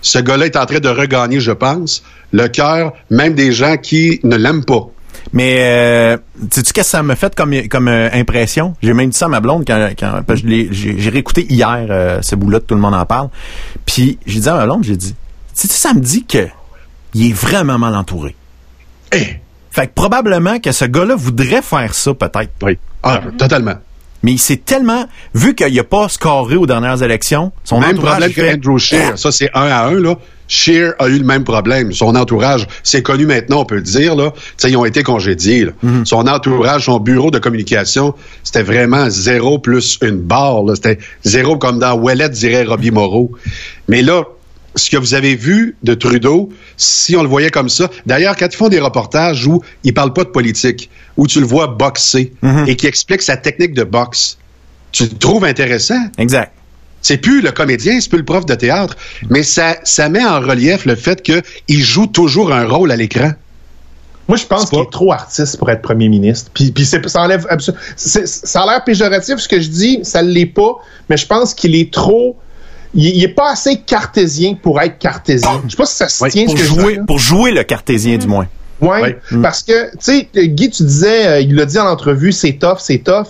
ce 0.00 0.18
gars-là 0.18 0.46
est 0.46 0.56
en 0.56 0.64
train 0.64 0.78
de 0.78 0.88
regagner, 0.88 1.40
je 1.40 1.50
pense, 1.50 2.02
le 2.32 2.46
cœur 2.48 2.92
même 3.10 3.34
des 3.34 3.52
gens 3.52 3.76
qui 3.76 4.20
ne 4.22 4.36
l'aiment 4.36 4.64
pas. 4.64 4.88
Mais 5.32 5.56
euh, 5.60 6.16
sais-tu 6.50 6.72
qu'est-ce 6.72 6.88
que 6.88 6.96
ça 6.96 7.02
me 7.02 7.14
fait 7.14 7.34
comme, 7.34 7.54
comme 7.68 7.88
euh, 7.88 8.08
impression? 8.12 8.74
J'ai 8.82 8.92
même 8.94 9.10
dit 9.10 9.16
ça 9.16 9.26
à 9.26 9.28
ma 9.28 9.40
blonde 9.40 9.64
quand, 9.66 9.90
quand 9.98 10.22
j'ai 10.34 11.10
réécouté 11.10 11.46
hier 11.48 11.86
euh, 11.90 12.22
ce 12.22 12.34
bout-là, 12.34 12.60
tout 12.60 12.74
le 12.74 12.80
monde 12.80 12.94
en 12.94 13.04
parle. 13.04 13.28
Puis 13.86 14.18
j'ai 14.26 14.40
dit 14.40 14.48
à 14.48 14.54
ma 14.54 14.64
blonde, 14.64 14.84
j'ai 14.84 14.96
dit, 14.96 15.14
sais-tu, 15.54 15.74
ça 15.74 15.92
me 15.94 16.00
dit 16.00 16.24
que 16.24 16.48
il 17.14 17.30
est 17.30 17.32
vraiment 17.32 17.78
mal 17.78 17.94
entouré. 17.94 18.34
Eh! 19.12 19.40
Fait 19.70 19.86
que 19.86 19.92
probablement 19.94 20.58
que 20.58 20.72
ce 20.72 20.84
gars-là 20.84 21.14
voudrait 21.14 21.62
faire 21.62 21.94
ça, 21.94 22.14
peut-être. 22.14 22.50
Oui. 22.62 22.78
Ah, 23.02 23.20
totalement. 23.38 23.74
Mais 24.22 24.32
il 24.32 24.38
s'est 24.38 24.56
tellement, 24.56 25.06
vu 25.34 25.54
qu'il 25.54 25.74
n'a 25.74 25.84
pas 25.84 26.08
scoré 26.08 26.56
aux 26.56 26.66
dernières 26.66 27.02
élections, 27.02 27.52
son 27.64 27.80
même 27.80 27.90
entourage 27.90 28.10
problème 28.18 28.32
que 28.32 28.42
fait- 28.42 28.54
Andrew 28.54 28.78
Scheer. 28.78 29.18
Ça, 29.18 29.30
c'est 29.30 29.50
un 29.54 29.62
à 29.62 29.86
un, 29.86 30.00
là. 30.00 30.16
Scheer 30.50 30.94
a 30.98 31.08
eu 31.08 31.18
le 31.18 31.24
même 31.24 31.44
problème. 31.44 31.92
Son 31.92 32.16
entourage, 32.16 32.66
c'est 32.82 33.02
connu 33.02 33.26
maintenant, 33.26 33.60
on 33.60 33.64
peut 33.66 33.74
le 33.76 33.82
dire, 33.82 34.16
là. 34.16 34.30
Tu 34.32 34.40
sais, 34.56 34.70
ils 34.70 34.76
ont 34.78 34.86
été 34.86 35.02
congédiés, 35.02 35.66
là. 35.66 35.72
Mhm. 35.82 36.06
Son 36.06 36.26
entourage, 36.26 36.86
son 36.86 36.98
bureau 37.00 37.30
de 37.30 37.38
communication, 37.38 38.14
c'était 38.42 38.62
vraiment 38.62 39.10
zéro 39.10 39.58
plus 39.58 39.98
une 40.02 40.16
barre, 40.18 40.62
là. 40.64 40.74
C'était 40.74 40.98
zéro 41.22 41.58
comme 41.58 41.78
dans 41.78 41.94
Ouellet, 41.98 42.30
dirait 42.30 42.64
Robbie 42.64 42.90
Moreau. 42.90 43.30
Mais 43.88 44.00
là, 44.02 44.22
ce 44.78 44.90
que 44.90 44.96
vous 44.96 45.14
avez 45.14 45.34
vu 45.34 45.76
de 45.82 45.94
Trudeau, 45.94 46.50
si 46.76 47.16
on 47.16 47.22
le 47.22 47.28
voyait 47.28 47.50
comme 47.50 47.68
ça, 47.68 47.90
d'ailleurs, 48.06 48.36
quand 48.36 48.46
ils 48.46 48.56
font 48.56 48.68
des 48.68 48.80
reportages 48.80 49.46
où 49.46 49.62
ils 49.84 49.92
parlent 49.92 50.12
pas 50.12 50.24
de 50.24 50.30
politique, 50.30 50.90
où 51.16 51.26
tu 51.26 51.40
le 51.40 51.46
vois 51.46 51.66
boxer 51.66 52.32
et 52.66 52.76
qui 52.76 52.86
explique 52.86 53.22
sa 53.22 53.36
technique 53.36 53.74
de 53.74 53.84
boxe, 53.84 54.38
tu 54.92 55.04
le 55.04 55.10
trouves 55.10 55.44
intéressant. 55.44 56.00
Exact. 56.16 56.52
C'est 57.02 57.18
plus 57.18 57.42
le 57.42 57.52
comédien, 57.52 58.00
c'est 58.00 58.08
plus 58.08 58.18
le 58.18 58.24
prof 58.24 58.44
de 58.44 58.54
théâtre, 58.54 58.96
mais 59.30 59.42
ça, 59.42 59.76
ça 59.84 60.08
met 60.08 60.24
en 60.24 60.40
relief 60.40 60.84
le 60.84 60.96
fait 60.96 61.22
qu'il 61.22 61.82
joue 61.82 62.06
toujours 62.06 62.52
un 62.52 62.66
rôle 62.66 62.90
à 62.90 62.96
l'écran. 62.96 63.32
Moi, 64.26 64.36
je 64.36 64.44
pense 64.44 64.68
qu'il 64.68 64.78
est 64.78 64.90
trop 64.90 65.12
artiste 65.12 65.56
pour 65.56 65.70
être 65.70 65.80
premier 65.80 66.08
ministre. 66.08 66.50
Puis, 66.52 66.70
puis 66.70 66.84
ça 66.84 66.98
enlève 67.16 67.46
Ça 67.96 68.62
a 68.62 68.66
l'air 68.66 68.84
péjoratif 68.84 69.38
ce 69.38 69.48
que 69.48 69.58
je 69.58 69.68
dis, 69.68 70.00
ça 70.02 70.22
ne 70.22 70.28
l'est 70.28 70.44
pas, 70.46 70.76
mais 71.08 71.16
je 71.16 71.26
pense 71.26 71.54
qu'il 71.54 71.74
est 71.74 71.90
trop. 71.90 72.36
Il, 72.94 73.06
il 73.16 73.24
est 73.24 73.28
pas 73.34 73.50
assez 73.52 73.76
cartésien 73.80 74.54
pour 74.54 74.80
être 74.80 74.98
cartésien. 74.98 75.62
Je 75.66 75.70
sais 75.70 75.76
pas 75.76 75.86
si 75.86 75.96
ça 75.96 76.08
se 76.08 76.22
Ouais, 76.22 76.30
tient 76.30 76.44
pour, 76.46 76.56
ce 76.56 76.62
que 76.62 76.68
je 76.68 76.74
jouer, 76.80 77.00
pour 77.06 77.18
jouer 77.18 77.50
le 77.52 77.62
cartésien, 77.64 78.16
du 78.18 78.26
moins. 78.26 78.46
Ouais, 78.80 79.00
Ouais. 79.02 79.18
parce 79.42 79.62
que, 79.64 79.90
tu 79.92 79.96
sais, 80.00 80.28
Guy, 80.34 80.70
tu 80.70 80.84
disais, 80.84 81.26
euh, 81.26 81.40
il 81.40 81.54
l'a 81.56 81.64
dit 81.66 81.78
en 81.78 81.86
entrevue, 81.86 82.30
c'est 82.32 82.52
tough, 82.52 82.76
c'est 82.78 82.98
tough. 82.98 83.26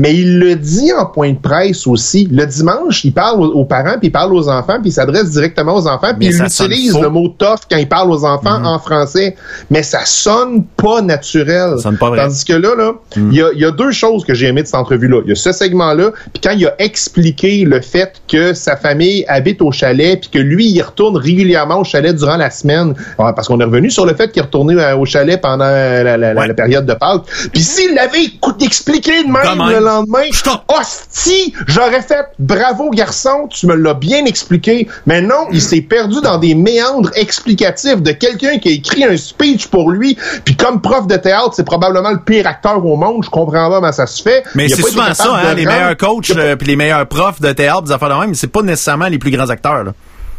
Mais 0.00 0.14
il 0.14 0.38
le 0.38 0.56
dit 0.56 0.90
en 0.98 1.06
point 1.06 1.32
de 1.32 1.38
presse 1.38 1.86
aussi. 1.86 2.26
Le 2.32 2.46
dimanche, 2.46 3.04
il 3.04 3.12
parle 3.12 3.40
aux, 3.40 3.52
aux 3.52 3.64
parents, 3.64 3.98
puis 3.98 4.08
il 4.08 4.12
parle 4.12 4.32
aux 4.34 4.48
enfants, 4.48 4.78
puis 4.80 4.90
il 4.90 4.92
s'adresse 4.92 5.30
directement 5.30 5.74
aux 5.76 5.86
enfants, 5.86 6.12
puis 6.18 6.28
il 6.28 6.34
utilise 6.70 6.92
le 7.02 7.08
mot 7.10 7.28
tough 7.38 7.60
quand 7.70 7.76
il 7.76 7.88
parle 7.88 8.10
aux 8.10 8.24
enfants 8.24 8.62
en 8.64 8.78
français. 8.78 9.36
Mais 9.70 9.82
ça 9.82 10.00
sonne 10.04 10.64
pas 10.76 11.02
naturel. 11.02 11.72
Ça 11.76 11.82
sonne 11.84 11.98
pas 11.98 12.08
vrai. 12.08 12.18
Tandis 12.22 12.44
que 12.44 12.52
là, 12.54 12.74
là, 12.76 12.92
il 13.16 13.34
y, 13.34 13.42
a, 13.42 13.50
il 13.54 13.60
y 13.60 13.64
a 13.64 13.70
deux 13.70 13.90
choses 13.92 14.24
que 14.24 14.32
j'ai 14.34 14.46
aimées 14.46 14.62
de 14.62 14.66
cette 14.66 14.76
entrevue-là. 14.76 15.20
Il 15.24 15.28
y 15.28 15.32
a 15.32 15.36
ce 15.36 15.52
segment-là, 15.52 16.12
puis 16.32 16.40
quand 16.42 16.52
il 16.52 16.66
a 16.66 16.74
expliqué 16.78 17.64
le 17.64 17.80
fait 17.80 18.14
que 18.28 18.54
sa 18.54 18.76
famille 18.76 19.24
habite 19.28 19.60
au 19.62 19.70
chalet, 19.72 20.18
puis 20.20 20.30
que 20.30 20.38
lui, 20.38 20.66
il 20.70 20.80
retourne 20.82 21.16
régulièrement 21.16 21.80
au 21.80 21.84
chalet 21.84 22.14
durant 22.16 22.36
la 22.36 22.50
semaine, 22.50 22.94
parce 23.18 23.48
qu'on 23.48 23.60
est 23.60 23.64
revenu 23.64 23.90
sur 23.90 24.06
le 24.06 24.14
fait 24.14 24.30
qu'il 24.32 24.40
est 24.40 24.44
retourné 24.46 24.74
euh, 24.74 24.96
au 24.96 25.04
chalet 25.04 25.40
pendant 25.40 25.64
la, 25.64 26.02
la- 26.02 26.16
la- 26.16 26.34
Ouais. 26.34 26.46
la 26.48 26.54
période 26.54 26.86
de 26.86 26.94
Pâques. 26.94 27.24
Puis 27.52 27.60
s'il 27.62 27.94
l'avait 27.94 28.30
expliqué 28.64 29.22
de 29.24 29.28
même, 29.28 29.42
lendemain, 29.90 30.24
hostie, 30.68 31.54
j'aurais 31.66 32.02
fait 32.02 32.26
bravo 32.38 32.90
garçon, 32.90 33.48
tu 33.50 33.66
me 33.66 33.74
l'as 33.74 33.94
bien 33.94 34.24
expliqué. 34.24 34.88
Mais 35.06 35.20
non, 35.20 35.48
il 35.52 35.60
s'est 35.60 35.80
perdu 35.80 36.20
dans 36.22 36.38
des 36.38 36.54
méandres 36.54 37.10
explicatifs 37.14 38.02
de 38.02 38.12
quelqu'un 38.12 38.58
qui 38.58 38.68
a 38.68 38.72
écrit 38.72 39.04
un 39.04 39.16
speech 39.16 39.68
pour 39.68 39.90
lui. 39.90 40.16
Puis 40.44 40.56
comme 40.56 40.80
prof 40.80 41.06
de 41.06 41.16
théâtre, 41.16 41.52
c'est 41.54 41.64
probablement 41.64 42.10
le 42.10 42.20
pire 42.20 42.46
acteur 42.46 42.84
au 42.84 42.96
monde. 42.96 43.24
Je 43.24 43.30
comprends 43.30 43.68
pas 43.68 43.76
comment 43.76 43.92
ça 43.92 44.06
se 44.06 44.22
fait. 44.22 44.44
Mais 44.54 44.68
c'est 44.68 44.82
souvent 44.82 45.12
ça, 45.14 45.34
hein, 45.34 45.54
les 45.54 45.64
rendre- 45.64 45.76
meilleurs 45.76 45.96
coachs 45.96 46.30
euh, 46.36 46.56
puis 46.56 46.68
les 46.68 46.76
meilleurs 46.76 47.06
profs 47.06 47.40
de 47.40 47.52
théâtre, 47.52 47.82
des 47.82 47.92
affaires 47.92 48.08
de 48.10 48.20
même, 48.26 48.34
c'est 48.34 48.46
pas 48.46 48.62
nécessairement 48.62 49.06
les 49.08 49.18
plus 49.18 49.30
grands 49.30 49.48
acteurs. 49.48 49.84
Là. 49.84 49.92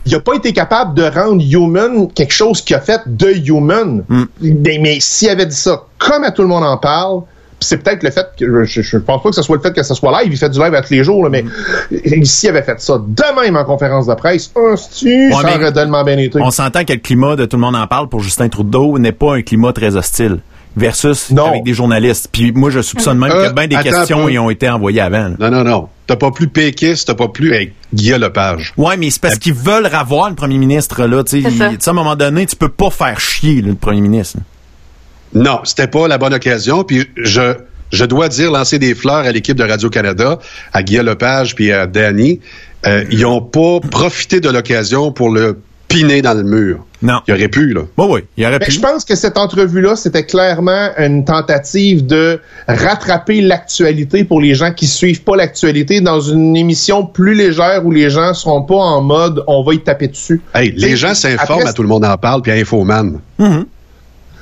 il 0.05 0.15
a 0.15 0.19
pas 0.19 0.33
été 0.33 0.53
capable 0.53 0.93
de 0.93 1.03
rendre 1.03 1.43
Human 1.43 2.11
quelque 2.13 2.33
chose 2.33 2.61
qu'il 2.61 2.75
a 2.75 2.81
fait 2.81 3.01
de 3.05 3.31
Human. 3.47 4.03
Mm. 4.07 4.23
Mais, 4.81 4.97
s'il 4.99 5.29
avait 5.29 5.45
dit 5.45 5.55
ça 5.55 5.83
comme 5.97 6.23
à 6.23 6.31
tout 6.31 6.41
le 6.41 6.47
monde 6.47 6.63
en 6.63 6.77
parle, 6.77 7.21
c'est 7.63 7.77
peut-être 7.83 8.03
le 8.03 8.11
fait 8.11 8.25
que 8.37 8.63
je, 8.65 8.81
je 8.81 8.97
pense 8.97 9.21
pas 9.23 9.29
que 9.29 9.35
ce 9.35 9.41
soit 9.43 9.55
le 9.55 9.61
fait 9.61 9.71
que 9.73 9.83
ce 9.83 9.93
soit 9.93 10.21
live, 10.23 10.31
il 10.33 10.37
fait 10.37 10.49
du 10.49 10.59
live 10.59 10.73
à 10.73 10.81
tous 10.81 10.93
les 10.93 11.03
jours, 11.03 11.23
là, 11.23 11.29
mais 11.29 11.43
Mm. 11.43 12.23
s'il 12.25 12.49
avait 12.49 12.63
fait 12.63 12.79
ça 12.81 12.97
de 12.97 13.41
même 13.41 13.55
en 13.55 13.63
conférence 13.63 14.07
de 14.07 14.13
presse, 14.15 14.51
ça 14.53 15.05
mais 15.05 15.33
aurait 15.33 15.71
tellement 15.71 16.03
bien 16.03 16.17
été. 16.17 16.39
On 16.41 16.51
s'entend 16.51 16.83
que 16.83 16.93
le 16.93 16.99
climat 16.99 17.35
de 17.35 17.45
tout 17.45 17.57
le 17.57 17.61
monde 17.61 17.75
en 17.75 17.87
parle 17.87 18.09
pour 18.09 18.21
Justin 18.21 18.49
Trudeau 18.49 18.97
n'est 18.99 19.11
pas 19.11 19.35
un 19.35 19.41
climat 19.41 19.71
très 19.73 19.95
hostile 19.95 20.39
versus 20.75 21.29
Non. 21.31 21.47
avec 21.49 21.63
des 21.63 21.73
journalistes. 21.73 22.29
Puis 22.31 22.51
moi, 22.53 22.69
je 22.69 22.81
soupçonne 22.81 23.17
même 23.17 23.29
Euh, 23.31 23.49
que 23.49 23.53
bien 23.53 23.67
des 23.67 23.75
attends 23.75 23.89
un 23.89 23.91
questions 23.97 24.29
y 24.29 24.39
ont 24.39 24.49
été 24.49 24.69
envoyées 24.69 25.01
avant. 25.01 25.27
là. 25.29 25.35
Non, 25.37 25.51
non, 25.51 25.63
non. 25.63 25.89
T'as 26.07 26.15
pas 26.15 26.31
plus 26.31 26.47
péquiste, 26.47 27.07
t'as 27.07 27.13
pas 27.13 27.27
plus 27.27 27.53
avec 27.53 27.73
Guillaume 27.93 28.21
Lepage. 28.21 28.73
Ouais, 28.77 28.95
mais 28.97 29.09
c'est 29.09 29.21
parce 29.21 29.37
qu'ils 29.37 29.53
veulent 29.53 29.85
revoir 29.87 30.29
le 30.29 30.35
premier 30.35 30.57
ministre 30.57 31.03
là. 31.05 31.23
Tu 31.23 31.41
sais, 31.41 31.61
à 31.61 31.89
un 31.89 31.93
moment 31.93 32.15
donné, 32.15 32.45
tu 32.45 32.55
peux 32.55 32.69
pas 32.69 32.89
faire 32.89 33.19
chier 33.19 33.61
là, 33.61 33.69
le 33.69 33.75
premier 33.75 34.01
ministre. 34.01 34.37
Non, 35.33 35.59
c'était 35.63 35.87
pas 35.87 36.07
la 36.07 36.17
bonne 36.17 36.33
occasion. 36.33 36.83
Puis 36.83 37.07
je, 37.17 37.55
je 37.91 38.05
dois 38.05 38.29
dire, 38.29 38.51
lancer 38.51 38.79
des 38.79 38.95
fleurs 38.95 39.17
à 39.17 39.31
l'équipe 39.31 39.57
de 39.57 39.63
Radio-Canada, 39.63 40.39
à 40.73 40.83
Guillaume 40.83 41.05
Lepage 41.05 41.55
puis 41.55 41.71
à 41.71 41.87
Danny. 41.87 42.39
Euh, 42.87 43.03
ils 43.11 43.25
ont 43.25 43.41
pas 43.41 43.79
profité 43.79 44.39
de 44.39 44.49
l'occasion 44.49 45.11
pour 45.11 45.29
le 45.29 45.59
piner 45.87 46.21
dans 46.21 46.33
le 46.33 46.43
mur. 46.43 46.85
Non. 47.01 47.19
Il 47.27 47.33
aurait 47.33 47.47
pu, 47.47 47.73
là. 47.73 47.81
Oui, 47.97 48.05
oui, 48.09 48.19
il 48.37 48.45
aurait 48.45 48.59
Mais 48.59 48.65
pu. 48.65 48.71
je 48.71 48.79
pense 48.79 49.03
que 49.03 49.15
cette 49.15 49.37
entrevue-là, 49.37 49.95
c'était 49.95 50.25
clairement 50.25 50.89
une 50.97 51.25
tentative 51.25 52.05
de 52.05 52.39
rattraper 52.67 53.41
l'actualité 53.41 54.23
pour 54.23 54.39
les 54.39 54.55
gens 54.55 54.71
qui 54.71 54.87
suivent 54.87 55.23
pas 55.23 55.35
l'actualité 55.35 55.99
dans 55.99 56.21
une 56.21 56.55
émission 56.55 57.05
plus 57.05 57.33
légère 57.33 57.85
où 57.85 57.91
les 57.91 58.09
gens 58.09 58.33
seront 58.33 58.61
pas 58.61 58.75
en 58.75 59.01
mode 59.01 59.43
on 59.47 59.63
va 59.63 59.73
y 59.73 59.79
taper 59.79 60.07
dessus. 60.07 60.41
Hey, 60.53 60.73
les 60.77 60.95
gens 60.95 61.13
s'informent, 61.13 61.67
à 61.67 61.73
tout 61.73 61.81
le 61.81 61.89
monde 61.89 62.05
en 62.05 62.17
parle, 62.17 62.41
puis 62.41 62.51
à 62.51 62.55
Infoman. 62.55 63.19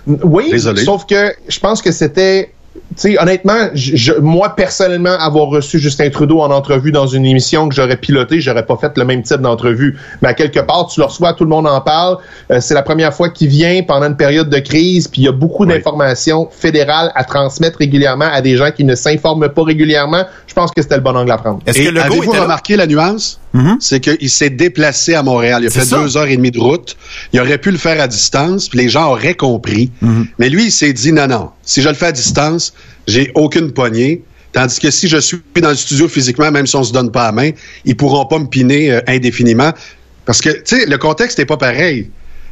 Oui, 0.07 0.49
Désolé. 0.51 0.83
sauf 0.83 1.05
que 1.05 1.33
je 1.47 1.59
pense 1.59 1.81
que 1.81 1.91
c'était. 1.91 2.51
Tu 2.95 3.11
sais, 3.13 3.21
honnêtement, 3.21 3.69
je, 3.73 4.13
moi, 4.13 4.55
personnellement, 4.55 5.11
avoir 5.19 5.47
reçu 5.47 5.79
Justin 5.79 6.09
Trudeau 6.09 6.41
en 6.41 6.49
entrevue 6.51 6.91
dans 6.91 7.07
une 7.07 7.25
émission 7.25 7.67
que 7.67 7.75
j'aurais 7.75 7.97
pilotée, 7.97 8.39
j'aurais 8.41 8.65
pas 8.65 8.77
fait 8.77 8.97
le 8.97 9.05
même 9.05 9.21
type 9.21 9.41
d'entrevue. 9.41 9.97
Mais 10.21 10.29
à 10.29 10.33
quelque 10.33 10.59
part, 10.59 10.87
tu 10.87 10.99
le 10.99 11.05
reçois, 11.05 11.33
tout 11.33 11.43
le 11.43 11.49
monde 11.49 11.67
en 11.67 11.81
parle. 11.81 12.17
Euh, 12.51 12.59
c'est 12.61 12.73
la 12.73 12.81
première 12.81 13.13
fois 13.13 13.29
qu'il 13.29 13.49
vient 13.49 13.81
pendant 13.83 14.07
une 14.07 14.15
période 14.17 14.49
de 14.49 14.59
crise, 14.59 15.07
puis 15.07 15.21
il 15.21 15.25
y 15.25 15.27
a 15.27 15.31
beaucoup 15.31 15.65
Oui. 15.65 15.73
d'informations 15.73 16.47
fédérales 16.51 17.11
à 17.15 17.23
transmettre 17.23 17.77
régulièrement 17.79 18.27
à 18.31 18.41
des 18.41 18.55
gens 18.55 18.71
qui 18.71 18.83
ne 18.85 18.95
s'informent 18.95 19.49
pas 19.49 19.63
régulièrement. 19.63 20.23
Je 20.47 20.53
pense 20.53 20.71
que 20.71 20.81
c'était 20.81 20.95
le 20.95 21.01
bon 21.01 21.15
angle 21.15 21.31
à 21.31 21.37
prendre. 21.37 21.59
Est-ce 21.65 21.79
que 21.79 21.99
avez-vous 21.99 22.33
là? 22.33 22.43
remarqué 22.43 22.75
la 22.75 22.87
nuance? 22.87 23.39
Mhm. 23.53 23.77
C'est 23.79 23.99
qu'il 23.99 24.29
s'est 24.29 24.49
déplacé 24.51 25.15
à 25.15 25.23
Montréal. 25.23 25.63
Il 25.63 25.67
a 25.67 25.69
fait 25.71 25.85
ça. 25.85 25.97
deux 25.99 26.17
heures 26.17 26.27
et 26.27 26.37
demie 26.37 26.51
de 26.51 26.59
route. 26.59 26.95
Il 27.33 27.39
aurait 27.39 27.57
pu 27.57 27.71
le 27.71 27.77
faire 27.77 27.99
à 27.99 28.07
distance, 28.07 28.69
puis 28.69 28.77
les 28.79 28.89
gens 28.89 29.09
auraient 29.11 29.33
compris. 29.35 29.91
Mhm. 30.01 30.27
Mais 30.37 30.49
lui, 30.49 30.65
il 30.65 30.71
s'est 30.71 30.93
dit 30.93 31.11
non, 31.11 31.27
non. 31.27 31.49
Si 31.63 31.81
je 31.81 31.89
le 31.89 31.95
fais 31.95 32.07
à 32.07 32.11
distance, 32.11 32.73
j'ai 33.07 33.31
aucune 33.35 33.71
poignée. 33.71 34.23
Tandis 34.51 34.79
que 34.79 34.89
si 34.91 35.07
je 35.07 35.17
suis 35.17 35.37
dans 35.61 35.69
le 35.69 35.75
studio 35.75 36.07
physiquement, 36.07 36.51
même 36.51 36.65
si 36.67 36.75
on 36.75 36.83
se 36.83 36.91
donne 36.93 37.11
pas 37.11 37.25
la 37.25 37.31
main, 37.31 37.51
ils 37.85 37.95
pourront 37.95 38.25
pas 38.25 38.39
me 38.39 38.47
piner 38.47 38.91
euh, 38.91 39.01
indéfiniment. 39.07 39.71
Parce 40.25 40.41
que, 40.41 40.49
tu 40.49 40.61
sais, 40.79 40.85
le 40.85 40.97
contexte 40.97 41.37
n'est 41.39 41.45
pas 41.45 41.57
pareil. 41.57 42.09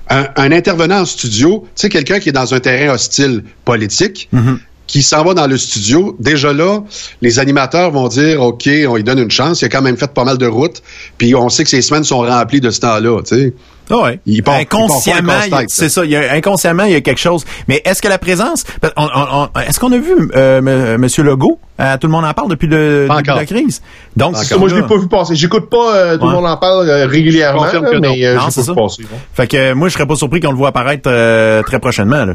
Un, 0.10 0.28
un 0.36 0.52
intervenant 0.52 1.02
en 1.02 1.06
studio, 1.06 1.66
tu 1.76 1.82
sais, 1.82 1.90
quelqu'un 1.90 2.20
qui 2.20 2.30
est 2.30 2.34
dans 2.34 2.54
un 2.54 2.60
terrain 2.60 2.94
hostile 2.94 3.44
politique, 3.66 4.30
Mhm. 4.32 4.60
Qui 4.88 5.04
s'en 5.04 5.24
va 5.24 5.34
dans 5.34 5.48
le 5.48 5.58
studio, 5.58 6.16
déjà 6.20 6.54
là, 6.54 6.80
les 7.22 7.40
animateurs 7.40 7.92
vont 7.92 8.08
dire, 8.08 8.42
OK, 8.42 8.70
on 8.88 8.96
lui 8.96 9.04
donne 9.04 9.20
une 9.20 9.32
chance. 9.32 9.62
Il 9.62 9.66
a 9.66 9.70
quand 9.70 9.82
même 9.82 9.98
fait 9.98 10.12
pas 10.14 10.24
mal 10.24 10.38
de 10.38 10.48
routes. 10.48 10.82
Puis 11.18 11.36
on 11.36 11.50
sait 11.50 11.64
que 11.64 11.70
ses 11.70 11.82
semaines 11.82 12.06
sont 12.06 12.20
remplies 12.20 12.62
de 12.62 12.70
ce 12.70 12.80
temps-là, 12.80 13.20
tu 13.28 13.36
sais. 13.36 13.54
Ah 13.90 14.02
ouais. 14.02 14.20
Il 14.26 14.44
part- 14.44 14.56
inconsciemment, 14.56 15.34
c'est 15.70 15.88
ça. 15.88 16.04
Il 16.04 16.12
y 16.12 16.16
a, 16.18 16.34
inconsciemment, 16.34 16.84
il 16.84 16.92
y 16.92 16.96
a 16.96 17.00
quelque 17.02 17.20
chose. 17.22 17.46
Mais 17.70 17.82
est-ce 17.86 18.02
que 18.02 18.10
la 18.10 18.18
présence, 18.18 18.66
parce- 18.82 18.94
on- 18.98 19.06
on- 19.06 19.48
on- 19.56 19.60
est-ce 19.62 19.80
qu'on 19.80 19.92
a 19.94 19.98
vu 19.98 20.14
euh, 20.36 20.58
M. 20.60 20.98
Monsieur 21.00 21.24
Legault? 21.24 21.60
Euh, 21.80 21.96
Tout 21.98 22.08
le 22.08 22.12
monde 22.12 22.26
en 22.26 22.34
parle 22.34 22.50
depuis 22.50 22.68
le 22.68 23.08
début 23.10 23.24
de 23.24 23.28
la 23.36 23.46
crise. 23.46 23.82
Donc, 24.18 24.36
encore. 24.36 24.60
Moi, 24.60 24.68
je 24.70 24.76
l'ai 24.76 24.82
pas 24.84 24.98
vu 24.98 25.08
passer. 25.08 25.36
J'écoute 25.36 25.70
pas, 25.70 25.96
euh, 25.96 26.18
tout 26.18 26.24
Ouais. 26.26 26.32
le 26.32 26.36
monde 26.36 26.48
en 26.48 26.58
parle 26.58 26.90
euh, 26.90 27.06
régulièrement, 27.08 27.60
Je 27.60 27.66
confirme 27.66 27.84
là, 27.86 27.92
que 27.92 27.96
non. 27.98 28.12
mais 28.14 28.26
euh, 28.26 28.36
Non, 28.36 28.42
j'ai 28.46 28.52
c'est 28.52 28.62
pas 28.62 28.66
ça. 28.66 28.72
vu 28.74 28.76
passer. 28.78 29.02
non. 29.04 29.18
Fait 29.34 29.48
que 29.48 29.58
euh, 29.58 29.76
moi, 29.76 29.88
je 29.88 29.94
serais 29.94 30.08
pas 30.08 30.16
surpris 30.16 30.40
qu'on 30.42 30.52
le 30.52 30.58
voit 30.58 30.70
apparaître 30.70 31.04
euh, 31.08 31.62
très 31.64 31.80
prochainement. 31.80 32.26
Là. 32.26 32.34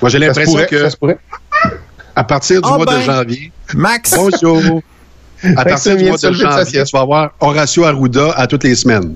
Moi, 0.00 0.08
j'ai 0.10 0.18
l'impression 0.18 0.52
pourrait, 0.52 0.66
que 0.66 0.78
ça 0.82 0.90
se 0.90 0.96
pourrait. 0.96 1.18
à 2.14 2.24
partir 2.24 2.60
du 2.62 2.68
Ah 2.70 2.76
mois 2.76 2.86
de 2.86 2.90
ben. 2.92 3.00
janvier, 3.02 3.52
Max, 3.74 4.14
bonjour. 4.16 4.82
À 5.56 5.64
partir 5.64 5.96
du 5.96 6.04
mois 6.06 6.16
de 6.16 6.32
janvier, 6.32 6.82
tu 6.82 6.90
vas 6.96 7.00
avoir 7.02 7.30
Horacio 7.38 7.84
Arruda 7.84 8.32
à 8.36 8.48
toutes 8.48 8.64
les 8.64 8.74
semaines. 8.74 9.14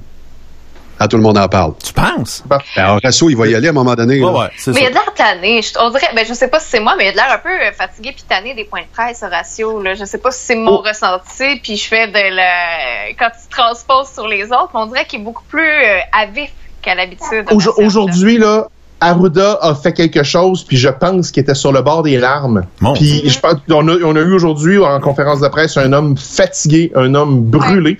À 1.00 1.08
tout 1.08 1.16
le 1.16 1.22
monde 1.24 1.36
en 1.36 1.48
parle. 1.48 1.72
tu 1.84 1.92
penses? 1.92 2.44
Ben, 2.46 2.60
Horacio, 2.76 3.28
il 3.28 3.36
va 3.36 3.48
y 3.48 3.56
aller 3.56 3.66
à 3.66 3.70
un 3.70 3.74
moment 3.74 3.96
donné. 3.96 4.22
Ouais, 4.22 4.48
Mais 4.68 4.82
il 4.82 4.86
a 4.86 4.90
de 4.90 4.94
l'air 4.94 5.14
tanné. 5.16 5.60
Je- 5.62 5.72
On 5.80 5.90
dirait, 5.90 6.10
ben, 6.14 6.24
je 6.24 6.32
sais 6.32 6.46
pas 6.46 6.60
si 6.60 6.68
c'est 6.70 6.78
moi, 6.78 6.94
mais 6.96 7.06
il 7.06 7.08
a 7.08 7.10
de 7.10 7.16
l'air 7.16 7.32
un 7.32 7.38
peu 7.38 7.48
euh, 7.50 7.72
fatigué 7.72 8.12
puis 8.14 8.22
tanné 8.28 8.54
des 8.54 8.62
points 8.62 8.82
de 8.82 8.86
presse, 8.92 9.24
Horatio. 9.24 9.82
Là. 9.82 9.94
Je 9.94 10.04
sais 10.04 10.18
pas 10.18 10.30
si 10.30 10.44
c'est 10.46 10.54
mon 10.54 10.74
Oh. 10.74 10.82
ressenti, 10.86 11.58
puis 11.60 11.76
je 11.76 11.88
fais 11.88 12.06
de 12.06 12.36
la... 12.36 13.12
Quand 13.18 13.30
tu 13.30 13.48
transposes 13.50 14.12
sur 14.14 14.28
les 14.28 14.44
autres, 14.44 14.70
on 14.74 14.86
dirait 14.86 15.06
qu'il 15.06 15.22
est 15.22 15.24
beaucoup 15.24 15.42
plus 15.48 15.60
euh, 15.66 15.98
à 16.12 16.26
vif 16.26 16.50
qu'à 16.82 16.94
l'habitude. 16.94 17.46
Aujourd'hui, 17.78 18.38
là, 18.38 18.68
Arruda 19.02 19.58
a 19.60 19.74
fait 19.74 19.92
quelque 19.92 20.22
chose, 20.22 20.64
puis 20.64 20.76
je 20.76 20.88
pense 20.88 21.30
qu'il 21.30 21.42
était 21.42 21.54
sur 21.54 21.72
le 21.72 21.82
bord 21.82 22.02
des 22.02 22.18
larmes. 22.18 22.62
Bon. 22.80 22.94
Puis 22.94 23.28
je 23.28 23.38
pense 23.38 23.54
on 23.70 23.88
a, 23.88 23.96
on 24.04 24.16
a 24.16 24.20
eu 24.20 24.32
aujourd'hui 24.32 24.78
en 24.78 25.00
conférence 25.00 25.40
de 25.40 25.48
presse 25.48 25.76
un 25.76 25.92
homme 25.92 26.16
fatigué, 26.16 26.92
un 26.94 27.14
homme 27.14 27.42
brûlé. 27.42 27.98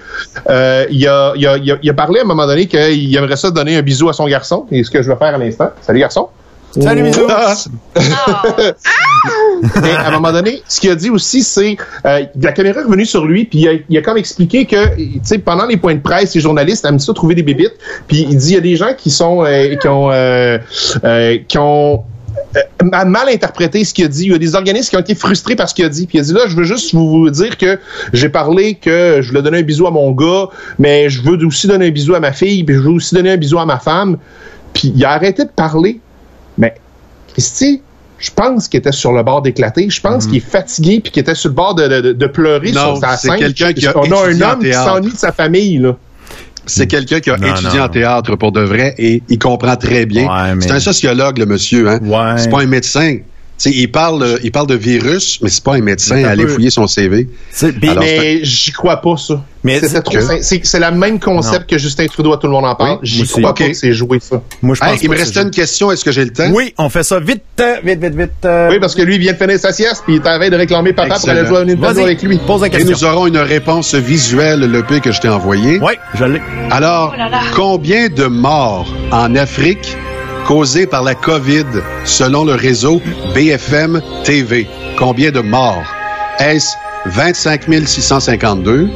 Euh, 0.49 0.87
il, 0.91 1.07
a, 1.09 1.33
il, 1.37 1.47
a, 1.47 1.57
il, 1.57 1.73
a, 1.73 1.77
il 1.83 1.91
a 1.91 1.95
parlé 1.95 2.20
à 2.20 2.23
un 2.23 2.27
moment 2.27 2.47
donné 2.47 2.66
qu'il 2.66 3.16
aimerait 3.16 3.37
ça 3.37 3.51
donner 3.51 3.77
un 3.77 3.83
bisou 3.83 4.09
à 4.09 4.12
son 4.12 4.27
garçon, 4.27 4.66
et 4.70 4.85
ce 4.85 4.91
que 4.91 5.03
je 5.03 5.11
vais 5.11 5.16
faire 5.16 5.35
à 5.35 5.39
l'instant. 5.39 5.70
Salut 5.83 6.01
garçon. 6.01 6.29
Salut, 6.81 7.03
bisous. 7.03 7.27
Ah! 7.28 7.55
Ah. 7.94 8.43
Mais 9.82 9.93
à 9.93 10.09
un 10.09 10.11
moment 10.12 10.32
donné, 10.32 10.62
ce 10.69 10.81
qu'il 10.81 10.90
a 10.90 10.94
dit 10.94 11.11
aussi, 11.11 11.43
c'est 11.43 11.77
euh, 12.07 12.24
la 12.40 12.53
caméra 12.53 12.81
est 12.81 12.85
revenue 12.85 13.05
sur 13.05 13.24
lui, 13.27 13.44
puis 13.44 13.61
il 13.61 13.69
a, 13.69 13.73
il 13.89 13.99
a 13.99 14.03
comme 14.03 14.16
expliqué 14.16 14.65
que, 14.65 14.97
tu 14.97 15.20
sais, 15.23 15.39
pendant 15.39 15.66
les 15.66 15.77
points 15.77 15.94
de 15.94 16.01
presse, 16.01 16.35
les 16.35 16.40
journalistes 16.40 16.85
aiment 16.85 16.99
ça 16.99 17.12
trouver 17.12 17.35
des 17.35 17.43
bébites. 17.43 17.74
Puis 18.09 18.27
il 18.28 18.36
dit 18.36 18.51
il 18.51 18.55
y 18.55 18.59
a 18.59 18.61
des 18.61 18.77
gens 18.77 18.94
qui 18.97 19.11
sont 19.11 19.44
euh, 19.44 19.77
qui 19.77 19.86
ont 19.86 20.11
euh, 20.11 20.59
euh, 21.05 21.39
qui 21.47 21.59
ont 21.59 22.05
euh, 22.57 22.61
a 22.93 23.05
mal 23.05 23.28
interprété 23.28 23.85
ce 23.85 23.94
qu'il 23.94 24.05
a 24.05 24.09
dit. 24.09 24.24
Il 24.24 24.32
y 24.32 24.35
a 24.35 24.39
des 24.39 24.55
organismes 24.55 24.90
qui 24.90 24.97
ont 24.97 25.01
été 25.01 25.15
frustrés 25.15 25.57
par 25.57 25.69
ce 25.69 25.74
qu'il 25.74 25.85
a 25.85 25.89
dit. 25.89 26.07
Puis 26.07 26.19
il 26.19 26.20
a 26.23 26.24
dit 26.24 26.32
là, 26.32 26.40
je 26.49 26.57
veux 26.57 26.65
juste 26.65 26.94
vous 26.94 27.31
dire 27.31 27.59
que 27.59 27.78
j'ai 28.12 28.28
parlé 28.28 28.74
que 28.74 29.20
je 29.20 29.28
voulais 29.28 29.43
donner 29.43 29.59
un 29.59 29.62
bisou 29.62 29.86
à 29.86 29.90
mon 29.90 30.11
gars, 30.12 30.49
mais 30.78 31.11
je 31.11 31.23
veux 31.23 31.44
aussi 31.47 31.66
donner 31.66 31.89
un 31.89 31.90
bisou 31.90 32.15
à 32.15 32.20
ma 32.20 32.32
fille, 32.32 32.65
puis 32.65 32.74
je 32.74 32.81
veux 32.81 32.90
aussi 32.90 33.15
donner 33.15 33.31
un 33.31 33.36
bisou 33.36 33.59
à 33.59 33.66
ma 33.66 33.78
femme. 33.78 34.16
Puis 34.73 34.93
il 34.97 35.05
a 35.05 35.12
arrêté 35.12 35.44
de 35.44 35.51
parler. 35.51 36.01
Mais 36.59 36.74
Christy, 37.33 37.81
je 38.19 38.31
pense 38.31 38.69
qu'il 38.69 38.79
était 38.79 38.93
sur 38.93 39.12
le 39.12 39.23
bord 39.23 39.43
d'éclater. 39.43 39.89
Je 39.91 40.01
pense 40.01 40.27
qu'il 40.27 40.37
est 40.37 40.41
fatigué 40.41 41.01
puis 41.03 41.11
qu'il 41.12 41.20
était 41.23 41.35
sur 41.35 41.49
le 41.51 41.55
bord 41.55 41.74
de, 41.74 41.89
de- 41.89 42.12
de 42.12 42.27
pleurer 42.27 42.73
Non, 42.73 42.95
sur 42.95 42.99
sa 42.99 43.16
c'est 43.16 43.29
scène. 43.29 43.39
quelqu'un 43.39 43.73
qui 43.73 43.87
a 43.87 43.97
On 43.99 44.03
a 44.12 44.29
un 44.29 44.41
homme 44.41 44.61
qui 44.62 44.73
s'ennuie 44.73 45.12
de 45.12 45.16
sa 45.19 45.33
famille, 45.33 45.79
là. 45.79 45.97
C'est 46.65 46.87
quelqu'un 46.87 47.19
qui 47.19 47.29
a 47.31 47.37
Non, 47.37 47.49
étudié 47.49 47.79
non. 47.81 47.87
en 47.87 47.89
théâtre 47.89 48.37
pour 48.37 48.53
de 48.53 48.61
vrai 48.61 48.95
et 48.97 49.20
il 49.29 49.39
comprend 49.39 49.74
très 49.74 50.07
bien. 50.07 50.29
Ouais, 50.29 50.55
mais- 50.55 50.61
C'est 50.62 50.70
un 50.70 50.79
sociologue, 50.81 51.39
le 51.39 51.47
monsieur. 51.47 51.89
Hein? 51.89 51.99
Ouais. 52.05 52.35
C'est 52.37 52.51
pas 52.51 52.61
un 52.62 52.66
médecin. 52.66 53.19
Il 53.70 53.90
parle, 53.90 54.39
il 54.43 54.51
parle 54.51 54.66
de 54.66 54.74
virus, 54.74 55.39
mais 55.43 55.48
c'est 55.51 55.62
pas 55.62 55.74
un 55.74 55.80
médecin. 55.80 56.24
Allez 56.24 56.44
peu. 56.44 56.51
fouiller 56.51 56.70
son 56.70 56.86
CV. 56.86 57.28
Alors, 57.82 58.02
Mais 58.02 58.40
j'y 58.44 58.72
crois 58.72 58.97
pas, 59.01 59.16
ça. 59.16 59.44
Mais 59.64 59.78
C'est- 59.80 60.78
le 60.80 60.90
même 60.90 61.20
concept 61.20 61.70
que 61.70 61.78
Justin 61.78 62.06
Trudeau 62.06 62.32
à 62.32 62.36
tout 62.39 62.48
le 62.48 62.52
monde 62.52 62.64
en 62.64 62.74
parle. 62.74 62.98
Oui, 63.02 63.09
J'y 63.09 63.24
crois 63.28 63.51
Ok. 63.51 63.59
pas 63.60 63.68
que 63.68 63.74
c'est 63.74 63.93
joué, 63.93 64.18
ça. 64.20 64.43
Moi, 64.60 64.74
je 64.74 64.82
Hey, 64.84 64.90
pense 64.94 65.02
il 65.05 65.10
me 65.10 65.16
restait 65.16 65.43
une 65.43 65.51
question. 65.52 65.93
Est-ce 65.93 66.05
que 66.05 66.10
j'ai 66.10 66.24
le 66.24 66.32
temps? 66.32 66.51
Oui, 66.52 66.74
on 66.78 66.89
fait 66.89 67.05
ça 67.05 67.20
vite, 67.20 67.43
euh, 67.60 67.76
vite, 67.84 68.01
vite, 68.02 68.14
vite. 68.16 68.30
euh, 68.44 68.70
Oui, 68.70 68.80
parce 68.80 68.97
que 68.97 69.02
lui, 69.02 69.14
il 69.14 69.20
vient 69.20 69.32
de 69.34 69.39
finir 69.39 69.60
sa 69.60 69.72
sieste, 69.72 70.02
puis 70.05 70.16
il 70.16 70.16
est 70.16 70.28
en 70.28 70.39
train 70.39 70.51
de 70.51 70.56
réclamer 70.56 70.93
papa 70.93 71.16
pour 71.20 71.28
aller 71.28 71.47
jouer 71.47 71.59
à 71.59 71.64
Nintendo 71.64 72.01
avec 72.01 72.22
lui. 72.22 72.39
pose 72.39 72.62
la 72.62 72.66
Et 72.80 72.84
nous 72.84 73.05
aurons 73.05 73.28
une 73.28 73.39
réponse 73.39 73.94
visuelle, 73.94 74.60
le 74.68 74.82
P 74.82 75.01
que 75.01 75.12
je 75.12 75.20
t'ai 75.20 75.28
envoyé. 75.28 75.78
Oui, 75.80 75.93
je 76.14 76.24
l'ai. 76.24 76.40
Alors, 76.72 77.12
Oh 77.14 77.18
là 77.18 77.28
là. 77.28 77.40
combien 77.55 78.09
de 78.09 78.24
morts 78.24 78.93
en 79.12 79.36
Afrique 79.36 79.97
causées 80.47 80.86
par 80.86 81.02
la 81.02 81.14
COVID 81.14 81.66
selon 82.05 82.44
le 82.44 82.55
réseau 82.55 83.01
BFM 83.35 84.01
TV? 84.24 84.69
Combien 84.98 85.31
de 85.31 85.40
morts? 85.40 85.85
Est-ce 86.39 86.77
25 87.06 87.64
652, 87.86 88.89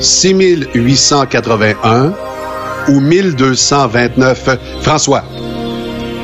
6 0.00 0.34
881 0.74 2.12
ou 2.88 3.00
1229? 3.00 4.58
François, 4.80 5.24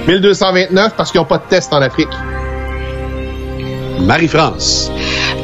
1229 0.06 0.94
parce 0.96 1.12
qu'ils 1.12 1.20
n'ont 1.20 1.26
pas 1.26 1.38
de 1.38 1.48
test 1.48 1.72
en 1.72 1.82
Afrique. 1.82 2.08
Marie-France, 4.00 4.90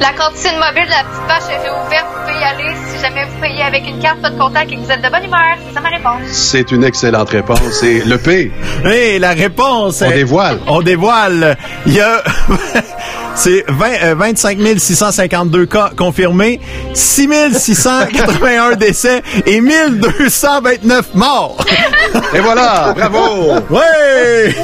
La 0.00 0.10
cantine 0.12 0.58
mobile 0.58 0.84
de 0.86 0.90
la 0.90 1.04
petite 1.04 1.26
vache 1.28 1.54
est 1.54 1.62
réouverte. 1.62 2.06
Vous 2.14 2.20
pouvez 2.26 2.40
y 2.40 2.44
aller 2.44 2.74
si 2.94 3.00
jamais 3.02 3.24
vous 3.26 3.40
payez 3.40 3.62
avec 3.62 3.86
une 3.88 3.98
carte, 4.00 4.20
pas 4.22 4.30
de 4.30 4.38
contact 4.38 4.72
et 4.72 4.76
que 4.76 4.80
vous 4.80 4.90
êtes 4.90 5.02
de 5.02 5.10
bonne 5.10 5.24
humeur. 5.24 5.56
C'est 5.68 5.74
ça 5.74 5.80
ma 5.80 5.88
réponse. 5.88 6.28
c'est 6.32 6.70
une 6.72 6.84
excellente 6.84 7.30
réponse. 7.30 7.82
Et 7.82 8.02
le 8.04 8.18
P, 8.18 8.52
Et 8.84 9.18
la 9.18 9.30
réponse 9.32 10.02
on 10.02 10.10
est- 10.10 10.14
dévoile. 10.14 10.58
On 10.66 10.80
dévoile. 10.82 11.56
Il 11.86 11.94
y 11.94 12.00
a... 12.00 12.22
C'est 13.36 13.64
20, 13.68 13.86
euh, 14.04 14.14
25 14.14 14.58
652 14.78 15.66
cas 15.66 15.90
confirmés, 15.96 16.60
6 16.94 17.28
681 17.58 18.76
décès 18.76 19.22
et 19.46 19.60
1229 19.60 21.14
morts. 21.14 21.64
Et 22.32 22.38
voilà, 22.40 22.94
bravo! 22.96 23.54
Ouais! 23.70 24.54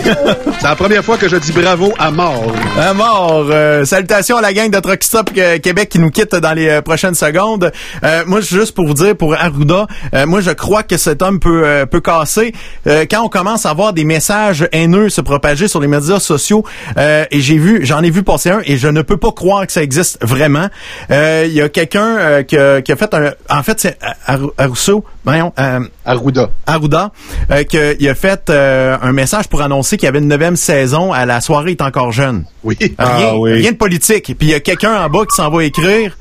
C'est 0.61 0.69
la 0.69 0.77
première 0.77 1.05
fois 1.05 1.17
que 1.17 1.29
je 1.29 1.37
dis 1.37 1.53
bravo 1.53 1.93
à 1.99 2.11
mort. 2.11 2.53
Un 2.79 2.95
mort. 2.95 3.47
Euh, 3.51 3.85
salutations 3.85 4.37
à 4.37 4.41
la 4.41 4.53
gang 4.53 4.71
de 4.71 4.79
Truck 4.79 5.03
Stop 5.03 5.31
euh, 5.37 5.59
Québec 5.59 5.89
qui 5.89 5.99
nous 5.99 6.11
quitte 6.11 6.35
dans 6.37 6.53
les 6.53 6.69
euh, 6.69 6.83
prochaines 6.83 7.15
secondes. 7.15 7.73
Euh, 8.05 8.23
moi, 8.27 8.41
juste 8.41 8.75
pour 8.75 8.87
vous 8.87 8.95
dire, 8.95 9.17
pour 9.17 9.35
Arruda, 9.35 9.87
euh, 10.15 10.27
moi, 10.27 10.41
je 10.41 10.51
crois 10.51 10.85
que 10.85 10.97
cet 10.97 11.23
homme 11.23 11.41
peut, 11.41 11.63
euh, 11.65 11.87
peut 11.87 12.01
casser. 12.01 12.53
Euh, 12.87 13.05
quand 13.11 13.23
on 13.23 13.29
commence 13.29 13.67
à 13.67 13.73
voir 13.73 13.93
des 13.93 14.05
messages 14.05 14.69
haineux 14.73 15.09
se 15.09 15.21
propager 15.21 15.67
sur 15.67 15.81
les 15.81 15.89
médias 15.89 16.21
sociaux, 16.21 16.65
euh, 16.99 17.25
et 17.31 17.41
j'ai 17.41 17.59
vu, 17.59 17.81
j'en 17.85 18.03
ai 18.03 18.11
vu 18.11 18.23
passer 18.23 18.51
un, 18.51 18.60
et 18.65 18.77
je 18.77 18.89
ne 18.89 19.03
peux 19.03 19.17
pas 19.17 19.33
croire 19.33 19.67
que 19.67 19.73
ça 19.73 19.83
existe 19.83 20.19
vraiment. 20.23 20.69
Euh, 21.11 21.45
Il 21.47 21.53
y 21.53 21.61
a 21.61 21.69
quelqu'un 21.69 22.17
euh, 22.19 22.43
qui, 22.43 22.57
a, 22.57 22.81
qui 22.83 22.93
a 22.93 22.97
fait 22.97 23.13
un... 23.15 23.33
En 23.49 23.63
fait, 23.63 23.81
c'est 23.81 23.99
Ar- 24.27 24.39
Arrousseau, 24.59 25.05
voyons, 25.25 25.53
euh, 25.59 25.81
Arruda. 26.05 26.51
Arruda, 26.67 27.11
euh, 27.51 27.63
qu'il 27.65 28.09
a 28.09 28.15
fait 28.15 28.49
euh, 28.51 28.97
un 29.01 29.13
message 29.13 29.49
pour 29.49 29.63
annoncer 29.63 29.97
qu'il 29.97 30.07
y 30.07 30.09
avait 30.09 30.19
une 30.21 30.29
neuvième 30.29 30.57
saison 30.57 31.13
à 31.13 31.27
la 31.27 31.41
soirée 31.41 31.73
est 31.73 31.83
encore 31.83 32.13
jeune. 32.13 32.45
Oui. 32.65 32.77
Rien, 32.81 32.91
Ah 32.99 33.37
oui. 33.39 33.53
rien 33.55 33.73
de 33.73 33.77
politique. 33.77 34.25
Puis 34.39 34.49
il 34.49 34.51
y 34.51 34.55
a 34.55 34.61
quelqu'un 34.61 35.03
en 35.05 35.09
bas 35.09 35.21
qui 35.21 35.35
s'en 35.37 35.51
va 35.51 35.65
écrire. 35.65 36.17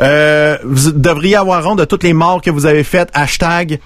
euh, 0.00 0.56
vous 0.64 0.92
devriez 0.92 1.36
avoir 1.36 1.66
honte 1.66 1.78
de 1.78 1.84
toutes 1.84 2.02
les 2.04 2.12
morts 2.12 2.40
que 2.42 2.50
vous 2.50 2.66
avez 2.66 2.84
faites. 2.84 3.08
Hashtag 3.14 3.78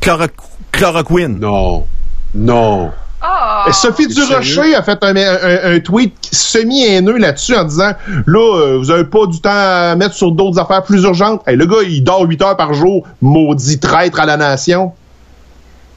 chloro- 0.00 0.28
chloroquine. 0.72 1.38
Non. 1.40 1.86
Non. 2.34 2.90
Oh! 3.22 3.68
Et 3.68 3.72
Sophie 3.72 4.06
Durocher 4.06 4.74
a 4.74 4.82
fait 4.82 4.98
un, 5.02 5.14
un- 5.16 5.74
un 5.74 5.80
tweet 5.80 6.14
semi-haineux 6.32 7.18
là-dessus 7.18 7.54
en 7.54 7.64
disant 7.64 7.92
Là, 8.26 8.56
euh, 8.56 8.78
vous 8.78 8.90
avez 8.90 9.04
pas 9.04 9.26
du 9.26 9.40
temps 9.40 9.50
à 9.52 9.94
mettre 9.96 10.14
sur 10.14 10.32
d'autres 10.32 10.58
affaires 10.58 10.82
plus 10.82 11.02
urgentes. 11.02 11.42
Hey, 11.46 11.56
le 11.56 11.66
gars, 11.66 11.82
il 11.86 12.02
dort 12.02 12.22
8 12.26 12.40
heures 12.42 12.56
par 12.56 12.72
jour, 12.72 13.06
maudit 13.20 13.78
traître 13.78 14.18
à 14.20 14.26
la 14.26 14.36
nation. 14.38 14.92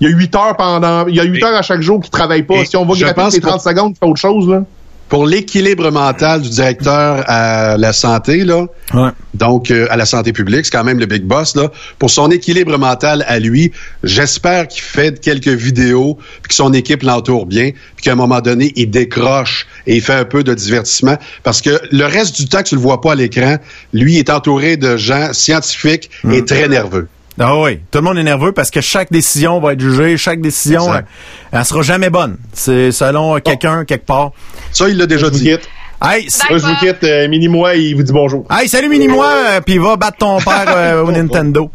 Il 0.01 0.09
y 0.09 0.13
a 0.13 0.17
8 0.17 0.35
heures 0.35 0.57
pendant. 0.57 1.07
Il 1.07 1.15
y 1.15 1.19
a 1.21 1.23
8 1.23 1.39
Et- 1.39 1.43
heures 1.45 1.55
à 1.55 1.61
chaque 1.61 1.81
jour 1.81 2.01
qu'il 2.01 2.11
travaille 2.11 2.43
pas. 2.43 2.65
Si 2.65 2.75
on 2.75 2.85
va 2.85 2.93
gratter 2.93 3.21
les 3.35 3.39
30 3.41 3.53
pour- 3.53 3.61
secondes, 3.61 3.93
il 3.95 3.97
fait 3.99 4.05
autre 4.05 4.19
chose, 4.19 4.49
là. 4.49 4.63
Pour 5.09 5.27
l'équilibre 5.27 5.91
mental 5.91 6.41
du 6.41 6.49
directeur 6.49 7.23
à 7.27 7.77
la 7.77 7.93
santé, 7.93 8.43
là, 8.43 8.65
Ouais. 8.95 9.09
donc 9.35 9.69
euh, 9.69 9.85
à 9.91 9.95
la 9.95 10.05
santé 10.05 10.33
publique, 10.33 10.65
c'est 10.65 10.71
quand 10.71 10.83
même 10.83 10.99
le 10.99 11.05
big 11.05 11.23
boss, 11.23 11.55
là. 11.55 11.71
Pour 11.99 12.09
son 12.09 12.31
équilibre 12.31 12.77
mental 12.79 13.23
à 13.27 13.37
lui, 13.37 13.71
j'espère 14.03 14.67
qu'il 14.67 14.81
fait 14.81 15.19
quelques 15.19 15.47
vidéos, 15.47 16.17
puis 16.41 16.49
que 16.49 16.55
son 16.55 16.73
équipe 16.73 17.03
l'entoure 17.03 17.45
bien, 17.45 17.71
puis 17.95 18.03
qu'à 18.03 18.13
un 18.13 18.15
moment 18.15 18.41
donné, 18.41 18.73
il 18.75 18.89
décroche 18.89 19.67
et 19.85 19.95
il 19.97 20.01
fait 20.01 20.13
un 20.13 20.25
peu 20.25 20.43
de 20.43 20.53
divertissement. 20.53 21.17
Parce 21.43 21.61
que 21.61 21.79
le 21.91 22.05
reste 22.05 22.35
du 22.41 22.47
temps 22.47 22.63
que 22.63 22.69
tu 22.69 22.75
le 22.75 22.81
vois 22.81 22.99
pas 23.01 23.11
à 23.11 23.15
l'écran, 23.15 23.57
lui 23.93 24.17
est 24.17 24.29
entouré 24.31 24.77
de 24.77 24.97
gens 24.97 25.31
scientifiques 25.33 26.09
et 26.31 26.43
très 26.43 26.67
nerveux. 26.67 27.07
Ah 27.39 27.57
oui, 27.59 27.79
tout 27.89 27.97
le 27.99 28.03
monde 28.03 28.17
est 28.19 28.23
nerveux 28.23 28.51
parce 28.51 28.69
que 28.69 28.79
chaque 28.81 29.11
décision 29.11 29.59
va 29.59 29.73
être 29.73 29.79
jugée, 29.79 30.17
chaque 30.17 30.39
décision, 30.41 30.87
elle 31.51 31.65
sera 31.65 31.81
jamais 31.81 32.09
bonne. 32.09 32.37
C'est 32.53 32.91
selon 32.91 33.35
euh, 33.35 33.39
quelqu'un 33.39 33.85
quelque 33.85 34.05
part. 34.05 34.31
Ça, 34.71 34.87
il 34.89 34.97
l'a 34.97 35.07
déjà 35.07 35.29
dit. 35.29 35.49
Hey, 36.05 36.25
Là, 36.49 36.57
je 36.57 36.65
vous 36.67 36.75
quitte. 36.75 37.03
euh, 37.05 37.29
Mini-moi, 37.29 37.75
il 37.75 37.95
vous 37.95 38.03
dit 38.03 38.11
bonjour. 38.11 38.45
hey 38.51 38.67
salut 38.67 38.89
mini-moi, 38.89 39.25
euh, 39.25 39.61
puis 39.61 39.77
va 39.77 39.95
battre 39.95 40.17
ton 40.17 40.37
père 40.39 40.65
euh, 40.67 41.01
au 41.05 41.11
Nintendo. 41.11 41.71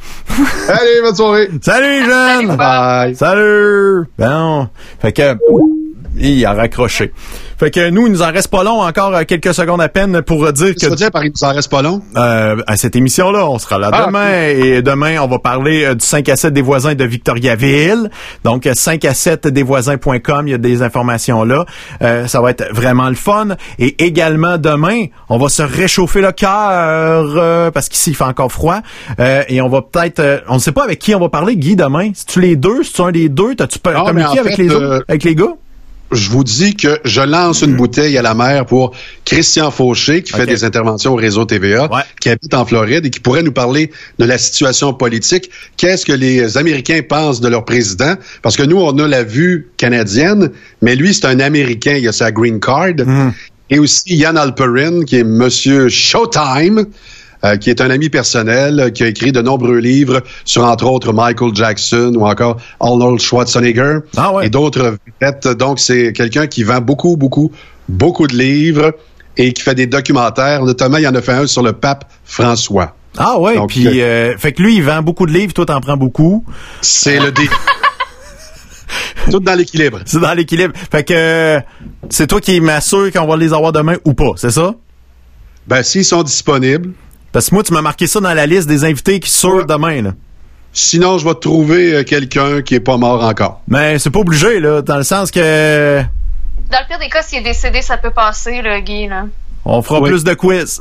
Allez, 0.69 1.01
bonne 1.03 1.15
soirée. 1.17 1.49
Salut 1.63 2.05
jeune! 2.05 2.55
Bye. 2.57 3.17
Salut! 3.17 4.05
Ben, 4.19 4.69
fait 5.01 5.13
que, 5.13 5.35
il 6.21 6.45
a 6.47 6.53
raccroché. 6.53 7.13
Fait 7.59 7.71
que 7.71 7.91
nous, 7.91 8.07
il 8.07 8.13
nous 8.13 8.23
en 8.23 8.31
reste 8.33 8.49
pas 8.49 8.63
long, 8.63 8.81
encore 8.83 9.15
euh, 9.15 9.23
quelques 9.27 9.53
secondes 9.53 9.81
à 9.81 9.89
peine 9.89 10.23
pour 10.23 10.53
dire 10.53 10.75
que 10.75 10.95
dire, 10.95 11.11
par 11.11 11.25
il 11.25 11.33
nous 11.35 11.45
en 11.49 11.53
reste 11.53 11.71
pas 11.71 11.83
long? 11.83 12.01
euh, 12.17 12.57
à 12.67 12.77
cette 12.77 12.95
émission-là, 12.97 13.49
on 13.49 13.59
sera 13.59 13.79
là 13.79 13.91
Ah, 13.93 14.07
demain. 14.07 14.31
Et 14.49 14.81
demain, 14.83 15.17
on 15.21 15.27
va 15.27 15.39
parler 15.39 15.85
euh, 15.85 15.95
du 15.95 16.05
5 16.05 16.29
à 16.29 16.37
7 16.37 16.53
des 16.53 16.63
voisins 16.63 16.95
de 16.95 17.05
Victoriaville. 17.05 18.11
Donc, 18.45 18.67
euh, 18.67 18.75
5 18.75 19.05
à 19.05 19.15
7 19.15 19.49
des 19.49 19.63
voisins.com, 19.63 20.47
il 20.47 20.51
y 20.51 20.55
a 20.55 20.59
des 20.59 20.83
informations 20.83 21.45
là. 21.45 21.65
Euh, 22.03 22.27
ça 22.27 22.41
va 22.41 22.51
être 22.51 22.65
vraiment 22.73 23.09
le 23.09 23.15
fun. 23.17 23.49
Et 23.79 24.05
également, 24.05 24.57
demain, 24.59 25.07
on 25.29 25.39
va 25.39 25.49
se 25.49 25.63
réchauffer 25.63 26.21
le 26.21 26.33
cœur 26.33 26.51
euh, 27.37 27.71
parce 27.71 27.89
qu'ici, 27.89 28.11
il 28.11 28.15
fait 28.15 28.25
encore 28.25 28.53
froid. 28.53 28.79
Euh, 29.21 29.43
et 29.49 29.61
on 29.61 29.69
va 29.69 29.83
peut-être... 29.83 30.21
euh, 30.21 30.39
on 30.49 30.55
ne 30.55 30.59
sait 30.61 30.73
pas 30.73 30.85
avec 30.85 30.99
qui 31.01 31.15
on 31.15 31.21
va 31.21 31.29
parler, 31.29 31.57
Guy, 31.57 31.77
demain. 31.77 32.11
Si 32.15 32.27
tu 32.27 32.41
les 32.41 32.57
deux, 32.57 32.83
si 32.83 32.93
tu 32.93 33.03
un 33.03 33.11
des 33.13 33.29
deux, 33.29 33.55
t'as-tu 33.55 33.79
communiqué 33.81 34.39
avec 34.39 34.57
fait, 34.57 34.63
les 34.63 34.71
euh, 34.71 34.97
autres, 34.99 35.05
avec 35.09 35.25
les 35.25 35.35
gars? 35.35 35.55
Je 36.13 36.31
vous 36.31 36.43
dis 36.45 36.75
que 36.75 36.99
je 37.05 37.21
lance 37.21 37.63
une 37.63 37.77
bouteille 37.77 38.17
à 38.17 38.23
la 38.23 38.35
mer 38.35 38.65
pour 38.65 38.95
Christian 39.25 39.71
Fauché, 39.71 40.23
qui 40.23 40.33
fait 40.33 40.47
des 40.47 40.65
interventions 40.65 41.13
au 41.13 41.17
réseau 41.17 41.45
TVA, 41.45 41.91
Ouais. 41.93 42.01
qui 42.21 42.31
habite 42.31 42.55
en 42.55 42.65
Floride 42.65 43.05
et 43.07 43.11
qui 43.11 43.21
pourrait 43.21 43.43
nous 43.43 43.53
parler 43.53 43.91
de 44.19 44.25
la 44.25 44.39
situation 44.39 44.95
politique. 44.95 45.51
Qu'est-ce 45.77 46.07
que 46.07 46.13
les 46.13 46.57
Américains 46.57 47.01
pensent 47.07 47.41
de 47.41 47.49
leur 47.49 47.65
président? 47.65 48.15
Parce 48.43 48.57
que 48.57 48.63
nous, 48.63 48.79
on 48.79 48.99
a 48.99 49.07
la 49.07 49.23
vue 49.23 49.69
canadienne, 49.77 50.51
mais 50.81 50.97
lui, 50.97 51.13
c'est 51.13 51.27
un 51.27 51.41
Américain, 51.41 51.95
il 52.01 52.09
a 52.09 52.13
sa 52.13 52.33
green 52.33 52.59
card. 52.61 52.95
Et 53.71 53.79
aussi 53.79 54.17
Yann 54.17 54.39
Alperin, 54.39 55.05
qui 55.05 55.17
est 55.17 55.25
Monsieur 55.25 55.91
Showtime, 55.91 56.87
euh, 57.45 57.57
qui 57.57 57.71
est 57.71 57.81
un 57.81 57.91
ami 57.91 58.09
personnel, 58.09 58.81
euh, 58.81 58.91
qui 58.91 59.03
a 59.05 59.07
écrit 59.07 59.33
de 59.33 59.41
nombreux 59.41 59.79
livres 59.79 60.23
sur, 60.45 60.65
entre 60.65 60.87
autres, 60.87 61.13
Michael 61.13 61.55
Jackson 61.55 62.13
ou 62.17 62.27
encore 62.27 62.57
Arnold 62.81 63.21
Schwarzenegger 63.21 63.99
Ah 64.17 64.33
ouais. 64.35 64.47
et 64.47 64.51
d'autres 64.51 64.97
vedettes. 65.21 65.49
Donc, 65.49 65.79
c'est 65.79 66.13
quelqu'un 66.13 66.47
qui 66.47 66.65
vend 66.65 66.81
beaucoup, 66.81 67.17
beaucoup, 67.17 67.53
beaucoup 67.89 68.27
de 68.27 68.37
livres 68.37 68.93
et 69.37 69.53
qui 69.53 69.63
fait 69.63 69.75
des 69.75 69.87
documentaires. 69.87 70.65
Notamment, 70.65 70.97
il 70.97 71.05
y 71.05 71.09
en 71.09 71.15
a 71.15 71.23
fait 71.23 71.33
un 71.33 71.47
sur 71.47 71.63
le 71.63 71.73
pape 71.73 72.11
François. 72.25 72.95
Ah 73.17 73.39
ouais, 73.39 73.57
Donc, 73.57 73.71
puis 73.71 74.01
euh, 74.01 74.37
fait 74.37 74.53
que 74.53 74.63
lui, 74.63 74.77
il 74.77 74.83
vend 74.83 75.03
beaucoup 75.03 75.27
de 75.27 75.33
livres, 75.33 75.53
toi, 75.53 75.67
t'en 75.67 75.81
prends 75.81 75.97
beaucoup. 75.97 76.45
C'est 76.81 77.19
le 77.19 77.33
dé. 77.33 77.49
Tout 79.31 79.41
dans 79.41 79.55
l'équilibre. 79.55 80.01
C'est 80.07 80.21
dans 80.21 80.33
l'équilibre. 80.35 80.73
Fait 80.91 81.05
que 81.05 81.15
euh, 81.15 81.61
c'est 82.11 82.27
toi 82.27 82.41
qui 82.41 82.61
m'assure 82.61 83.13
qu'on 83.13 83.27
va 83.27 83.37
les 83.37 83.53
avoir 83.53 83.73
demain 83.73 83.97
ou 84.05 84.15
pas, 84.15 84.33
c'est 84.37 84.51
ça? 84.51 84.75
Ben, 85.67 85.83
s'ils 85.83 86.05
sont 86.05 86.23
disponibles. 86.23 86.93
Parce 87.33 87.51
que 87.51 87.55
moi, 87.55 87.63
tu 87.63 87.73
m'as 87.73 87.83
marqué 87.83 88.07
ça 88.07 88.21
dans 88.21 88.33
la 88.35 88.47
liste 88.47 88.69
des 88.69 88.85
invités 88.85 89.21
qui 89.21 89.31
sortent 89.31 89.69
demain, 89.69 90.03
là. 90.03 90.11
Sinon, 90.73 91.19
je 91.19 91.27
vais 91.27 91.35
trouver 91.35 91.95
euh, 91.95 92.05
quelqu'un 92.05 92.63
qui 92.63 92.75
est 92.75 92.81
pas 92.81 92.97
mort 92.97 93.25
encore. 93.25 93.61
Mais 93.69 93.99
c'est 93.99 94.11
pas 94.11 94.21
obligé, 94.21 94.61
là, 94.61 94.83
dans 94.83 94.97
le 94.99 95.03
sens 95.03 95.31
que 95.31 96.01
Dans 96.71 96.79
le 96.79 96.87
pire 96.89 96.99
des 96.99 97.09
cas, 97.09 97.23
s'il 97.23 97.39
est 97.39 97.43
décédé, 97.43 97.83
ça 97.83 97.97
peut 97.97 98.11
passer, 98.11 98.61
le 98.63 98.81
Guy, 98.81 99.09
là. 99.09 99.25
on 99.65 99.83
fera 99.83 100.01
Oui. 100.01 100.11
plus 100.11 100.25
de 100.25 100.35
quiz. 100.35 100.79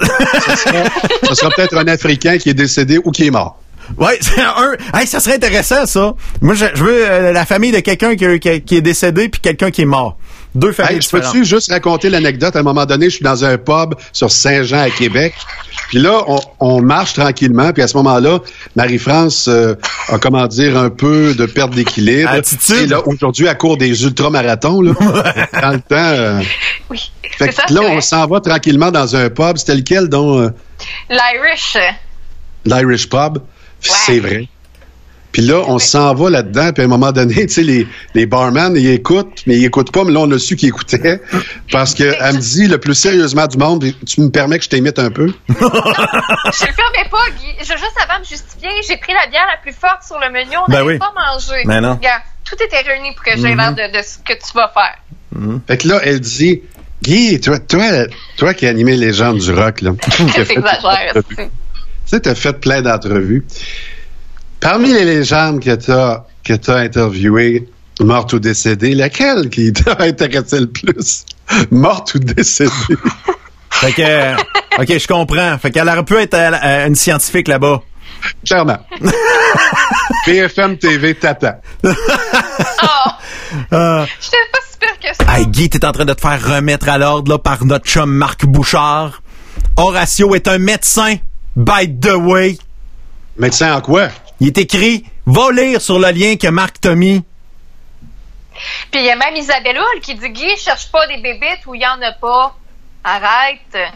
Ce 1.28 1.34
sera 1.36 1.49
peut-être 1.52 1.78
un 1.78 1.88
Africain 1.88 2.38
qui 2.38 2.49
est 2.49 2.53
décédé 2.53 2.99
ou 3.03 3.11
qui 3.11 3.28
est 3.28 3.32
mort. 3.32 3.60
ouais, 3.98 4.18
c'est 4.22 4.41
un. 4.41 4.74
Hey, 4.94 5.07
ça 5.07 5.19
serait 5.19 5.36
intéressant, 5.36 5.86
ça. 5.86 6.14
Moi, 6.41 6.53
je, 6.53 6.65
je 6.74 6.84
veux 6.84 7.10
euh, 7.10 7.32
la 7.32 7.45
famille 7.45 7.72
de 7.72 7.80
quelqu'un 7.80 8.15
qui, 8.15 8.40
qui- 8.40 8.61
qui 8.61 8.76
est 8.78 8.82
décédé 8.82 9.30
puis 9.30 9.40
quelqu'un 9.41 9.72
qui 9.72 9.82
est 9.84 9.86
mort. 9.86 10.18
Deux 10.56 10.72
familles 10.72 10.95
Hey, 10.95 11.02
je 11.02 11.10
peux-tu 11.10 11.45
juste 11.45 11.72
raconter 11.72 12.10
l'anecdote? 12.10 12.56
À 12.56 12.60
un 12.60 12.64
moment 12.64 12.86
donné, 12.86 13.06
je 13.10 13.15
suis 13.15 13.24
dans 13.24 13.44
un 13.45 13.57
pub 13.57 13.94
sur 14.14 14.32
Saint-Jean 14.32 14.80
à 14.82 14.90
Québec. 14.90 15.34
Puis 15.90 15.99
là, 15.99 16.22
on, 16.28 16.40
on 16.60 16.82
marche 16.82 17.14
tranquillement. 17.14 17.72
Puis 17.74 17.84
à 17.84 17.88
ce 17.88 17.95
moment-là, 17.98 18.40
Marie-France 18.76 19.48
euh, 19.48 19.76
a, 20.10 20.18
comment 20.18 20.48
dire, 20.48 20.78
un 20.78 20.90
peu 20.90 21.34
de 21.36 21.45
perte 21.45 21.72
d'équilibre. 21.72 22.30
Attitude. 22.30 22.76
Et 22.84 22.88
là, 22.88 23.02
aujourd'hui, 23.07 23.48
à 23.48 23.56
court 23.56 23.78
des 23.78 24.03
ultramarathons, 24.03 24.82
là, 24.82 24.94
dans 25.61 25.72
le 25.72 25.80
temps... 25.80 25.95
euh, 25.95 26.41
Oui. 26.90 27.11
fait 27.38 27.45
C'est 27.45 27.52
ça, 27.52 27.64
que 27.64 27.74
là, 27.74 27.82
on 27.84 28.02
s'en 28.02 28.26
va 28.28 28.40
tranquillement 28.40 28.91
dans 28.91 29.15
un 29.15 29.30
pub. 29.30 29.57
C'était 29.57 29.76
lequel, 29.76 30.10
dont 30.10 30.40
euh, 30.41 30.49
L'Irish. 31.10 31.78
l'Irish 32.65 33.10
Pub? 33.10 33.40
C'est 33.80 34.19
vrai. 34.19 34.48
Puis 35.32 35.41
là, 35.41 35.62
on 35.68 35.78
s'en 35.78 36.14
va 36.16 36.30
là-dedans, 36.32 36.72
puis 36.74 36.82
à 36.82 36.86
un 36.86 36.90
moment 36.90 37.12
donné, 37.12 37.34
tu 37.48 37.54
sais, 37.54 37.62
les, 37.64 37.88
les 38.16 38.26
barman, 38.26 38.76
ils 38.76 38.90
écoutent, 38.90 39.44
mais 39.45 39.56
ils 39.58 39.66
écoutent 39.66 39.91
pas, 39.91 40.04
mais 40.04 40.12
là, 40.12 40.22
on 40.22 40.32
a 40.32 40.40
su 40.40 40.56
qu'ils 40.56 40.70
écoutaient, 40.70 41.22
parce 41.72 41.94
qu'elle 41.94 42.16
me 42.34 42.40
dit, 42.40 42.68
le 42.68 42.80
plus 42.80 42.95
sérieusement 42.95 43.45
du 43.45 43.58
monde, 43.58 43.86
tu 44.06 44.22
me 44.22 44.30
permets 44.30 44.58
que 44.58 44.64
je 44.64 44.70
t'imite 44.70 44.98
un 44.99 45.12
peu? 45.12 45.28
Je 45.49 45.54
le 45.54 46.74
permets 46.76 47.10
pas, 47.12 47.30
Guy. 47.40 47.54
Je, 47.60 47.66
juste 47.66 47.98
avant 48.04 48.16
de 48.16 48.20
me 48.22 48.26
justifier, 48.26 48.70
j'ai 48.88 48.98
pris 48.98 49.14
la 49.14 49.28
bière 49.30 49.45
la 49.52 49.58
plus 49.62 49.74
forte 49.78 50.04
sur 50.06 50.18
le 50.20 50.32
menu. 50.32 50.56
On 50.58 50.72
Ben 50.72 50.80
n'avait 50.80 50.94
oui. 50.94 50.98
pas 50.98 51.14
mangé. 51.16 51.64
Ben 51.66 51.82
non. 51.82 51.95
Regarde, 51.95 52.22
tout 52.45 52.56
était 52.64 52.82
réuni 52.82 53.14
pour 53.14 53.24
que 53.26 53.32
j'ai 53.36 53.52
Mhm. 53.54 53.58
l'air 53.58 53.72
de, 53.74 53.98
de 53.98 54.04
ce 54.04 54.18
que 54.20 54.34
tu 54.34 54.54
vas 54.56 54.72
faire. 54.74 54.98
Fait 55.68 55.78
que 55.78 55.88
là, 55.88 55.99
elle 56.04 56.20
dit, 56.20 56.62
Guy, 57.04 57.40
toi, 57.41 57.60
toi, 57.60 57.84
toi 58.38 58.54
qui 58.56 58.66
as 58.66 58.70
animé 58.70 58.95
les 58.95 59.14
gens 59.14 59.34
du 59.34 59.52
rock, 59.52 59.82
là, 59.82 59.91
T'exagères. 60.18 61.14
tu 61.38 61.49
sais, 62.08 62.20
t'as 62.22 62.34
fait 62.36 62.54
plein 62.54 62.82
d'entrevues. 62.82 63.45
Parmi 64.60 64.92
les 64.94 65.06
légendes 65.06 65.60
que 65.64 65.76
t'as, 65.76 66.24
que 66.44 66.54
t'as 66.54 66.80
interviewées, 66.80 67.70
mortes 68.00 68.34
ou 68.34 68.40
décédées, 68.40 68.96
laquelle 68.96 69.50
qui 69.50 69.72
t'a 69.74 69.96
intéressé 70.00 70.60
le 70.62 70.68
plus? 70.68 71.26
Morte 71.72 72.16
ou 72.16 72.20
décédée? 72.20 72.72
Fait 73.70 73.92
que, 73.94 74.02
euh, 74.02 74.36
OK, 74.80 74.98
je 74.98 75.08
comprends. 75.08 75.58
Fait 75.60 75.70
qu'elle 75.72 75.88
aurait 75.88 76.04
pu 76.04 76.16
être 76.18 76.34
euh, 76.34 76.52
euh, 76.64 76.88
une 76.88 76.96
scientifique 76.96 77.48
là-bas. 77.48 77.82
Clairement. 78.46 78.80
BFM 80.26 80.78
TV 80.78 81.14
t'attend. 81.14 81.60
Euh, 83.72 84.06
J'étais 84.20 84.38
pas 84.52 84.60
si 84.70 84.78
pire 84.80 85.00
que 85.00 85.16
ça. 85.26 85.38
Hey, 85.38 85.46
Guy, 85.48 85.70
t'es 85.70 85.86
en 85.86 85.92
train 85.92 86.06
de 86.06 86.14
te 86.14 86.22
faire 86.22 86.56
remettre 86.56 86.90
à 86.90 86.98
l'ordre 86.98 87.32
là, 87.32 87.38
par 87.38 87.64
notre 87.66 87.86
chum 87.86 88.10
Marc 88.12 88.46
Bouchard. 88.46 89.22
Horatio 89.76 90.34
est 90.34 90.48
un 90.48 90.58
médecin. 90.58 91.16
By 91.56 91.88
the 92.00 92.14
way. 92.18 92.58
Médecin 93.38 93.76
en 93.76 93.82
quoi? 93.82 94.08
Il 94.40 94.48
est 94.48 94.58
écrit, 94.58 95.04
va 95.26 95.52
lire 95.52 95.82
sur 95.82 96.00
le 96.00 96.12
lien 96.12 96.36
que 96.36 96.48
Marc 96.48 96.80
t'a 96.82 96.96
mis. 96.96 97.24
Puis 98.92 99.02
il 99.02 99.06
y 99.06 99.10
a 99.10 99.16
même 99.16 99.36
Isabelle 99.36 99.78
Hull 99.78 100.02
qui 100.02 100.16
dit 100.16 100.30
Guy, 100.30 100.58
cherche 100.58 100.92
pas 100.92 101.06
des 101.08 101.22
bébites 101.22 101.66
où 101.68 101.76
il 101.76 101.82
y 101.82 101.86
en 101.86 102.02
a 102.02 102.12
pas. 102.14 102.56
Arrête. 103.04 103.92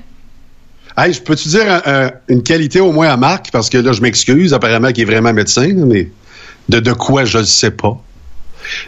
Hey, 0.97 1.13
je 1.13 1.21
peux-tu 1.21 1.49
dire 1.49 1.71
un- 1.71 1.81
un- 1.85 2.11
une 2.27 2.43
qualité 2.43 2.79
au 2.79 2.91
moins 2.91 3.09
à 3.09 3.17
Marc? 3.17 3.49
Parce 3.51 3.69
que 3.69 3.77
là, 3.77 3.91
je 3.93 4.01
m'excuse, 4.01 4.53
apparemment 4.53 4.91
qu'il 4.91 5.03
est 5.03 5.05
vraiment 5.11 5.33
médecin, 5.33 5.71
mais 5.75 6.09
de, 6.69 6.79
de 6.79 6.93
quoi, 6.93 7.25
je 7.25 7.39
ne 7.39 7.43
sais 7.43 7.71
pas. 7.71 7.97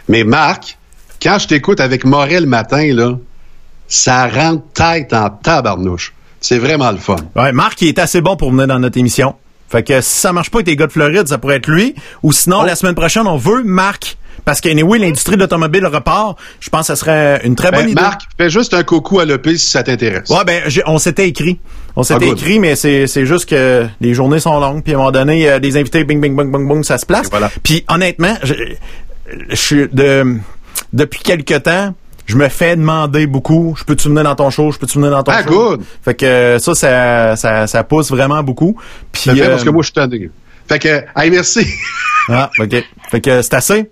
Mais 0.08 0.22
Marc, 0.24 0.78
quand 1.22 1.38
je 1.38 1.48
t'écoute 1.48 1.80
avec 1.80 2.04
Morel 2.04 2.44
le 2.44 2.48
matin, 2.48 2.84
là, 2.92 3.14
ça 3.88 4.28
rentre 4.28 4.62
tête 4.74 5.12
en 5.12 5.30
tabarnouche. 5.30 6.12
C'est 6.40 6.58
vraiment 6.58 6.90
le 6.92 6.98
fun. 6.98 7.16
Ouais, 7.34 7.52
Marc, 7.52 7.80
il 7.82 7.88
est 7.88 7.98
assez 7.98 8.20
bon 8.20 8.36
pour 8.36 8.50
venir 8.50 8.66
dans 8.66 8.78
notre 8.78 8.98
émission. 8.98 9.34
Fait 9.68 9.82
que 9.82 10.00
si 10.00 10.10
ça 10.20 10.32
marche 10.32 10.50
pas 10.50 10.58
avec 10.58 10.66
tes 10.66 10.76
gars 10.76 10.86
de 10.86 10.92
Floride, 10.92 11.26
ça 11.28 11.38
pourrait 11.38 11.56
être 11.56 11.66
lui. 11.68 11.94
Ou 12.22 12.32
sinon, 12.32 12.60
Oh. 12.62 12.66
la 12.66 12.76
semaine 12.76 12.94
prochaine, 12.94 13.26
on 13.26 13.36
veut 13.36 13.62
Marc. 13.64 14.16
Parce 14.44 14.60
qu'anyway, 14.60 14.98
l'industrie 14.98 15.36
de 15.36 15.40
l'automobile 15.40 15.86
repart. 15.86 16.36
Je 16.60 16.68
pense 16.68 16.88
que 16.88 16.94
ce 16.94 17.00
serait 17.00 17.40
une 17.44 17.54
très 17.54 17.70
bonne 17.70 17.84
Ben, 17.86 17.90
idée. 17.92 18.00
Marc, 18.02 18.22
fais 18.36 18.50
juste 18.50 18.74
un 18.74 18.82
coucou 18.82 19.20
à 19.20 19.24
l'EP 19.24 19.56
si 19.56 19.70
ça 19.70 19.82
t'intéresse. 19.82 20.28
Ouais, 20.28 20.44
ben, 20.44 20.62
on 20.86 20.98
s'était 20.98 21.26
écrit. 21.28 21.58
On 21.96 22.02
s'était 22.02 22.26
Ah, 22.28 22.32
écrit, 22.32 22.58
mais 22.58 22.76
c'est, 22.76 23.06
c'est 23.06 23.24
juste 23.24 23.48
que 23.48 23.86
les 24.02 24.12
journées 24.12 24.40
sont 24.40 24.58
longues. 24.60 24.82
Puis 24.82 24.92
à 24.92 24.96
un 24.96 24.98
moment 24.98 25.12
donné, 25.12 25.48
euh, 25.48 25.60
des 25.60 25.76
invités, 25.78 26.04
bing, 26.04 26.20
bing, 26.20 26.36
bing, 26.36 26.50
bing, 26.52 26.68
bing, 26.68 26.84
ça 26.84 26.98
se 26.98 27.06
place. 27.06 27.30
Puis 27.62 27.84
honnêtement, 27.88 28.36
je, 28.42 28.54
je 29.48 29.54
suis 29.54 29.88
de, 29.90 30.36
depuis 30.92 31.20
quelque 31.20 31.54
temps, 31.54 31.94
je 32.26 32.36
me 32.36 32.48
fais 32.48 32.76
demander 32.76 33.26
beaucoup. 33.26 33.74
Je 33.78 33.84
peux-tu 33.84 34.08
venir 34.08 34.24
dans 34.24 34.34
ton 34.34 34.50
show? 34.50 34.70
Je 34.72 34.78
peux-tu 34.78 34.98
venir 34.98 35.10
dans 35.10 35.22
ton 35.22 35.32
Ah, 35.32 35.42
show? 35.42 35.50
good. 35.76 35.82
Fait 36.02 36.14
que 36.14 36.24
euh, 36.26 36.58
ça, 36.58 36.74
ça, 36.74 37.36
ça, 37.36 37.66
ça 37.66 37.84
pousse 37.84 38.10
vraiment 38.10 38.42
beaucoup. 38.42 38.76
Puis, 39.12 39.22
fait 39.30 39.40
euh, 39.42 39.50
parce 39.50 39.64
que 39.64 39.70
moi, 39.70 39.82
je 39.82 39.86
suis 39.86 39.92
tanné. 39.94 40.30
Fait 40.68 40.78
que, 40.78 40.88
hey, 41.16 41.30
merci. 41.30 41.66
ah, 42.28 42.50
ok. 42.58 42.84
Fait 43.10 43.20
que 43.20 43.42
c'est 43.42 43.54
assez. 43.54 43.90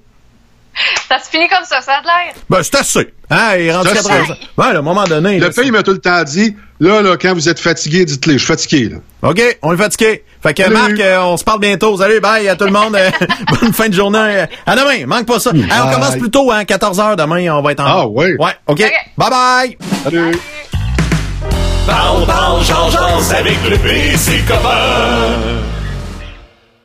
Ça 1.08 1.18
se 1.18 1.28
finit 1.28 1.48
comme 1.48 1.64
ça, 1.64 1.80
ça 1.82 1.98
a 1.98 2.00
de 2.00 2.06
l'air. 2.06 2.34
Ben, 2.48 2.62
c'est 2.62 2.76
assez. 2.76 3.12
Hein, 3.30 3.56
il 3.56 3.66
est 3.66 3.74
rendu 3.74 3.88
C'est 3.90 3.96
80. 3.96 4.14
assez. 4.22 4.32
Ouais, 4.56 4.66
à 4.74 4.78
un 4.78 4.82
moment 4.82 5.04
donné. 5.04 5.38
Le 5.38 5.46
là, 5.46 5.52
pays 5.52 5.70
m'a 5.70 5.82
tout 5.82 5.90
le 5.92 5.98
temps 6.00 6.22
dit, 6.24 6.56
là, 6.80 7.02
là, 7.02 7.16
quand 7.20 7.34
vous 7.34 7.48
êtes 7.48 7.60
fatigué, 7.60 8.04
dites-le, 8.06 8.34
je 8.34 8.38
suis 8.38 8.46
fatigué, 8.46 8.88
là. 8.88 9.28
OK, 9.28 9.58
on 9.62 9.74
est 9.74 9.76
fatigué. 9.76 10.24
Fait 10.42 10.54
que 10.54 10.62
Salut. 10.62 10.74
Marc, 10.74 10.98
euh, 11.00 11.20
on 11.20 11.36
se 11.36 11.44
parle 11.44 11.60
bientôt. 11.60 11.96
Salut, 11.98 12.20
bye 12.20 12.48
à 12.48 12.56
tout 12.56 12.64
le 12.64 12.72
monde. 12.72 12.96
Bonne 13.60 13.72
fin 13.72 13.88
de 13.88 13.94
journée. 13.94 14.44
À 14.66 14.74
demain, 14.74 15.06
manque 15.06 15.26
pas 15.26 15.38
ça. 15.38 15.50
Hey, 15.50 15.64
on 15.84 15.92
commence 15.92 16.16
plus 16.16 16.30
tôt, 16.30 16.50
hein, 16.50 16.62
14h 16.62 17.16
demain, 17.16 17.50
on 17.54 17.62
va 17.62 17.72
être 17.72 17.80
en 17.80 17.86
Ah, 17.86 18.06
ouais. 18.06 18.34
Ouais, 18.38 18.52
OK. 18.66 18.80
Bye 19.18 19.30
bye. 19.30 19.76
Salut. 20.04 20.32
Parle, 21.86 22.26
parle, 22.26 22.64
change, 22.64 22.92
change 22.92 23.32
avec 23.32 23.58
le 23.68 23.76
PC 23.76 24.42
copain. 24.46 25.81